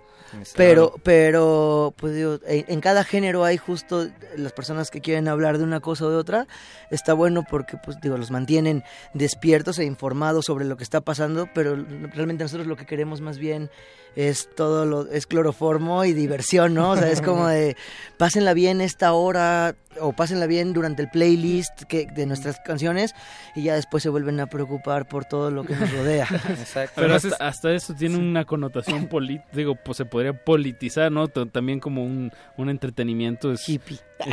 Pero, 0.57 0.94
pero, 1.02 1.93
pues 1.97 2.15
digo, 2.15 2.39
en, 2.47 2.65
en 2.69 2.81
cada 2.81 3.05
género 3.05 3.44
hay 3.44 3.57
justo 3.57 4.09
las 4.36 4.52
personas 4.52 4.90
que 4.90 5.01
quieren 5.01 5.28
hablar 5.28 5.59
de 5.59 5.65
una 5.65 5.81
cosa 5.81 6.07
o 6.07 6.11
de 6.11 6.16
otra. 6.16 6.47
Está 6.90 7.15
bueno 7.15 7.44
porque, 7.48 7.77
pues 7.85 8.01
digo, 8.01 8.16
los 8.16 8.31
mantienen 8.31 8.85
despiertos 9.12 9.78
e 9.78 9.85
informados 9.85 10.44
sobre 10.44 10.65
lo 10.65 10.77
que 10.77 10.85
está 10.85 11.01
pasando, 11.01 11.48
pero 11.52 11.74
realmente 11.74 12.44
nosotros 12.44 12.66
lo 12.66 12.77
que 12.77 12.86
queremos 12.86 13.20
más 13.20 13.39
bien 13.39 13.70
es 14.16 14.49
todo 14.55 14.87
lo, 14.87 15.11
es 15.11 15.27
cloroformo 15.27 16.05
y 16.05 16.12
diversión, 16.12 16.74
¿no? 16.74 16.91
O 16.93 16.97
sea, 16.97 17.11
es 17.11 17.20
como 17.23 17.47
de, 17.49 17.77
pásenla 18.19 18.55
bien 18.55 18.81
esta 18.81 19.12
hora 19.12 19.74
o 20.01 20.12
pásenla 20.12 20.47
bien 20.47 20.73
durante 20.73 21.03
el 21.03 21.11
playlist 21.11 21.82
que, 21.89 22.07
de 22.07 22.24
nuestras 22.24 22.61
canciones 22.61 23.12
y 23.57 23.65
ya 23.65 23.74
después 23.74 24.03
se 24.05 24.09
vuelven 24.09 24.39
a 24.39 24.47
preocupar 24.47 25.09
por 25.09 25.24
todo 25.24 25.51
lo 25.51 25.65
que 25.65 25.74
nos 25.74 25.93
rodea. 25.93 26.28
Pero 26.95 27.15
hasta, 27.15 27.35
hasta 27.41 27.73
eso 27.73 27.95
tiene 27.95 28.16
una 28.16 28.45
connotación 28.45 29.07
política, 29.09 29.49
digo, 29.53 29.74
pues 29.74 29.97
se 29.97 30.05
podría 30.05 30.32
politizar, 30.32 31.11
¿no? 31.11 31.27
T- 31.28 31.47
También 31.47 31.81
como 31.81 32.05
un, 32.05 32.31
un 32.57 32.69
entretenimiento 32.69 33.53
es... 33.53 33.69
Hippie. 33.69 33.99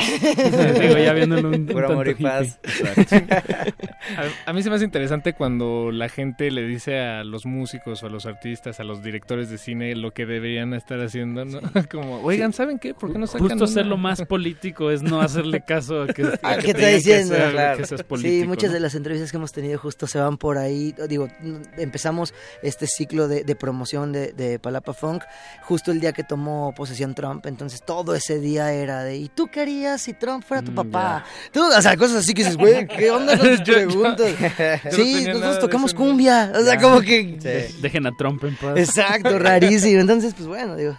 digo, 0.82 0.98
ya 0.98 1.14
viéndolo 1.14 1.48
un, 1.48 1.56
un 1.56 1.66
Puro 1.66 1.88
tanto 1.88 1.94
amor 1.94 2.08
y 2.08 2.12
hippie. 2.12 2.24
paz. 2.28 2.60
A, 4.46 4.50
a 4.50 4.54
mí 4.54 4.64
se 4.64 4.70
me 4.70 4.76
hace 4.76 4.86
interesante 4.86 5.34
cuando 5.34 5.92
la 5.92 6.08
gente 6.08 6.50
le 6.52 6.64
dice 6.64 7.00
a 7.00 7.24
los 7.24 7.46
músicos 7.46 8.04
o 8.04 8.06
a 8.08 8.10
los 8.10 8.26
artistas, 8.26 8.80
a 8.80 8.84
los 8.84 9.04
directores 9.04 9.50
de 9.50 9.58
cine 9.68 9.96
lo 9.96 10.12
que 10.14 10.26
deberían 10.26 10.74
estar 10.74 11.00
haciendo, 11.02 11.44
¿no? 11.44 11.60
Como, 11.92 12.22
oigan, 12.22 12.54
¿saben 12.54 12.80
qué? 12.80 12.94
¿Por 12.94 13.12
qué 13.12 13.20
no 13.20 13.28
sacan 13.28 13.42
Justo 13.42 13.56
una?" 13.56 13.66
hacerlo 13.66 13.98
más 13.98 14.22
político 14.22 14.92
es 14.92 15.02
no 15.04 15.20
hacerle 15.22 15.62
caso 15.66 16.04
a 16.04 16.08
que, 16.08 16.24
¿A 16.42 16.56
que 16.58 16.68
qué 16.68 16.74
te 16.74 16.80
está 16.80 16.80
que 16.90 16.96
diciendo? 16.96 17.36
sea- 17.36 17.52
Claro. 17.52 17.78
que 17.80 17.86
seas 17.86 18.04
político, 18.04 18.42
sí, 18.44 18.48
muchas 18.48 18.70
¿no? 18.70 18.74
de 18.76 18.80
las 18.80 18.96
entrevistas 18.96 19.32
que 19.32 19.38
hemos 19.38 19.52
tenido 19.52 19.78
justo 19.78 20.08
se 20.08 20.20
van 20.20 20.38
por 20.38 20.58
ahí. 20.58 20.96
Digo, 21.10 21.28
n- 21.42 21.62
empezamos 21.78 22.34
este 22.64 22.88
ciclo 22.88 23.28
de, 23.28 23.44
de 23.44 23.56
promoción 23.56 24.12
de, 24.14 24.32
de 24.32 24.58
Palapa 24.60 24.94
Funk 24.94 25.24
justo 25.64 25.92
el 25.92 26.00
día 26.00 26.14
que 26.14 26.24
tomó 26.24 26.74
posesión 26.76 27.14
Trump. 27.14 27.46
Entonces 27.46 27.82
todo 27.86 28.16
ese 28.16 28.40
día 28.40 28.72
era 28.72 29.04
de, 29.04 29.18
¿y 29.18 29.30
tú 29.30 29.48
qué 29.48 29.62
harías 29.62 30.02
si 30.02 30.14
Trump 30.14 30.44
fuera 30.44 30.64
tu 30.64 30.74
papá? 30.74 31.26
Tú, 31.52 31.62
o 31.66 31.82
sea, 31.82 31.98
cosas 31.98 32.18
así 32.18 32.34
que 32.34 32.44
dices, 32.44 32.58
güey, 32.58 32.88
¿qué 32.88 33.12
onda 33.12 33.38
con 33.38 33.48
tus 33.58 33.60
Yo- 33.60 33.66
yo- 33.66 33.74
preguntas? 33.74 34.32
yo 34.86 34.92
sí, 34.92 35.26
nosotros 35.28 35.56
de 35.56 35.62
tocamos 35.62 35.94
cumbia. 35.94 36.52
O 36.56 36.62
sea, 36.64 36.76
Ya. 36.76 36.82
como 36.82 37.02
que... 37.02 37.24
De- 37.42 37.70
Dejen 37.82 38.08
a 38.08 38.12
Trump 38.18 38.44
en 38.46 38.56
paz. 38.56 38.78
Exacto, 38.78 39.38
rarísimo. 39.66 40.02
Entonces, 40.02 40.34
pues 40.34 40.48
bueno, 40.48 40.76
digo, 40.76 40.98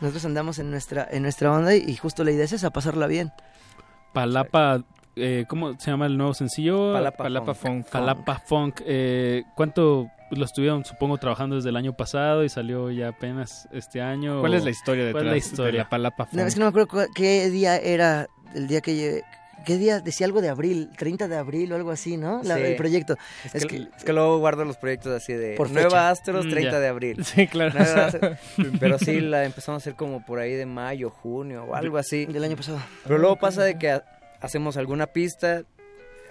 nosotros 0.00 0.24
andamos 0.24 0.58
en 0.58 0.70
nuestra, 0.70 1.06
en 1.10 1.22
nuestra 1.22 1.52
onda 1.52 1.74
y, 1.74 1.84
y 1.86 1.96
justo 1.96 2.24
la 2.24 2.30
idea 2.32 2.44
es 2.44 2.52
esa, 2.52 2.70
pasarla 2.70 3.06
bien. 3.06 3.32
Palapa, 4.12 4.82
eh, 5.14 5.44
¿cómo 5.48 5.78
se 5.78 5.90
llama 5.90 6.06
el 6.06 6.16
nuevo 6.16 6.34
sencillo? 6.34 6.92
Palapa 6.92 7.24
Palapa 7.24 7.54
Funk. 7.54 7.82
Funk. 7.84 7.92
Palapa 7.92 8.38
Funk. 8.40 8.80
Eh, 8.86 9.42
¿Cuánto 9.54 10.08
lo 10.30 10.44
estuvieron, 10.44 10.84
supongo, 10.84 11.18
trabajando 11.18 11.56
desde 11.56 11.68
el 11.68 11.76
año 11.76 11.92
pasado 11.92 12.42
y 12.44 12.48
salió 12.48 12.90
ya 12.90 13.08
apenas 13.08 13.68
este 13.72 14.00
año? 14.00 14.40
¿Cuál 14.40 14.54
o- 14.54 14.56
es 14.56 14.64
la 14.64 14.70
historia 14.70 15.04
detrás 15.04 15.22
¿Cuál 15.22 15.26
es 15.26 15.28
la 15.28 15.32
de 15.32 15.38
historia? 15.38 15.82
la 15.82 15.88
Palapa 15.88 16.24
Funk? 16.26 16.34
No, 16.40 16.46
es 16.46 16.54
que 16.54 16.60
no 16.60 16.66
me 16.66 16.70
acuerdo 16.70 16.88
cu- 16.88 17.12
qué 17.14 17.50
día 17.50 17.76
era 17.76 18.26
el 18.54 18.66
día 18.68 18.80
que 18.80 18.94
llegué. 18.94 19.22
¿Qué 19.64 19.78
día? 19.78 20.00
Decía 20.00 20.26
algo 20.26 20.40
de 20.42 20.48
abril, 20.48 20.90
30 20.96 21.26
de 21.28 21.36
abril 21.36 21.72
o 21.72 21.76
algo 21.76 21.90
así, 21.90 22.16
¿no? 22.16 22.40
La- 22.44 22.56
Sí. 22.56 22.62
El 22.62 22.76
proyecto. 22.76 23.16
Es, 23.52 23.66
que, 23.66 23.88
es 23.96 24.04
que 24.04 24.12
luego 24.12 24.38
guardo 24.38 24.64
los 24.64 24.76
proyectos 24.76 25.12
así 25.12 25.32
de 25.32 25.54
Por 25.56 25.70
Nueva. 25.70 26.08
Astros, 26.10 26.46
Mm, 26.46 26.50
30 26.50 26.70
ya. 26.72 26.80
de 26.80 26.88
abril. 26.88 27.16
Sí, 27.24 27.46
claro. 27.48 27.74
Nueva 27.78 28.06
Astros. 28.06 28.38
Pero 28.80 28.98
sí, 28.98 29.20
la 29.20 29.44
empezamos 29.44 29.80
a 29.80 29.82
hacer 29.82 29.94
como 29.96 30.24
por 30.24 30.38
ahí 30.38 30.52
de 30.54 30.66
mayo, 30.66 31.10
junio 31.10 31.64
o 31.64 31.74
algo 31.74 31.98
así. 31.98 32.26
Del 32.26 32.44
año 32.44 32.56
pasado. 32.56 32.80
Pero 33.04 33.18
luego 33.18 33.36
pasa 33.36 33.64
de 33.64 33.76
que 33.78 33.90
ha- 33.90 34.04
hacemos 34.40 34.76
alguna 34.76 35.06
pista, 35.08 35.62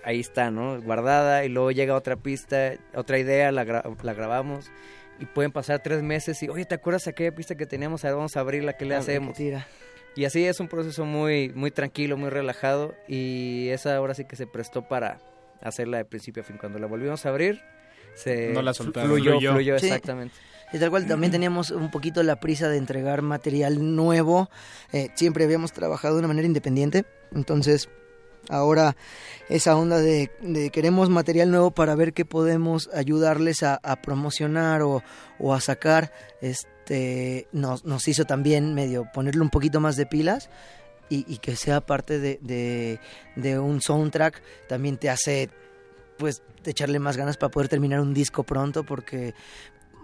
ahí 0.06 0.19
está, 0.22 0.52
¿no? 0.52 0.80
Guardada, 0.81 1.43
y 1.43 1.49
luego 1.49 1.72
llega 1.72 1.95
otra 1.95 2.15
pista, 2.15 2.73
otra 2.93 3.18
idea, 3.19 3.52
la, 3.52 3.65
gra- 3.65 3.84
la 4.03 4.14
grabamos. 4.14 4.72
Y 5.19 5.26
pueden 5.26 5.52
pasar 5.52 5.80
tres 5.81 6.03
meses 6.03 6.41
y, 6.43 6.49
oye, 6.49 6.65
¿te 6.65 6.76
acuerdas 6.76 7.07
aquella 7.07 7.34
pista 7.34 7.56
que 7.56 7.65
teníamos? 7.65 8.03
Ahora 8.06 8.18
vamos 8.18 8.35
a 8.38 8.41
abrirla, 8.41 8.73
¿qué 8.73 8.85
le 8.85 8.95
A 8.95 8.99
ver, 8.99 9.03
hacemos? 9.03 9.38
qué 9.38 9.43
tira. 9.45 9.68
Y 10.16 10.26
así 10.26 10.46
es 10.46 10.60
un 10.60 10.68
proceso 10.68 11.06
muy, 11.06 11.50
muy 11.54 11.72
tranquilo, 11.72 12.16
muy 12.18 12.30
relajado. 12.30 12.94
Y 13.08 13.68
esa 13.70 13.96
ahora 13.98 14.14
sí 14.14 14.26
que 14.26 14.36
se 14.36 14.48
prestó 14.48 14.84
para 14.88 15.20
hacerla 15.62 15.98
de 15.98 16.06
principio 16.06 16.42
a 16.42 16.46
fin. 16.46 16.58
Cuando 16.58 16.80
la 16.80 16.88
volvimos 16.88 17.26
a 17.26 17.30
abrir, 17.30 17.62
se 18.16 18.54
No 18.54 18.62
la 18.62 18.74
soltaron. 18.74 19.10
fluyó, 19.10 19.32
Fluyó. 19.32 19.52
fluyó, 19.54 19.80
Sí. 19.80 19.88
exactamente. 19.88 20.36
Y 20.74 20.80
tal 20.80 20.90
cual 20.90 21.06
también 21.06 21.32
teníamos 21.32 21.70
un 21.72 21.92
poquito 21.92 22.24
la 22.24 22.40
prisa 22.40 22.68
de 22.70 22.78
entregar 22.78 23.22
material 23.22 23.96
nuevo. 23.96 24.50
Eh, 24.94 25.10
siempre 25.16 25.44
habíamos 25.44 25.74
trabajado 25.74 26.16
de 26.16 26.20
una 26.20 26.28
manera 26.30 26.48
independiente. 26.48 27.06
Entonces, 27.36 27.88
ahora 28.50 28.96
esa 29.50 29.76
onda 29.76 30.00
de, 30.00 30.32
de 30.42 30.70
queremos 30.72 31.10
material 31.10 31.52
nuevo 31.52 31.72
para 31.72 31.94
ver 31.96 32.14
qué 32.14 32.26
podemos 32.26 32.90
ayudarles 32.94 33.64
a, 33.64 33.80
a 33.84 34.02
promocionar 34.02 34.82
o, 34.82 35.04
o 35.40 35.54
a 35.54 35.62
sacar, 35.62 36.12
este 36.86 37.48
nos, 37.52 38.07
hizo 38.07 38.26
también 38.26 38.74
medio 38.74 39.07
ponerle 39.12 39.41
un 39.41 39.49
poquito 39.49 39.80
más 39.80 39.95
de 39.95 40.06
pilas. 40.06 40.49
Y, 41.07 41.24
y 41.32 41.38
que 41.38 41.56
sea 41.56 41.82
parte 41.82 42.18
de, 42.18 42.40
de, 42.41 42.99
de 43.36 43.60
un 43.60 43.80
soundtrack 43.80 44.41
también 44.68 44.98
te 44.98 45.12
hace 45.12 45.52
pues 46.18 46.41
echarle 46.64 46.98
más 46.98 47.16
ganas 47.16 47.38
para 47.38 47.52
poder 47.52 47.70
terminar 47.70 47.99
un 47.99 48.12
disco 48.12 48.41
pronto 48.41 48.84
porque 48.84 49.36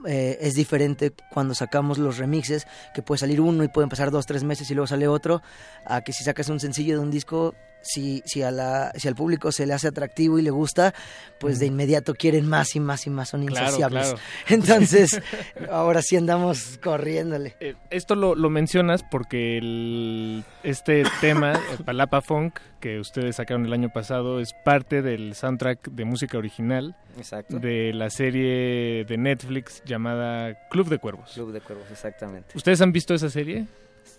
eh, 0.06 0.38
es 0.42 0.54
diferente 0.54 1.12
cuando 1.32 1.56
sacamos 1.56 1.98
los 1.98 2.20
remixes, 2.20 2.68
que 2.94 3.02
puede 3.02 3.18
salir 3.18 3.42
uno 3.42 3.64
y 3.64 3.68
pueden 3.68 3.90
pasar 3.90 4.12
dos, 4.12 4.28
tres 4.28 4.44
meses 4.44 4.70
y 4.70 4.76
luego 4.76 4.86
sale 4.86 5.08
otro, 5.08 5.42
a 5.88 6.02
que 6.02 6.14
si 6.14 6.24
sacas 6.24 6.50
un 6.50 6.60
sencillo 6.60 6.98
de 6.98 7.02
un 7.02 7.10
disco, 7.10 7.56
si, 7.82 8.22
si, 8.26 8.42
a 8.44 8.52
la, 8.52 8.92
si 8.96 9.08
al 9.08 9.16
público 9.16 9.52
se 9.52 9.66
le 9.66 9.74
hace 9.74 9.88
atractivo 9.88 10.38
y 10.40 10.42
le 10.42 10.52
gusta, 10.52 10.94
pues 11.40 11.60
de 11.60 11.66
inmediato 11.66 12.14
quieren 12.14 12.48
más 12.48 12.76
y 12.76 12.80
más 12.80 13.08
y 13.08 13.10
más, 13.10 13.30
son 13.30 13.46
Claro, 13.46 13.66
insaciables. 13.68 14.04
claro. 14.10 14.20
Entonces, 14.50 15.22
ahora 15.70 16.02
sí 16.02 16.16
andamos 16.16 16.78
corriéndole. 16.84 17.56
Eh, 17.60 17.76
esto 17.90 18.16
lo, 18.16 18.36
lo 18.36 18.50
mencionas 18.50 19.04
porque 19.10 19.58
el- 19.58 20.44
este 20.64 21.04
tema, 21.22 21.54
el 21.78 21.84
Palapa 21.84 22.22
Funk, 22.22 22.60
que 22.80 23.00
ustedes 23.00 23.36
sacaron 23.36 23.66
el 23.66 23.74
año 23.74 23.90
pasado, 23.90 24.40
es 24.40 24.54
parte 24.66 25.02
del 25.02 25.36
soundtrack 25.36 25.90
de 25.90 26.06
música 26.06 26.38
original 26.38 26.96
Exacto. 27.18 27.60
de 27.60 27.94
la 27.94 28.10
serie 28.10 29.06
de 29.06 29.18
Netflix 29.18 29.84
llamada 29.86 30.68
Club 30.70 30.90
de 30.90 30.98
Cuervos. 31.00 31.32
Club 31.34 31.52
de 31.52 31.62
Cuervos, 31.62 31.86
exactamente. 31.92 32.50
¿Ustedes 32.56 32.82
han 32.82 32.92
visto 32.92 33.14
esa 33.14 33.30
serie? 33.30 33.66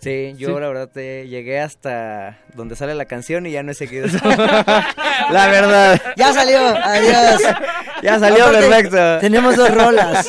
Sí, 0.03 0.35
yo 0.37 0.49
Sí. 0.49 0.55
la 0.61 0.67
verdad 0.69 0.89
te 0.89 1.29
llegué 1.29 1.61
hasta 1.61 2.37
donde 2.55 2.75
sale 2.75 2.95
la 2.95 3.05
canción 3.05 3.47
y 3.47 3.53
ya 3.53 3.63
no 3.63 3.71
he 3.71 3.75
seguido. 3.75 4.07
la 5.31 5.49
verdad. 5.49 6.01
Ya 6.17 6.33
salió, 6.33 6.59
adiós. 6.59 7.41
Ya 8.03 8.19
salió 8.19 8.45
Aparte, 8.47 8.69
perfecto. 8.69 9.19
Tenemos 9.21 9.57
dos 9.57 9.71
rolas. 9.73 10.29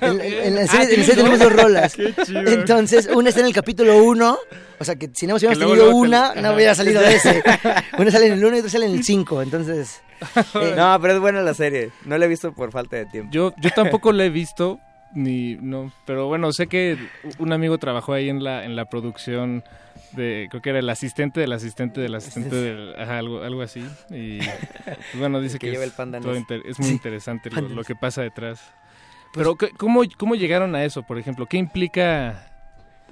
En, 0.00 0.20
en 0.20 0.20
la 0.20 0.20
serie, 0.20 0.36
Ah, 0.40 0.46
en 0.46 0.54
la 0.56 0.66
serie 0.66 0.86
¿tienes 0.86 1.06
tenemos 1.16 1.38
dos? 1.38 1.52
rolas. 1.52 1.94
Qué 1.94 2.14
chido. 2.24 2.40
Entonces, 2.40 3.08
una 3.14 3.28
está 3.28 3.40
en 3.40 3.46
el 3.48 3.52
capítulo 3.52 4.02
1. 4.02 4.38
O 4.78 4.84
sea, 4.84 4.96
que 4.96 5.10
si 5.14 5.26
no 5.26 5.34
hubiéramos 5.36 5.58
tenido 5.58 5.76
luego 5.76 5.96
una, 5.98 6.34
no 6.34 6.54
hubiera 6.54 6.74
salido 6.74 7.02
de 7.02 7.14
ese. 7.14 7.42
Una 7.98 8.10
sale 8.10 8.26
en 8.28 8.32
el 8.32 8.44
1 8.44 8.56
y 8.56 8.58
otra 8.60 8.70
sale 8.70 8.86
en 8.86 8.92
el 8.94 9.04
5. 9.04 9.42
Entonces, 9.42 10.00
eh, 10.54 10.74
No, 10.74 10.98
pero 11.02 11.14
es 11.14 11.20
buena 11.20 11.42
la 11.42 11.52
serie. 11.54 11.90
No 12.06 12.16
la 12.16 12.24
he 12.24 12.28
visto 12.28 12.52
por 12.54 12.72
falta 12.72 12.96
de 12.96 13.04
tiempo. 13.06 13.30
Yo, 13.30 13.52
yo 13.60 13.70
tampoco 13.70 14.10
la 14.12 14.24
he 14.24 14.30
visto, 14.30 14.80
ni 15.12 15.56
no, 15.56 15.92
pero 16.06 16.26
bueno, 16.28 16.52
sé 16.52 16.66
que 16.66 16.96
un 17.38 17.52
amigo 17.52 17.78
trabajó 17.78 18.12
ahí 18.12 18.28
en 18.28 18.42
la, 18.42 18.64
en 18.64 18.76
la 18.76 18.86
producción 18.86 19.62
de, 20.12 20.46
creo 20.50 20.62
que 20.62 20.70
era 20.70 20.78
el 20.78 20.88
asistente 20.90 21.40
del 21.40 21.52
asistente 21.52 22.00
del 22.00 22.14
asistente 22.14 22.54
del, 22.54 22.94
ajá, 22.98 23.18
algo, 23.18 23.42
algo 23.42 23.62
así. 23.62 23.88
Y 24.10 24.38
pues, 24.40 25.16
bueno, 25.16 25.40
dice 25.40 25.58
que 25.58 25.66
que, 25.66 25.72
lleva 25.72 25.84
es, 25.84 25.90
el 25.90 25.96
pan 25.96 26.10
danés. 26.10 26.26
todo 26.26 26.36
inter- 26.36 26.62
es 26.66 26.78
muy 26.78 26.88
Sí, 26.88 26.94
interesante 26.94 27.50
lo, 27.50 27.82
que 27.84 27.94
pasa 27.94 28.22
detrás. 28.22 28.62
Pero, 29.34 29.56
¿qué- 29.56 29.70
¿cómo, 29.70 30.02
¿cómo 30.18 30.34
llegaron 30.34 30.74
a 30.74 30.84
eso, 30.84 31.02
por 31.02 31.18
ejemplo? 31.18 31.46
¿Qué 31.46 31.56
implica 31.56 32.46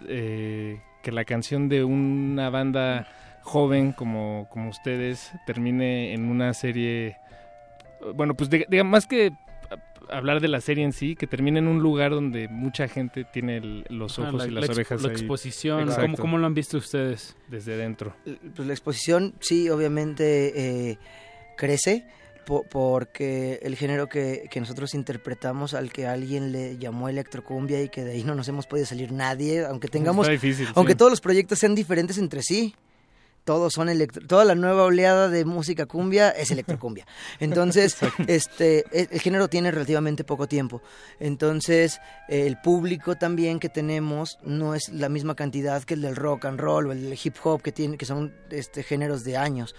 eh, 0.09 0.81
que 1.03 1.13
la 1.13 1.25
canción 1.25 1.69
de 1.69 1.85
una 1.85 2.51
banda 2.51 3.07
joven 3.43 3.93
como, 3.93 4.47
como 4.51 4.69
ustedes 4.69 5.33
termine 5.47 6.13
en 6.13 6.29
una 6.29 6.53
serie 6.55 7.17
bueno, 8.15 8.35
pues 8.35 8.49
diga, 8.51 8.65
diga, 8.69 8.85
más 8.85 9.07
que 9.07 9.33
hablar 10.13 10.41
de 10.41 10.49
la 10.49 10.61
serie 10.61 10.85
en 10.85 10.93
sí, 10.93 11.17
que 11.17 11.27
termine 11.27 11.59
en 11.59 11.69
un 11.69 11.81
lugar 11.81 12.11
donde 12.13 12.49
mucha 12.49 12.89
gente 12.89 13.25
tiene 13.33 13.59
el- 13.59 13.85
los 13.89 14.19
Ah, 14.19 14.23
ojos 14.29 14.43
la- 14.43 14.47
y 14.47 14.51
la 14.51 14.61
las 14.61 14.71
expo- 14.71 14.75
orejas 14.75 15.03
la 15.03 15.09
ahí. 15.09 15.15
exposición. 15.15 15.89
¿cómo, 16.01 16.17
cómo 16.17 16.39
lo 16.39 16.47
han 16.47 16.55
visto 16.55 16.79
ustedes? 16.79 17.37
Desde 17.49 17.77
dentro. 17.77 18.15
pues 18.55 18.67
la 18.67 18.73
exposición 18.75 19.35
sí, 19.41 19.69
obviamente 19.71 20.91
eh, 20.91 20.99
crece 21.57 22.07
po- 22.47 22.65
porque 22.71 23.61
el 23.63 23.77
género 23.77 24.09
que, 24.09 24.45
que 24.51 24.61
nosotros 24.61 24.95
interpretamos 24.95 25.75
al 25.75 25.93
que 25.93 26.07
alguien 26.07 26.53
le 26.53 26.79
llamó 26.79 27.09
electrocumbia 27.09 27.83
y 27.83 27.89
que 27.89 28.03
de 28.05 28.13
ahí 28.13 28.25
no 28.25 28.35
nos 28.35 28.49
hemos 28.49 28.67
podido 28.67 28.87
salir 28.87 29.13
nadie, 29.13 29.65
aunque 29.65 29.89
tengamos, 29.89 30.27
Está 30.27 30.33
difícil, 30.33 30.69
aunque 30.75 30.93
sí. 30.93 30.99
todos 30.99 31.13
los 31.13 31.21
proyectos 31.21 31.59
sean 31.59 31.75
diferentes 31.75 32.19
entre 32.19 32.43
sí. 32.43 32.75
Todos 33.51 33.73
son 33.73 33.89
electro, 33.89 34.25
toda 34.29 34.45
la 34.45 34.55
nueva 34.55 34.85
oleada 34.85 35.29
de 35.29 35.45
música 35.45 35.87
cumbia 35.87 36.31
es 36.31 36.53
electrocumbia. 36.53 37.05
Entonces, 37.41 37.97
este, 38.29 38.85
el, 38.93 39.09
el 39.11 39.21
género 39.21 39.49
tiene 39.49 39.73
relativamente 39.73 40.23
poco 40.23 40.47
tiempo. 40.47 40.83
Entonces, 41.19 42.01
eh, 42.29 42.47
el 42.47 42.61
público 42.61 43.17
también 43.17 43.59
que 43.59 43.69
tenemos 43.69 44.39
no 44.45 44.77
es 44.77 44.89
la 44.91 45.09
misma 45.09 45.35
cantidad 45.35 45.83
que 45.83 45.95
el 45.95 46.03
del 46.03 46.15
rock 46.15 46.45
and 46.45 46.61
roll 46.61 46.87
o 46.87 46.93
el 46.93 47.03
del 47.03 47.19
hip 47.21 47.35
hop 47.43 47.61
que 47.61 47.73
tiene, 47.73 47.99
que 47.99 48.07
son 48.07 48.33
este 48.51 48.85
géneros 48.85 49.25
de 49.25 49.37
años. 49.37 49.75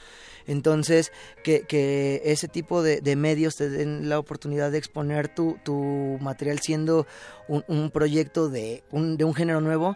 Entonces, 0.47 1.13
que, 1.41 1.61
que 1.61 2.21
ese 2.25 2.49
tipo 2.49 2.83
de, 2.83 2.99
de 2.99 3.15
medios 3.15 3.55
te 3.55 3.69
den 3.69 4.09
la 4.09 4.19
oportunidad 4.19 4.69
de 4.69 4.79
exponer 4.79 5.29
tu, 5.29 5.59
tu 5.63 6.17
material 6.19 6.59
siendo 6.59 7.07
un, 7.47 7.63
un 7.69 7.89
proyecto 7.89 8.49
de 8.49 8.83
un, 8.91 9.15
de 9.15 9.23
un 9.23 9.33
género 9.33 9.61
nuevo, 9.61 9.95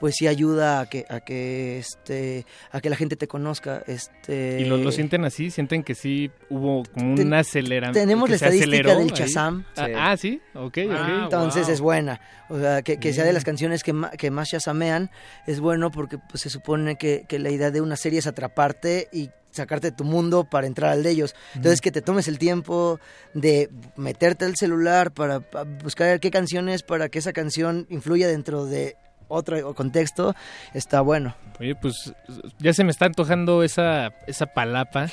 pues 0.00 0.14
sí 0.16 0.26
ayuda 0.26 0.80
a 0.80 0.86
que, 0.86 1.04
a 1.08 1.20
que 1.20 1.78
este, 1.78 2.46
a 2.70 2.80
que 2.80 2.90
la 2.90 2.96
gente 2.96 3.16
te 3.16 3.26
conozca. 3.28 3.82
Este 3.86 4.60
¿Y 4.60 4.64
lo, 4.64 4.76
lo 4.76 4.92
sienten 4.92 5.24
así? 5.24 5.50
¿Sienten 5.50 5.82
que 5.82 5.94
sí 5.94 6.30
hubo 6.50 6.82
como 6.94 7.14
un 7.14 7.34
aceleramiento? 7.34 7.98
tenemos 8.00 8.28
la 8.28 8.36
estadística 8.36 8.94
del? 8.96 9.08
Shazam. 9.12 9.64
Ah, 9.76 9.86
Sí. 9.86 9.92
ah, 9.96 10.16
sí, 10.16 10.40
ok, 10.54 10.62
ok. 10.64 11.08
Entonces 11.24 11.68
es 11.68 11.80
buena. 11.80 12.20
O 12.48 12.58
sea, 12.58 12.82
que, 12.82 12.98
que 12.98 13.12
sea 13.12 13.24
de 13.24 13.32
las 13.32 13.44
canciones 13.44 13.82
que, 13.82 13.92
ma- 13.92 14.10
que 14.10 14.30
más 14.30 14.48
shazamean 14.48 15.10
es 15.46 15.60
bueno 15.60 15.90
porque 15.90 16.18
pues, 16.18 16.42
se 16.42 16.50
supone 16.50 16.96
que, 16.96 17.24
que 17.28 17.38
la 17.38 17.50
idea 17.50 17.70
de 17.70 17.80
una 17.80 17.96
serie 17.96 18.18
es 18.20 18.26
atraparte 18.26 19.08
y 19.12 19.30
sacarte 19.50 19.90
de 19.90 19.96
tu 19.96 20.04
mundo 20.04 20.44
para 20.44 20.66
entrar 20.66 20.90
al 20.92 21.02
de 21.02 21.10
ellos. 21.10 21.34
Entonces 21.54 21.80
que 21.80 21.90
te 21.90 22.00
tomes 22.02 22.28
el 22.28 22.38
tiempo 22.38 23.00
de 23.34 23.68
meterte 23.96 24.44
al 24.44 24.56
celular 24.56 25.10
para, 25.12 25.40
pa- 25.40 25.64
buscar 25.64 26.20
qué 26.20 26.30
canciones 26.30 26.82
para 26.82 27.08
que 27.08 27.18
esa 27.18 27.32
canción 27.32 27.86
influya 27.90 28.28
dentro 28.28 28.66
de 28.66 28.96
otro 29.28 29.74
contexto, 29.74 30.34
está 30.74 31.00
bueno. 31.00 31.34
Oye, 31.60 31.74
pues 31.74 32.12
ya 32.58 32.72
se 32.72 32.84
me 32.84 32.90
está 32.90 33.06
antojando 33.06 33.62
esa, 33.62 34.12
esa 34.26 34.46
palapa. 34.46 35.08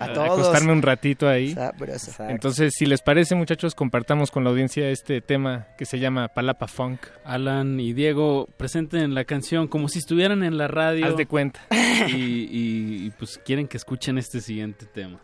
A 0.00 0.12
todos. 0.12 0.28
Acostarme 0.30 0.72
un 0.72 0.82
ratito 0.82 1.28
ahí. 1.28 1.54
Sabroso. 1.54 2.12
Entonces, 2.28 2.74
si 2.76 2.86
les 2.86 3.02
parece, 3.02 3.34
muchachos, 3.34 3.74
compartamos 3.74 4.30
con 4.30 4.44
la 4.44 4.50
audiencia 4.50 4.88
este 4.90 5.20
tema 5.20 5.66
que 5.76 5.84
se 5.86 5.98
llama 5.98 6.28
Palapa 6.28 6.68
Funk. 6.68 7.00
Alan 7.24 7.80
y 7.80 7.92
Diego 7.94 8.48
presenten 8.56 9.14
la 9.14 9.24
canción 9.24 9.66
como 9.68 9.88
si 9.88 9.98
estuvieran 9.98 10.42
en 10.44 10.56
la 10.56 10.68
radio. 10.68 11.06
Haz 11.06 11.16
de 11.16 11.26
cuenta. 11.26 11.60
Y, 12.08 12.14
y- 12.14 13.06
y, 13.06 13.10
pues 13.18 13.38
quieren 13.44 13.66
que 13.68 13.76
escuchen 13.76 14.18
este 14.18 14.40
siguiente 14.40 14.86
tema. 14.86 15.20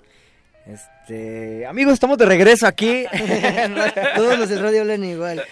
Este, 0.67 1.67
amigos, 1.67 1.93
estamos 1.95 2.17
de 2.19 2.25
regreso 2.27 2.67
aquí. 2.67 3.05
Todos 4.17 4.39
los 4.39 4.49
de 4.49 4.59
radio 4.61 4.81
hablan 4.83 5.05
igual. 5.05 5.43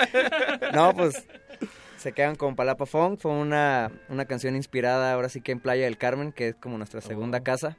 No, 0.73 0.94
pues 0.94 1.24
se 2.03 2.12
quedan 2.12 2.35
con 2.37 2.57
Palapa 2.57 2.85
Funk. 2.87 3.20
Fue 3.20 3.31
una, 3.31 3.91
una 4.09 4.24
canción 4.27 4.57
inspirada 4.57 5.12
ahora 5.12 5.29
sí 5.29 5.41
que 5.41 5.53
en 5.53 5.61
Playa 5.61 5.85
del 5.85 5.97
Carmen, 5.97 6.33
que 6.33 6.49
es 6.49 6.55
como 6.57 6.77
nuestra 6.77 7.01
segunda 7.01 7.39
Oh. 7.39 7.43
casa. 7.45 7.77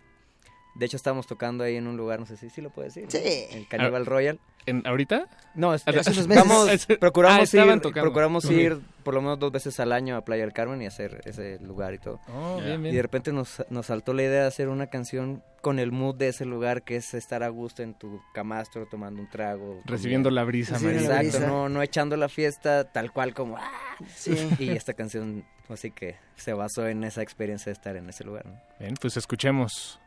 De 0.76 0.86
hecho, 0.88 0.98
estábamos 0.98 1.28
tocando 1.28 1.64
ahí 1.64 1.76
en 1.76 1.88
un 1.88 1.98
lugar, 1.98 2.20
no 2.20 2.26
sé 2.26 2.36
si 2.38 2.50
sí 2.50 2.62
lo 2.62 2.70
puedo 2.72 2.88
decir. 2.88 3.06
Sí. 3.10 3.20
El 3.52 3.68
Cannibal 3.68 4.06
Royal. 4.06 4.40
¿En, 4.66 4.82
¿Ahorita? 4.88 5.28
No, 5.56 5.74
es- 5.74 5.84
Hace 5.88 6.12
unos 6.12 6.28
meses. 6.28 6.44
vamos, 6.48 6.70
Ah, 6.90 6.95
procuramos 7.00 7.44
estaban 7.54 7.82
ir, 7.86 7.94
procuramos 7.94 8.45
ir 8.50 8.80
por 9.04 9.14
lo 9.14 9.22
menos 9.22 9.38
dos 9.38 9.52
veces 9.52 9.80
al 9.82 9.91
año 9.91 10.16
a 10.16 10.22
Playa 10.24 10.44
del 10.44 10.54
Carmen 10.54 10.82
y 10.82 10.86
hacer 10.86 11.22
ese 11.26 11.60
lugar 11.60 11.94
y 11.94 12.00
todo. 12.00 12.22
Oh, 12.34 12.62
bien, 12.64 12.82
bien. 12.82 12.94
Y 12.94 12.95
de 12.95 13.02
repente 13.02 13.34
nos, 13.34 13.64
nos 13.70 13.88
saltó 13.88 14.14
la 14.14 14.24
idea 14.24 14.41
de 14.44 14.48
hacer 14.48 14.70
una 14.70 14.88
canción 14.88 15.44
con 15.62 15.80
el 15.80 15.91
mood 15.91 16.16
de 16.16 16.30
ese 16.30 16.45
lugar, 16.45 16.82
que 16.84 16.95
es 16.95 17.14
estar 17.14 17.44
a 17.44 17.50
gusto 17.50 17.84
en 17.84 17.94
tu 17.94 18.22
camastro 18.34 18.86
tomando 18.88 19.22
un 19.22 19.30
trago. 19.30 19.82
Recibiendo 19.86 20.32
la 20.32 20.44
brisa, 20.45 20.80
Sí. 20.80 20.88
Exacto, 20.88 21.40
no, 21.41 21.68
no 21.70 21.82
echando 21.84 22.16
la 22.18 22.30
fiesta 22.30 22.86
tal 22.86 23.12
cual 23.12 23.34
como... 23.34 23.58
¡ah! 23.58 23.70
Sí. 24.16 24.50
Y 24.60 24.70
esta 24.72 24.94
canción, 24.94 25.45
así 25.70 25.91
que 25.91 26.16
se 26.38 26.54
basó 26.54 26.88
en 26.88 27.04
esa 27.04 27.22
experiencia 27.22 27.66
de 27.70 27.74
estar 27.74 27.95
en 27.98 28.10
ese 28.10 28.24
lugar. 28.24 28.45
¿no? 28.45 28.60
Bien, 28.80 28.95
pues 29.00 29.18
escuchemos 29.18 30.00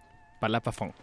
Palapa 0.47 0.71
Funk. 0.71 0.95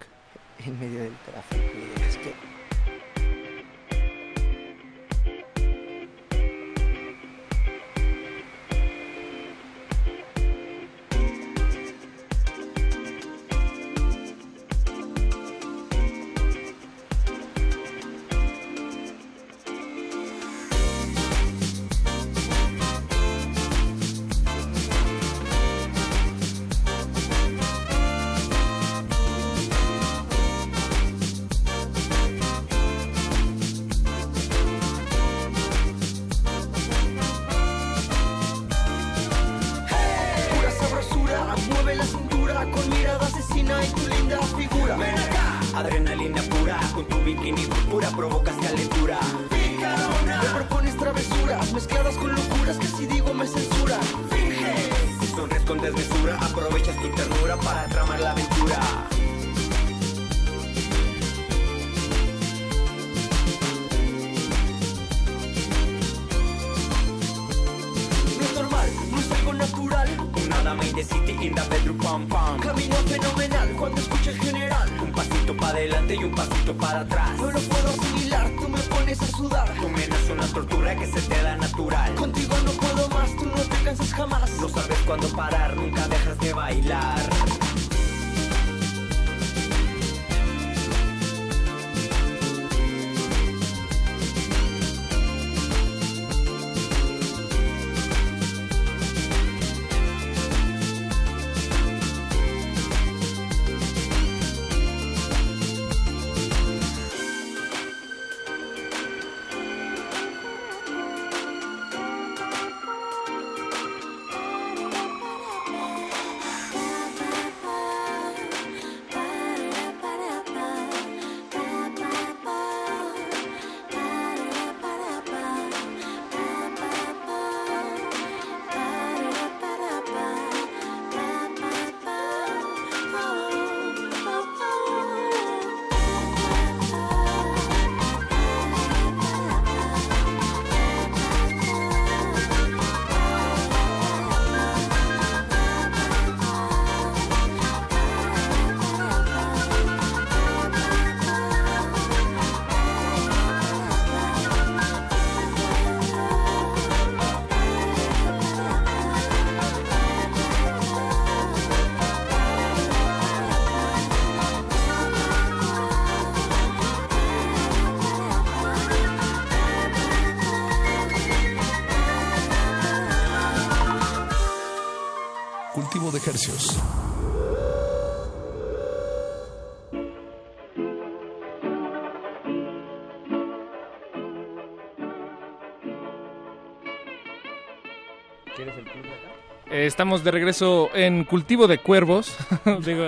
Eh, 189.70 189.86
estamos 189.88 190.24
de 190.24 190.32
regreso 190.32 190.90
en 190.94 191.26
Cultivo 191.26 191.68
de 191.68 191.80
Cuervos. 191.80 192.38
Digo, 192.86 193.08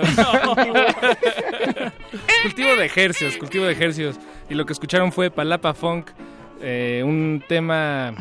cultivo 2.42 2.76
de 2.76 2.84
Ejercios, 2.84 3.36
cultivo 3.36 3.64
de 3.64 3.72
Ejercios. 3.72 4.16
Y 4.50 4.54
lo 4.54 4.66
que 4.66 4.72
escucharon 4.74 5.12
fue 5.12 5.30
Palapa 5.30 5.72
Funk, 5.74 6.10
eh, 6.60 7.02
un 7.04 7.42
tema 7.48 8.14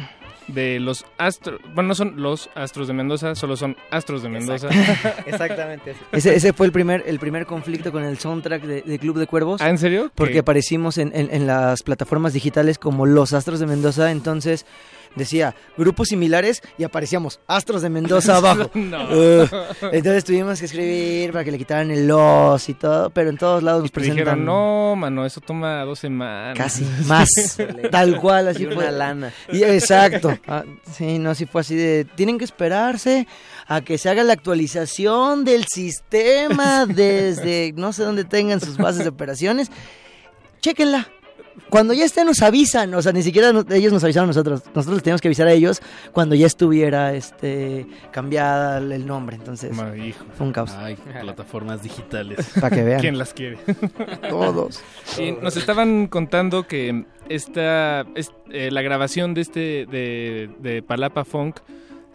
de 0.56 0.80
los 0.80 1.06
astros. 1.20 1.62
Bueno, 1.76 1.90
no 1.90 1.96
son 1.96 2.14
los 2.22 2.50
astros 2.56 2.88
de 2.88 2.94
Mendoza, 2.96 3.36
solo 3.36 3.56
son 3.56 3.76
astros 3.92 4.24
de 4.24 4.30
Mendoza. 4.30 4.70
Exactamente. 5.26 5.94
Ese, 6.12 6.36
ese 6.36 6.54
fue 6.54 6.66
el 6.66 6.72
primer, 6.72 7.04
el 7.06 7.20
primer 7.20 7.46
conflicto 7.46 7.92
con 7.92 8.04
el 8.04 8.18
soundtrack 8.18 8.64
de, 8.64 8.82
de 8.82 9.00
Club 9.00 9.18
de 9.20 9.28
Cuervos. 9.28 9.62
¿Ah, 9.62 9.70
en 9.70 9.78
serio? 9.78 10.12
Porque 10.16 10.34
¿Qué? 10.34 10.40
aparecimos 10.40 10.98
en, 10.98 11.12
en- 11.16 11.30
en 11.32 11.46
las 11.46 11.84
plataformas 11.84 12.34
digitales 12.34 12.80
como 12.80 13.06
Los 13.06 13.34
Astros 13.34 13.60
de 13.60 13.68
Mendoza, 13.68 14.10
entonces 14.12 14.66
decía 15.16 15.56
grupos 15.78 16.10
similares 16.10 16.62
y 16.78 16.84
aparecíamos 16.84 17.40
Astros 17.48 17.82
de 17.82 17.90
Mendoza 17.90 18.38
abajo. 18.38 18.70
No. 18.74 19.06
Uh, 19.16 19.48
entonces 19.92 20.24
tuvimos 20.24 20.60
que 20.60 20.66
escribir 20.66 21.32
para 21.32 21.44
que 21.44 21.52
le 21.52 21.58
quitaran 21.58 21.90
el 21.92 22.08
los 22.08 22.68
y 22.70 22.74
todo, 22.74 23.10
pero 23.10 23.30
en 23.30 23.38
todos 23.38 23.64
lados 23.64 23.82
nos 23.84 23.92
Pero 23.92 24.02
presentan 24.04 24.24
dijeron, 24.26 24.46
no, 24.46 24.96
mano, 24.96 25.26
eso 25.26 25.42
toma 25.42 25.84
dos 25.84 26.00
semanas. 26.00 26.58
casi 26.58 26.84
más, 27.08 27.30
tal 27.92 28.20
cual, 28.20 28.48
así 28.50 28.64
Y 28.64 28.66
una 28.68 28.76
fue. 28.76 28.92
lana. 28.92 29.34
Y- 29.52 29.64
exacto. 29.64 30.38
Ah, 30.48 30.64
sí, 30.92 31.20
no, 31.20 31.34
sí 31.36 31.46
fue 31.46 31.62
así 31.62 31.76
de, 31.76 32.06
tienen 32.16 32.38
que 32.38 32.46
esperarse 32.46 33.28
a 33.68 33.82
que 33.82 33.98
se 33.98 34.10
haga 34.10 34.24
la 34.24 34.34
actualización 34.34 35.44
del 35.46 35.66
sistema 35.66 36.86
desde 36.86 37.74
no 37.76 37.94
sé 37.94 38.04
dónde 38.04 38.24
tengan 38.26 38.60
sus 38.62 38.78
bases 38.78 39.04
de 39.04 39.10
operaciones. 39.10 39.72
Chéquenla. 40.62 41.08
Cuando 41.70 41.94
ya 41.94 42.06
esté 42.06 42.24
nos 42.26 42.42
avisan, 42.42 42.94
o 42.94 43.02
sea, 43.02 43.12
ni 43.12 43.24
siquiera 43.24 43.52
no- 43.54 43.66
ellos 43.72 43.92
nos 43.92 44.04
avisaron 44.04 44.26
a 44.26 44.32
nosotros. 44.32 44.62
Nosotros 44.74 44.96
les 44.96 45.04
teníamos 45.04 45.22
que 45.22 45.28
avisar 45.28 45.48
a 45.48 45.52
ellos 45.52 45.82
cuando 46.12 46.36
ya 46.36 46.46
estuviera 46.48 47.14
este 47.14 47.88
cambiada 48.12 48.78
el 48.78 49.06
nombre, 49.06 49.36
entonces 49.36 49.72
Ma, 49.76 49.96
hijo. 49.98 50.26
fue 50.38 50.48
un 50.48 50.54
caos. 50.54 50.72
Ay, 50.78 50.96
plataformas 51.22 51.82
digitales. 51.84 52.46
Para 52.62 52.76
que 52.76 52.84
vean. 52.84 53.02
¿Quién 53.02 53.18
las 53.18 53.34
quiere? 53.34 53.58
Todos. 54.30 54.82
Y 55.18 55.32
nos 55.32 55.58
estaban 55.58 56.08
contando 56.08 56.68
que 56.68 57.06
esta, 57.30 58.02
es- 58.16 58.32
eh, 58.52 58.70
la 58.72 58.82
grabación 58.82 59.34
de 59.34 59.42
este 59.42 59.60
de, 59.90 60.50
de 60.60 60.82
Palapa 60.84 61.26
Funk 61.26 61.58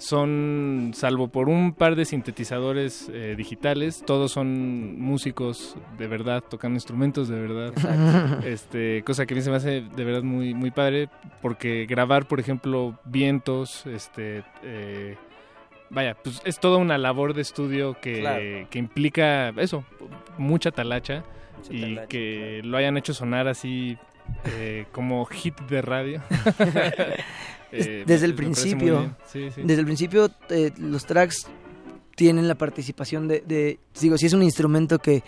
son, 0.00 0.92
salvo 0.94 1.28
por 1.28 1.50
un 1.50 1.74
par 1.74 1.94
de 1.94 2.06
sintetizadores 2.06 3.10
eh, 3.12 3.34
digitales, 3.36 4.02
todos 4.06 4.32
son 4.32 4.98
músicos 4.98 5.76
de 5.98 6.06
verdad, 6.06 6.42
tocando 6.48 6.76
instrumentos 6.76 7.28
de 7.28 7.38
verdad. 7.38 8.40
Este, 8.46 9.02
cosa 9.04 9.26
que 9.26 9.34
a 9.34 9.36
mí 9.36 9.42
se 9.42 9.50
me 9.50 9.56
hace 9.56 9.82
de 9.82 10.04
verdad 10.04 10.22
muy, 10.22 10.54
muy 10.54 10.70
padre, 10.70 11.10
porque 11.42 11.84
grabar, 11.86 12.26
por 12.26 12.40
ejemplo, 12.40 12.98
vientos, 13.04 13.84
este, 13.84 14.42
eh, 14.62 15.16
vaya, 15.90 16.14
pues 16.14 16.40
es 16.46 16.58
toda 16.58 16.78
una 16.78 16.96
labor 16.96 17.34
de 17.34 17.42
estudio 17.42 17.94
que, 18.00 18.20
Claro. 18.20 18.42
que 18.70 18.78
implica 18.78 19.50
eso, 19.50 19.84
mucha 20.38 20.70
talacha 20.70 21.24
Mucha 21.58 21.74
y 21.74 21.80
talacha, 21.82 22.06
que 22.08 22.62
lo 22.64 22.78
hayan 22.78 22.96
hecho 22.96 23.12
sonar 23.12 23.48
así 23.48 23.98
eh, 24.44 24.86
como 24.92 25.24
hit 25.26 25.58
de 25.62 25.82
radio. 25.82 26.22
Eh, 27.72 28.02
desde 28.04 28.26
el 28.26 28.34
principio, 28.34 28.98
bien. 28.98 29.16
Sí, 29.28 29.48
sí. 29.54 29.62
desde 29.62 29.78
el 29.78 29.86
principio 29.86 30.28
eh, 30.48 30.72
los 30.78 31.06
tracks 31.06 31.46
tienen 32.16 32.48
la 32.48 32.56
participación 32.56 33.28
de, 33.28 33.44
de- 33.46 33.78
digo, 34.00 34.18
si 34.18 34.26
es 34.26 34.32
un 34.32 34.42
instrumento 34.42 34.98
que, 34.98 35.22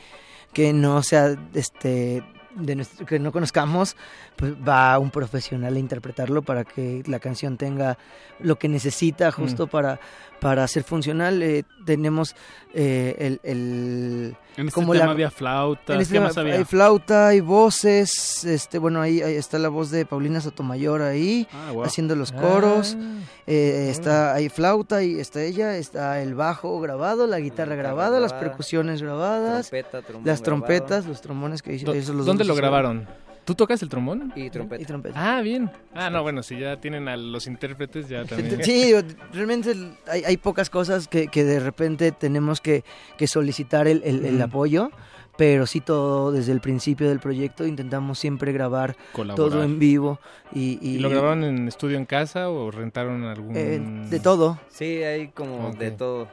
que 0.53 0.73
no 0.73 1.05
sea 1.05 1.37
este 1.55 2.25
de 2.57 2.75
nuestro- 2.75 3.07
que 3.07 3.21
no 3.21 3.31
conozcamos, 3.31 3.97
pues 4.35 4.55
va 4.57 4.99
un 4.99 5.13
profesional 5.13 5.77
a 5.77 5.79
interpretarlo 5.79 6.43
para 6.43 6.65
que 6.65 7.05
la 7.07 7.21
canción 7.21 7.57
tenga 7.57 7.97
lo 8.41 8.57
que 8.59 8.69
necesita 8.69 9.29
Mm. 9.29 9.33
justo 9.35 9.67
para, 9.69 10.01
para 10.41 10.67
ser 10.67 10.83
funcional. 10.83 11.45
Eh, 11.45 11.63
tenemos 11.87 12.35
eh, 12.75 13.15
el, 13.21 13.41
el- 13.45 14.37
En 14.57 14.69
este 14.69 14.75
como 14.75 14.93
tema 14.93 15.07
la- 15.07 15.13
había 15.13 15.31
flautas. 15.31 15.95
en 15.97 16.03
este 16.03 16.13
¿Qué 16.13 16.19
tema 16.19 16.29
más 16.29 16.37
había? 16.39 16.55
hay 16.55 16.65
flauta, 16.65 17.29
hay 17.29 17.41
voces, 17.41 18.45
este, 18.45 18.79
bueno, 18.79 19.01
ahí, 19.01 19.23
ahí 19.23 19.35
está 19.37 19.59
la 19.59 19.69
voz 19.69 19.91
de 19.91 20.05
Paulina 20.05 20.41
Sotomayor 20.41 21.01
ahí, 21.03 21.47
Ah, 21.53 21.73
haciendo 21.85 22.15
los 22.17 22.33
coros, 22.33 22.97
Ah. 23.01 23.05
eh, 23.47 23.89
está 23.91 24.35
ahí 24.35 24.49
flauta 24.49 25.03
y 25.03 25.19
está 25.19 25.43
ella, 25.43 25.77
está 25.77 26.21
el 26.23 26.35
bajo 26.35 26.81
grabado, 26.81 27.27
la 27.27 27.39
guitarra 27.39 27.53
guitarra 27.53 27.77
grabada, 27.77 28.21
las 28.21 28.33
percusiones 28.33 29.03
grabadas, 29.03 29.69
Trompeta, 29.71 30.03
trombón 30.03 30.27
las 30.27 30.41
grabado. 30.43 30.67
trompetas, 30.67 31.07
los 31.07 31.21
trombones 31.21 31.63
que 31.63 31.75
hizo. 31.75 31.87
Do- 31.87 31.93
¿Dónde 32.25 32.45
lo 32.45 32.55
hicieron. 32.55 33.07
¿Tú 33.45 33.55
tocas 33.57 33.83
el 33.83 33.89
trombón? 33.89 34.33
Y 34.37 34.51
trompeta. 34.51 34.81
Y 34.83 34.85
trompeta. 34.87 35.39
Ah, 35.39 35.41
bien. 35.41 35.71
Ah, 35.95 36.11
no, 36.11 36.23
bueno, 36.23 36.43
si 36.45 36.59
ya 36.59 36.81
tienen 36.81 37.09
a 37.09 37.17
los 37.17 37.47
intérpretes, 37.49 38.09
ya 38.09 38.25
también. 38.25 38.61
Sí, 38.65 38.93
realmente 39.33 39.75
hay, 40.07 40.23
hay 40.25 40.37
pocas 40.37 40.71
cosas 40.71 41.09
que, 41.09 41.27
que 41.29 41.43
de 41.45 41.59
repente 41.59 42.13
tenemos 42.13 42.61
que, 42.61 42.85
que 43.19 43.27
solicitar 43.27 43.89
el, 43.89 44.03
el- 44.05 44.25
el 44.25 44.35
Ujú. 44.37 44.45
apoyo, 44.45 44.91
pero 45.37 45.67
sí 45.67 45.81
todo 45.81 46.31
desde 46.31 46.53
el 46.53 46.61
principio 46.61 47.09
del 47.09 47.19
proyecto 47.19 47.67
intentamos 47.67 48.19
siempre 48.19 48.53
grabar 48.53 48.95
Colaborar. 49.13 49.51
todo 49.51 49.65
en 49.65 49.79
vivo 49.81 50.21
y, 50.53 50.79
y- 50.81 50.97
¿Y 50.97 50.99
lo 51.01 51.09
grabaron 51.11 51.43
en 51.43 51.67
estudio 51.67 51.97
en 51.97 52.05
casa 52.07 52.49
o 52.49 52.71
rentaron 52.71 53.25
algún...? 53.25 53.57
eh, 53.57 53.81
de 54.09 54.21
todo. 54.21 54.61
Sí, 54.69 55.03
hay 55.03 55.29
como 55.29 55.73
de 55.73 55.91
todo. 55.91 56.29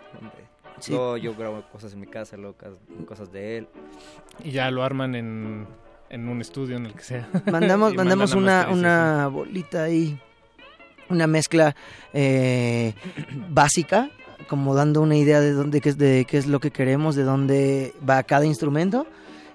Sí. 0.80 0.92
Luego 0.92 1.18
yo 1.18 1.34
grabo 1.36 1.64
cosas 1.72 1.92
en 1.94 2.02
mi 2.02 2.08
casa, 2.08 2.38
luego 2.38 2.56
cas- 2.56 2.78
cosas 3.08 3.32
de 3.32 3.58
él. 3.58 3.68
Y 4.44 4.52
ya 4.52 4.70
lo 4.70 4.84
arman 4.84 5.16
en, 5.16 5.66
en 6.10 6.28
un 6.28 6.42
estudio, 6.42 6.78
en 6.78 6.86
el 6.86 6.94
que 6.94 7.04
sea. 7.04 7.30
Mandamos, 7.52 7.94
mandamos 7.96 8.34
una, 8.34 8.70
una 8.70 9.28
bolita 9.28 9.84
ahí, 9.84 10.20
una 11.10 11.28
mezcla 11.28 11.76
eh, 12.14 12.94
básica, 13.50 14.10
como 14.48 14.76
dando 14.76 15.02
una 15.02 15.16
idea 15.16 15.40
de 15.40 15.52
dónde 15.52 15.82
qué 15.82 15.90
es, 15.90 15.98
de 15.98 16.26
qué 16.28 16.38
es 16.38 16.48
lo 16.48 16.60
que 16.60 16.72
queremos, 16.72 17.16
de 17.16 17.24
dónde 17.24 17.94
va 18.08 18.24
cada 18.24 18.46
instrumento, 18.46 19.08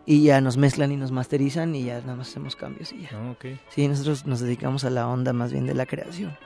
y 0.06 0.22
ya 0.22 0.40
nos 0.40 0.56
mezclan 0.56 0.92
y 0.92 0.96
nos 0.96 1.12
masterizan 1.12 1.74
y 1.74 1.84
ya 1.84 2.00
nada 2.00 2.16
más 2.16 2.28
hacemos 2.28 2.56
cambios 2.56 2.92
y 2.92 3.02
ya. 3.02 3.10
Ah. 3.14 3.34
Sí, 3.70 3.88
nosotros 3.88 4.26
nos 4.26 4.40
dedicamos 4.40 4.84
a 4.84 4.90
la 4.90 5.08
onda 5.08 5.32
más 5.32 5.52
bien 5.52 5.66
de 5.66 5.74
la 5.74 5.86
creación. 5.86 6.36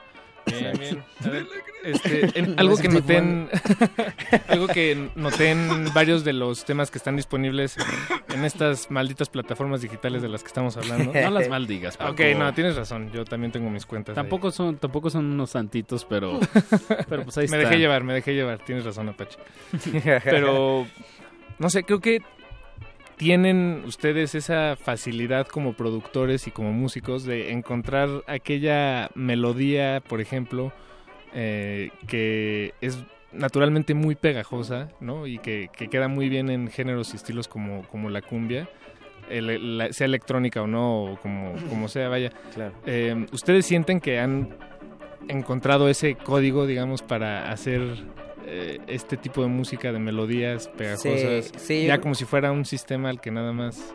Bien, 0.51 0.73
bien. 0.79 1.03
A 1.25 1.29
ver, 1.29 1.47
este, 1.85 2.31
en- 2.39 2.59
algo 2.59 2.77
que 2.77 2.89
noté 2.89 3.16
en, 3.16 3.49
algo 4.49 4.66
que 4.69 5.09
noté 5.15 5.51
en 5.51 5.93
varios 5.95 6.25
de 6.25 6.33
los 6.33 6.65
temas 6.65 6.91
que 6.91 6.99
están 6.99 7.16
disponibles 7.16 7.77
en 8.35 8.45
estas 8.45 8.91
malditas 8.91 9.29
plataformas 9.29 9.81
digitales 9.83 10.23
de 10.23 10.29
las 10.29 10.43
que 10.43 10.49
estamos 10.49 10.77
hablando. 10.77 11.12
No 11.12 11.31
las 11.31 11.49
maldigas. 11.49 11.95
Ok, 11.97 12.01
Paco. 12.19 12.23
no, 12.39 12.53
tienes 12.55 12.77
razón. 12.77 13.11
Yo 13.12 13.25
también 13.25 13.53
tengo 13.53 13.70
mis 13.70 13.87
cuentas. 13.87 14.16
ahí. 14.16 14.23
Tampoco 14.23 14.51
son, 14.51 14.77
tampoco 14.77 15.11
son 15.11 15.27
unos 15.27 15.51
santitos, 15.51 16.05
pero, 16.05 16.41
pero 17.09 17.25
pues 17.25 17.39
ahí 17.39 17.49
me 17.49 17.57
está. 17.57 17.69
dejé 17.69 17.79
llevar, 17.79 18.05
me 18.05 18.15
dejé 18.15 18.35
llevar. 18.35 18.59
Tienes 18.65 18.85
razón, 18.85 19.09
Apache. 19.09 19.39
Pero, 20.25 20.87
no 21.59 21.70
sé, 21.70 21.83
creo 21.85 22.01
que 22.01 22.20
tienen 23.19 23.82
ustedes 23.85 24.35
esa 24.35 24.77
facilidad 24.77 25.47
como 25.47 25.74
productores 25.74 26.47
y 26.47 26.51
como 26.51 26.73
músicos 26.73 27.24
de 27.24 27.53
encontrar 27.53 28.09
aquella 28.27 29.11
melodía, 29.15 30.01
por 30.09 30.20
ejemplo, 30.20 30.73
eh, 31.35 31.90
que 32.07 32.73
es 32.81 32.99
naturalmente 33.32 33.93
muy 33.95 34.15
pegajosa, 34.15 34.89
¿no? 35.01 35.27
Y 35.27 35.39
que, 35.39 35.69
que 35.77 35.89
queda 35.89 36.09
muy 36.09 36.28
bien 36.31 36.49
en 36.49 36.69
géneros 36.69 37.12
y 37.12 37.16
estilos 37.16 37.47
como, 37.49 37.82
como 37.89 38.09
la 38.09 38.23
cumbia, 38.23 38.69
el- 39.28 39.77
la- 39.77 39.93
sea 39.93 40.07
electrónica 40.07 40.62
o 40.62 40.66
no, 40.66 41.05
o 41.12 41.16
como, 41.20 41.53
como 41.69 41.89
sea, 41.89 42.09
vaya. 42.09 42.31
Claro. 42.55 42.73
Eh, 42.86 43.27
¿Ustedes 43.32 43.66
sienten 43.66 44.01
que 44.01 44.19
han 44.19 44.49
encontrado 45.28 45.89
ese 45.90 46.15
código, 46.15 46.66
digamos, 46.66 47.03
para 47.03 47.51
hacer 47.51 47.82
eh, 48.49 48.79
este 48.87 49.16
tipo 49.16 49.43
de 49.43 49.49
música 49.49 49.93
de 49.93 49.99
melodías 49.99 50.69
pegajosas? 50.77 51.53
sí, 51.57 51.87
ya 51.87 52.01
como 52.01 52.15
si 52.15 52.25
fuera 52.25 52.51
un 52.53 52.65
sistema 52.65 53.11
al 53.11 53.20
que 53.20 53.31
nada 53.31 53.53
más 53.53 53.95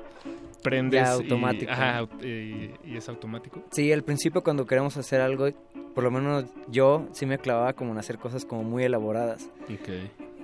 prendes 0.61 1.01
Ya 1.01 1.13
y- 1.15 1.21
automático. 1.21 1.71
ajá, 1.71 2.07
y, 2.21 2.71
y 2.85 2.95
es 2.97 3.09
automático. 3.09 3.61
Sí, 3.71 3.91
al 3.91 4.03
principio 4.03 4.43
cuando 4.43 4.65
queremos 4.65 4.95
hacer 4.97 5.19
algo, 5.21 5.49
por 5.93 6.03
lo 6.03 6.11
menos 6.11 6.45
yo 6.69 7.07
sí 7.11 7.25
me 7.25 7.37
clavaba 7.37 7.73
como 7.73 7.91
en 7.91 7.97
hacer 7.97 8.17
cosas 8.17 8.45
como 8.45 8.63
muy 8.63 8.83
elaboradas. 8.83 9.49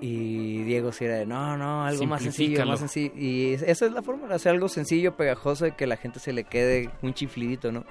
Y 0.01 0.63
Diego 0.63 0.91
sí 0.93 1.05
era 1.05 1.15
de, 1.15 1.25
no, 1.25 1.57
no, 1.57 1.85
algo 1.85 2.05
más 2.05 2.21
sencillo, 2.23 2.65
más 2.65 2.79
sencillo. 2.79 3.11
Y 3.17 3.53
es- 3.53 3.61
esa 3.63 3.85
es 3.85 3.91
la 3.91 4.01
forma, 4.01 4.33
hacer 4.33 4.53
algo 4.53 4.69
sencillo, 4.69 5.15
pegajoso, 5.17 5.67
y 5.67 5.73
que 5.73 5.87
la 5.87 5.97
gente 5.97 6.19
se 6.19 6.31
le 6.31 6.45
quede 6.45 6.89
un 7.01 7.13
chiflidito, 7.13 7.71
¿no? 7.71 7.83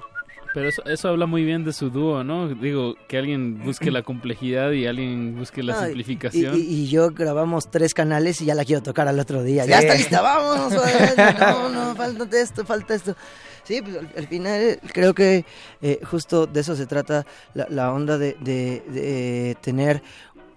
Pero 0.58 0.68
eso, 0.70 0.82
eso 0.86 1.08
habla 1.08 1.26
muy 1.26 1.44
bien 1.44 1.64
de 1.64 1.72
su 1.72 1.88
dúo, 1.90 2.24
¿no? 2.24 2.48
Digo, 2.48 2.96
que 3.06 3.16
alguien 3.16 3.62
busque 3.64 3.90
la 3.92 4.02
complejidad 4.02 4.72
y 4.72 4.86
alguien 4.86 5.36
busque 5.38 5.62
la 5.62 5.74
No, 5.74 5.84
simplificación. 5.84 6.56
Y, 6.56 6.60
y 6.60 6.88
yo 6.88 7.10
grabamos 7.10 7.70
tres 7.70 7.94
canales 7.94 8.40
y 8.40 8.44
ya 8.46 8.54
la 8.56 8.64
quiero 8.64 8.82
tocar 8.82 9.06
al 9.06 9.20
otro 9.20 9.42
día. 9.44 9.62
Sí. 9.64 9.70
Ya 9.70 9.78
está 9.78 9.94
lista, 9.94 10.20
vamos. 10.20 10.72
no, 11.38 11.68
no, 11.68 11.94
falta 11.94 12.40
esto, 12.40 12.64
falta 12.64 12.94
esto. 12.94 13.14
Sí, 13.62 13.80
pues 13.82 13.96
al, 13.98 14.08
al 14.16 14.26
final 14.26 14.60
eh, 14.60 14.80
creo 14.92 15.14
que 15.14 15.44
eh, 15.80 16.00
justo 16.02 16.46
de 16.46 16.60
eso 16.60 16.74
se 16.74 16.86
trata 16.86 17.24
la, 17.54 17.66
la 17.70 17.92
onda 17.92 18.18
de, 18.18 18.36
de- 18.40 18.82
de 18.88 19.56
tener 19.60 20.02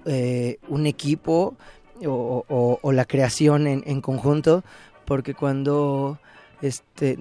eh, 0.06 0.58
un 0.70 0.88
equipo 0.88 1.56
o, 2.06 2.44
o- 2.48 2.80
o 2.82 2.92
la 2.92 3.06
creación 3.06 3.68
en, 3.68 3.84
en 3.86 4.02
conjunto, 4.02 4.64
porque 5.06 5.34
cuando 5.36 6.20
este 6.62 7.18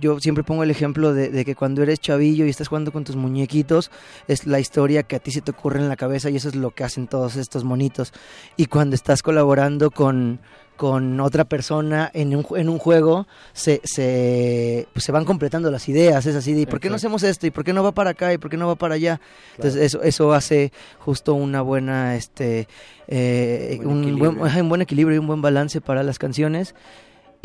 yo 0.00 0.20
siempre 0.20 0.44
pongo 0.44 0.62
el 0.62 0.70
ejemplo 0.70 1.14
de, 1.14 1.30
de 1.30 1.44
que 1.44 1.54
cuando 1.54 1.82
eres 1.82 2.00
chavillo 2.00 2.46
y 2.46 2.50
estás 2.50 2.68
jugando 2.68 2.92
con 2.92 3.04
tus 3.04 3.16
muñequitos, 3.16 3.90
es 4.28 4.46
la 4.46 4.60
historia 4.60 5.02
que 5.02 5.16
a 5.16 5.18
ti 5.18 5.30
se 5.30 5.40
te 5.40 5.50
ocurre 5.50 5.80
en 5.80 5.88
la 5.88 5.96
cabeza 5.96 6.30
y 6.30 6.36
eso 6.36 6.48
es 6.48 6.54
lo 6.54 6.70
que 6.70 6.84
hacen 6.84 7.06
todos 7.06 7.36
estos 7.36 7.64
monitos. 7.64 8.12
Y 8.56 8.66
cuando 8.66 8.94
estás 8.94 9.22
colaborando 9.22 9.90
con, 9.90 10.40
con 10.76 11.20
otra 11.20 11.44
persona 11.44 12.10
en 12.14 12.34
un, 12.34 12.46
en 12.56 12.68
un 12.68 12.78
juego, 12.78 13.26
se, 13.52 13.80
se, 13.84 14.88
pues 14.92 15.04
se 15.04 15.12
van 15.12 15.24
completando 15.24 15.70
las 15.70 15.88
ideas. 15.88 16.26
Es 16.26 16.34
así 16.36 16.52
de, 16.52 16.62
¿y 16.62 16.66
¿por 16.66 16.80
qué 16.80 16.90
no 16.90 16.96
hacemos 16.96 17.22
esto? 17.22 17.46
¿Y 17.46 17.50
por 17.50 17.64
qué 17.64 17.72
no 17.72 17.82
va 17.82 17.92
para 17.92 18.10
acá? 18.10 18.32
¿Y 18.32 18.38
por 18.38 18.50
qué 18.50 18.56
no 18.56 18.66
va 18.66 18.74
para 18.74 18.94
allá? 18.96 19.20
Entonces 19.56 19.80
eso, 19.80 20.02
eso 20.02 20.32
hace 20.32 20.72
justo 20.98 21.34
una 21.34 21.62
buena, 21.62 22.16
este, 22.16 22.68
eh, 23.06 23.80
Buen 23.82 23.88
un, 23.88 24.02
equilibrio. 24.02 24.32
buen, 24.32 24.46
ajá, 24.46 24.62
un 24.62 24.68
buen 24.68 24.82
equilibrio 24.82 25.16
y 25.16 25.18
un 25.18 25.26
buen 25.26 25.42
balance 25.42 25.80
para 25.80 26.02
las 26.02 26.18
canciones. 26.18 26.74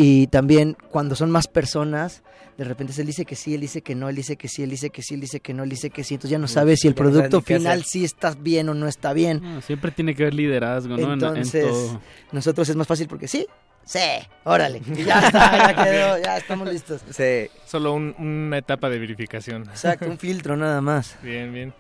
Y 0.02 0.28
también 0.28 0.78
cuando 0.92 1.14
son 1.16 1.30
más 1.30 1.48
personas, 1.48 2.24
de 2.58 2.64
repente 2.64 2.94
él 3.02 3.06
dice 3.08 3.26
que 3.26 3.36
sí, 3.36 3.54
él 3.56 3.60
dice 3.60 3.82
que 3.82 3.96
no, 3.96 4.08
él 4.08 4.16
dice 4.16 4.38
que 4.38 4.48
sí, 4.48 4.64
él 4.64 4.70
dice 4.70 4.92
que 4.92 5.02
sí, 5.02 5.16
él 5.16 5.20
dice 5.20 5.42
que 5.42 5.54
no, 5.54 5.64
él 5.64 5.70
dice 5.70 5.90
que 5.90 6.06
sí. 6.06 6.14
Entonces 6.14 6.32
ya 6.32 6.38
no 6.40 6.48
sabes 6.48 6.80
si 6.80 6.88
el 6.88 6.94
producto 6.96 7.42
final 7.42 7.84
sí 7.84 8.06
está 8.06 8.34
bien 8.34 8.70
o 8.70 8.74
no 8.74 8.88
está 8.88 9.12
bien. 9.12 9.42
No, 9.44 9.62
siempre 9.62 9.92
tiene 9.92 10.16
que 10.16 10.24
haber 10.24 10.36
liderazgo, 10.36 10.96
¿no? 10.96 11.04
En- 11.04 11.04
en 11.04 11.14
Entonces, 11.14 11.66
todo. 11.70 12.02
nosotros 12.32 12.70
es 12.70 12.78
más 12.78 12.88
fácil 12.88 13.08
porque 13.10 13.28
sí, 13.28 13.46
sí, 13.84 14.00
órale, 14.46 14.82
y 14.96 15.04
ya 15.04 15.20
está, 15.28 15.74
ya 15.74 15.84
quedó, 15.84 16.18
ya 16.24 16.38
estamos 16.38 16.70
listos. 16.72 17.02
Sí. 17.10 17.50
Solo 17.66 17.94
un- 17.94 18.16
una 18.18 18.58
etapa 18.58 18.90
de 18.90 19.00
verificación. 19.00 19.64
Exacto, 19.64 20.06
un 20.10 20.18
filtro 20.18 20.56
nada 20.56 20.80
más. 20.80 21.18
Bien, 21.24 21.52
bien. 21.54 21.74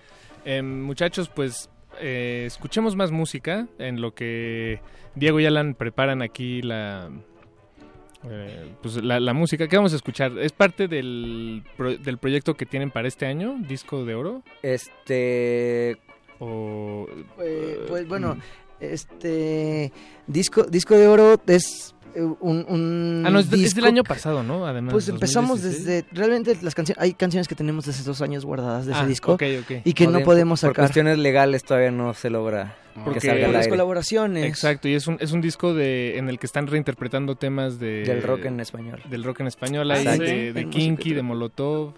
Em, 0.43 0.81
muchachos, 0.83 1.29
pues 1.33 1.69
eh, 2.01 2.43
escuchemos 2.47 2.97
más 2.97 3.11
música 3.11 3.67
en 3.77 4.01
lo 4.01 4.13
que 4.13 4.81
Diego 5.15 5.39
y 5.39 5.45
Alan 5.45 5.73
preparan 5.73 6.21
aquí 6.21 6.61
la, 6.61 7.09
eh, 8.25 8.73
pues 8.81 8.95
la, 9.03 9.19
la 9.19 9.33
música. 9.33 9.67
¿Qué 9.67 9.75
vamos 9.77 9.93
a 9.93 9.95
escuchar? 9.95 10.37
¿Es 10.39 10.51
parte 10.51 10.87
del, 10.87 11.63
pro- 11.77 11.97
del 11.97 12.17
proyecto 12.17 12.55
que 12.55 12.65
tienen 12.65 12.91
para 12.91 13.07
este 13.07 13.25
año? 13.25 13.55
¿Disco 13.67 14.03
de 14.05 14.15
oro? 14.15 14.43
Este... 14.61 15.97
O... 16.39 17.05
Eh, 17.41 17.85
pues 17.87 18.07
bueno, 18.07 18.37
este 18.79 19.91
disco 20.27 20.63
disco 20.63 20.95
de 20.95 21.07
oro 21.07 21.41
es 21.47 21.93
eh, 22.15 22.21
un, 22.21 22.65
un 22.69 23.23
Ah, 23.25 23.29
no, 23.29 23.39
es, 23.39 23.49
disco 23.51 23.75
del 23.81 23.85
año 23.89 24.03
pasado, 24.03 24.41
¿no? 24.41 24.65
Además. 24.65 24.93
Pues 24.93 25.09
empezamos 25.09 25.61
2016. 25.61 25.85
desde 25.85 26.05
realmente 26.13 26.57
las 26.61 26.73
canciones 26.75 27.01
hay 27.01 27.13
canciones 27.13 27.47
que 27.47 27.55
tenemos 27.55 27.85
desde 27.85 28.03
dos 28.03 28.21
años 28.21 28.45
guardadas 28.45 28.85
de 28.85 28.93
ese 28.93 29.01
Ah, 29.01 29.05
disco 29.05 29.33
ok, 29.33 29.43
ok. 29.63 29.71
y 29.83 29.93
que 29.93 30.05
no 30.05 30.13
bien, 30.13 30.23
podemos 30.25 30.61
sacar 30.61 30.75
Por 30.75 30.83
cuestiones 30.85 31.17
legales 31.17 31.63
todavía 31.63 31.91
no 31.91 32.13
se 32.13 32.29
logra 32.29 32.77
Porque- 33.03 33.19
que 33.19 33.27
salga 33.27 33.45
Por 33.45 33.53
las 33.53 33.61
aire. 33.65 33.69
colaboraciones. 33.69 34.45
Exacto, 34.45 34.87
y 34.87 34.93
es 34.95 35.07
un, 35.07 35.17
es 35.19 35.31
un 35.31 35.41
disco 35.41 35.73
de 35.73 36.17
en 36.17 36.29
el 36.29 36.39
que 36.39 36.45
están 36.45 36.67
reinterpretando 36.67 37.35
temas 37.35 37.79
de... 37.79 38.03
Del 38.03 38.21
rock 38.23 38.45
en 38.45 38.59
español. 38.59 39.01
Del 39.09 39.23
rock 39.23 39.41
en 39.41 39.47
español, 39.47 39.89
ahí 39.91 40.05
de, 40.17 40.53
de 40.53 40.69
Kinky, 40.69 41.13
de 41.13 41.21
Molotov. 41.21 41.93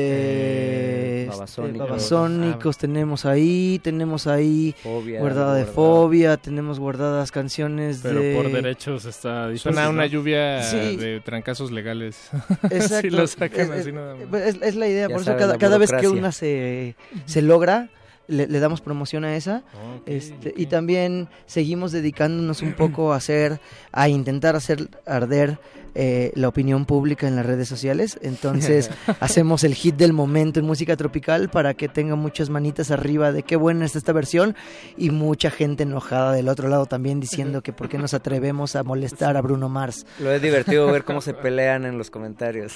de 0.00 1.22
Eh, 1.22 1.26
Babasónicos. 1.28 1.88
Babasónicos, 1.88 2.78
tenemos 2.78 3.24
ahí, 3.26 3.80
tenemos 3.82 4.26
ahí 4.26 4.74
Fobia, 4.82 5.20
guardada 5.20 5.54
de 5.54 5.62
guardada. 5.64 5.74
Fobia, 5.74 6.36
tenemos 6.36 6.78
guardadas 6.78 7.30
canciones 7.32 8.00
Pero 8.02 8.20
de 8.20 8.34
por 8.34 8.50
derechos 8.50 9.04
está 9.04 9.48
difícil. 9.48 9.72
Suena 9.72 9.88
una 9.88 10.06
lluvia 10.06 10.62
Sí. 10.62 10.96
de 10.96 11.20
trancazos 11.20 11.70
legales. 11.72 12.30
Exacto. 12.70 13.00
si 13.02 13.10
lo 13.10 13.26
sacan 13.26 13.60
es, 13.60 13.70
así 13.70 13.88
es- 13.88 13.94
nada 13.94 14.14
más. 14.16 14.40
es- 14.42 14.62
es 14.62 14.76
la 14.76 14.88
idea, 14.88 15.08
Ya 15.08 15.14
por 15.14 15.22
eso 15.22 15.36
cada, 15.36 15.58
cada 15.58 15.78
vez 15.78 15.92
que 15.92 16.08
una 16.08 16.32
se, 16.32 16.94
se 17.26 17.42
logra, 17.42 17.88
le, 18.30 18.46
le 18.46 18.60
damos 18.60 18.80
promoción 18.80 19.24
a 19.24 19.36
esa. 19.36 19.62
Este. 20.06 20.54
Y 20.56 20.66
también 20.66 21.28
seguimos 21.46 21.92
dedicándonos 21.92 22.62
un 22.62 22.72
poco 22.72 23.12
a 23.12 23.16
hacer, 23.16 23.60
a 23.92 24.08
intentar 24.08 24.56
hacer 24.56 24.88
arder 25.06 25.58
eh, 25.94 26.32
la 26.34 26.48
opinión 26.48 26.84
pública 26.84 27.26
en 27.26 27.36
las 27.36 27.46
redes 27.46 27.68
sociales. 27.68 28.18
Entonces 28.22 28.90
hacemos 29.20 29.64
el 29.64 29.74
hit 29.74 29.96
del 29.96 30.12
momento 30.12 30.60
en 30.60 30.66
música 30.66 30.96
tropical 30.96 31.48
para 31.48 31.74
que 31.74 31.88
tenga 31.88 32.16
muchas 32.16 32.50
manitas 32.50 32.90
arriba 32.90 33.32
de 33.32 33.42
qué 33.42 33.56
buena 33.56 33.84
está 33.84 33.98
esta 33.98 34.12
versión 34.12 34.56
y 34.96 35.10
mucha 35.10 35.50
gente 35.50 35.82
enojada 35.82 36.32
del 36.32 36.48
otro 36.48 36.68
lado 36.68 36.86
también 36.86 37.20
diciendo 37.20 37.62
que 37.62 37.72
por 37.72 37.88
qué 37.88 37.98
nos 37.98 38.14
atrevemos 38.14 38.76
a 38.76 38.82
molestar 38.82 39.36
a 39.36 39.42
Bruno 39.42 39.68
Mars. 39.68 40.06
Lo 40.18 40.32
es 40.32 40.40
divertido 40.40 40.86
ver 40.90 41.04
cómo 41.04 41.20
se 41.20 41.34
pelean 41.34 41.84
en 41.84 41.98
los 41.98 42.10
comentarios. 42.10 42.74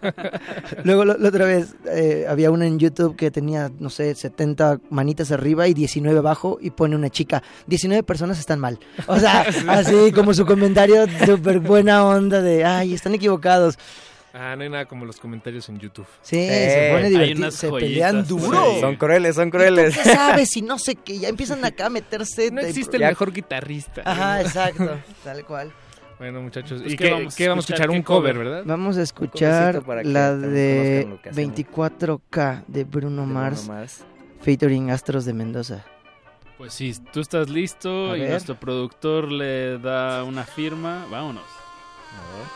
Luego 0.84 1.04
la 1.04 1.28
otra 1.28 1.44
vez 1.44 1.74
eh, 1.86 2.26
había 2.28 2.50
una 2.50 2.66
en 2.66 2.78
YouTube 2.78 3.16
que 3.16 3.30
tenía, 3.30 3.70
no 3.78 3.90
sé, 3.90 4.14
70 4.14 4.80
manitas 4.90 5.30
arriba 5.32 5.68
y 5.68 5.74
19 5.74 6.18
abajo 6.18 6.58
y 6.60 6.70
pone 6.70 6.96
una 6.96 7.10
chica, 7.10 7.42
19 7.66 8.02
personas 8.02 8.38
están 8.38 8.60
mal. 8.60 8.78
O 9.06 9.18
sea, 9.18 9.46
así 9.68 10.12
como 10.12 10.34
su 10.34 10.46
comentario 10.46 11.06
súper 11.26 11.60
buena 11.60 12.04
onda 12.04 12.29
de, 12.30 12.64
ay, 12.64 12.94
están 12.94 13.14
equivocados. 13.14 13.78
Ah, 14.32 14.54
no 14.56 14.62
hay 14.62 14.68
nada 14.68 14.84
como 14.86 15.04
los 15.04 15.18
comentarios 15.18 15.68
en 15.68 15.80
YouTube. 15.80 16.06
Sí, 16.22 16.36
Eh, 16.38 16.70
se 16.88 16.92
pone 16.94 17.06
hay 17.06 17.10
divertido, 17.10 17.50
se 17.50 17.68
joyitas 17.68 17.88
pelean 17.90 18.26
duro. 18.28 18.80
son 18.80 18.94
crueles, 18.94 19.34
son 19.34 19.50
crueles. 19.50 19.96
¿Qué 19.98 20.04
sabes? 20.04 20.56
Y 20.56 20.62
no 20.62 20.78
sé 20.78 20.94
qué, 20.94 21.18
ya 21.18 21.28
empiezan 21.28 21.64
acá 21.64 21.86
a 21.86 21.90
meterse. 21.90 22.50
No 22.52 22.62
de- 22.62 22.68
existe 22.68 22.96
el 22.96 23.00
Ya- 23.00 23.08
mejor 23.08 23.32
guitarrista. 23.32 24.02
Ajá, 24.04 24.40
exacto, 24.40 24.98
tal 25.24 25.44
cual. 25.44 25.72
Bueno, 26.20 26.42
muchachos, 26.42 26.80
Pues, 26.82 26.92
¿y 26.92 26.96
¿qué 26.96 27.04
qué, 27.06 27.10
vamos 27.12 27.34
a 27.34 27.36
qué 27.36 27.48
vamos 27.48 27.64
a 27.64 27.66
escuchar? 27.72 27.80
escuchar? 27.86 27.90
Un 27.90 27.96
¿Qué 27.96 28.04
cover? 28.04 28.38
¿verdad? 28.38 28.62
Vamos 28.66 28.96
a 28.98 29.02
escuchar 29.02 29.82
para 29.82 30.04
la 30.04 30.36
de 30.36 31.00
conozcan 31.06 31.10
lo 31.10 31.22
que 31.22 31.28
hacemos. 31.30 31.56
24K 31.56 32.64
de 32.68 32.84
Bruno 32.84 33.22
De 33.22 33.24
Bruno 33.24 33.26
Mars, 33.26 33.66
Mars. 33.66 34.04
featuring 34.42 34.90
Astros 34.92 35.24
de 35.24 35.32
Mendoza. 35.32 35.84
Pues 36.58 36.74
sí, 36.74 36.94
tú 37.12 37.20
estás 37.20 37.48
listo 37.48 38.12
A 38.12 38.16
y 38.18 38.20
ver. 38.20 38.30
nuestro 38.30 38.54
productor 38.60 39.32
le 39.32 39.78
da 39.78 40.22
una 40.22 40.44
firma. 40.44 41.06
Vámonos. 41.10 41.42
I 42.12 42.50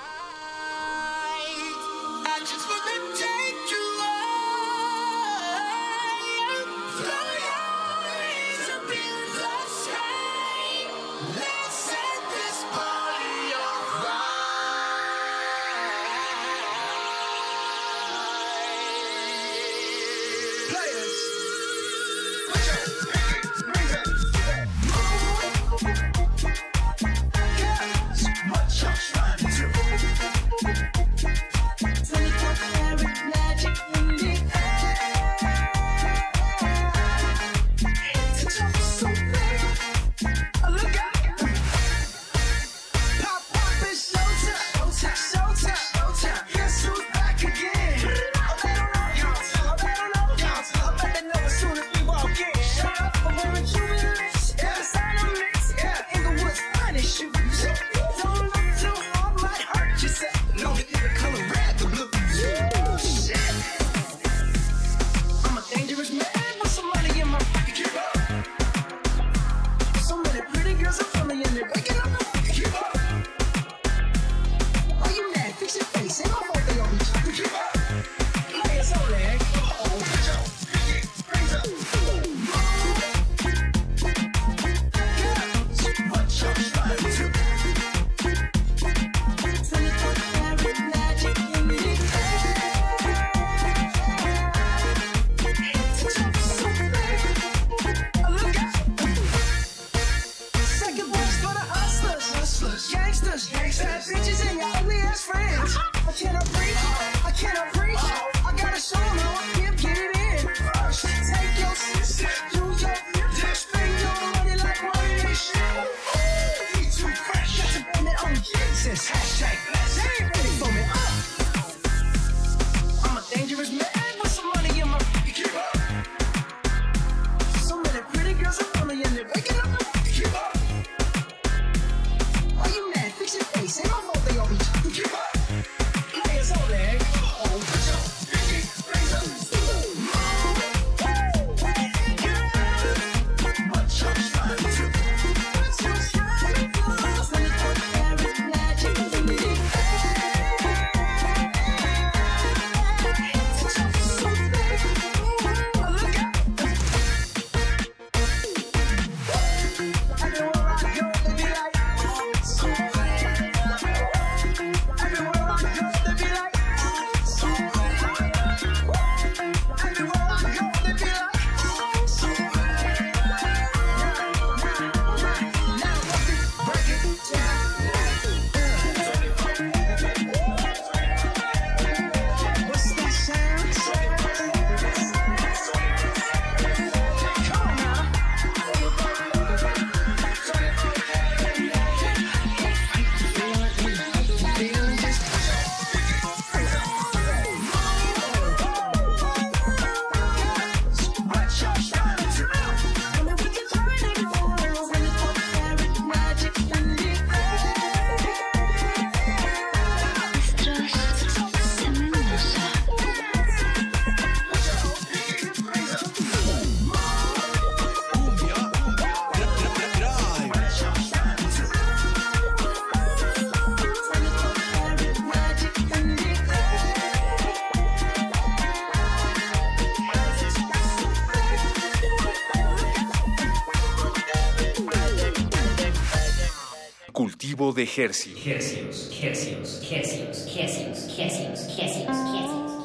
de 237.85 238.02
Hercios. 238.05 238.47
Hercios, 238.47 239.11
hercios, 239.23 239.81
hercios, 239.93 240.56
hercios, 240.56 241.19
hercios, 241.19 241.78
hercios, 241.78 242.09
hercios. 242.09 242.85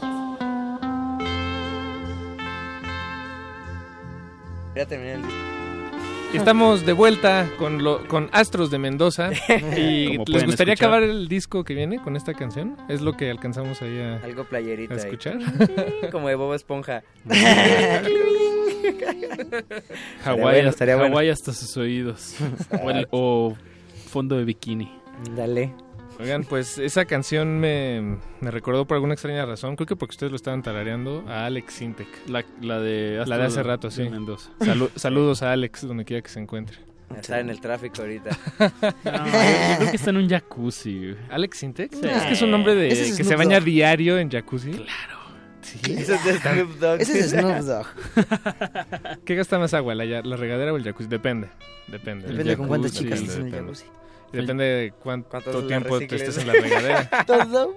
Ya 4.76 4.86
terminé 4.86 5.14
el 5.14 5.22
Estamos 6.34 6.86
de 6.86 6.94
vuelta 6.94 7.50
con, 7.58 7.84
lo, 7.84 8.08
con 8.08 8.30
Astros 8.32 8.70
de 8.70 8.78
Mendoza 8.78 9.32
y 9.76 10.18
les 10.28 10.46
gustaría 10.46 10.74
escuchar. 10.74 10.74
acabar 10.74 11.02
el 11.04 11.28
disco 11.28 11.64
que 11.64 11.74
viene 11.74 12.00
con 12.00 12.16
esta 12.16 12.36
canción. 12.36 12.78
Es 12.88 13.02
lo 13.02 13.14
que 13.18 13.32
alcanzamos 13.32 13.82
ahí 13.82 14.00
a, 14.00 14.18
Algo 14.18 14.44
playerita. 14.44 14.94
a 14.94 14.98
ahí. 14.98 15.04
escuchar. 15.04 15.40
Como 16.12 16.28
de 16.28 16.36
Bob 16.36 16.54
Esponja. 16.54 17.02
Hawái, 20.24 20.62
bueno. 20.64 20.72
Hawái 20.78 21.30
hasta 21.30 21.52
sus 21.54 21.76
oídos. 21.78 22.36
o, 22.84 22.92
el- 22.92 23.08
o 23.10 23.58
fondo 24.10 24.38
de 24.38 24.44
bikini. 24.46 24.92
Dale. 25.36 25.74
Oigan, 26.20 26.44
pues 26.44 26.78
esa 26.78 27.06
canción 27.06 27.60
me, 27.62 28.18
me 28.42 28.52
recordó 28.52 28.86
por 28.86 28.96
alguna 28.96 29.14
extraña 29.14 29.46
razón, 29.46 29.78
creo 29.78 29.88
que 29.88 29.96
porque 29.96 30.12
ustedes 30.12 30.32
lo 30.32 30.36
estaban 30.36 30.62
tarareando, 30.62 31.24
a 31.30 31.46
Alex 31.46 31.76
Sintek. 31.76 32.08
La, 32.28 32.44
la 32.62 32.80
de 32.82 33.24
La 33.26 33.38
de 33.38 33.46
hace 33.46 33.64
rato, 33.64 33.88
de 33.88 33.94
sí. 33.94 34.10
Mendoza. 34.10 34.50
Salu- 34.60 34.90
saludos 34.98 35.44
a 35.44 35.54
Alex, 35.54 35.88
donde 35.88 36.04
quiera 36.04 36.22
que 36.22 36.28
se 36.28 36.42
encuentre. 36.42 36.78
Está 37.18 37.40
en 37.40 37.50
el 37.50 37.62
tráfico 37.62 38.02
ahorita. 38.02 38.32
No, 38.60 39.26
yo, 39.26 39.78
creo 39.78 39.90
que 39.92 39.96
está 39.96 40.10
en 40.10 40.18
un 40.18 40.30
jacuzzi. 40.30 40.98
güey. 41.00 41.16
¿Alex 41.30 41.58
Sintek? 41.58 41.94
Sí. 41.94 42.02
Es 42.06 42.24
que 42.24 42.34
es 42.34 42.42
un 42.42 42.52
nombre 42.52 42.76
de 42.76 42.90
es 42.90 43.16
que 43.18 43.24
se 43.24 43.36
baña 43.38 43.60
diario 43.62 44.18
en 44.20 44.30
jacuzzi. 44.30 44.72
Claro. 44.72 45.19
Sí. 45.84 45.94
Ese 45.98 46.16
es 46.16 46.40
Snoop 46.42 46.80
Dogg. 46.80 47.02
Ese 47.02 47.20
es 47.20 47.30
Snoop 47.32 47.58
Dogg. 47.60 47.86
¿Qué 49.26 49.36
gasta 49.36 49.60
más 49.60 49.74
agua, 49.74 49.96
la, 49.96 50.06
la 50.06 50.36
regadera 50.36 50.74
o 50.74 50.78
el 50.78 50.84
jacuzzi? 50.84 51.10
Depende. 51.10 51.48
Depende. 51.88 52.28
Depende 52.28 52.52
de 52.52 52.58
con 52.58 52.68
cuántas 52.68 52.92
chicas 52.94 53.20
sí, 53.20 53.26
estés 53.26 53.40
en 53.40 53.48
el 53.48 53.54
jacuzzi. 53.54 53.86
Depende 54.32 54.64
de 54.64 54.92
cuánto 54.92 55.30
¿Cuántas 55.30 55.56
las 55.56 55.68
tiempo 55.68 55.98
te 56.00 56.16
estés 56.16 56.38
en 56.38 56.48
la 56.48 56.54
regadera. 56.54 57.10
Todo 57.28 57.74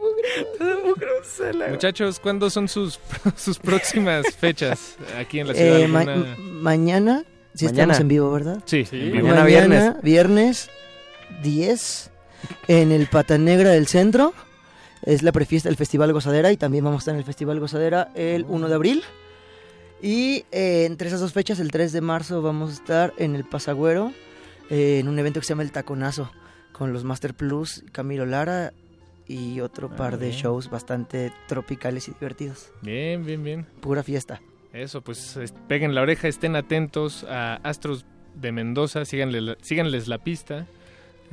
Muchachos, 1.70 2.20
¿cuándo 2.20 2.50
son 2.50 2.68
sus, 2.68 3.00
sus 3.36 3.58
próximas 3.58 4.26
fechas 4.36 4.96
aquí 5.18 5.40
en 5.40 5.48
la 5.48 5.54
ciudad? 5.54 5.80
Eh, 5.80 5.88
ma- 5.88 6.00
¿Alguna- 6.00 6.34
m- 6.34 6.36
mañana, 6.60 7.24
si 7.54 7.64
Mañana. 7.66 7.82
estamos 7.82 8.00
en 8.00 8.08
vivo, 8.08 8.30
¿verdad? 8.32 8.58
Sí, 8.66 8.84
Sí. 8.84 8.96
en 9.00 9.12
vivo. 9.12 9.28
Mañana 9.28 9.44
viernes. 9.46 9.94
viernes 10.02 10.70
10 11.42 12.10
en 12.68 12.92
el 12.92 13.06
Pata 13.06 13.38
Negra 13.38 13.70
del 13.70 13.86
Centro. 13.86 14.34
Es 15.02 15.22
la 15.22 15.32
prefiesta 15.32 15.68
del 15.68 15.76
Festival 15.76 16.12
Gozadera 16.12 16.52
y 16.52 16.56
también 16.56 16.84
vamos 16.84 16.98
a 16.98 17.02
estar 17.02 17.14
en 17.14 17.18
el 17.18 17.24
Festival 17.26 17.58
Gozadera 17.60 18.10
el 18.14 18.44
1 18.48 18.68
de 18.68 18.74
abril. 18.74 19.02
Y 20.00 20.44
eh, 20.52 20.84
entre 20.86 21.08
esas 21.08 21.20
dos 21.20 21.32
fechas, 21.32 21.60
el 21.60 21.70
3 21.70 21.92
de 21.92 22.00
marzo, 22.00 22.42
vamos 22.42 22.70
a 22.70 22.74
estar 22.74 23.14
en 23.18 23.34
el 23.36 23.44
Pasagüero 23.44 24.12
eh, 24.70 24.98
en 25.00 25.08
un 25.08 25.18
evento 25.18 25.40
que 25.40 25.46
se 25.46 25.50
llama 25.50 25.62
El 25.62 25.72
Taconazo 25.72 26.30
con 26.72 26.92
los 26.92 27.04
Master 27.04 27.34
Plus, 27.34 27.84
Camilo 27.92 28.26
Lara 28.26 28.72
y 29.28 29.60
otro 29.60 29.90
Ah, 29.92 29.96
par 29.96 30.18
de 30.18 30.32
shows 30.32 30.70
bastante 30.70 31.32
tropicales 31.46 32.08
y 32.08 32.12
divertidos. 32.12 32.70
Bien, 32.82 33.24
bien, 33.24 33.44
bien. 33.44 33.66
Pura 33.80 34.02
fiesta. 34.02 34.40
Eso, 34.72 35.02
pues 35.02 35.36
es- 35.36 35.52
peguen 35.68 35.94
la 35.94 36.02
oreja, 36.02 36.28
estén 36.28 36.56
atentos 36.56 37.24
a 37.28 37.56
Astros 37.62 38.04
de 38.34 38.50
Mendoza, 38.52 39.04
síganle 39.04 39.56
síganles 39.62 40.08
la 40.08 40.18
pista. 40.18 40.66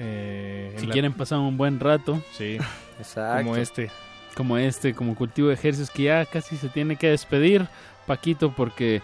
Eh, 0.02 0.74
Si 0.78 0.86
la- 0.88 0.94
quieren 0.94 1.14
pasar 1.14 1.38
un 1.40 1.58
buen 1.58 1.80
rato, 1.80 2.22
Sí, 2.32 2.58
Exacto. 3.00 3.44
como 3.44 3.56
este. 3.58 3.92
como 4.36 4.58
este, 4.58 4.94
como 4.96 5.16
cultivo 5.16 5.50
de 5.50 5.54
ejercicios 5.56 5.92
que 5.92 6.04
ya 6.04 6.26
casi 6.26 6.56
se 6.58 6.70
tiene 6.70 6.96
que 6.96 7.10
despedir, 7.10 7.68
Paquito, 8.08 8.54
porque 8.56 9.02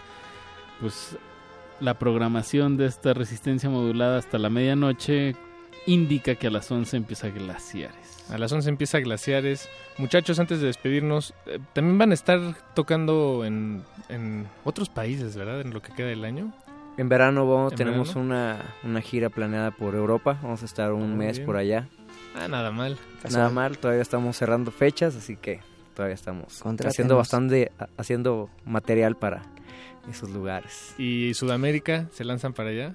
pues 0.80 1.16
la 1.80 1.94
programación 1.94 2.76
de 2.78 2.86
esta 2.86 3.12
resistencia 3.14 3.68
modulada 3.68 4.18
hasta 4.18 4.38
la 4.38 4.48
medianoche 4.50 5.36
indica 5.86 6.34
que 6.34 6.46
a 6.46 6.50
las 6.50 6.70
11 6.70 6.96
empieza 6.96 7.28
Glaciares. 7.28 8.24
A 8.30 8.38
las 8.38 8.50
11 8.50 8.68
empieza 8.70 8.98
Glaciares. 8.98 9.68
Muchachos, 9.98 10.40
antes 10.40 10.60
de 10.60 10.66
despedirnos, 10.66 11.32
eh, 11.46 11.60
también 11.74 11.96
van 11.98 12.10
a 12.10 12.14
estar 12.14 12.40
tocando 12.74 13.44
en, 13.44 13.84
en 14.08 14.48
otros 14.64 14.88
países, 14.88 15.36
¿verdad? 15.36 15.60
En 15.60 15.72
lo 15.72 15.80
que 15.82 15.92
queda 15.92 16.08
del 16.08 16.24
año. 16.24 16.52
En 16.98 17.08
verano 17.08 17.46
vamos, 17.48 17.72
¿En 17.72 17.78
tenemos 17.78 18.08
verano? 18.08 18.26
Una, 18.26 18.74
una 18.84 19.00
gira 19.00 19.28
planeada 19.28 19.70
por 19.70 19.94
Europa. 19.94 20.38
Vamos 20.42 20.62
a 20.62 20.64
estar 20.64 20.92
un 20.92 21.10
Muy 21.16 21.26
mes 21.26 21.36
bien. 21.38 21.46
por 21.46 21.56
allá. 21.56 21.88
Ah, 22.34 22.48
nada 22.48 22.70
mal. 22.70 22.96
Nada 23.30 23.50
mal, 23.50 23.78
todavía 23.78 24.02
estamos 24.02 24.36
cerrando 24.36 24.70
fechas, 24.70 25.16
así 25.16 25.36
que 25.36 25.60
todavía 25.94 26.14
estamos 26.14 26.62
haciendo 26.84 27.16
bastante, 27.16 27.72
a- 27.78 27.88
haciendo 27.96 28.50
material 28.64 29.16
para 29.16 29.42
esos 30.10 30.30
lugares. 30.30 30.94
¿Y 30.98 31.32
Sudamérica 31.34 32.06
se 32.12 32.24
lanzan 32.24 32.52
para 32.52 32.70
allá? 32.70 32.94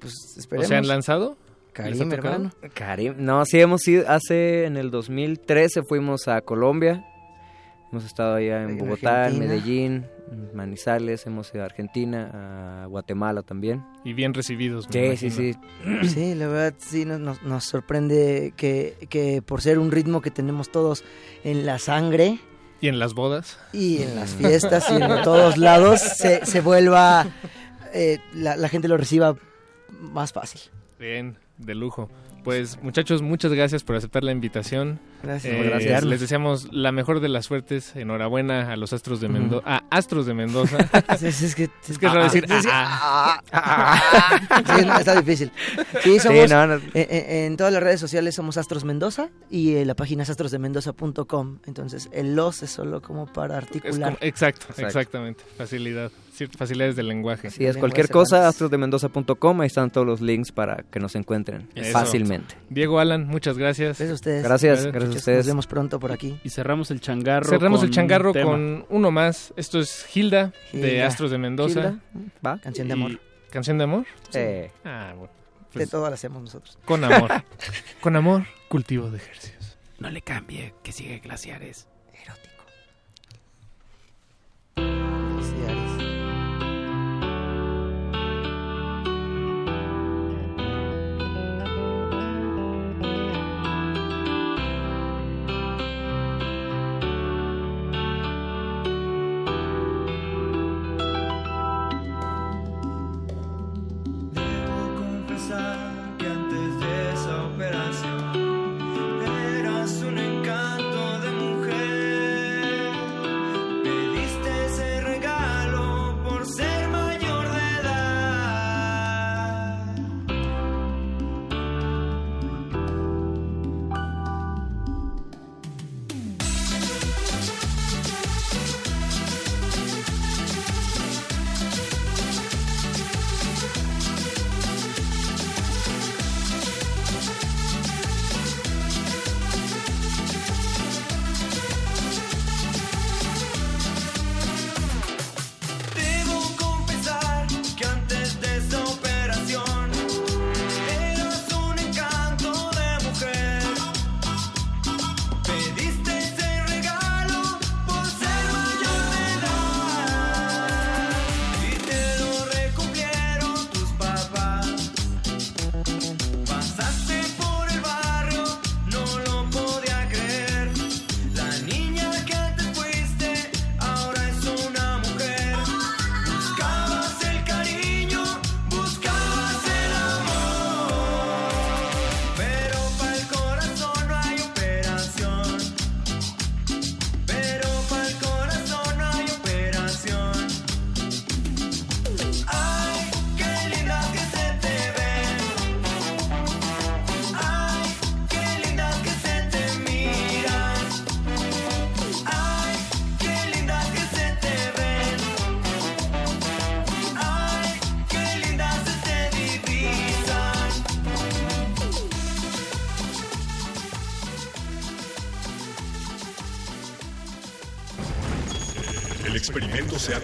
Pues 0.00 0.14
¿O 0.36 0.40
esperemos. 0.40 0.68
se 0.68 0.76
han 0.76 0.86
lanzado? 0.88 1.36
¿Les 1.76 1.86
ha 2.00 2.08
Karim, 2.08 2.12
hermano. 2.12 2.50
Karim, 2.74 3.14
no, 3.18 3.44
sí 3.46 3.60
hemos 3.60 3.86
ido, 3.86 4.08
hace 4.08 4.64
en 4.64 4.76
el 4.76 4.90
2013 4.90 5.82
fuimos 5.88 6.26
a 6.26 6.40
Colombia, 6.40 7.04
hemos 7.92 8.04
estado 8.04 8.34
allá 8.34 8.64
en 8.64 8.70
En 8.70 8.78
Bogotá, 8.78 9.28
en. 9.28 9.38
Medellín, 9.38 10.06
Manizales, 10.54 11.26
hemos 11.26 11.52
ido 11.54 11.62
a 11.62 11.66
Argentina, 11.66 12.82
a 12.82 12.86
Guatemala 12.86 13.42
también. 13.42 13.84
Y 14.04 14.12
bien 14.12 14.34
recibidos. 14.34 14.88
me 14.92 15.16
Sí, 15.16 15.30
sí, 15.30 15.52
sí. 15.52 16.08
Sí, 16.08 16.34
la 16.34 16.48
verdad 16.48 16.74
sí 16.78 17.04
nos, 17.04 17.20
nos, 17.20 17.42
nos 17.42 17.64
sorprende 17.64 18.52
que, 18.56 18.94
que 19.08 19.42
por 19.42 19.62
ser 19.62 19.78
un 19.78 19.90
ritmo 19.90 20.20
que 20.20 20.30
tenemos 20.30 20.70
todos 20.70 21.04
en 21.44 21.66
la 21.66 21.78
sangre 21.78 22.38
¿Y 22.80 22.88
en 22.88 22.98
las 22.98 23.14
bodas? 23.14 23.58
y 23.72 24.02
en 24.02 24.14
las 24.14 24.34
fiestas 24.34 24.90
y 24.90 24.96
en 25.02 25.22
todos 25.24 25.56
lados 25.56 26.00
se, 26.00 26.44
se 26.46 26.60
vuelva, 26.60 27.26
eh, 27.92 28.18
la, 28.34 28.56
la 28.56 28.68
gente 28.68 28.88
lo 28.88 28.96
reciba 28.96 29.36
más 30.00 30.32
fácil. 30.32 30.60
Bien, 30.98 31.36
de 31.58 31.74
lujo. 31.74 32.08
Pues 32.48 32.82
muchachos, 32.82 33.20
muchas 33.20 33.52
gracias 33.52 33.84
por 33.84 33.94
aceptar 33.94 34.24
la 34.24 34.32
invitación. 34.32 34.98
Gracias 35.22 35.52
Eh, 35.52 35.56
por 35.58 35.66
gracias. 35.66 36.02
Les 36.04 36.18
deseamos 36.18 36.72
la 36.72 36.92
mejor 36.92 37.20
de 37.20 37.28
las 37.28 37.44
suertes. 37.44 37.94
Enhorabuena 37.94 38.72
a 38.72 38.76
los 38.78 38.94
Astros 38.94 39.20
de 39.20 39.28
Mendoza. 39.28 39.68
A 39.68 39.84
Astros 39.90 40.24
de 40.24 40.32
Mendoza. 40.32 40.78
Es 41.20 41.54
que, 41.54 41.64
es 41.64 41.98
que 41.98 42.06
es 42.06 42.12
raro 42.12 42.24
decir. 42.24 42.46
ah, 42.72 43.42
ah, 43.52 44.00
ah. 44.50 44.96
Está 44.98 45.20
difícil. 45.20 45.52
Sí, 46.02 46.18
somos, 46.20 46.48
Sí, 46.48 46.54
no, 46.54 46.66
no. 46.66 46.80
En, 46.94 47.58
todas 47.58 47.70
las 47.70 47.82
redes 47.82 48.00
sociales 48.00 48.34
somos 48.34 48.56
Astros 48.56 48.82
Mendoza 48.84 49.28
y 49.50 49.74
eh, 49.74 49.84
la 49.84 49.94
página 49.94 50.22
es 50.22 50.30
astrosdemendoza.com. 50.30 51.58
Entonces 51.66 52.08
el 52.12 52.34
los 52.34 52.62
es 52.62 52.70
solo 52.70 53.02
como 53.02 53.26
para 53.30 53.58
articular. 53.58 54.14
como- 54.14 54.18
exacto, 54.22 54.64
Exacto. 54.70 54.86
exactamente. 54.86 55.44
Facilidad. 55.58 56.10
Facilidades 56.46 56.96
del 56.96 57.08
lenguaje. 57.08 57.50
Si 57.50 57.64
es 57.66 57.76
cualquier 57.76 58.08
cosa, 58.08 58.48
astrosdemendoza.com, 58.48 59.60
ahí 59.60 59.66
están 59.66 59.90
todos 59.90 60.06
los 60.06 60.20
links 60.20 60.52
para 60.52 60.84
que 60.90 61.00
nos 61.00 61.14
encuentren 61.14 61.68
Eso. 61.74 61.92
fácilmente. 61.92 62.54
Diego 62.70 63.00
Alan, 63.00 63.26
muchas 63.26 63.58
gracias. 63.58 63.98
Gracias 63.98 64.10
a 64.10 64.14
ustedes. 64.14 64.42
Gracias, 64.44 64.72
Gracias, 64.82 64.92
gracias 64.92 65.14
a 65.14 65.18
ustedes. 65.18 65.38
Nos 65.38 65.46
vemos 65.46 65.66
pronto 65.66 65.98
por 66.00 66.12
aquí. 66.12 66.38
Y 66.44 66.50
cerramos 66.50 66.90
el 66.90 67.00
changarro. 67.00 67.48
Cerramos 67.48 67.82
el 67.82 67.90
changarro 67.90 68.32
un 68.32 68.42
con 68.42 68.86
uno 68.90 69.10
más. 69.10 69.52
Esto 69.56 69.80
es 69.80 70.06
Hilda, 70.16 70.52
de. 70.72 71.02
Astros 71.02 71.30
de 71.30 71.38
Mendoza. 71.38 71.80
Hilda, 71.80 71.98
¿Va? 72.46 72.58
Canción 72.58 72.88
de 72.88 72.94
Y- 72.94 72.98
amor. 72.98 73.20
¿Canción 73.50 73.78
de 73.78 73.84
amor? 73.84 74.04
Eh, 74.34 74.70
Ah, 74.84 75.12
bueno. 75.16 75.32
De 75.32 75.84
Pues, 75.84 75.90
todo 75.90 76.08
lo 76.08 76.14
hacemos 76.14 76.42
nosotros. 76.42 76.78
con 76.84 77.04
amor. 77.04 77.30
con 78.00 78.16
amor, 78.16 78.44
cultivo 78.68 79.10
de 79.10 79.18
ejercicios. 79.18 79.76
No 79.98 80.10
le 80.10 80.22
cambie, 80.22 80.74
que 80.82 80.92
sigue 80.92 81.18
glaciares. 81.18 81.86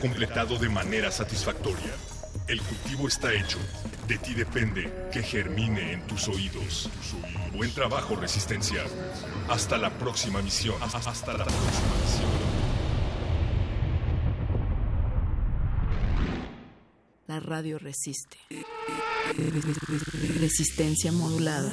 Completado 0.04 0.58
de 0.58 0.68
manera 0.68 1.10
satisfactoria. 1.10 1.94
El 2.46 2.60
cultivo 2.60 3.08
está 3.08 3.32
hecho. 3.32 3.58
De 4.06 4.18
ti 4.18 4.34
depende 4.34 5.08
que 5.10 5.22
germine 5.22 5.92
en 5.94 6.06
tus 6.06 6.28
oídos. 6.28 6.90
Buen 7.54 7.72
trabajo, 7.72 8.14
Resistencia. 8.14 8.82
Hasta 9.48 9.78
la 9.78 9.88
próxima 9.96 10.42
misión. 10.42 10.74
Hasta 10.82 11.32
la 11.32 11.46
próxima 11.46 11.94
misión. 12.02 12.30
La 17.26 17.40
radio 17.40 17.78
resiste. 17.78 18.36
Resistencia 20.38 21.12
modulada. 21.12 21.72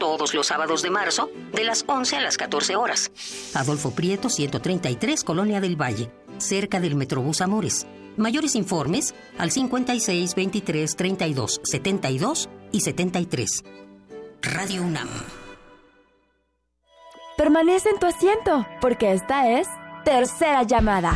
Todos 0.00 0.32
los 0.32 0.46
sábados 0.46 0.80
de 0.80 0.88
marzo, 0.88 1.30
de 1.52 1.62
las 1.62 1.84
11 1.86 2.16
a 2.16 2.20
las 2.22 2.38
14 2.38 2.74
horas. 2.74 3.12
Adolfo 3.54 3.90
Prieto, 3.90 4.30
133, 4.30 5.22
Colonia 5.22 5.60
del 5.60 5.80
Valle, 5.80 6.10
cerca 6.38 6.80
del 6.80 6.94
Metrobús 6.94 7.42
Amores. 7.42 7.86
Mayores 8.16 8.54
informes 8.54 9.14
al 9.36 9.50
56 9.50 10.34
23 10.34 10.96
32 10.96 11.60
72 11.62 12.48
y 12.72 12.80
73. 12.80 13.62
Radio 14.40 14.82
UNAM. 14.82 15.08
Permanece 17.36 17.90
en 17.90 17.98
tu 17.98 18.06
asiento, 18.06 18.66
porque 18.80 19.12
esta 19.12 19.50
es 19.50 19.68
Tercera 20.04 20.62
Llamada. 20.62 21.12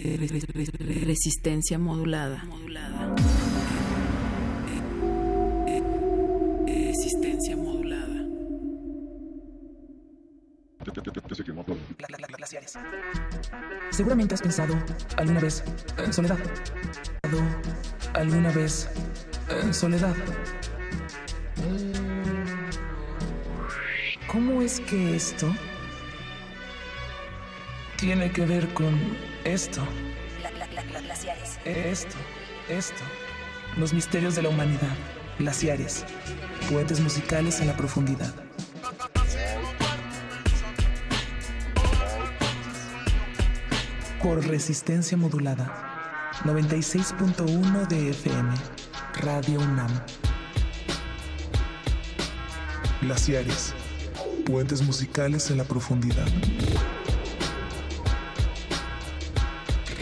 Resistencia 0.00 1.78
modulada. 1.78 2.44
Resistencia 6.66 7.56
modulada. 7.56 8.26
Seguramente 13.90 14.34
has 14.34 14.42
pensado 14.42 14.74
alguna 15.16 15.40
vez 15.40 15.64
en 15.98 16.12
soledad. 16.12 16.38
¿Alguna 18.14 18.50
vez 18.52 18.88
soledad? 19.72 20.14
¿Cómo 24.30 24.62
es 24.62 24.80
que 24.80 25.16
esto 25.16 25.52
tiene 27.96 28.30
que 28.30 28.46
ver 28.46 28.68
con 28.74 28.94
esto? 29.48 29.82
Esto, 31.64 32.16
esto. 32.68 33.02
Los 33.76 33.92
misterios 33.94 34.34
de 34.34 34.42
la 34.42 34.50
humanidad. 34.50 34.94
Glaciares. 35.38 36.04
Puentes 36.70 37.00
musicales 37.00 37.60
en 37.60 37.68
la 37.68 37.76
profundidad. 37.76 38.34
Por 44.22 44.46
resistencia 44.46 45.16
modulada. 45.16 46.32
96.1 46.44 47.86
de 47.88 48.10
FM. 48.10 48.54
Radio 49.22 49.60
UNAM. 49.60 49.90
Glaciares. 53.00 53.74
Puentes 54.44 54.82
musicales 54.82 55.50
en 55.50 55.58
la 55.58 55.64
profundidad. 55.64 56.26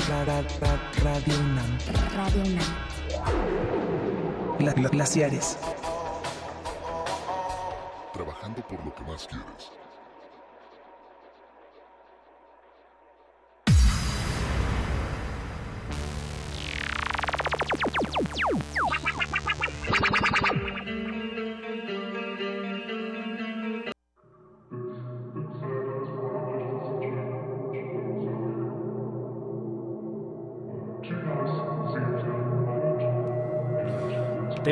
Radio 0.08 1.34
UNAM. 1.40 1.78
Radio 2.16 2.42
UNAM. 2.42 2.74
Gla- 4.58 4.72
gla- 4.74 4.88
glaciares. 4.90 5.58
Trabajando 8.12 8.62
por 8.68 8.84
lo 8.84 8.94
que 8.94 9.02
más 9.02 9.26
quieres. 9.26 9.72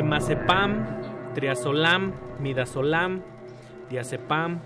Temazepam, 0.05 0.85
triazolam, 1.33 2.13
midazolam, 2.39 3.21
diazepam, 3.89 4.59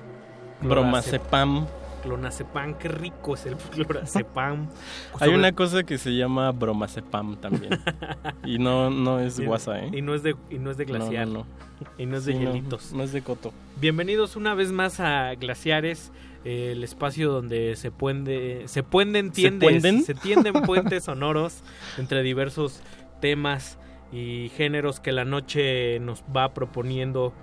Bromazepam. 0.62 1.66
clonazepam, 2.04 2.74
qué 2.78 2.90
rico 2.90 3.36
es 3.36 3.46
el 3.46 3.56
clonazepam. 3.56 4.68
Hay 5.22 5.30
una 5.30 5.54
cosa 5.54 5.84
que 5.84 5.98
se 5.98 6.14
llama 6.14 6.52
bromazepam 6.52 7.38
también. 7.38 7.80
y 8.44 8.60
no, 8.60 8.90
no 8.90 9.22
es 9.22 9.40
guasa, 9.40 9.80
¿eh? 9.80 9.90
Y 9.94 10.02
no 10.02 10.14
es 10.14 10.24
de, 10.24 10.36
y 10.50 10.60
no 10.60 10.72
es 10.72 10.76
de 10.78 10.86
No, 10.86 10.92
no, 10.92 11.00
glaciar. 11.06 11.28
no. 11.30 11.46
Y 11.98 12.06
no 12.06 12.18
es 12.18 12.26
de 12.26 12.34
Sí, 12.34 12.40
no, 12.40 12.52
hielitos. 12.54 12.92
no 12.92 13.04
es 13.04 13.14
de 13.14 13.22
coto. 13.22 13.54
Bienvenidos 13.80 14.36
una 14.36 14.54
vez 14.56 14.74
más 14.74 15.00
a 15.00 15.36
Glaciares, 15.36 16.12
eh, 16.44 16.74
el 16.74 16.84
espacio 16.84 17.32
donde 17.32 17.78
se 17.78 17.92
puende, 17.92 18.64
se 18.66 18.84
puenden 18.84 19.32
tiendes, 19.32 19.70
puenden? 19.70 20.04
se 20.04 20.16
tienden 20.16 20.52
puentes 20.66 21.06
sonoros 21.06 21.62
entre 21.98 22.24
diversos 22.24 22.82
temas 23.22 23.78
y 24.12 24.50
géneros 24.56 25.00
que 25.00 25.12
la 25.12 25.26
noche 25.26 26.00
nos 26.00 26.24
va 26.36 26.54
proponiendo 26.54 27.34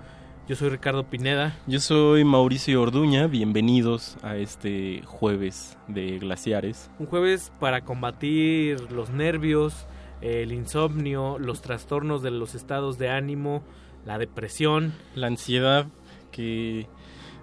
Yo 0.47 0.55
soy 0.55 0.69
Ricardo 0.69 1.03
Pineda. 1.05 1.57
Yo 1.67 1.79
soy 1.79 2.23
Mauricio 2.23 2.81
Orduña, 2.81 3.27
bienvenidos 3.27 4.17
a 4.23 4.37
este 4.37 5.01
jueves 5.05 5.77
de 5.87 6.19
glaciares. 6.19 6.89
Un 6.99 7.05
jueves 7.07 7.51
para 7.59 7.81
combatir 7.81 8.91
los 8.91 9.09
nervios, 9.09 9.85
el 10.21 10.51
insomnio, 10.53 11.37
los 11.39 11.61
trastornos 11.61 12.21
de 12.21 12.31
los 12.31 12.55
estados 12.55 12.97
de 12.97 13.09
ánimo, 13.09 13.61
la 14.05 14.17
depresión. 14.17 14.93
La 15.15 15.27
ansiedad 15.27 15.87
que 16.31 16.87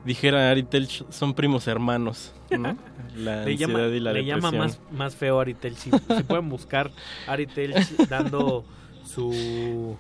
dijera 0.05 0.51
Ari 0.51 0.63
Telch 0.63 1.05
son 1.11 1.35
primos 1.35 1.67
hermanos, 1.67 2.35
¿no? 2.51 2.77
La 3.17 3.45
le 3.45 3.57
llama, 3.57 3.81
y 3.83 4.01
la 4.01 4.13
le 4.13 4.21
depresión. 4.23 4.41
llama 4.41 4.59
más, 4.59 4.81
más 4.91 5.15
feo 5.15 5.41
Ari 5.41 5.55
Telch. 5.55 5.77
Si, 5.77 5.91
si 5.91 6.23
pueden 6.25 6.49
buscar 6.49 6.91
Ari 7.29 7.47
Telch 7.47 7.97
dando 8.09 8.65
su, 9.05 9.97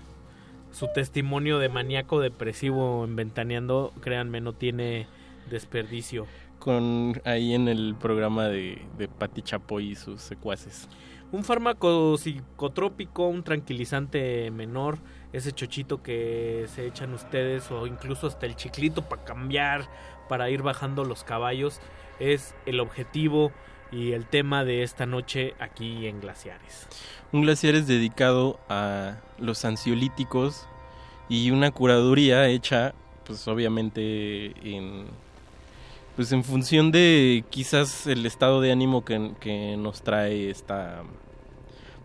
su 0.72 0.88
testimonio 0.94 1.58
de 1.58 1.68
maníaco 1.68 2.20
depresivo 2.20 3.04
en 3.04 3.16
Ventaneando, 3.16 3.92
créanme, 4.00 4.40
no 4.40 4.52
tiene 4.52 5.06
desperdicio. 5.50 6.26
Con 6.58 7.20
ahí 7.24 7.54
en 7.54 7.68
el 7.68 7.94
programa 7.98 8.48
de, 8.48 8.82
de 8.96 9.08
Pati 9.08 9.42
Chapoy 9.42 9.90
y 9.90 9.94
sus 9.96 10.22
secuaces. 10.22 10.88
Un 11.32 11.44
fármaco 11.44 12.16
psicotrópico, 12.16 13.26
un 13.26 13.42
tranquilizante 13.42 14.50
menor, 14.50 14.98
ese 15.32 15.52
chochito 15.52 16.02
que 16.02 16.66
se 16.68 16.86
echan 16.86 17.12
ustedes 17.12 17.70
o 17.70 17.86
incluso 17.86 18.28
hasta 18.28 18.46
el 18.46 18.54
chiclito 18.54 19.02
para 19.02 19.24
cambiar, 19.24 19.88
para 20.28 20.48
ir 20.48 20.62
bajando 20.62 21.04
los 21.04 21.24
caballos, 21.24 21.80
es 22.20 22.54
el 22.66 22.80
objetivo 22.80 23.50
y 23.94 24.12
el 24.12 24.26
tema 24.26 24.64
de 24.64 24.82
esta 24.82 25.06
noche 25.06 25.54
aquí 25.60 26.06
en 26.06 26.20
Glaciares. 26.20 26.88
Un 27.32 27.42
glaciar 27.42 27.74
es 27.74 27.86
dedicado 27.86 28.58
a 28.68 29.16
los 29.38 29.64
ansiolíticos 29.64 30.66
y 31.28 31.50
una 31.50 31.70
curaduría 31.70 32.48
hecha, 32.48 32.94
pues 33.24 33.46
obviamente 33.48 34.52
en, 34.68 35.06
pues 36.16 36.32
en 36.32 36.44
función 36.44 36.92
de 36.92 37.44
quizás 37.50 38.06
el 38.06 38.26
estado 38.26 38.60
de 38.60 38.72
ánimo 38.72 39.04
que, 39.04 39.32
que 39.40 39.76
nos 39.76 40.02
trae 40.02 40.50
esta, 40.50 41.02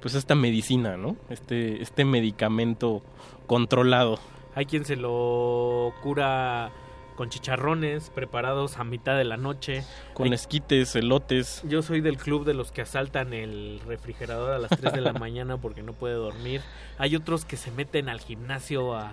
pues 0.02 0.16
esta 0.16 0.36
medicina, 0.36 0.98
¿no? 0.98 1.16
Este, 1.30 1.82
este 1.82 2.06
medicamento 2.06 3.02
controlado. 3.48 4.20
Hay 4.56 4.66
quien 4.66 4.86
se 4.86 4.96
lo 4.96 5.94
cura 6.02 6.72
con 7.20 7.30
chicharrones 7.30 8.12
preparados 8.12 8.78
a 8.78 8.86
mitad 8.86 9.18
de 9.18 9.26
la 9.26 9.36
noche. 9.36 9.84
Con 10.14 10.28
Hay- 10.28 10.34
esquites, 10.36 10.96
elotes. 10.96 11.62
Yo 11.68 11.82
soy 11.82 12.00
del 12.00 12.16
club 12.16 12.46
de 12.46 12.54
los 12.54 12.72
que 12.72 12.82
asaltan 12.82 13.34
el 13.34 13.82
refrigerador 13.86 14.54
a 14.54 14.58
las 14.58 14.70
3 14.70 14.94
de 14.94 15.02
la 15.02 15.12
mañana 15.20 15.58
porque 15.58 15.84
no 15.84 15.92
puede 15.92 16.14
dormir. 16.14 16.62
Hay 16.98 17.18
otros 17.18 17.44
que 17.44 17.58
se 17.58 17.72
meten 17.72 18.08
al 18.08 18.22
gimnasio 18.22 18.96
a, 18.96 19.12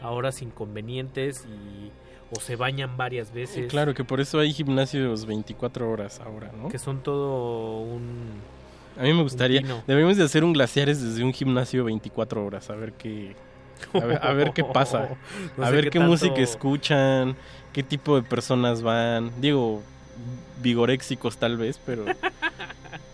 a 0.00 0.10
horas 0.10 0.42
inconvenientes 0.42 1.44
y 1.44 1.90
o 2.32 2.38
se 2.38 2.54
bañan 2.54 2.96
varias 2.96 3.32
veces. 3.32 3.68
Claro 3.68 3.94
que 3.94 4.04
por 4.04 4.20
eso 4.20 4.38
hay 4.38 4.52
gimnasios 4.52 5.26
24 5.26 5.90
horas 5.90 6.20
ahora, 6.20 6.52
¿no? 6.56 6.68
Que 6.68 6.78
son 6.78 7.02
todo 7.02 7.80
un... 7.80 8.30
A 8.96 9.02
mí 9.02 9.12
me 9.12 9.22
gustaría, 9.24 9.60
debemos 9.88 10.16
de 10.16 10.22
hacer 10.22 10.44
un 10.44 10.52
glaciares 10.52 11.02
desde 11.02 11.24
un 11.24 11.32
gimnasio 11.32 11.82
24 11.82 12.46
horas, 12.46 12.70
a 12.70 12.76
ver 12.76 12.92
qué, 12.92 13.34
a 13.94 14.04
ver, 14.04 14.20
a 14.22 14.32
ver 14.32 14.52
qué 14.52 14.64
pasa, 14.64 15.08
No 15.56 15.64
a 15.64 15.70
ver 15.70 15.84
qué 15.84 15.90
qué, 15.90 15.98
tanto- 15.98 16.10
música 16.10 16.40
escuchan, 16.40 17.36
qué 17.72 17.82
tipo 17.82 18.16
de 18.16 18.22
personas 18.22 18.82
van, 18.82 19.30
digo, 19.40 19.82
vigoréxicos 20.62 21.36
tal 21.38 21.56
vez, 21.56 21.80
pero 21.84 22.04
no 22.04 22.12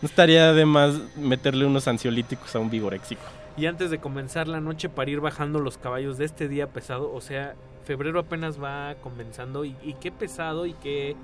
estaría 0.08 0.52
de 0.52 0.64
más 0.66 0.94
meterle 1.16 1.66
unos 1.66 1.86
ansiolíticos 1.88 2.54
a 2.56 2.58
un 2.58 2.70
vigoréxico. 2.70 3.22
Y 3.56 3.66
antes 3.66 3.90
de 3.90 3.98
comenzar 3.98 4.48
la 4.48 4.60
noche 4.60 4.88
para 4.88 5.10
ir 5.10 5.20
bajando 5.20 5.60
los 5.60 5.78
caballos 5.78 6.18
de 6.18 6.26
este 6.26 6.46
día 6.48 6.66
pesado, 6.68 7.12
o 7.12 7.20
sea, 7.20 7.54
febrero 7.84 8.20
apenas 8.20 8.62
va 8.62 8.96
comenzando 9.02 9.64
y, 9.64 9.74
y 9.82 9.94
qué 9.94 10.12
pesado 10.12 10.66
y 10.66 10.74
qué 10.74 11.16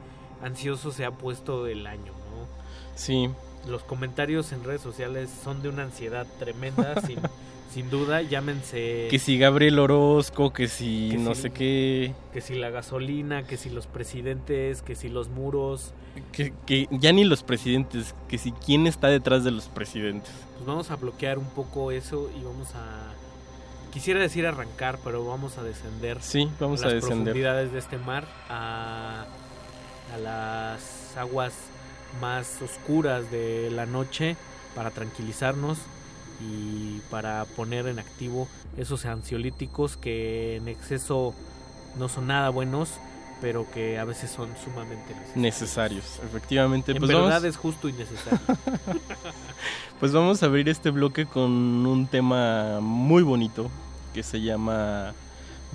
ansioso 0.43 0.93
se 0.93 1.05
ha 1.05 1.11
puesto 1.11 1.67
el 1.67 1.87
año, 1.87 2.13
¿no? 2.13 2.47
Sí, 2.95 3.29
Los 3.69 3.83
comentarios 3.83 4.53
en 4.53 4.65
redes 4.65 4.81
sociales 4.81 5.29
son 5.45 5.61
de 5.63 5.69
una 5.69 5.83
ansiedad 5.83 6.27
tremenda, 6.39 7.01
sin, 7.03 7.19
sin 7.73 7.91
duda, 7.91 8.23
llámense... 8.23 9.09
que 9.11 9.19
si 9.19 9.39
Gabriel 9.39 9.79
Orozco, 9.79 10.53
que 10.53 10.69
si 10.69 11.09
que 11.13 11.19
no 11.19 11.35
si- 11.35 11.43
sé 11.43 11.51
qué, 11.51 12.13
Que 12.33 12.41
si 12.41 12.55
la 12.55 12.71
gasolina, 12.71 13.45
que 13.47 13.57
si 13.57 13.71
los 13.71 13.87
presidentes, 13.87 14.83
que 14.83 14.95
si 14.95 15.09
los 15.09 15.29
muros. 15.29 15.93
que, 16.33 16.53
que 16.67 16.87
ya 16.91 17.13
ni 17.13 17.25
los 17.25 17.43
presidentes, 17.43 18.15
que 18.29 18.39
si 18.39 18.53
quién 18.53 18.87
está 18.87 19.09
detrás 19.09 19.45
de 19.45 19.51
los 19.51 19.67
presidentes. 19.69 20.31
Pues 20.55 20.67
vamos 20.67 20.91
a 20.91 20.97
bloquear 20.97 21.39
un 21.39 21.49
poco 21.51 21.91
eso 21.93 22.31
y 22.39 22.43
vamos 22.45 22.69
a... 22.75 23.13
Quisiera 23.93 24.21
decir 24.21 24.47
arrancar, 24.47 24.99
pero 25.05 25.25
vamos 25.27 25.59
a 25.59 25.63
descender. 25.63 26.19
Sí, 26.23 26.49
vamos 26.59 26.81
las 26.81 26.93
a 26.93 26.95
descender. 26.95 27.19
profundidades 27.35 27.73
de 27.73 27.79
este 27.79 27.99
mar 27.99 28.27
a, 28.49 29.27
a 30.15 30.19
las 30.19 31.17
aguas 31.17 31.53
más 32.21 32.61
oscuras 32.63 33.31
de 33.31 33.71
la 33.71 33.85
noche 33.87 34.37
para 34.75 34.91
tranquilizarnos 34.91 35.79
y 36.43 37.01
para 37.11 37.45
poner 37.45 37.87
en 37.87 37.99
activo 37.99 38.49
esos 38.77 39.05
ansiolíticos 39.07 39.97
que 39.97 40.57
en 40.57 40.69
exceso 40.69 41.35
no 41.99 42.09
son 42.09 42.27
nada 42.29 42.49
buenos, 42.51 42.91
pero 43.41 43.67
que 43.73 43.99
a 43.99 44.05
veces 44.05 44.31
son 44.31 44.49
sumamente 44.65 45.09
necesarios. 45.15 45.37
Necesarios, 45.37 46.05
efectivamente. 46.25 46.93
En 46.93 46.99
pues 46.99 47.09
verdad 47.09 47.29
vamos- 47.29 47.45
es 47.45 47.57
justo 47.57 47.89
y 47.89 47.93
necesario. 47.93 48.41
Pues 50.01 50.13
vamos 50.13 50.43
a 50.43 50.47
abrir 50.47 50.69
este 50.69 50.91
bloque 50.91 51.27
con 51.27 51.53
un 51.53 52.09
tema 52.09 52.81
muy 52.81 53.23
bonito 53.23 53.71
que 54.13 54.25
se 54.25 54.41
llama 54.41 55.13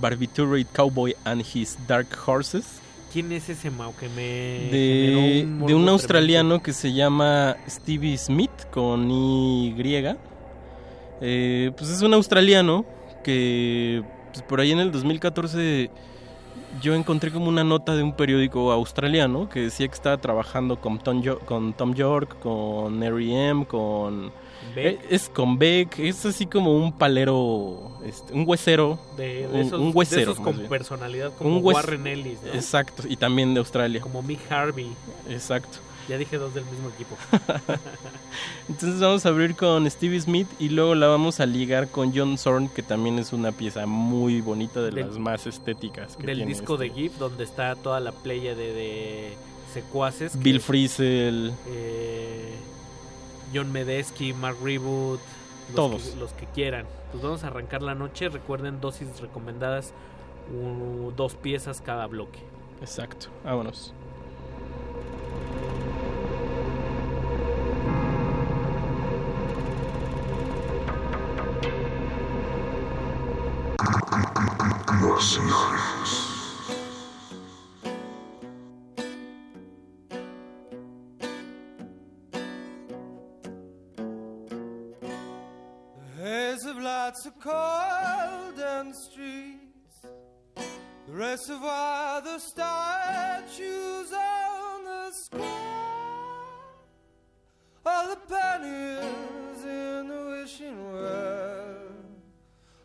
Barbiturated 0.02 0.68
Cowboy 0.76 1.16
and 1.24 1.46
His 1.54 1.78
Dark 1.88 2.08
Horses 2.26 2.66
¿Quién 3.14 3.32
es 3.32 3.48
ese 3.48 3.72
Mau 3.72 3.96
que 3.96 4.10
me 4.10 4.70
de, 4.70 5.44
un 5.48 5.60
tremendo? 5.66 5.92
australiano 5.94 6.62
que 6.62 6.74
se 6.74 6.92
llama 6.92 7.56
Stevie 7.70 8.18
Smith 8.18 8.52
con 8.70 9.10
Y. 9.10 9.74
Eh, 11.22 11.72
pues 11.78 11.90
es 11.90 12.02
un 12.02 12.14
australiano 12.14 12.86
que 13.24 14.04
pues 14.32 14.44
por 14.44 14.60
ahí 14.60 14.72
en 14.72 14.80
el 14.80 14.92
2014 14.92 15.90
yo 16.82 16.94
encontré 16.94 17.32
como 17.32 17.48
una 17.50 17.64
nota 17.64 17.96
de 17.96 18.04
un 18.04 18.14
periódico 18.14 18.72
australiano 18.72 19.50
que 19.50 19.62
decía 19.62 19.88
que 19.88 19.96
estaba 19.96 20.18
trabajando 20.18 20.80
con 20.80 21.00
Tom, 21.00 21.22
Yo- 21.22 21.40
con 21.40 21.74
Tom 21.74 21.94
York, 21.96 22.38
con 22.40 23.02
R.E.M., 23.02 23.66
con... 23.66 24.32
Beck. 24.76 24.86
Eh, 25.02 25.08
Es 25.10 25.30
con 25.30 25.58
Beck, 25.58 25.98
es 26.00 26.26
así 26.26 26.46
como 26.46 26.76
un 26.76 26.92
palero, 26.92 28.00
este, 28.06 28.34
un 28.34 28.44
huesero. 28.46 29.00
De, 29.16 29.48
de 29.48 29.48
un, 29.48 29.56
esos, 29.56 29.80
un 29.80 29.92
de 29.92 29.98
huesero. 29.98 30.22
esos 30.34 30.40
más 30.40 30.46
con 30.46 30.58
bien. 30.58 30.70
personalidad 30.70 31.32
como 31.38 31.58
Un 31.58 31.64
Warren 31.66 32.06
Ellis, 32.06 32.40
¿no? 32.44 32.54
Exacto, 32.54 33.04
y 33.08 33.16
también 33.16 33.54
de 33.54 33.60
Australia. 33.60 34.02
Como 34.02 34.22
Mick 34.22 34.52
Harvey. 34.52 34.90
Exacto. 35.30 35.80
Ya 36.08 36.18
dije 36.18 36.38
dos 36.38 36.54
del 36.54 36.64
mismo 36.66 36.90
equipo. 36.90 37.16
Entonces 38.70 39.00
vamos 39.02 39.26
a 39.26 39.30
abrir 39.30 39.56
con 39.56 39.90
Stevie 39.90 40.22
Smith 40.22 40.48
y 40.60 40.70
luego 40.70 40.96
la 40.96 41.08
vamos 41.08 41.40
a 41.42 41.46
ligar 41.46 41.90
con 41.90 42.16
John 42.16 42.38
Zorn, 42.38 42.70
que 42.70 42.82
también 42.84 43.20
es 43.20 43.34
una 43.34 43.52
pieza 43.52 43.86
muy 43.86 44.40
bonita 44.42 44.80
de 44.82 44.92
Del- 44.92 45.08
las 45.08 45.18
más 45.18 45.46
estéticas. 45.48 46.16
Que 46.16 46.28
del 46.28 46.38
tiene 46.38 46.52
disco 46.54 46.76
este. 46.76 46.86
de 46.86 46.90
GIF 46.94 47.18
donde 47.18 47.44
está 47.44 47.76
toda 47.76 48.00
la 48.00 48.12
playa 48.14 48.56
de, 48.56 48.74
de 48.74 49.34
secuaces. 49.74 50.38
Bill 50.42 50.62
Frisell, 50.62 51.52
eh, 51.68 52.54
John 53.54 53.72
Medesky, 53.74 54.34
Mark 54.34 54.58
Reboot, 54.64 55.20
los 55.68 55.76
Todos. 55.76 56.04
que, 56.04 56.16
los 56.20 56.32
que 56.34 56.46
quieran. 56.48 56.86
Pues 57.12 57.22
vamos 57.24 57.44
a 57.44 57.48
arrancar 57.48 57.82
la 57.82 57.96
noche. 57.96 58.30
Recuerden 58.30 58.80
dosis 58.80 59.20
recomendadas, 59.20 59.92
dos 61.18 61.34
piezas 61.36 61.82
cada 61.82 62.08
bloque. 62.08 62.40
Exacto, 62.82 63.28
vámonos. 63.44 63.94
The 75.18 75.24
haze 86.22 86.66
of 86.66 86.78
lights 86.78 87.26
are 87.26 87.34
cold 87.42 88.60
the 88.60 88.94
streets. 88.94 90.02
The 91.08 91.14
reservoir, 91.14 92.22
the 92.22 92.38
statues 92.38 94.14
on 94.14 94.84
the 94.84 95.12
square. 95.14 95.50
All 97.84 98.08
the 98.10 98.18
pennies 98.18 99.64
in 99.64 100.10
the 100.10 100.28
wishing 100.30 100.94
well. 100.94 101.87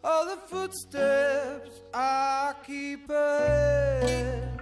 All 0.05 0.27
the 0.27 0.37
footsteps 0.49 1.81
I 1.95 2.55
keep 2.67 3.09
ahead. 3.09 4.59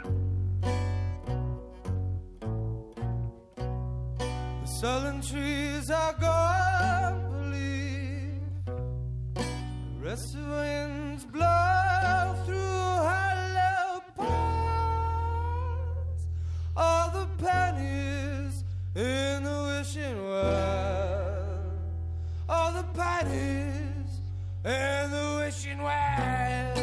The 3.57 4.67
southern 4.67 5.23
trees 5.23 5.91
are 5.91 6.13
gone, 6.21 7.31
believe. 7.31 8.43
The 8.67 10.05
rest 10.05 10.35
of 10.35 10.47
winds 10.47 11.25
blow 11.25 12.35
through 12.45 12.59
hollow 13.09 14.03
ponds. 14.15 15.49
All 16.77 17.11
the 17.13 17.27
pennies 17.43 18.63
in 18.95 19.45
the 19.45 19.79
wishing 19.79 20.23
well. 20.23 21.73
All 22.47 22.73
the 22.73 22.85
pennies 22.93 23.70
and 24.65 25.13
the 25.13 25.37
wishing 25.45 25.83
well. 25.83 26.80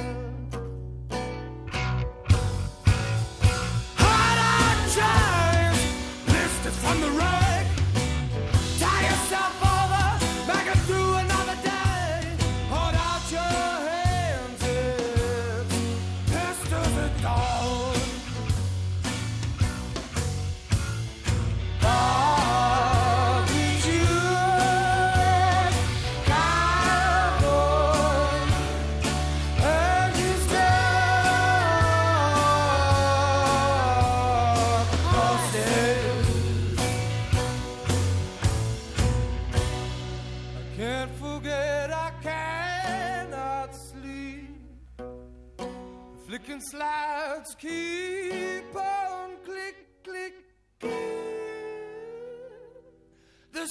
the 53.57 53.67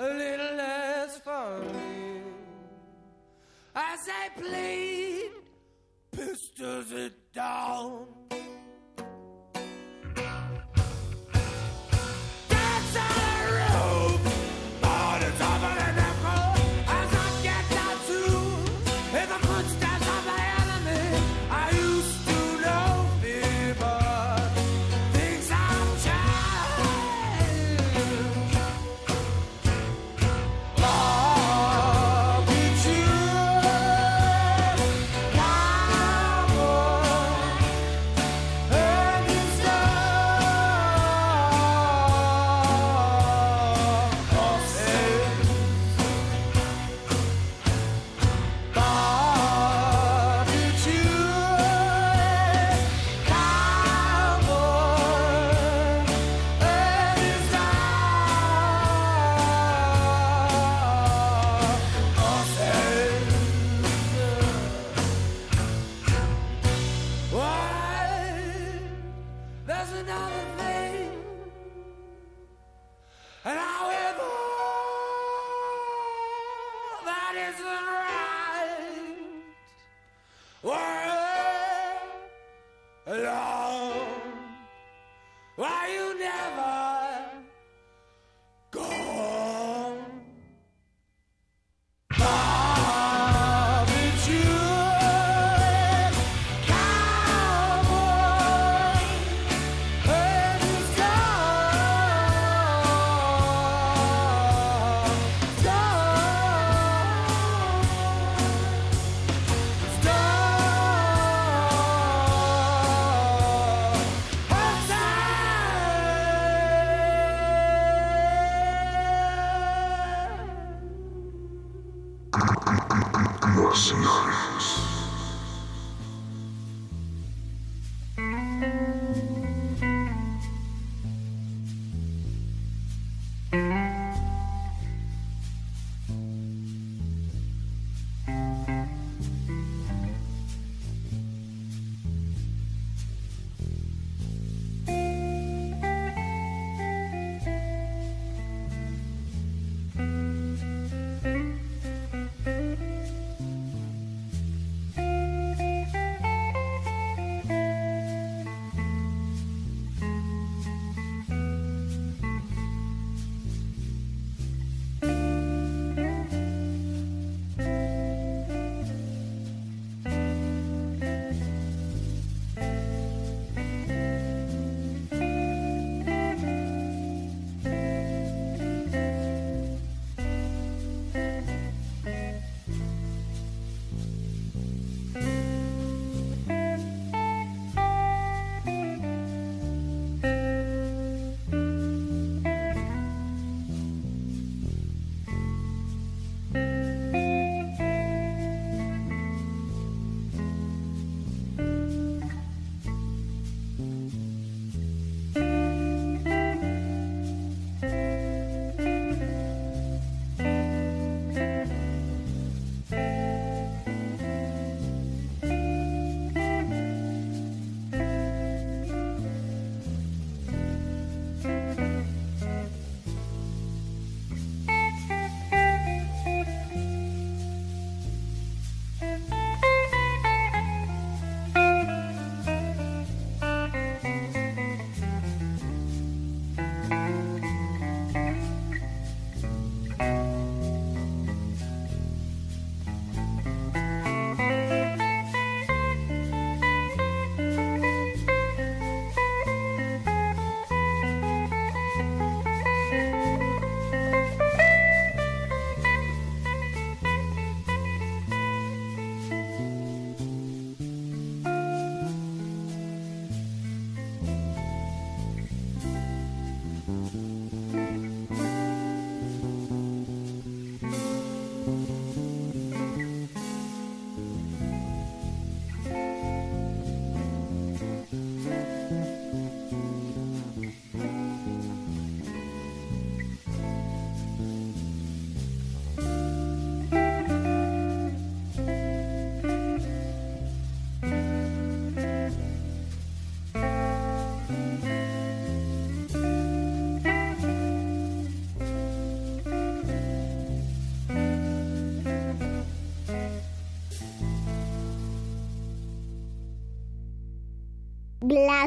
a 0.00 0.08
little 0.08 0.56
less 0.56 1.18
for 1.20 1.60
me. 1.60 2.22
As 3.74 4.00
I 4.22 4.40
played 4.40 5.30
pistols 6.10 6.90
it 6.90 7.32
down. 7.32 8.19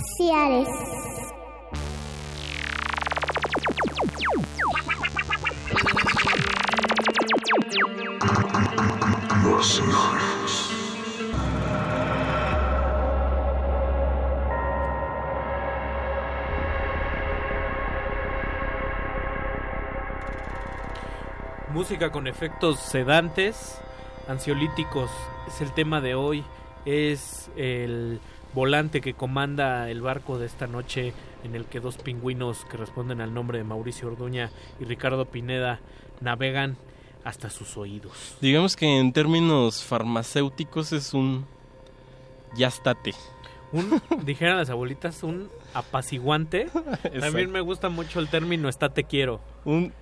Glaciares. 0.03 0.67
Música 21.71 22.11
con 22.11 22.27
efectos 22.27 22.79
sedantes, 22.79 23.79
ansiolíticos, 24.27 25.09
es 25.47 25.61
el 25.61 25.71
tema 25.71 26.01
de 26.01 26.15
hoy. 26.15 26.43
Es 26.85 27.49
el 27.55 28.19
volante 28.53 29.01
que 29.01 29.13
comanda 29.13 29.89
el 29.89 30.01
barco 30.01 30.37
de 30.37 30.45
esta 30.45 30.67
noche 30.67 31.13
en 31.43 31.55
el 31.55 31.65
que 31.65 31.79
dos 31.79 31.97
pingüinos 31.97 32.65
que 32.65 32.77
responden 32.77 33.21
al 33.21 33.33
nombre 33.33 33.57
de 33.57 33.63
Mauricio 33.63 34.07
Orduña 34.07 34.51
y 34.79 34.85
Ricardo 34.85 35.25
Pineda 35.25 35.79
navegan 36.21 36.77
hasta 37.23 37.49
sus 37.49 37.77
oídos. 37.77 38.37
Digamos 38.41 38.75
que 38.75 38.99
en 38.99 39.13
términos 39.13 39.83
farmacéuticos 39.83 40.91
es 40.93 41.13
un 41.13 41.45
ya 42.55 42.67
estate. 42.67 43.13
Un, 43.71 44.01
dijeran 44.25 44.57
las 44.57 44.69
abuelitas, 44.69 45.23
un 45.23 45.49
apaciguante. 45.73 46.69
También 47.19 47.51
me 47.51 47.61
gusta 47.61 47.89
mucho 47.89 48.19
el 48.19 48.29
término 48.29 48.69
está 48.69 48.89
te 48.89 49.03
quiero. 49.03 49.41
Un, 49.65 49.93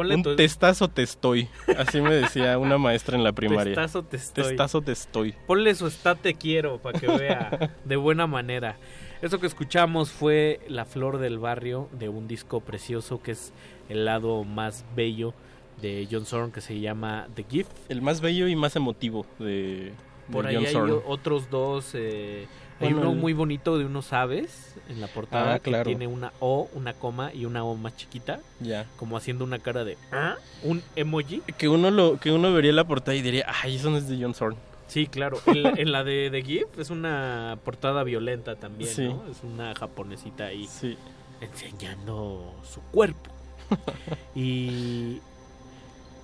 Ponle 0.00 0.14
un 0.16 0.22
tu- 0.22 0.36
testazo 0.36 0.88
te 0.88 1.02
estoy. 1.02 1.48
Así 1.78 2.00
me 2.00 2.14
decía 2.14 2.58
una 2.58 2.78
maestra 2.78 3.16
en 3.16 3.24
la 3.24 3.32
primaria. 3.32 3.74
Testazo 3.74 4.02
te 4.02 4.16
estoy. 4.16 4.44
Testazo 4.44 4.80
te 4.82 4.92
estoy. 4.92 5.34
Ponle 5.46 5.74
su 5.74 5.86
está 5.86 6.14
te 6.14 6.34
quiero 6.34 6.78
para 6.78 6.98
que 6.98 7.06
vea 7.06 7.74
de 7.84 7.96
buena 7.96 8.26
manera. 8.26 8.76
Eso 9.22 9.38
que 9.38 9.46
escuchamos 9.46 10.10
fue 10.10 10.60
La 10.68 10.84
Flor 10.86 11.18
del 11.18 11.38
Barrio 11.38 11.88
de 11.92 12.08
un 12.08 12.26
disco 12.28 12.60
precioso 12.60 13.22
que 13.22 13.32
es 13.32 13.52
el 13.88 14.04
lado 14.06 14.44
más 14.44 14.84
bello 14.96 15.34
de 15.82 16.06
John 16.10 16.24
Zorn 16.26 16.52
que 16.52 16.60
se 16.60 16.80
llama 16.80 17.28
The 17.34 17.44
Gift. 17.48 17.70
El 17.88 18.00
más 18.02 18.20
bello 18.20 18.48
y 18.48 18.56
más 18.56 18.76
emotivo 18.76 19.26
de, 19.38 19.46
de 19.46 19.92
Por 20.32 20.46
ahí 20.46 20.56
John 20.56 20.66
hay 20.66 20.72
Zorn. 20.72 21.02
otros 21.06 21.50
dos. 21.50 21.90
eh, 21.94 22.46
hay 22.80 22.92
Bueno, 22.92 23.10
uno 23.10 23.20
muy 23.20 23.32
bonito 23.34 23.78
de 23.78 23.84
unos 23.84 24.12
aves 24.12 24.74
en 24.88 25.00
la 25.00 25.06
portada 25.06 25.54
Ah, 25.54 25.58
claro. 25.58 25.84
que 25.84 25.90
tiene 25.90 26.06
una 26.06 26.32
O, 26.40 26.68
una 26.74 26.94
coma 26.94 27.32
y 27.34 27.44
una 27.44 27.62
O 27.64 27.76
más 27.76 27.96
chiquita. 27.96 28.40
Ya. 28.60 28.86
Como 28.96 29.16
haciendo 29.16 29.44
una 29.44 29.58
cara 29.58 29.84
de 29.84 29.96
"¿Ah?", 30.12 30.36
un 30.64 30.82
emoji. 30.96 31.42
Que 31.58 31.68
uno 31.68 31.90
lo 31.90 32.18
que 32.18 32.32
uno 32.32 32.52
vería 32.52 32.72
la 32.72 32.84
portada 32.86 33.14
y 33.14 33.22
diría, 33.22 33.46
ay, 33.62 33.76
eso 33.76 33.90
no 33.90 33.96
es 33.98 34.08
de 34.08 34.18
John 34.20 34.34
Zorn. 34.34 34.56
Sí, 34.88 35.06
claro. 35.06 35.38
En 35.46 35.62
la, 35.62 35.70
en 35.70 35.92
la 35.92 36.02
de 36.04 36.30
The 36.32 36.42
Gift 36.42 36.78
es 36.78 36.90
una 36.90 37.58
portada 37.64 38.02
violenta 38.02 38.56
también, 38.56 38.90
Sí. 38.90 39.04
¿no? 39.04 39.22
Es 39.30 39.42
una 39.44 39.74
japonesita 39.74 40.46
ahí 40.46 40.66
Sí. 40.66 40.96
enseñando 41.40 42.52
su 42.64 42.80
cuerpo. 42.90 43.30
y 44.34 45.20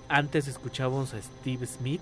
antes 0.09 0.47
escuchábamos 0.47 1.13
a 1.13 1.21
Steve 1.21 1.65
Smith. 1.65 2.01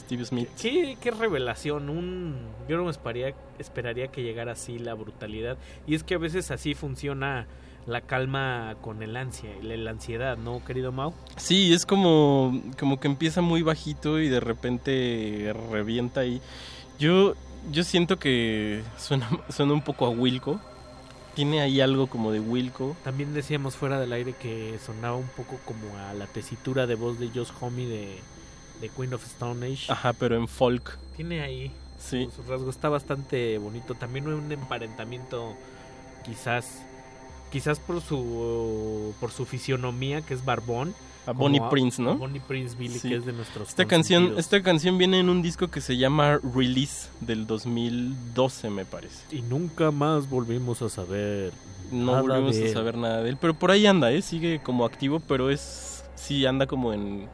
Steve 0.00 0.24
Smith. 0.24 0.48
¿Qué, 0.60 0.96
qué 1.00 1.10
revelación? 1.10 1.88
Un, 1.88 2.36
yo 2.68 2.76
no 2.76 2.84
me 2.84 2.90
esperaría, 2.90 3.34
esperaría 3.58 4.08
que 4.08 4.22
llegara 4.22 4.52
así 4.52 4.78
la 4.78 4.94
brutalidad. 4.94 5.56
Y 5.86 5.94
es 5.94 6.02
que 6.02 6.14
a 6.14 6.18
veces 6.18 6.50
así 6.50 6.74
funciona 6.74 7.46
la 7.86 8.00
calma 8.02 8.76
con 8.80 9.02
el 9.02 9.16
ansia, 9.16 9.50
la, 9.62 9.76
la 9.76 9.90
ansiedad, 9.90 10.36
¿no, 10.36 10.64
querido 10.64 10.92
Mau? 10.92 11.14
Sí, 11.36 11.72
es 11.72 11.86
como, 11.86 12.62
como 12.78 13.00
que 13.00 13.08
empieza 13.08 13.40
muy 13.40 13.62
bajito 13.62 14.20
y 14.20 14.28
de 14.28 14.40
repente 14.40 15.54
revienta 15.70 16.20
ahí. 16.20 16.40
Yo, 16.98 17.34
yo 17.72 17.84
siento 17.84 18.18
que 18.18 18.82
suena, 18.98 19.28
suena 19.48 19.72
un 19.72 19.82
poco 19.82 20.06
a 20.06 20.10
Wilco. 20.10 20.60
Tiene 21.34 21.60
ahí 21.60 21.80
algo 21.80 22.08
como 22.08 22.32
de 22.32 22.40
Wilco. 22.40 22.96
También 23.04 23.32
decíamos 23.32 23.76
fuera 23.76 24.00
del 24.00 24.12
aire 24.12 24.34
que 24.34 24.78
sonaba 24.84 25.16
un 25.16 25.28
poco 25.28 25.58
como 25.64 25.96
a 25.96 26.12
la 26.12 26.26
tesitura 26.26 26.86
de 26.86 26.96
voz 26.96 27.18
de 27.18 27.28
Josh 27.28 27.50
Homme 27.60 27.86
de, 27.86 28.18
de 28.80 28.88
Queen 28.88 29.12
of 29.14 29.24
Stone 29.26 29.66
Age. 29.66 29.90
Ajá, 29.92 30.12
pero 30.12 30.36
en 30.36 30.48
folk. 30.48 30.98
Tiene 31.16 31.40
ahí 31.42 31.70
Sí. 31.98 32.26
su, 32.34 32.42
su 32.42 32.48
rasgo, 32.50 32.70
está 32.70 32.88
bastante 32.88 33.58
bonito. 33.58 33.94
También 33.94 34.26
un 34.28 34.50
emparentamiento 34.50 35.54
quizás 36.24 36.82
quizás 37.52 37.78
por 37.80 38.00
su 38.00 39.12
por 39.20 39.32
su 39.32 39.44
fisionomía 39.44 40.22
que 40.22 40.34
es 40.34 40.44
barbón. 40.44 40.94
A 41.26 41.32
Bonnie 41.32 41.60
Prince, 41.70 42.00
¿no? 42.00 42.16
Bonnie 42.16 42.40
Prince 42.40 42.74
Billy, 42.76 42.98
Sí. 42.98 43.10
que 43.10 43.16
es 43.16 43.26
de 43.26 43.32
nuestros 43.34 43.68
Esta 43.68 43.84
canción, 43.84 44.38
esta 44.38 44.62
canción 44.62 44.96
viene 44.96 45.20
en 45.20 45.28
un 45.28 45.42
disco 45.42 45.68
que 45.68 45.82
se 45.82 45.98
llama 45.98 46.40
Release 46.54 47.08
del 47.20 47.46
2012, 47.46 48.70
me 48.70 48.86
parece. 48.86 49.36
Y 49.36 49.42
nunca 49.42 49.90
más 49.90 50.30
volvimos 50.30 50.80
a 50.80 50.88
saber 50.88 51.52
No 51.92 52.06
nada 52.12 52.22
volvimos 52.22 52.56
de 52.56 52.70
a 52.70 52.72
saber 52.72 52.96
nada 52.96 53.22
de 53.22 53.28
él, 53.30 53.36
pero 53.38 53.52
por 53.52 53.70
ahí 53.70 53.86
anda, 53.86 54.10
¿eh? 54.12 54.22
Sigue 54.22 54.60
como 54.62 54.84
activo, 54.86 55.20
pero 55.20 55.50
es 55.50 56.02
sí 56.16 56.46
anda 56.46 56.66
como 56.66 56.92
en 56.94 57.28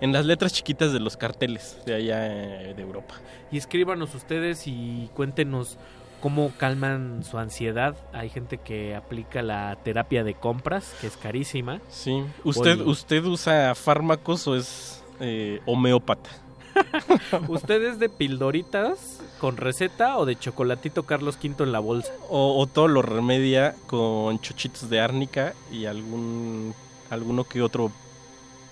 en 0.00 0.12
las 0.12 0.26
letras 0.26 0.52
chiquitas 0.52 0.92
de 0.92 1.00
los 1.00 1.16
carteles 1.16 1.78
de 1.86 1.94
allá 1.94 2.26
eh, 2.26 2.74
de 2.74 2.82
Europa. 2.82 3.14
Y 3.52 3.58
escríbanos 3.58 4.14
ustedes 4.14 4.66
y 4.66 5.10
cuéntenos 5.14 5.78
cómo 6.20 6.52
calman 6.56 7.24
su 7.24 7.38
ansiedad. 7.38 7.96
Hay 8.12 8.28
gente 8.28 8.58
que 8.58 8.94
aplica 8.94 9.42
la 9.42 9.76
terapia 9.82 10.24
de 10.24 10.34
compras, 10.34 10.94
que 11.00 11.06
es 11.06 11.16
carísima. 11.16 11.80
Sí. 11.88 12.22
¿Usted, 12.44 12.80
usted 12.80 13.24
usa 13.24 13.74
fármacos 13.74 14.46
o 14.46 14.56
es 14.56 15.02
eh, 15.20 15.60
homeópata? 15.66 16.30
¿Usted 17.48 17.82
es 17.82 17.98
de 17.98 18.08
pildoritas 18.08 19.20
con 19.40 19.56
receta 19.56 20.18
o 20.18 20.26
de 20.26 20.38
chocolatito 20.38 21.02
Carlos 21.02 21.36
V 21.42 21.64
en 21.64 21.72
la 21.72 21.80
bolsa? 21.80 22.12
O, 22.28 22.60
o 22.60 22.66
todo 22.66 22.88
lo 22.88 23.02
remedia 23.02 23.74
con 23.86 24.40
chochitos 24.40 24.88
de 24.88 25.00
árnica 25.00 25.54
y 25.72 25.86
algún 25.86 26.74
alguno 27.10 27.42
que 27.42 27.60
otro 27.60 27.90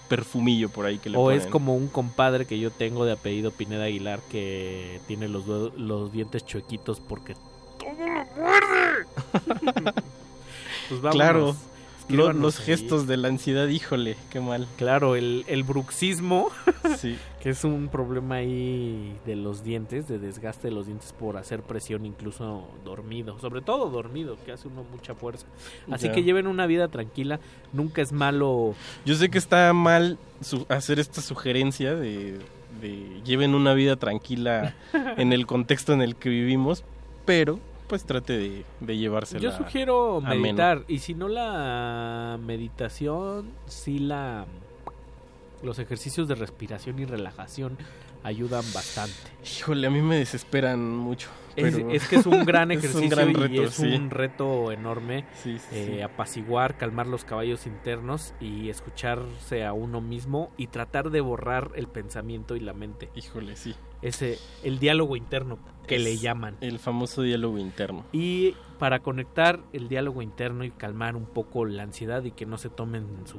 perfumillo 0.08 0.68
por 0.70 0.86
ahí 0.86 0.98
que 0.98 1.10
le 1.10 1.18
O 1.18 1.24
ponen. 1.24 1.40
es 1.40 1.46
como 1.46 1.74
un 1.76 1.88
compadre 1.88 2.46
que 2.46 2.58
yo 2.58 2.70
tengo 2.70 3.04
de 3.04 3.12
apellido 3.12 3.50
Pineda 3.50 3.84
Aguilar 3.84 4.20
que 4.30 5.00
tiene 5.06 5.28
los, 5.28 5.46
los 5.46 6.12
dientes 6.12 6.44
chuequitos 6.46 7.00
porque 7.00 7.34
todo 7.78 7.90
lo 7.90 8.24
muerde. 8.36 9.06
pues 10.88 11.00
vámonos. 11.00 11.12
Claro, 11.14 11.56
lo- 12.16 12.32
los 12.32 12.58
ahí. 12.60 12.66
gestos 12.66 13.06
de 13.06 13.16
la 13.16 13.28
ansiedad, 13.28 13.68
híjole, 13.68 14.16
qué 14.30 14.40
mal. 14.40 14.66
Claro, 14.76 15.16
el, 15.16 15.44
el 15.48 15.62
bruxismo, 15.64 16.48
Sí. 16.98 17.16
que 17.42 17.50
es 17.50 17.64
un 17.64 17.88
problema 17.88 18.36
ahí 18.36 19.14
de 19.26 19.36
los 19.36 19.62
dientes, 19.62 20.08
de 20.08 20.18
desgaste 20.18 20.68
de 20.68 20.74
los 20.74 20.86
dientes 20.86 21.12
por 21.12 21.36
hacer 21.36 21.62
presión 21.62 22.06
incluso 22.06 22.66
dormido, 22.84 23.38
sobre 23.40 23.60
todo 23.60 23.90
dormido, 23.90 24.36
que 24.44 24.52
hace 24.52 24.68
uno 24.68 24.84
mucha 24.90 25.14
fuerza. 25.14 25.46
Así 25.90 26.08
que 26.10 26.22
lleven 26.22 26.46
una 26.46 26.66
vida 26.66 26.88
tranquila, 26.88 27.40
nunca 27.72 28.02
es 28.02 28.12
malo 28.12 28.74
Yo 29.04 29.14
sé 29.14 29.28
que 29.30 29.38
está 29.38 29.72
mal 29.72 30.18
su- 30.40 30.66
hacer 30.68 30.98
esta 30.98 31.20
sugerencia 31.20 31.94
de, 31.94 32.38
de 32.80 33.20
lleven 33.24 33.54
una 33.54 33.74
vida 33.74 33.96
tranquila 33.96 34.74
en 35.16 35.32
el 35.32 35.46
contexto 35.46 35.92
en 35.92 36.02
el 36.02 36.16
que 36.16 36.28
vivimos, 36.28 36.84
pero 37.24 37.58
pues 37.88 38.04
trate 38.04 38.36
de, 38.38 38.64
de 38.80 38.96
llevársela. 38.96 39.40
Yo 39.40 39.50
sugiero 39.50 40.20
meditar 40.20 40.84
y 40.86 40.98
si 41.00 41.14
no 41.14 41.28
la 41.28 42.38
meditación, 42.40 43.50
sí 43.66 43.98
la 43.98 44.46
los 45.62 45.78
ejercicios 45.78 46.28
de 46.28 46.36
respiración 46.36 46.98
y 47.00 47.04
relajación 47.04 47.76
ayudan 48.22 48.64
bastante. 48.72 49.14
Híjole, 49.44 49.86
a 49.86 49.90
mí 49.90 50.02
me 50.02 50.16
desesperan 50.16 50.96
mucho. 50.96 51.28
Es, 51.58 51.74
pero- 51.76 51.90
es 51.90 52.08
que 52.08 52.16
es 52.16 52.26
un 52.26 52.44
gran 52.44 52.70
es 52.72 52.78
ejercicio 52.78 53.04
un 53.04 53.08
gran 53.10 53.30
y 53.30 53.34
reto, 53.34 53.62
es 53.64 53.74
sí. 53.74 53.86
un 53.86 54.10
reto 54.10 54.72
enorme 54.72 55.24
Sí, 55.34 55.58
sí, 55.58 55.66
eh, 55.72 55.92
sí. 55.96 56.00
apaciguar, 56.02 56.76
calmar 56.76 57.06
los 57.06 57.24
caballos 57.24 57.66
internos 57.66 58.34
y 58.40 58.68
escucharse 58.68 59.64
a 59.64 59.72
uno 59.72 60.00
mismo 60.00 60.50
y 60.56 60.68
tratar 60.68 61.10
de 61.10 61.20
borrar 61.20 61.70
el 61.74 61.88
pensamiento 61.88 62.56
y 62.56 62.60
la 62.60 62.72
mente. 62.72 63.10
Híjole, 63.14 63.56
sí. 63.56 63.74
Ese 64.02 64.38
el 64.62 64.78
diálogo 64.78 65.16
interno 65.16 65.58
que 65.88 65.96
Es 65.96 66.02
le 66.04 66.16
llaman. 66.18 66.56
El 66.60 66.78
famoso 66.78 67.22
diálogo 67.22 67.58
interno. 67.58 68.04
Y 68.12 68.54
para 68.78 69.00
conectar 69.00 69.60
el 69.72 69.88
diálogo 69.88 70.22
interno 70.22 70.62
y 70.64 70.70
calmar 70.70 71.16
un 71.16 71.24
poco 71.26 71.64
la 71.64 71.82
ansiedad 71.82 72.22
y 72.24 72.30
que 72.30 72.46
no 72.46 72.58
se 72.58 72.68
tomen 72.68 73.06
su 73.24 73.38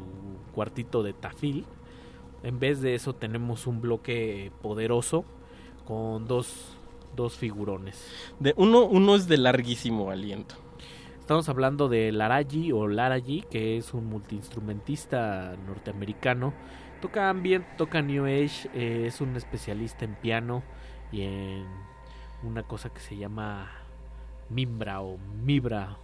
cuartito 0.54 1.02
de 1.04 1.14
tafil, 1.14 1.66
en 2.44 2.60
vez 2.60 2.82
de 2.82 2.96
eso 2.96 3.14
tenemos 3.14 3.68
un 3.68 3.80
bloque 3.82 4.52
poderoso 4.62 5.24
con 5.86 6.28
dos, 6.28 6.76
dos 7.20 7.38
figurones. 7.38 8.02
De, 8.40 8.54
uno, 8.56 8.86
uno 8.86 9.16
es 9.16 9.28
de 9.28 9.38
larguísimo 9.38 10.10
aliento. 10.10 10.56
Estamos 11.20 11.50
hablando 11.50 11.90
de 11.90 12.14
Laraji 12.14 12.72
o 12.72 12.88
Laraji, 12.88 13.44
que 13.52 13.78
es 13.78 13.94
un 13.94 14.06
multiinstrumentista 14.06 15.56
norteamericano. 15.68 16.54
Toca 17.02 17.30
ambient, 17.30 17.66
toca 17.78 18.02
New 18.02 18.26
Age, 18.26 18.70
eh, 18.74 19.04
es 19.06 19.20
un 19.20 19.36
especialista 19.36 20.06
en 20.06 20.16
piano 20.16 20.64
y 21.12 21.24
en 21.24 21.66
una 22.42 22.64
cosa 22.64 22.90
que 22.90 23.02
se 23.02 23.18
llama 23.18 23.70
Mimbra 24.50 25.02
o 25.02 25.18
Mibra 25.44 25.98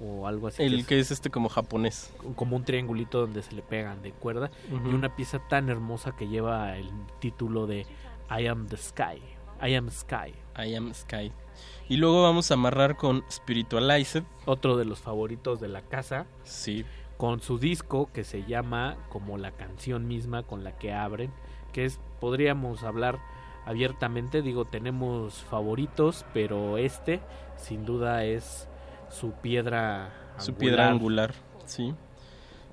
o 0.00 0.28
algo 0.28 0.46
así. 0.46 0.62
El 0.62 0.80
es 0.80 0.86
que 0.86 1.00
es 1.00 1.10
este 1.10 1.30
como 1.30 1.48
japonés. 1.48 2.12
como 2.36 2.56
un 2.56 2.64
triangulito 2.64 3.20
donde 3.22 3.42
se 3.42 3.54
le 3.54 3.62
pegan 3.62 4.02
de 4.02 4.12
cuerda 4.12 4.52
y 4.70 4.94
una 4.94 5.16
pieza 5.16 5.40
tan 5.48 5.68
hermosa 5.68 6.16
que 6.16 6.28
lleva 6.28 6.76
el 6.78 6.88
título 7.18 7.66
de 7.66 7.86
I 8.30 8.46
Am 8.46 8.66
the 8.68 8.76
Sky 8.76 9.20
I 9.62 9.74
Am 9.74 9.90
Sky. 9.90 10.34
I 10.56 10.74
Am 10.74 10.92
Sky. 10.94 11.32
Y 11.88 11.96
luego 11.96 12.22
vamos 12.22 12.50
a 12.50 12.54
amarrar 12.54 12.96
con 12.96 13.24
Spiritualized. 13.30 14.22
Otro 14.46 14.76
de 14.76 14.84
los 14.84 15.00
favoritos 15.00 15.60
de 15.60 15.68
la 15.68 15.82
casa. 15.82 16.26
Sí. 16.44 16.84
Con 17.16 17.40
su 17.40 17.58
disco 17.58 18.08
que 18.12 18.24
se 18.24 18.44
llama 18.44 18.96
como 19.08 19.36
la 19.38 19.50
canción 19.52 20.06
misma 20.06 20.42
con 20.42 20.64
la 20.64 20.78
que 20.78 20.92
abren. 20.92 21.32
Que 21.72 21.84
es, 21.84 22.00
podríamos 22.20 22.82
hablar 22.82 23.18
abiertamente, 23.66 24.42
digo, 24.42 24.64
tenemos 24.64 25.34
favoritos, 25.44 26.24
pero 26.32 26.78
este 26.78 27.20
sin 27.56 27.84
duda 27.84 28.24
es 28.24 28.68
su 29.10 29.32
piedra 29.32 30.12
Su 30.38 30.54
piedra 30.54 30.88
angular, 30.88 31.34
sí. 31.66 31.94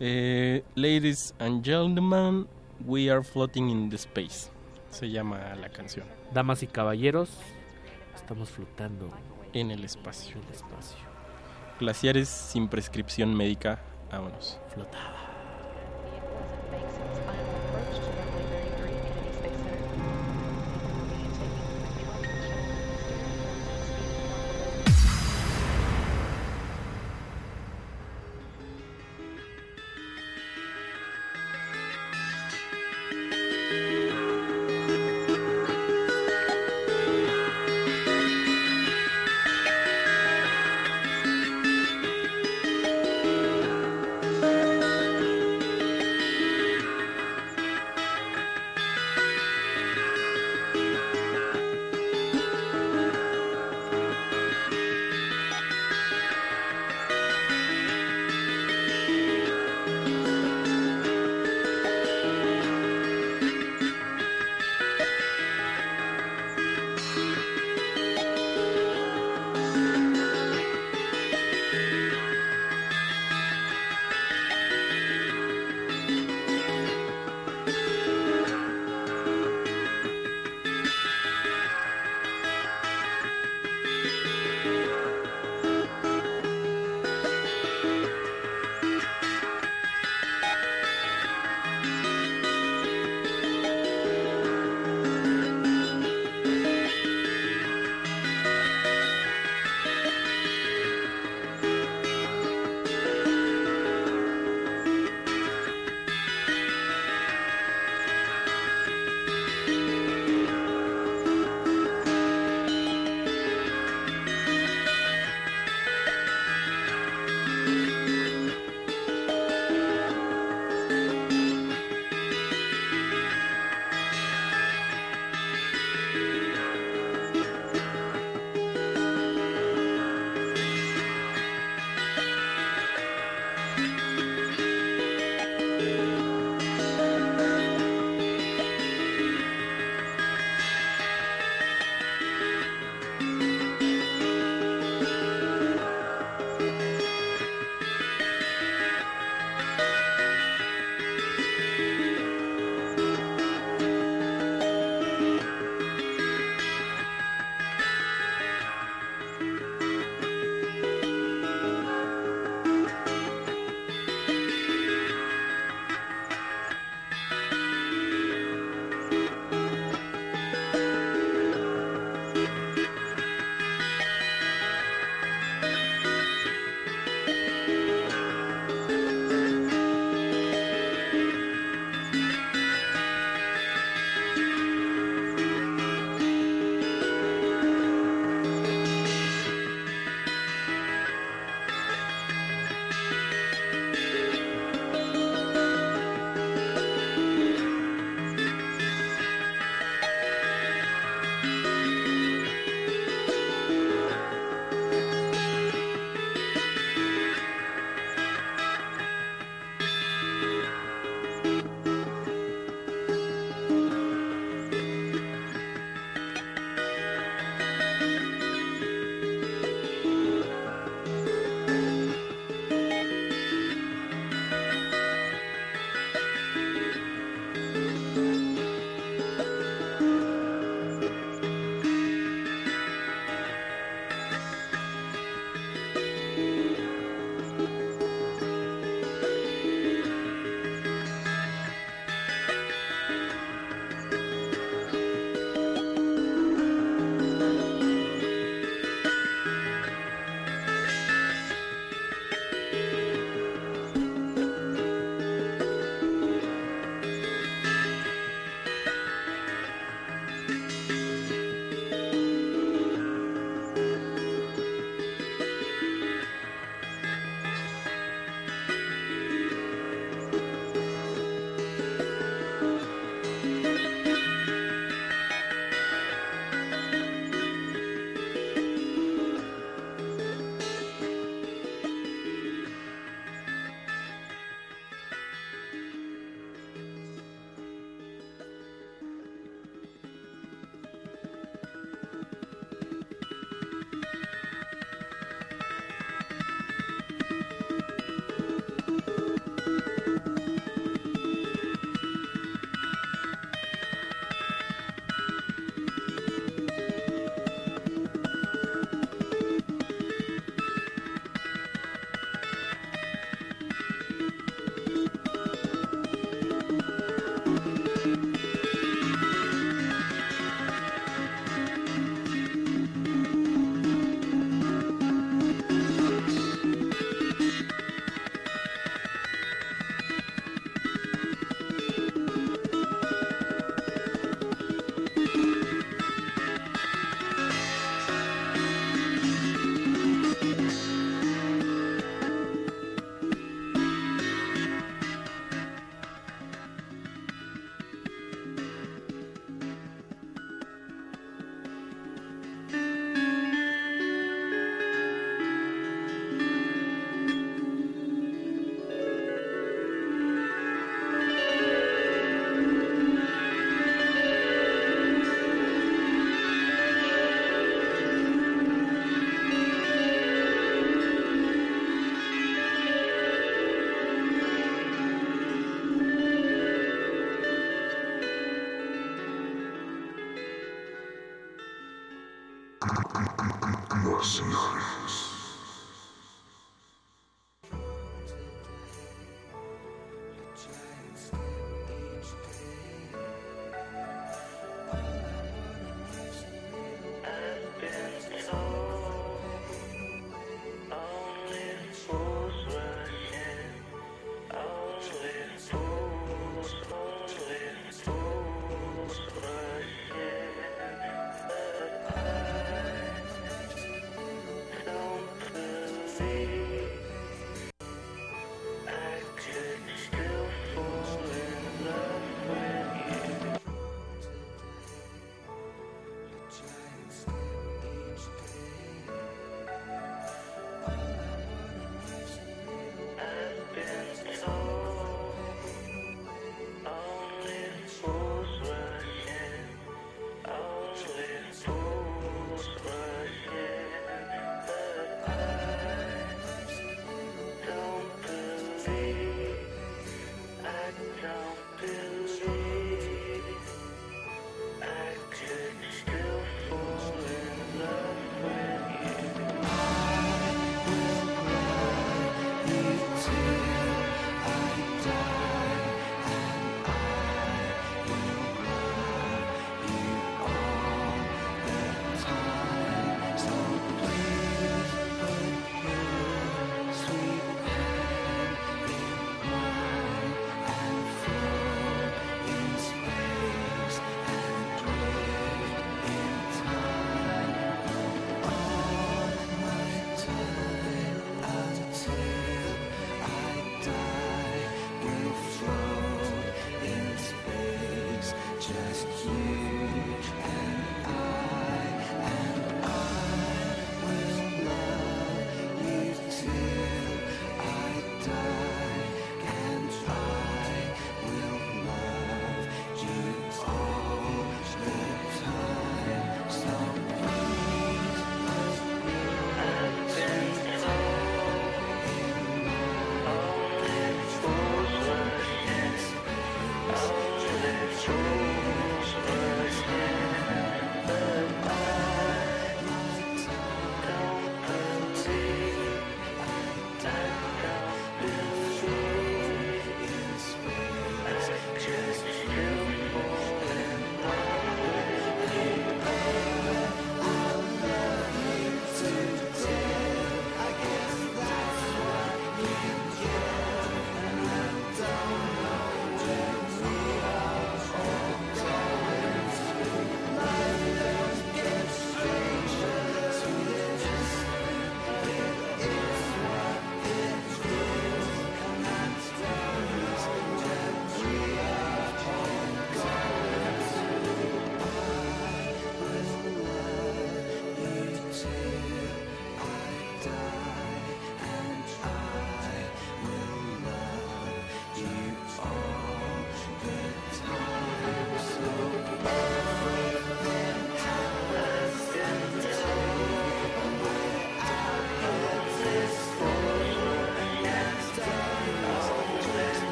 Eh, 0.00 0.64
ladies 0.74 1.34
and 1.38 1.64
gentlemen, 1.64 2.46
we 2.84 3.10
are 3.10 3.22
floating 3.22 3.70
in 3.70 3.88
the 3.88 3.96
space. 3.96 4.51
Se 4.92 5.10
llama 5.10 5.54
la 5.56 5.68
canción. 5.70 6.06
Damas 6.32 6.62
y 6.62 6.66
caballeros, 6.66 7.30
estamos 8.14 8.50
flotando 8.50 9.10
En 9.52 9.70
el 9.70 9.84
espacio. 9.84 10.36
en 10.36 10.44
el 10.44 10.50
espacio. 10.52 10.98
Glaciares 11.80 12.28
sin 12.28 12.68
prescripción 12.68 13.34
médica. 13.34 13.80
Vámonos. 14.10 14.60
Flotada. 14.72 15.21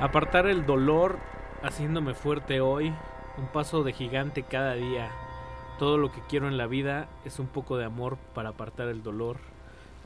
Apartar 0.00 0.46
el 0.46 0.66
dolor 0.66 1.18
haciéndome 1.62 2.12
fuerte 2.12 2.60
hoy, 2.60 2.92
un 3.38 3.46
paso 3.46 3.82
de 3.82 3.94
gigante 3.94 4.42
cada 4.42 4.74
día. 4.74 5.10
Todo 5.78 5.96
lo 5.96 6.12
que 6.12 6.20
quiero 6.28 6.48
en 6.48 6.58
la 6.58 6.66
vida 6.66 7.08
es 7.24 7.38
un 7.38 7.46
poco 7.46 7.78
de 7.78 7.86
amor 7.86 8.18
para 8.34 8.50
apartar 8.50 8.88
el 8.88 9.02
dolor, 9.02 9.38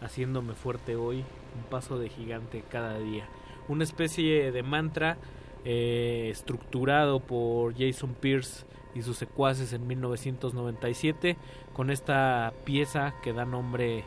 haciéndome 0.01 0.55
fuerte 0.55 0.97
hoy, 0.97 1.18
un 1.18 1.65
paso 1.70 1.99
de 1.99 2.09
gigante 2.09 2.62
cada 2.70 2.99
día. 2.99 3.28
Una 3.68 3.85
especie 3.85 4.51
de 4.52 4.62
mantra 4.62 5.18
eh, 5.65 6.28
estructurado 6.31 7.20
por 7.20 7.75
Jason 7.77 8.15
Pierce 8.15 8.65
y 8.94 9.02
sus 9.02 9.17
secuaces 9.17 9.73
en 9.73 9.86
1997 9.86 11.36
con 11.73 11.91
esta 11.91 12.52
pieza 12.65 13.15
que 13.23 13.33
da 13.33 13.44
nombre 13.44 14.05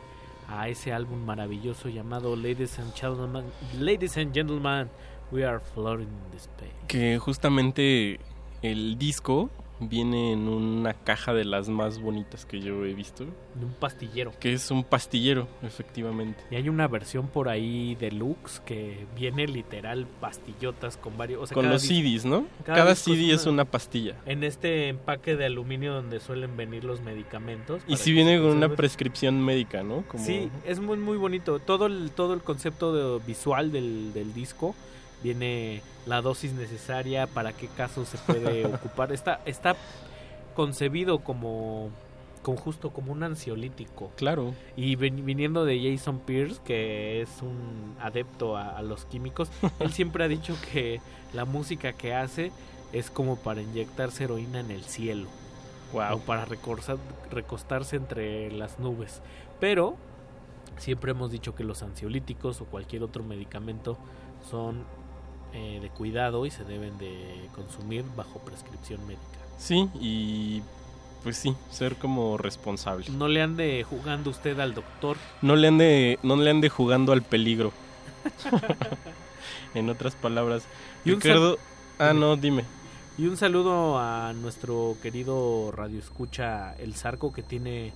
a 0.48 0.68
ese 0.68 0.92
álbum 0.92 1.24
maravilloso 1.24 1.88
llamado 1.88 2.36
Ladies 2.36 2.78
and 2.78 2.92
Gentlemen, 2.94 3.44
Ladies 3.78 4.16
and 4.18 4.34
Gentlemen, 4.34 4.88
We 5.30 5.44
Are 5.44 5.60
Floating 5.60 6.08
in 6.08 6.36
Space. 6.36 6.72
Que 6.88 7.18
justamente 7.18 8.20
el 8.60 8.98
disco 8.98 9.50
viene 9.88 10.32
en 10.32 10.48
una 10.48 10.94
caja 10.94 11.32
de 11.34 11.44
las 11.44 11.68
más 11.68 12.00
bonitas 12.00 12.44
que 12.46 12.60
yo 12.60 12.84
he 12.84 12.94
visto. 12.94 13.24
De 13.24 13.64
un 13.66 13.72
pastillero. 13.78 14.32
Que 14.40 14.52
es 14.52 14.70
un 14.70 14.84
pastillero, 14.84 15.48
efectivamente. 15.62 16.42
Y 16.50 16.56
hay 16.56 16.68
una 16.68 16.88
versión 16.88 17.28
por 17.28 17.48
ahí 17.48 17.94
deluxe 17.96 18.60
que 18.64 19.06
viene 19.16 19.46
literal 19.46 20.06
pastillotas 20.20 20.96
con 20.96 21.16
varios... 21.16 21.42
o 21.42 21.46
sea, 21.46 21.54
Con 21.54 21.68
los 21.68 21.82
CDs, 21.82 22.24
¿no? 22.24 22.46
cada 22.64 22.78
Cada, 22.78 22.94
CD 22.94 23.32
es 23.32 23.46
una 23.46 23.64
pastilla. 23.64 24.16
En 24.26 24.44
este 24.44 24.88
empaque 24.88 25.36
de 25.36 25.46
aluminio 25.46 25.92
donde 25.94 26.20
suelen 26.20 26.56
venir 26.56 26.84
los 26.84 27.00
medicamentos. 27.00 27.82
Y 27.86 27.96
si 27.96 28.12
viene 28.12 28.38
con 28.40 28.50
una 28.50 28.68
prescripción 28.74 29.44
médica, 29.44 29.82
¿no? 29.82 30.02
Como... 30.08 30.24
Sí, 30.24 30.50
es 30.66 30.80
muy 30.80 30.96
muy 30.98 31.16
bonito. 31.16 31.58
Todo 31.58 31.86
el, 31.86 32.10
todo 32.10 32.34
el 32.34 32.40
concepto 32.42 33.18
de- 33.18 33.24
visual 33.26 33.72
del, 33.72 34.12
del 34.12 34.32
disco 34.34 34.74
viene 35.22 35.82
la 36.06 36.20
dosis 36.22 36.52
necesaria 36.52 37.26
para 37.26 37.52
qué 37.52 37.68
caso 37.68 38.04
se 38.04 38.18
puede 38.18 38.66
ocupar. 38.74 39.12
Está, 39.12 39.40
está 39.46 39.76
concebido 40.54 41.20
como, 41.20 41.90
como 42.42 42.56
justo 42.58 42.90
como 42.90 43.12
un 43.12 43.22
ansiolítico. 43.22 44.10
Claro. 44.16 44.54
Y 44.76 44.96
viniendo 44.96 45.64
de 45.64 45.90
Jason 45.96 46.18
Pierce, 46.20 46.60
que 46.64 47.22
es 47.22 47.42
un 47.42 47.94
adepto 48.00 48.56
a, 48.56 48.76
a 48.76 48.82
los 48.82 49.04
químicos, 49.06 49.48
él 49.78 49.92
siempre 49.92 50.24
ha 50.24 50.28
dicho 50.28 50.54
que 50.72 51.00
la 51.32 51.44
música 51.44 51.92
que 51.92 52.14
hace 52.14 52.52
es 52.92 53.10
como 53.10 53.36
para 53.36 53.62
inyectarse 53.62 54.24
heroína 54.24 54.60
en 54.60 54.70
el 54.70 54.82
cielo. 54.84 55.28
O 55.94 56.18
para 56.20 56.46
recorsa- 56.46 56.96
recostarse 57.30 57.96
entre 57.96 58.50
las 58.50 58.78
nubes. 58.78 59.20
Pero 59.60 59.94
siempre 60.78 61.10
hemos 61.10 61.30
dicho 61.30 61.54
que 61.54 61.64
los 61.64 61.82
ansiolíticos 61.82 62.62
o 62.62 62.64
cualquier 62.64 63.02
otro 63.02 63.22
medicamento 63.22 63.98
son 64.50 64.84
eh, 65.52 65.78
de 65.80 65.88
cuidado 65.90 66.46
y 66.46 66.50
se 66.50 66.64
deben 66.64 66.96
de 66.98 67.48
consumir 67.54 68.04
bajo 68.16 68.38
prescripción 68.40 69.04
médica. 69.06 69.22
Sí, 69.58 69.88
y 70.00 70.62
pues 71.22 71.36
sí, 71.36 71.54
ser 71.70 71.96
como 71.96 72.36
responsable. 72.36 73.06
No 73.10 73.28
le 73.28 73.42
ande 73.42 73.84
jugando 73.88 74.30
usted 74.30 74.58
al 74.58 74.74
doctor. 74.74 75.16
No 75.40 75.56
le 75.56 75.68
ande, 75.68 76.18
no 76.22 76.36
le 76.36 76.50
ande 76.50 76.68
jugando 76.68 77.12
al 77.12 77.22
peligro. 77.22 77.72
en 79.74 79.88
otras 79.88 80.14
palabras. 80.14 80.64
Y 81.04 81.12
Ricardo, 81.12 81.58
ah 81.98 82.12
no, 82.12 82.36
dime. 82.36 82.64
Y 83.18 83.26
un 83.26 83.36
saludo 83.36 83.98
a 83.98 84.32
nuestro 84.32 84.96
querido 85.02 85.70
radio 85.70 85.98
escucha 85.98 86.74
El 86.76 86.94
Zarco 86.94 87.32
que 87.32 87.42
tiene 87.42 87.92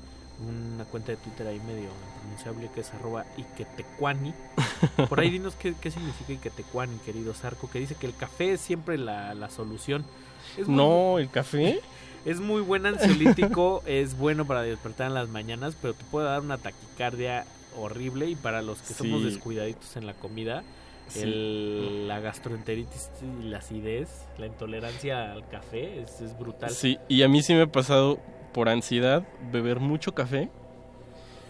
una 0.46 0.84
cuenta 0.84 1.12
de 1.12 1.16
Twitter 1.16 1.46
ahí 1.46 1.58
medio 1.60 1.88
impronunciable 2.14 2.70
que 2.74 2.82
es 2.82 2.92
arroba 2.92 3.24
Iquetecuani. 3.36 4.34
Por 5.08 5.20
ahí 5.20 5.30
dinos 5.30 5.54
qué, 5.54 5.74
qué 5.80 5.90
significa 5.90 6.32
Iquetecuani, 6.32 6.96
querido 6.98 7.32
Zarco, 7.34 7.70
que 7.70 7.78
dice 7.78 7.94
que 7.94 8.06
el 8.06 8.14
café 8.14 8.52
es 8.54 8.60
siempre 8.60 8.98
la, 8.98 9.34
la 9.34 9.50
solución. 9.50 10.04
Es 10.58 10.66
muy- 10.68 10.76
No, 10.76 11.18
el 11.18 11.30
café. 11.30 11.80
Es 12.26 12.40
muy 12.40 12.60
buen 12.60 12.84
ansiolítico, 12.86 13.84
es 13.86 14.18
bueno 14.18 14.46
para 14.46 14.62
despertar 14.62 15.06
en 15.06 15.14
las 15.14 15.28
mañanas, 15.28 15.76
pero 15.80 15.94
te 15.94 16.02
puede 16.06 16.26
dar 16.26 16.40
una 16.40 16.58
taquicardia 16.58 17.44
horrible 17.78 18.26
y 18.26 18.34
para 18.34 18.62
los 18.62 18.82
que 18.82 18.94
somos 18.94 19.22
descuidaditos 19.22 19.96
en 19.96 20.06
la 20.06 20.12
comida, 20.14 20.64
Sí. 21.06 21.20
el- 21.20 22.08
la 22.08 22.18
gastroenteritis 22.18 23.10
y 23.40 23.44
la 23.44 23.58
acidez, 23.58 24.08
la 24.38 24.46
intolerancia 24.46 25.30
al 25.30 25.46
café 25.48 26.00
es, 26.02 26.20
es 26.20 26.36
brutal. 26.36 26.70
Sí, 26.70 26.98
y 27.06 27.22
a 27.22 27.28
mí 27.28 27.44
sí 27.44 27.54
me 27.54 27.62
ha 27.62 27.66
pasado 27.70 28.18
por 28.52 28.68
ansiedad 28.68 29.22
beber 29.52 29.78
mucho 29.78 30.12
café 30.12 30.48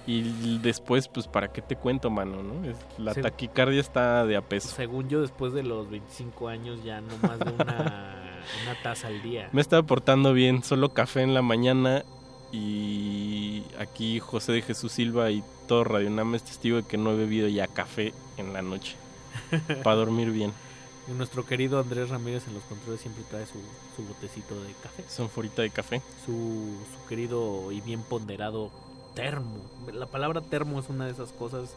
y 0.07 0.59
después, 0.59 1.09
pues, 1.09 1.27
¿para 1.27 1.53
qué 1.53 1.61
te 1.63 1.75
cuento, 1.77 2.11
mano? 2.11 2.43
¿no? 2.43 2.65
Es- 2.69 2.77
la 2.99 3.13
taquicardia 3.15 3.81
está 3.81 4.25
de 4.25 4.37
a 4.37 4.41
peso. 4.43 4.69
Según 4.69 5.09
yo, 5.09 5.21
después 5.21 5.53
de 5.53 5.63
los 5.65 5.91
25 5.91 6.49
años 6.49 6.83
ya 6.85 7.01
no 7.01 7.09
más 7.23 7.39
de 7.41 7.51
una, 7.53 8.15
una 8.63 8.83
taza 8.83 9.09
al 9.09 9.21
día. 9.23 9.49
Me 9.53 9.61
estaba 9.61 9.83
portando 9.83 10.33
bien, 10.33 10.63
solo 10.63 10.91
café 10.91 11.23
en 11.23 11.35
la 11.35 11.43
mañana 11.43 12.05
y 12.53 13.63
aquí 13.79 14.21
José 14.21 14.53
de 14.53 14.63
Jesús 14.63 14.93
Silva 14.93 15.31
y 15.31 15.43
todo 15.69 15.85
Radio 15.85 16.09
Nama 16.11 16.37
es 16.37 16.45
testigo 16.45 16.77
de 16.79 16.83
que 16.85 16.97
no 16.97 17.13
he 17.13 17.17
bebido 17.17 17.49
ya 17.49 17.67
café 17.67 18.13
en 18.37 18.53
la 18.53 18.63
noche 18.63 18.95
para 19.83 19.97
dormir 19.97 20.31
bien. 20.31 20.53
Y 21.09 21.13
nuestro 21.13 21.45
querido 21.47 21.79
Andrés 21.79 22.09
Ramírez 22.09 22.47
en 22.49 22.55
los 22.55 22.63
controles 22.65 23.01
siempre 23.01 23.23
trae 23.31 23.47
su, 23.47 23.61
su 23.97 24.03
botecito 24.09 24.55
de 24.63 24.73
café. 24.83 25.05
Son 25.09 25.29
forita 25.29 25.63
de 25.63 25.71
café. 25.71 26.03
Su, 26.25 26.33
su 26.33 27.09
querido 27.09 27.71
y 27.71 27.81
bien 27.81 28.03
ponderado 28.03 28.71
termo. 29.17 29.65
La 29.93 30.07
palabra 30.07 30.41
termo 30.41 30.79
es 30.79 30.89
una 30.89 31.07
de 31.07 31.11
esas 31.11 31.33
cosas 31.33 31.75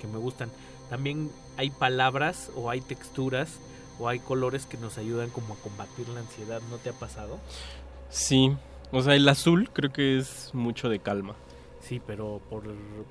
que 0.00 0.06
me 0.06 0.18
gustan. 0.18 0.48
También 0.88 1.30
hay 1.56 1.70
palabras 1.70 2.52
o 2.54 2.70
hay 2.70 2.80
texturas 2.80 3.58
o 3.98 4.08
hay 4.08 4.20
colores 4.20 4.66
que 4.66 4.76
nos 4.76 4.98
ayudan 4.98 5.30
como 5.30 5.54
a 5.54 5.56
combatir 5.56 6.08
la 6.08 6.20
ansiedad. 6.20 6.60
¿No 6.70 6.76
te 6.76 6.90
ha 6.90 6.92
pasado? 6.92 7.38
Sí, 8.10 8.54
o 8.92 9.02
sea, 9.02 9.16
el 9.16 9.28
azul 9.28 9.70
creo 9.72 9.92
que 9.92 10.18
es 10.18 10.50
mucho 10.52 10.88
de 10.88 11.00
calma. 11.00 11.34
Sí, 11.80 12.00
pero 12.06 12.40
por, 12.48 12.62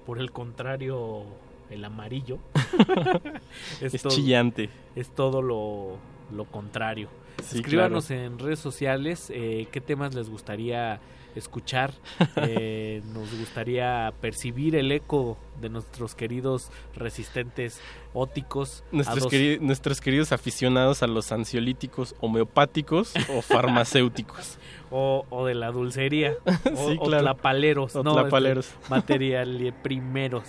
por 0.06 0.20
el 0.20 0.32
contrario, 0.32 1.24
el 1.70 1.84
amarillo 1.84 2.40
Es 3.82 3.94
chillante. 4.08 4.70
Es 4.96 5.10
todo 5.10 5.42
lo, 5.42 5.98
lo 6.34 6.46
contrario. 6.46 7.10
Sí, 7.44 7.58
Escríbanos 7.58 8.08
claro. 8.08 8.22
en 8.24 8.40
redes 8.40 8.60
sociales 8.60 9.32
eh, 9.34 9.68
qué 9.72 9.82
temas 9.82 10.14
les 10.14 10.30
gustaría 10.30 11.00
escuchar. 11.36 11.94
Eh, 12.38 13.02
nos 13.14 13.38
gustaría 13.38 14.14
percibir 14.22 14.76
el 14.76 14.92
eco 14.92 15.38
de 15.62 15.70
nuestros 15.70 16.16
queridos 16.16 16.70
resistentes 16.96 17.80
óticos. 18.14 18.84
Nuestros, 18.92 19.20
dos- 19.24 19.34
nuestros 19.62 20.02
queridos 20.02 20.32
aficionados 20.32 21.04
a 21.04 21.08
los 21.08 21.32
ansiolíticos 21.32 22.16
homeopáticos 22.20 23.14
o 23.30 23.42
farmacéuticos. 23.42 24.58
o, 24.90 25.26
o 25.30 25.46
de 25.46 25.54
la 25.56 25.72
dulcería. 25.72 26.36
O, 26.76 26.90
Sí, 26.92 26.98
o 27.00 27.06
claro. 27.06 27.24
tlapaleros. 27.24 27.96
O 27.96 28.04
no, 28.04 28.14
tlapaleros. 28.14 28.68
este, 28.70 28.90
material 28.90 29.74
primeros. 29.84 30.44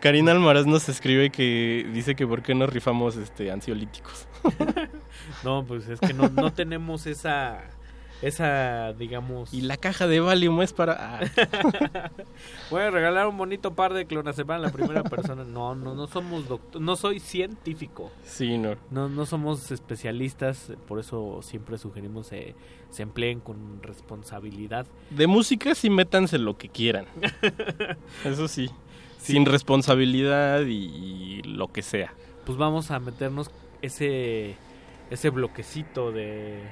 Karina 0.00 0.32
Almaraz 0.32 0.66
nos 0.66 0.88
escribe 0.88 1.30
que 1.30 1.88
dice 1.92 2.14
que 2.14 2.26
por 2.26 2.42
qué 2.42 2.54
no 2.54 2.66
rifamos 2.66 3.16
este 3.16 3.50
ansiolíticos. 3.50 4.26
no, 5.42 5.64
pues 5.64 5.88
es 5.88 6.00
que 6.00 6.12
no, 6.12 6.28
no 6.28 6.52
tenemos 6.52 7.06
esa, 7.06 7.62
esa, 8.22 8.92
digamos... 8.94 9.52
Y 9.52 9.62
la 9.62 9.76
caja 9.76 10.06
de 10.06 10.20
Valium 10.20 10.62
es 10.62 10.72
para... 10.72 10.96
ah. 10.98 12.10
Voy 12.70 12.82
a 12.82 12.90
regalar 12.90 13.26
un 13.26 13.36
bonito 13.36 13.74
par 13.74 13.92
de 13.94 14.06
clonazepam 14.06 14.56
a 14.56 14.58
la 14.58 14.72
primera 14.72 15.02
persona. 15.04 15.44
No, 15.44 15.74
no, 15.74 15.94
no 15.94 16.06
somos 16.06 16.48
doctor, 16.48 16.80
no 16.80 16.96
soy 16.96 17.20
científico. 17.20 18.10
Sí, 18.24 18.58
no. 18.58 18.76
No, 18.90 19.08
no 19.08 19.26
somos 19.26 19.70
especialistas, 19.70 20.72
por 20.86 20.98
eso 20.98 21.40
siempre 21.42 21.78
sugerimos 21.78 22.26
se, 22.28 22.54
se 22.90 23.02
empleen 23.02 23.40
con 23.40 23.82
responsabilidad. 23.82 24.86
De 25.10 25.26
música 25.26 25.74
sí 25.74 25.90
métanse 25.90 26.38
lo 26.38 26.56
que 26.56 26.68
quieran. 26.68 27.06
Eso 28.24 28.48
sí. 28.48 28.70
Sí. 29.18 29.32
Sin 29.32 29.46
responsabilidad 29.46 30.60
y, 30.66 30.74
y 30.74 31.42
lo 31.42 31.68
que 31.68 31.82
sea. 31.82 32.12
Pues 32.44 32.58
vamos 32.58 32.90
a 32.90 33.00
meternos 33.00 33.50
ese, 33.80 34.56
ese 35.10 35.30
bloquecito 35.30 36.12
de, 36.12 36.62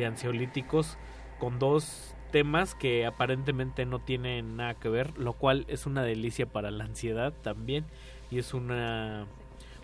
de 0.00 0.06
ansiolíticos 0.06 0.96
con 1.38 1.58
dos 1.58 2.14
temas 2.32 2.74
que 2.74 3.06
aparentemente 3.06 3.86
no 3.86 3.98
tienen 3.98 4.56
nada 4.56 4.74
que 4.74 4.88
ver, 4.88 5.18
lo 5.18 5.34
cual 5.34 5.64
es 5.68 5.86
una 5.86 6.02
delicia 6.02 6.46
para 6.46 6.70
la 6.70 6.84
ansiedad 6.84 7.32
también 7.42 7.84
y 8.30 8.38
es 8.38 8.54
una 8.54 9.26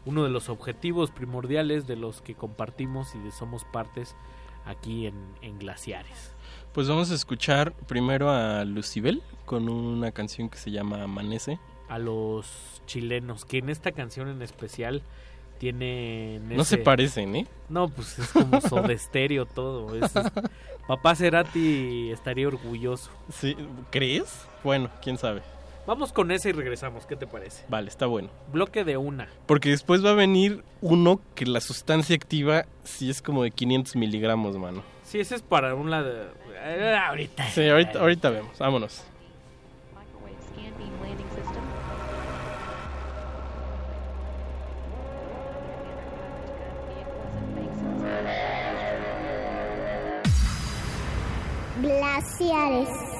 uno 0.04 0.22
de 0.22 0.30
los 0.30 0.48
objetivos 0.48 1.10
primordiales 1.10 1.88
de 1.88 1.96
los 1.96 2.22
que 2.22 2.34
compartimos 2.34 3.14
y 3.16 3.18
de 3.18 3.32
somos 3.32 3.64
partes 3.64 4.14
aquí 4.64 5.06
en, 5.06 5.14
en 5.42 5.58
Glaciares. 5.58 6.32
Pues 6.72 6.88
vamos 6.88 7.10
a 7.10 7.14
escuchar 7.14 7.72
primero 7.72 8.30
a 8.30 8.64
Lucibel 8.64 9.22
con 9.44 9.68
una 9.68 10.12
canción 10.12 10.48
que 10.48 10.58
se 10.58 10.70
llama 10.70 11.02
Amanece. 11.02 11.58
A 11.88 11.98
los 11.98 12.82
chilenos, 12.86 13.44
que 13.44 13.58
en 13.58 13.68
esta 13.68 13.92
canción 13.92 14.28
en 14.28 14.42
especial 14.42 15.02
tienen 15.58 16.48
No 16.56 16.64
se 16.64 16.78
parecen, 16.78 17.34
¿eh? 17.36 17.46
No, 17.68 17.88
pues 17.88 18.18
es 18.18 18.28
como 18.32 18.60
Soda 18.60 18.96
Stereo 18.96 19.46
todo. 19.46 19.94
es- 19.96 20.14
es- 20.14 20.32
Papá 20.86 21.14
Cerati 21.16 22.10
estaría 22.12 22.46
orgulloso. 22.46 23.10
Sí, 23.32 23.56
¿crees? 23.90 24.46
Bueno, 24.62 24.88
quién 25.02 25.18
sabe. 25.18 25.42
Vamos 25.86 26.12
con 26.12 26.30
ese 26.32 26.48
y 26.50 26.52
regresamos, 26.52 27.06
¿qué 27.06 27.14
te 27.16 27.26
parece? 27.28 27.64
Vale, 27.68 27.88
está 27.88 28.06
bueno. 28.06 28.28
Bloque 28.52 28.84
de 28.84 28.96
una. 28.96 29.28
Porque 29.46 29.68
después 29.70 30.04
va 30.04 30.10
a 30.10 30.14
venir 30.14 30.64
uno 30.80 31.20
que 31.36 31.46
la 31.46 31.60
sustancia 31.60 32.14
activa 32.16 32.66
sí 32.84 33.08
es 33.10 33.22
como 33.22 33.42
de 33.44 33.50
500 33.52 33.94
miligramos, 33.96 34.56
mano. 34.58 34.82
Sí, 35.04 35.20
ese 35.20 35.36
es 35.36 35.42
para 35.42 35.74
un 35.76 35.90
lado. 35.90 36.12
eh, 36.64 36.96
ahorita. 37.08 37.48
Sí, 37.50 37.68
ahorita, 37.68 38.00
ahorita 38.00 38.30
vemos. 38.30 38.58
Vámonos. 38.58 39.04
Glaciares. 51.86 53.15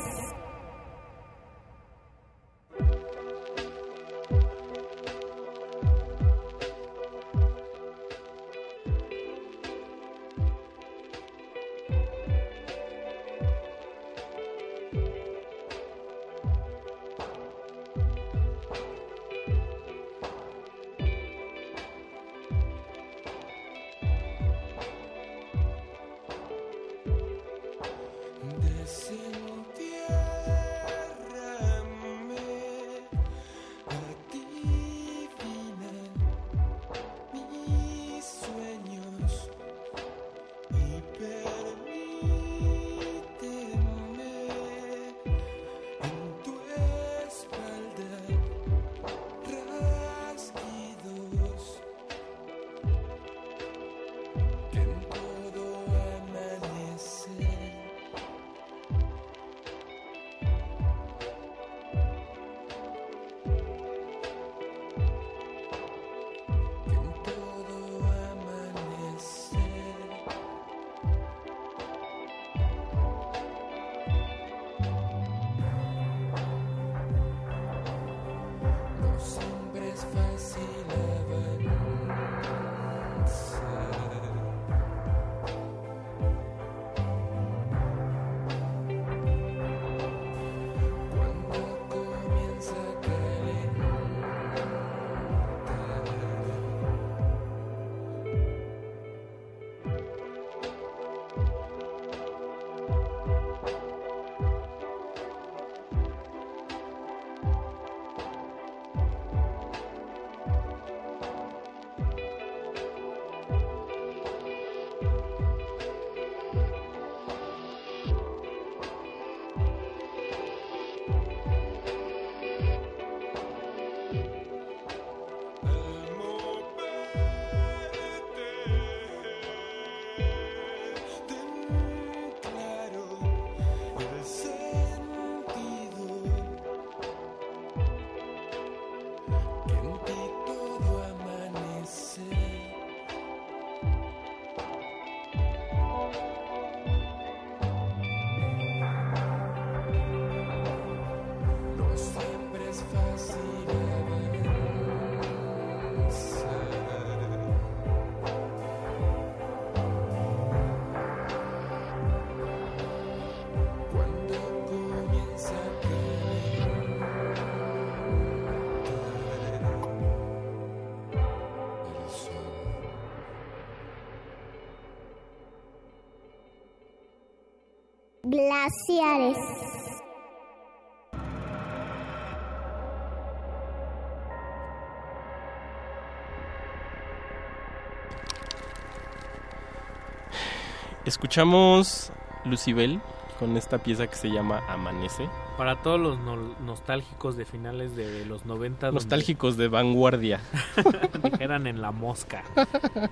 Escuchamos 191.05 192.13
Lucibel 192.45 193.01
con 193.39 193.57
esta 193.57 193.79
pieza 193.79 194.07
que 194.07 194.15
se 194.17 194.29
llama 194.29 194.63
Amanece. 194.69 195.29
Para 195.57 195.83
todos 195.83 195.99
los 196.01 196.19
no- 196.21 196.55
nostálgicos 196.65 197.37
de 197.37 197.45
finales 197.45 197.97
de 197.97 198.25
los 198.27 198.45
90 198.45 198.87
donde 198.87 198.97
Nostálgicos 199.01 199.57
de 199.57 199.69
vanguardia. 199.69 200.41
dijeran 201.23 201.67
en 201.67 201.81
la 201.81 201.93
mosca. 201.93 202.45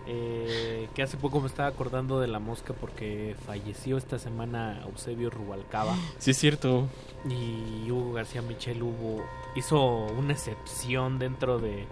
Eh, 0.07 0.89
que 0.94 1.03
hace 1.03 1.17
poco 1.17 1.41
me 1.41 1.47
estaba 1.47 1.69
acordando 1.69 2.20
de 2.20 2.28
la 2.28 2.39
mosca 2.39 2.75
porque 2.78 3.35
falleció 3.47 3.97
esta 3.97 4.19
semana 4.19 4.83
Eusebio 4.86 5.31
Rubalcaba. 5.31 5.94
Sí, 6.19 6.33
es 6.33 6.39
cierto. 6.39 6.86
Y 7.28 7.91
Hugo 7.91 8.12
García 8.12 8.43
Michel 8.43 8.83
hubo, 8.83 9.25
hizo 9.57 9.83
una 10.07 10.33
excepción 10.33 11.19
dentro 11.19 11.59
de 11.59 11.86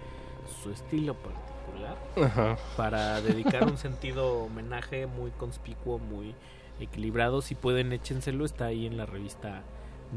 su 0.61 0.71
estilo 0.71 1.15
particular 1.15 1.97
Ajá. 2.23 2.57
para 2.77 3.21
dedicar 3.21 3.63
un 3.65 3.77
sentido 3.77 4.43
homenaje 4.43 5.07
muy 5.07 5.31
conspicuo, 5.31 5.97
muy 5.99 6.35
equilibrado. 6.83 7.41
Si 7.41 7.55
pueden, 7.55 7.91
échenselo, 7.93 8.45
está 8.45 8.65
ahí 8.65 8.85
en 8.85 8.97
la 8.97 9.05
revista 9.05 9.63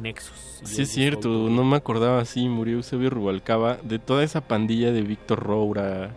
Nexus. 0.01 0.61
Sí, 0.65 0.83
es 0.83 0.91
cierto. 0.91 1.29
No 1.29 1.65
me 1.65 1.77
acordaba 1.77 2.21
así. 2.21 2.49
Murió 2.49 2.77
Eusebio 2.77 3.11
Rubalcaba. 3.11 3.79
De 3.83 3.99
toda 3.99 4.23
esa 4.25 4.41
pandilla 4.43 4.93
de 4.93 5.03
Víctor 5.03 5.41
Roura. 5.43 6.11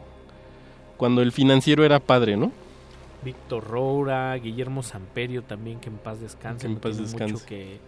Cuando 0.97 1.21
el 1.21 1.31
financiero 1.31 1.85
era 1.85 1.99
padre, 1.99 2.35
¿no? 2.37 2.51
Víctor 3.23 3.65
Roura, 3.67 4.33
Guillermo 4.35 4.83
Samperio 4.83 5.43
también, 5.43 5.79
que 5.79 5.89
en 5.89 5.97
paz 5.97 6.19
descanse, 6.21 6.61
Que 6.61 6.67
en 6.67 6.73
no 6.75 6.79
paz 6.81 6.91
tiene 6.93 7.07
descanse. 7.07 7.33
mucho 7.33 7.45
que, 7.45 7.79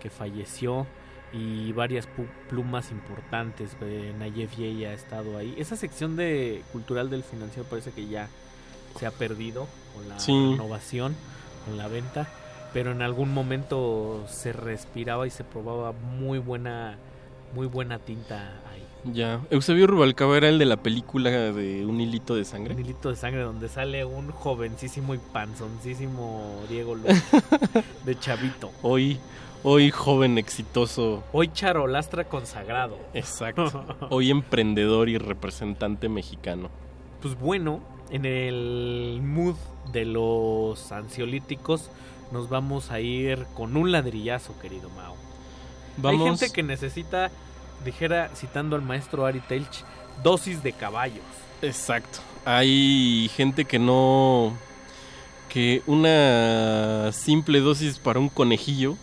que 0.00 0.10
falleció, 0.10 0.86
y 1.32 1.72
varias 1.72 2.08
plumas 2.48 2.90
importantes, 2.92 3.76
eh, 3.80 4.12
Nayef 4.18 4.56
Yey 4.56 4.84
ha 4.84 4.92
estado 4.94 5.38
ahí. 5.38 5.54
Esa 5.58 5.74
sección 5.76 6.14
de 6.16 6.62
cultural 6.72 7.10
del 7.10 7.24
financiero 7.24 7.68
parece 7.68 7.90
que 7.90 8.06
ya 8.06 8.28
se 8.98 9.06
ha 9.06 9.10
perdido 9.10 9.66
con 9.94 10.08
la 10.08 10.18
Sí. 10.20 10.32
renovación, 10.52 11.16
con 11.66 11.76
la 11.76 11.88
venta, 11.88 12.26
pero 12.72 12.92
en 12.92 13.02
algún 13.02 13.32
momento 13.34 14.24
se 14.28 14.52
respiraba 14.52 15.26
y 15.26 15.30
se 15.30 15.44
probaba 15.44 15.92
muy 15.92 16.38
buena, 16.38 16.96
muy 17.54 17.66
buena 17.66 17.98
tinta 17.98 18.52
ahí. 18.72 18.82
Ya. 19.12 19.40
Eusebio 19.50 19.86
Rubalcaba 19.86 20.36
era 20.36 20.48
el 20.48 20.58
de 20.58 20.64
la 20.64 20.78
película 20.78 21.30
de 21.30 21.86
Un 21.86 22.00
hilito 22.00 22.34
de 22.34 22.44
sangre. 22.44 22.74
Un 22.74 22.80
hilito 22.80 23.10
de 23.10 23.16
sangre 23.16 23.42
donde 23.42 23.68
sale 23.68 24.04
un 24.04 24.30
jovencísimo 24.30 25.14
y 25.14 25.18
panzoncísimo 25.18 26.62
Diego 26.68 26.94
Luna 26.94 27.22
de 28.04 28.18
chavito. 28.18 28.72
Hoy, 28.82 29.18
hoy 29.62 29.90
joven 29.90 30.38
exitoso. 30.38 31.22
Hoy 31.32 31.48
charolastra 31.52 32.24
consagrado. 32.24 32.98
Exacto. 33.14 33.84
Hoy 34.10 34.30
emprendedor 34.30 35.08
y 35.08 35.18
representante 35.18 36.08
mexicano. 36.08 36.68
Pues 37.22 37.38
bueno, 37.38 37.80
en 38.10 38.24
el 38.24 39.20
mood 39.22 39.56
de 39.92 40.04
los 40.04 40.92
ansiolíticos 40.92 41.90
nos 42.32 42.48
vamos 42.48 42.90
a 42.90 43.00
ir 43.00 43.46
con 43.54 43.76
un 43.76 43.92
ladrillazo, 43.92 44.58
querido 44.58 44.90
Mao. 44.90 45.16
Vamos. 45.96 46.20
Hay 46.20 46.26
gente 46.28 46.50
que 46.52 46.62
necesita, 46.62 47.30
dijera 47.84 48.30
citando 48.34 48.76
al 48.76 48.82
maestro 48.82 49.26
Ari 49.26 49.40
Telch, 49.40 49.84
dosis 50.22 50.62
de 50.62 50.72
caballos. 50.72 51.24
Exacto. 51.62 52.18
Hay 52.44 53.30
gente 53.34 53.64
que 53.64 53.78
no. 53.78 54.52
que 55.48 55.82
una 55.86 57.10
simple 57.12 57.60
dosis 57.60 57.98
para 57.98 58.18
un 58.18 58.28
conejillo. 58.28 58.96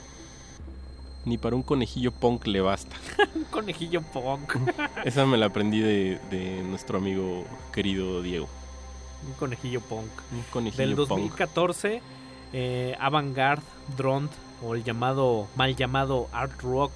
Ni 1.25 1.37
para 1.37 1.55
un 1.55 1.63
conejillo 1.63 2.11
punk 2.11 2.47
le 2.47 2.59
basta. 2.59 2.95
un 3.35 3.45
conejillo 3.45 4.01
punk. 4.01 4.57
Esa 5.05 5.25
me 5.25 5.37
la 5.37 5.45
aprendí 5.47 5.79
de, 5.79 6.19
de 6.29 6.61
nuestro 6.63 6.97
amigo 6.97 7.45
querido 7.71 8.21
Diego. 8.21 8.49
Un 9.27 9.33
conejillo 9.33 9.81
punk. 9.81 10.09
Un 10.31 10.43
conejillo 10.51 10.85
Del 10.87 10.95
punk. 10.95 11.09
2014, 11.09 12.01
eh, 12.53 12.95
Avantgarde, 12.99 13.63
Drone, 13.97 14.29
o 14.63 14.75
el 14.75 14.83
llamado, 14.83 15.47
mal 15.55 15.75
llamado 15.75 16.27
Art 16.31 16.59
Rock, 16.61 16.91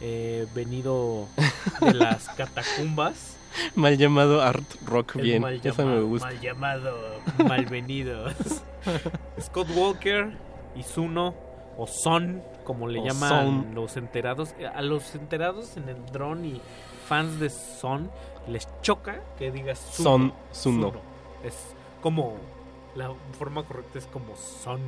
eh, 0.00 0.46
venido 0.54 1.26
de 1.80 1.94
las 1.94 2.28
catacumbas. 2.30 3.36
Mal 3.74 3.98
llamado 3.98 4.40
art 4.40 4.64
rock, 4.86 5.16
El 5.16 5.22
bien. 5.22 5.42
mal 5.42 5.60
Esa 5.62 5.84
me 5.84 6.00
gusta. 6.00 6.26
Mal 6.26 6.40
llamado, 6.40 6.96
malvenidos. 7.46 8.32
Scott 9.40 9.68
Walker, 9.76 10.32
Izuno, 10.74 11.34
o 11.76 11.86
Son, 11.86 12.42
como 12.64 12.88
le 12.88 13.00
O 13.00 13.04
llaman 13.04 13.28
Son. 13.64 13.74
los 13.74 13.96
enterados. 13.98 14.54
A 14.74 14.80
los 14.80 15.14
enterados 15.14 15.76
en 15.76 15.90
el 15.90 16.04
drone 16.06 16.48
y 16.48 16.60
fans 17.06 17.38
de 17.40 17.50
Son 17.50 18.10
les 18.48 18.66
choca 18.80 19.20
que 19.38 19.50
digas 19.52 19.78
Son, 19.78 20.32
Zuno. 20.54 20.92
Es 21.44 21.54
como 22.02 22.36
la 22.94 23.12
forma 23.38 23.62
correcta 23.64 23.98
es 23.98 24.06
como 24.06 24.34
Son. 24.36 24.80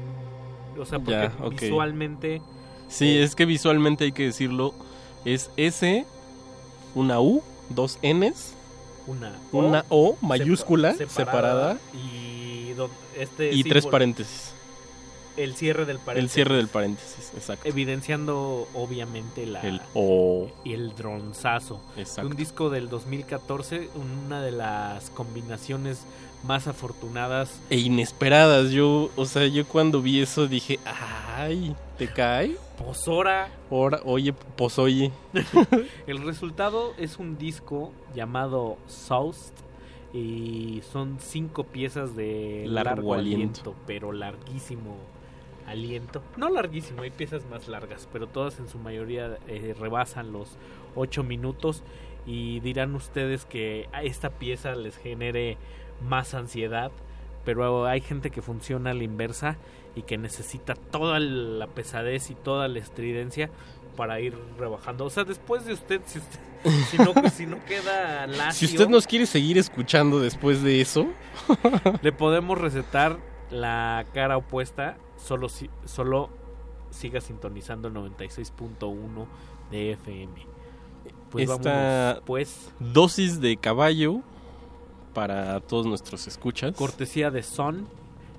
O 0.79 0.85
sea, 0.85 0.99
porque 0.99 1.13
Ya, 1.13 1.49
visualmente 1.49 2.43
Sí, 2.89 3.19
es 3.19 3.35
que 3.35 3.47
visualmente 3.47 4.05
hay 4.05 4.13
que 4.13 4.25
decirlo. 4.25 4.75
Es 5.25 5.51
S, 5.57 6.05
una 6.95 7.21
U, 7.21 7.43
dos 7.71 7.99
Ns, 8.03 8.53
una 9.07 9.33
una 9.53 9.85
O 9.89 10.17
mayúscula 10.21 10.95
separada, 10.95 11.79
y 11.93 12.75
este 13.19 13.53
y 13.53 13.65
tres 13.65 13.87
paréntesis. 13.87 14.53
El 15.37 15.57
cierre 15.57 15.85
del 15.85 15.99
paréntesis. 15.99 16.31
El 16.31 16.35
cierre 16.35 16.57
del 16.57 16.69
paréntesis, 16.69 17.33
exacto. 17.35 17.69
Evidenciando 17.69 18.69
obviamente 18.75 19.47
la 19.47 19.63
El 19.63 19.81
O. 19.95 20.49
y 20.63 20.75
el 20.75 20.95
dronzazo. 20.95 21.81
Exacto. 21.97 22.31
Un 22.31 22.37
disco 22.37 22.71
del 22.71 22.89
2014, 22.89 23.89
una 23.97 24.41
de 24.41 24.53
las 24.53 25.11
combinaciones 25.11 26.03
más 26.45 26.67
afortunadas. 26.69 27.61
E 27.71 27.79
inesperadas. 27.79 28.71
Yo, 28.71 29.11
o 29.17 29.25
sea, 29.27 29.47
yo 29.47 29.67
cuando 29.67 30.01
vi 30.03 30.21
eso 30.21 30.47
dije, 30.47 30.79
ay, 30.85 31.75
¿Te 31.99 32.09
cae? 32.09 32.57
Posora. 32.77 33.51
Ora- 33.71 34.01
oye, 34.05 34.33
pues 34.33 34.79
oye. 34.81 35.13
El 36.09 36.25
resultado 36.25 36.93
es 36.99 37.19
un 37.19 37.39
disco 37.39 37.93
llamado 38.17 38.79
Soust 38.89 39.55
y 40.13 40.83
son 40.93 41.19
cinco 41.21 41.63
piezas 41.65 42.17
de 42.17 42.65
Largo 42.67 42.91
largo, 42.97 43.15
aliento. 43.15 43.61
aliento. 43.61 43.75
pero 43.87 44.13
larguísimo 44.13 44.97
aliento. 45.69 46.21
No 46.37 46.49
larguísimo, 46.51 47.03
hay 47.03 47.11
piezas 47.11 47.47
más 47.49 47.69
largas, 47.69 48.09
pero 48.13 48.27
todas 48.27 48.59
en 48.59 48.69
su 48.69 48.79
mayoría 48.79 49.39
eh, 49.49 49.75
rebasan 49.79 50.33
los 50.33 50.49
ocho 50.97 51.23
minutos 51.23 51.83
y 52.27 52.59
dirán 52.61 52.95
ustedes 52.97 53.45
que 53.45 53.89
a 53.93 54.03
esta 54.03 54.31
pieza 54.31 54.75
les 54.75 54.97
genere 54.97 55.59
más 56.03 56.35
ansiedad, 56.35 56.91
pero 57.45 57.87
hay 57.87 58.01
gente 58.01 58.31
que 58.31 58.43
funciona 58.43 58.91
a 58.91 58.95
la 58.95 59.05
inversa 59.05 59.57
y 59.95 60.03
que 60.03 60.19
necesita 60.19 60.75
toda 60.75 61.21
la 61.21 61.67
pesadez 61.69 62.31
y 62.31 62.35
toda 62.35 62.69
la 62.69 62.79
estridencia 62.79 63.51
para 63.97 64.19
ir 64.21 64.37
rebajando. 64.59 65.05
O 65.05 65.11
sea, 65.11 65.25
después 65.25 65.65
de 65.67 65.75
usted, 65.75 66.01
si, 66.07 66.19
usted, 66.19 66.41
si, 66.91 66.99
no, 66.99 67.13
si 67.31 67.47
no 67.47 67.65
queda 67.65 68.27
lacio, 68.27 68.67
Si 68.69 68.75
usted 68.75 68.89
nos 68.89 69.07
quiere 69.07 69.27
seguir 69.27 69.57
escuchando 69.59 70.19
después 70.21 70.63
de 70.63 70.81
eso, 70.81 71.07
le 72.03 72.13
podemos 72.13 72.59
recetar 72.59 73.19
la 73.51 74.05
cara 74.13 74.37
opuesta. 74.37 74.97
Solo, 75.17 75.49
si- 75.49 75.71
solo 75.85 76.29
siga 76.91 77.21
sintonizando 77.21 77.89
el 77.89 77.95
96.1 77.95 79.27
de 79.71 79.93
FM. 79.93 80.47
Pues 81.31 81.51
esta 81.51 81.71
vámonos, 81.73 82.23
pues. 82.27 82.73
dosis 82.79 83.41
de 83.41 83.57
caballo 83.57 84.21
para 85.15 85.61
todos 85.61 85.87
nuestros 85.87 86.27
escuchas. 86.27 86.75
Cortesía 86.77 87.31
de 87.31 87.43
Son 87.43 87.87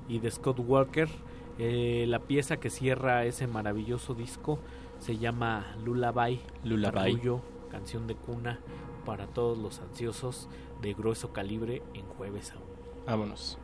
y 0.08 0.20
de 0.20 0.30
Scott 0.30 0.60
Walker. 0.60 1.10
Eh, 1.58 2.06
la 2.08 2.20
pieza 2.20 2.58
que 2.58 2.70
cierra 2.70 3.24
ese 3.26 3.48
maravilloso 3.48 4.14
disco 4.14 4.60
se 5.00 5.18
llama 5.18 5.76
Lullaby. 5.84 6.42
Lullaby. 6.64 6.98
Arrullo, 6.98 7.42
canción 7.72 8.08
de 8.08 8.16
cuna 8.16 8.60
para 9.06 9.28
todos 9.28 9.58
los 9.58 9.80
ansiosos 9.80 10.50
de 10.82 10.94
grueso 10.94 11.32
calibre 11.32 11.82
en 11.94 12.06
jueves 12.06 12.52
aún. 12.52 12.64
Vámonos. 13.06 13.58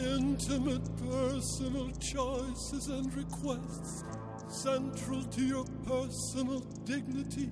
Intimate 0.00 0.84
personal 0.96 1.90
choices 2.00 2.88
and 2.88 3.14
requests 3.14 4.04
central 4.48 5.22
to 5.24 5.42
your 5.42 5.64
personal 5.86 6.60
dignity 6.84 7.50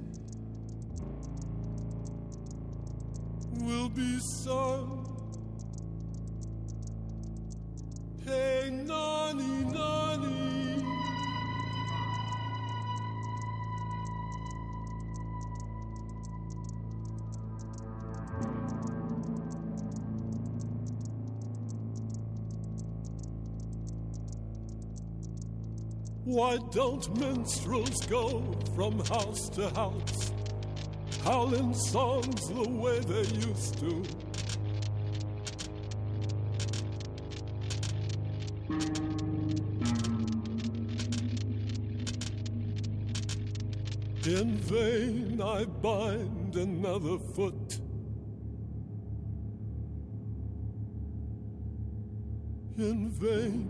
will 3.60 3.89
be 3.89 4.18
served. 4.20 4.98
Why 26.29 26.59
don't 26.73 27.19
minstrels 27.19 28.05
go 28.05 28.43
from 28.75 29.03
house 29.07 29.49
to 29.49 29.71
house, 29.71 30.31
howling 31.25 31.73
songs 31.73 32.49
the 32.49 32.69
way 32.69 33.01
they 33.01 33.25
used 33.49 33.79
to? 33.79 34.05
In 44.31 44.59
vain 44.59 45.41
I 45.41 45.65
bind 45.65 46.57
another 46.57 47.19
foot. 47.35 47.81
In 52.77 53.09
vain, 53.13 53.68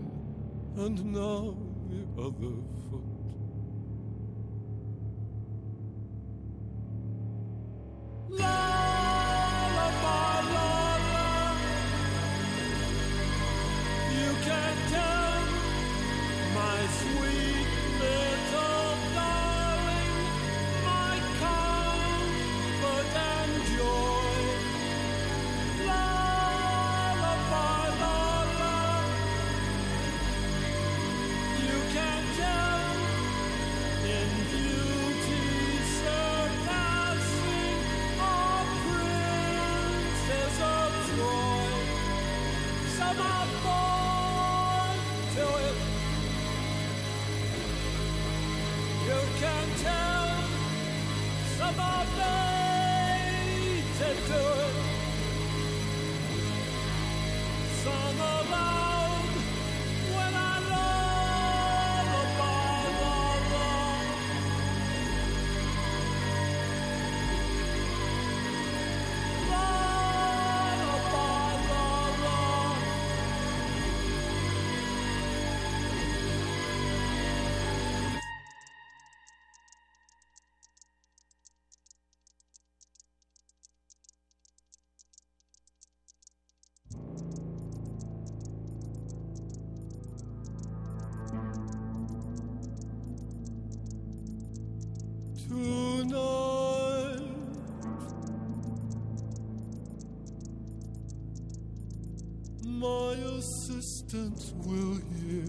assistant 104.11 104.65
will 104.65 104.95
hear 105.21 105.45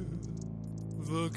the 1.09 1.31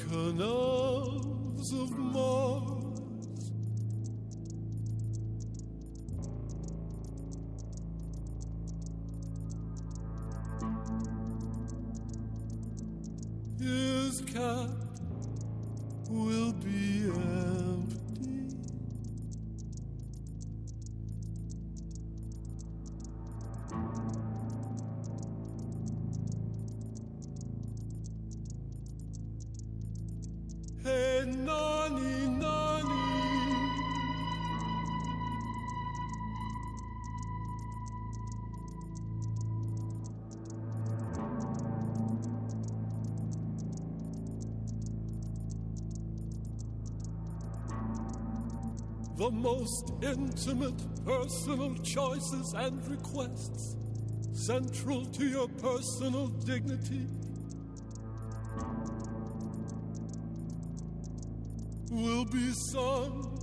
most 49.33 49.91
intimate 50.01 51.05
personal 51.05 51.75
choices 51.79 52.53
and 52.53 52.87
requests, 52.87 53.75
central 54.33 55.05
to 55.05 55.25
your 55.25 55.47
personal 55.47 56.27
dignity, 56.27 57.07
will 61.89 62.25
be 62.25 62.51
sung. 62.71 63.42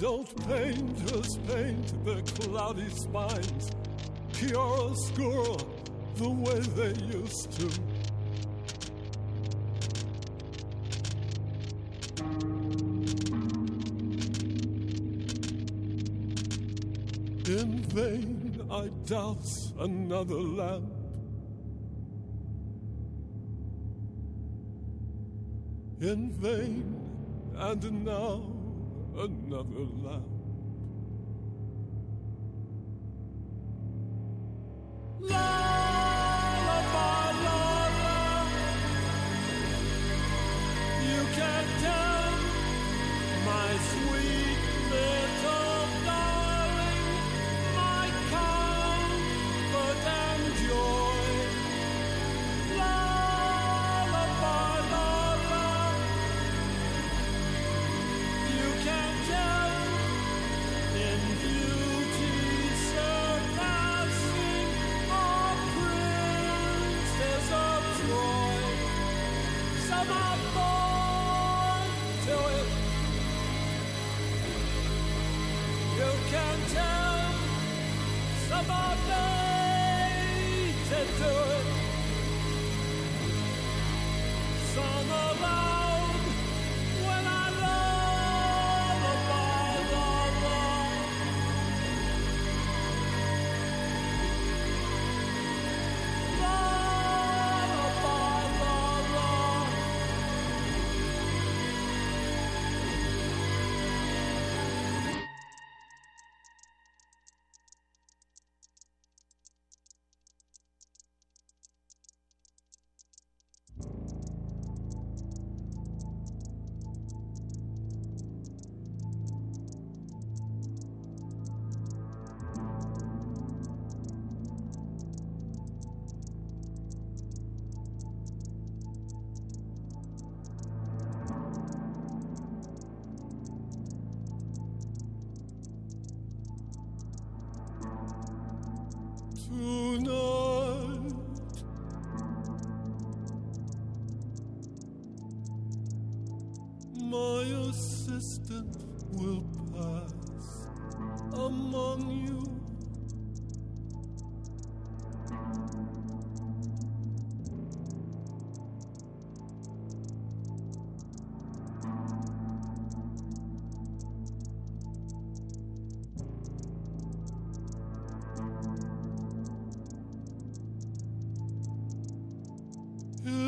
Don't 0.00 0.48
painters 0.48 1.36
paint 1.46 2.04
their 2.04 2.22
cloudy 2.22 2.88
spines 2.90 3.70
chiaroscuro 4.32 5.58
the 6.16 6.30
way 6.30 6.60
they 6.60 6.94
used 7.18 7.52
to? 7.52 7.66
In 17.52 17.82
vain 17.90 18.66
I 18.70 18.88
douse 19.04 19.72
another 19.78 20.36
lamp. 20.36 20.90
In 26.00 26.32
vain, 26.40 27.02
and 27.56 28.04
now 28.04 28.21
good 29.74 30.04
love. 30.04 30.41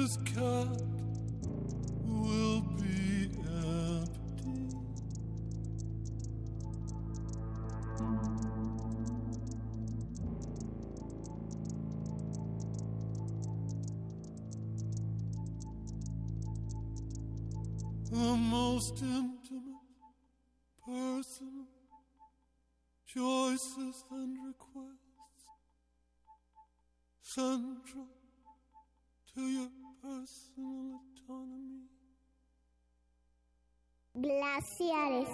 His 0.04 0.18
cap 0.18 0.68
will 2.04 2.60
be 2.76 3.30
empty. 3.40 4.68
The 18.10 18.36
most 18.36 19.00
intimate, 19.00 19.38
personal 20.84 21.66
choices 23.06 24.04
and 24.10 24.36
requests 24.48 25.04
central 27.22 27.73
Glaciares. 34.78 35.28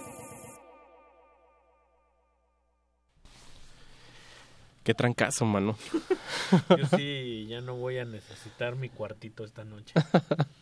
Qué 4.85 4.95
trancazo, 4.95 5.45
mano. 5.45 5.77
Yo 6.77 6.87
sí, 6.97 7.47
ya 7.49 7.61
no 7.61 7.77
voy 7.77 7.99
a 7.99 8.05
necesitar 8.05 8.77
mi 8.77 8.89
cuartito 8.89 9.45
esta 9.45 9.65
noche. 9.65 9.95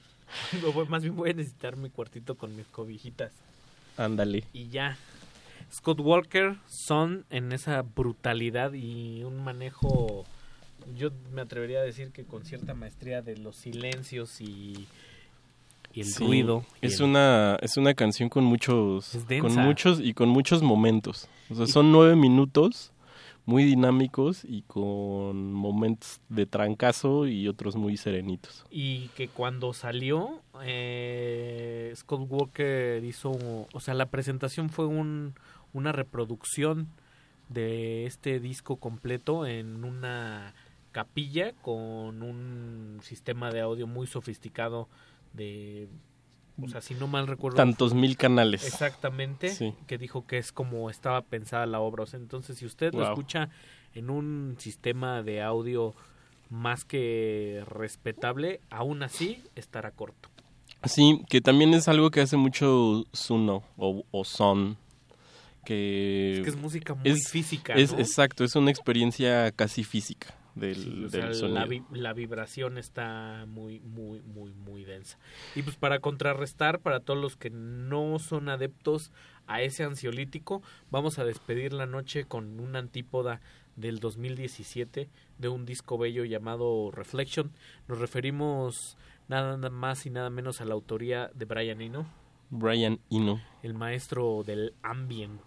Más 0.88 1.02
bien 1.02 1.16
voy 1.16 1.30
a 1.30 1.34
necesitar 1.34 1.76
mi 1.76 1.90
cuartito 1.90 2.36
con 2.36 2.54
mis 2.54 2.66
cobijitas. 2.66 3.32
Ándale. 3.96 4.44
Y 4.52 4.68
ya. 4.68 4.96
Scott 5.72 6.00
Walker 6.00 6.56
son 6.66 7.26
en 7.30 7.52
esa 7.52 7.82
brutalidad 7.82 8.72
y 8.72 9.24
un 9.24 9.42
manejo, 9.42 10.24
yo 10.94 11.10
me 11.32 11.42
atrevería 11.42 11.80
a 11.80 11.82
decir 11.82 12.10
que 12.10 12.24
con 12.24 12.44
cierta 12.44 12.74
maestría 12.74 13.22
de 13.22 13.36
los 13.36 13.56
silencios 13.56 14.40
y, 14.40 14.88
y 15.98 16.02
el 16.02 16.06
Sí, 16.06 16.24
ruido. 16.24 16.64
y 16.80 16.86
Es 16.86 17.00
el- 17.00 17.06
una, 17.06 17.56
es 17.60 17.76
una 17.76 17.92
canción 17.94 18.28
con 18.28 18.44
muchos, 18.44 19.18
con 19.40 19.54
muchos 19.56 20.00
y 20.00 20.14
con 20.14 20.28
muchos 20.28 20.62
momentos. 20.62 21.28
O 21.50 21.54
sea, 21.56 21.66
son 21.66 21.90
nueve 21.90 22.14
minutos 22.14 22.92
muy 23.46 23.64
dinámicos 23.64 24.44
y 24.44 24.62
con 24.62 25.52
momentos 25.54 26.20
de 26.28 26.44
trancazo 26.46 27.26
y 27.26 27.48
otros 27.48 27.76
muy 27.76 27.96
serenitos. 27.96 28.64
Y 28.70 29.08
que 29.16 29.28
cuando 29.28 29.72
salió, 29.72 30.40
eh, 30.62 31.92
Scott 31.96 32.26
Walker 32.28 33.02
hizo, 33.04 33.32
o 33.72 33.80
sea, 33.80 33.94
la 33.94 34.06
presentación 34.06 34.68
fue 34.70 34.86
un, 34.86 35.34
una 35.72 35.92
reproducción 35.92 36.88
de 37.48 38.06
este 38.06 38.38
disco 38.40 38.76
completo 38.76 39.46
en 39.46 39.82
una 39.84 40.54
capilla 40.92 41.52
con 41.62 42.22
un 42.22 42.98
sistema 43.02 43.50
de 43.50 43.60
audio 43.60 43.86
muy 43.86 44.06
sofisticado 44.06 44.88
de, 45.32 45.88
o 46.62 46.68
sea, 46.68 46.80
si 46.80 46.94
no 46.94 47.06
mal 47.06 47.26
recuerdo. 47.26 47.56
Tantos 47.56 47.94
mil 47.94 48.16
canales. 48.16 48.64
Exactamente, 48.66 49.50
Sí. 49.50 49.74
que 49.86 49.98
dijo 49.98 50.26
que 50.26 50.38
es 50.38 50.52
como 50.52 50.90
estaba 50.90 51.22
pensada 51.22 51.66
la 51.66 51.80
obra. 51.80 52.04
O 52.04 52.06
sea, 52.06 52.18
entonces, 52.18 52.58
si 52.58 52.66
usted 52.66 52.92
lo 52.92 53.00
Wow. 53.00 53.08
escucha 53.10 53.48
en 53.94 54.10
un 54.10 54.56
sistema 54.58 55.22
de 55.22 55.42
audio 55.42 55.94
más 56.50 56.84
que 56.84 57.62
respetable, 57.66 58.60
aún 58.70 59.02
así 59.02 59.42
estará 59.54 59.90
corto. 59.90 60.28
Sí, 60.84 61.22
que 61.28 61.40
también 61.40 61.74
es 61.74 61.88
algo 61.88 62.10
que 62.10 62.20
hace 62.20 62.36
mucho 62.36 63.04
Suno 63.12 63.64
o, 63.76 64.04
o 64.10 64.24
Son. 64.24 64.76
Que 65.64 66.34
Es 66.38 66.42
que 66.44 66.50
es 66.50 66.56
música 66.56 66.94
muy 66.94 67.12
física, 67.20 67.74
Es, 67.74 67.92
¿no? 67.92 67.98
Exacto, 67.98 68.44
es 68.44 68.56
una 68.56 68.70
experiencia 68.70 69.50
casi 69.52 69.84
física 69.84 70.34
del, 70.58 70.74
Sí, 70.76 70.90
o 71.04 71.08
del 71.08 71.10
sea, 71.10 71.26
la, 71.26 71.34
sonido. 71.34 71.66
vi- 71.68 71.82
la 71.98 72.12
vibración 72.12 72.78
está 72.78 73.44
muy, 73.48 73.80
muy, 73.80 74.20
muy, 74.22 74.52
muy 74.52 74.84
densa. 74.84 75.18
Y 75.54 75.62
pues 75.62 75.76
para 75.76 76.00
contrarrestar, 76.00 76.80
para 76.80 77.00
todos 77.00 77.20
los 77.20 77.36
que 77.36 77.50
no 77.50 78.18
son 78.18 78.48
adeptos 78.48 79.10
a 79.46 79.62
ese 79.62 79.84
ansiolítico, 79.84 80.62
vamos 80.90 81.18
a 81.18 81.24
despedir 81.24 81.72
la 81.72 81.86
noche 81.86 82.24
con 82.24 82.60
una 82.60 82.78
antípoda 82.80 83.40
del 83.76 84.00
2017 84.00 85.08
de 85.38 85.48
un 85.48 85.64
disco 85.64 85.98
bello 85.98 86.24
llamado 86.24 86.90
Reflection. 86.90 87.52
Nos 87.86 87.98
referimos 87.98 88.96
nada 89.28 89.56
más 89.70 90.04
y 90.06 90.10
nada 90.10 90.30
menos 90.30 90.60
a 90.60 90.64
la 90.64 90.74
autoría 90.74 91.30
de 91.34 91.44
Brian 91.44 91.80
Eno, 91.80 92.06
Brian 92.50 92.98
Eno. 93.10 93.40
el 93.62 93.74
maestro 93.74 94.42
del 94.44 94.74
ambient. 94.82 95.40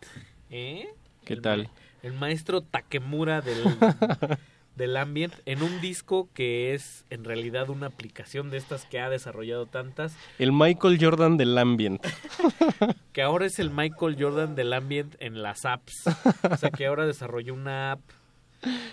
¿Eh? 0.49 0.87
¿Qué 1.25 1.33
El 1.33 1.41
tal? 1.41 1.63
ma- 1.63 1.71
El 2.03 2.13
maestro 2.13 2.61
Takemura 2.61 3.41
del, 3.41 3.57
del 4.75 4.95
ambient 4.97 5.33
en 5.45 5.61
un 5.63 5.81
disco 5.81 6.29
que 6.33 6.73
es 6.73 7.05
en 7.09 7.23
realidad 7.25 7.69
una 7.69 7.87
aplicación 7.87 8.49
de 8.49 8.57
estas 8.57 8.85
que 8.85 8.99
ha 8.99 9.09
desarrollado 9.09 9.65
tantas, 9.65 10.15
El 10.39 10.51
Michael 10.53 10.97
Jordan 10.99 11.37
del 11.37 11.57
ambient. 11.57 12.01
que 13.13 13.21
ahora 13.21 13.45
es 13.45 13.59
el 13.59 13.69
Michael 13.69 14.15
Jordan 14.19 14.55
del 14.55 14.73
ambient 14.73 15.15
en 15.19 15.41
las 15.43 15.65
apps. 15.65 16.03
O 16.49 16.57
sea, 16.57 16.69
que 16.71 16.85
ahora 16.85 17.05
desarrolló 17.05 17.53
una 17.53 17.91
app 17.93 18.01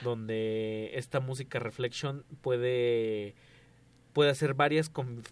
donde 0.03 0.91
esta 0.95 1.21
música 1.21 1.59
reflection 1.59 2.25
puede 2.41 3.35
puede 4.13 4.31
hacer 4.31 4.55
varias 4.55 4.89
com- 4.89 5.23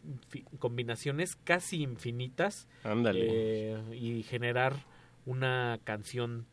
combinaciones 0.59 1.35
casi 1.37 1.83
infinitas 1.83 2.69
Ándale. 2.85 3.27
eh, 3.29 3.79
y 3.99 4.23
generar 4.23 4.75
una 5.25 5.81
canción 5.85 6.47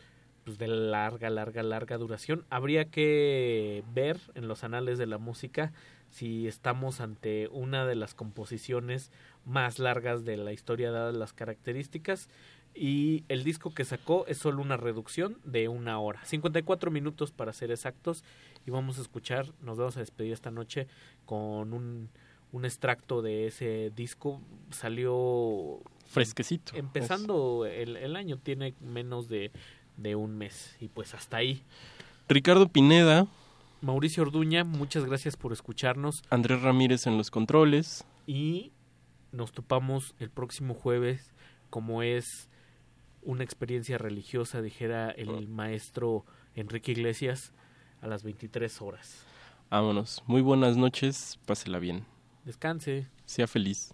pues, 0.44 0.58
de 0.58 0.68
larga, 0.68 1.30
larga, 1.30 1.64
larga 1.64 1.98
duración. 1.98 2.46
Habría 2.50 2.86
que 2.86 3.84
ver 3.94 4.20
en 4.36 4.48
los 4.48 4.64
anales 4.64 4.98
de 4.98 5.08
la 5.08 5.18
música 5.18 5.72
si 6.10 6.48
estamos 6.48 7.02
ante 7.02 7.48
una 7.50 7.86
de 7.86 7.96
las 7.96 8.14
composiciones 8.14 9.12
más 9.46 9.80
largas 9.80 10.26
de 10.26 10.38
la 10.38 10.54
historia 10.54 10.92
dadas 10.92 11.16
las 11.16 11.34
características. 11.34 12.30
Y 12.76 13.24
el 13.30 13.44
disco 13.44 13.74
que 13.74 13.86
sacó 13.86 14.26
es 14.28 14.40
solo 14.40 14.62
una 14.62 14.78
reducción 14.78 15.38
de 15.44 15.68
una 15.68 16.00
hora, 16.00 16.24
54 16.26 16.90
minutos 16.90 17.32
para 17.32 17.54
ser 17.54 17.72
exactos. 17.72 18.24
Y 18.66 18.72
vamos 18.72 18.98
a 18.98 19.02
escuchar, 19.02 19.48
nos 19.62 19.78
vamos 19.78 19.98
a 19.98 20.00
despedir 20.00 20.34
esta 20.34 20.50
noche 20.50 20.88
con 21.26 21.74
un, 21.74 22.10
un 22.52 22.66
extracto 22.66 23.22
de 23.22 23.48
ese 23.48 23.92
disco, 23.96 24.42
salió 24.72 25.82
Fresquecito. 26.08 26.76
empezando 26.76 27.66
el, 27.66 27.98
el 27.98 28.16
año, 28.16 28.38
tiene 28.38 28.74
menos 28.80 29.28
de, 29.28 29.52
de 29.98 30.16
un 30.16 30.38
mes 30.38 30.76
y 30.80 30.88
pues 30.88 31.14
hasta 31.14 31.38
ahí. 31.38 31.64
Ricardo 32.28 32.68
Pineda, 32.68 33.28
Mauricio 33.82 34.24
Orduña, 34.24 34.64
muchas 34.64 35.06
gracias 35.06 35.36
por 35.36 35.52
escucharnos 35.54 36.24
Andrés 36.30 36.62
Ramírez 36.62 37.06
en 37.08 37.18
los 37.18 37.32
controles. 37.32 38.06
y 38.28 38.72
nos 39.32 39.52
topamos 39.52 40.14
el 40.20 40.30
próximo 40.30 40.74
jueves 40.76 41.34
como 41.70 42.04
es 42.04 42.50
una 43.24 43.44
experiencia 43.44 43.98
religiosa, 43.98 44.62
dijera 44.62 45.10
el 45.10 45.48
maestro 45.48 46.24
Enrique 46.56 46.92
Iglesias, 46.92 47.52
a 48.02 48.08
las 48.08 48.24
23 48.24 48.82
horas. 48.82 49.26
Vámonos. 49.70 50.22
Muy 50.28 50.42
buenas 50.42 50.78
noches. 50.78 51.40
Pásela 51.46 51.80
bien. 51.80 52.06
Descanse. 52.44 53.08
Sea 53.26 53.48
feliz. 53.48 53.94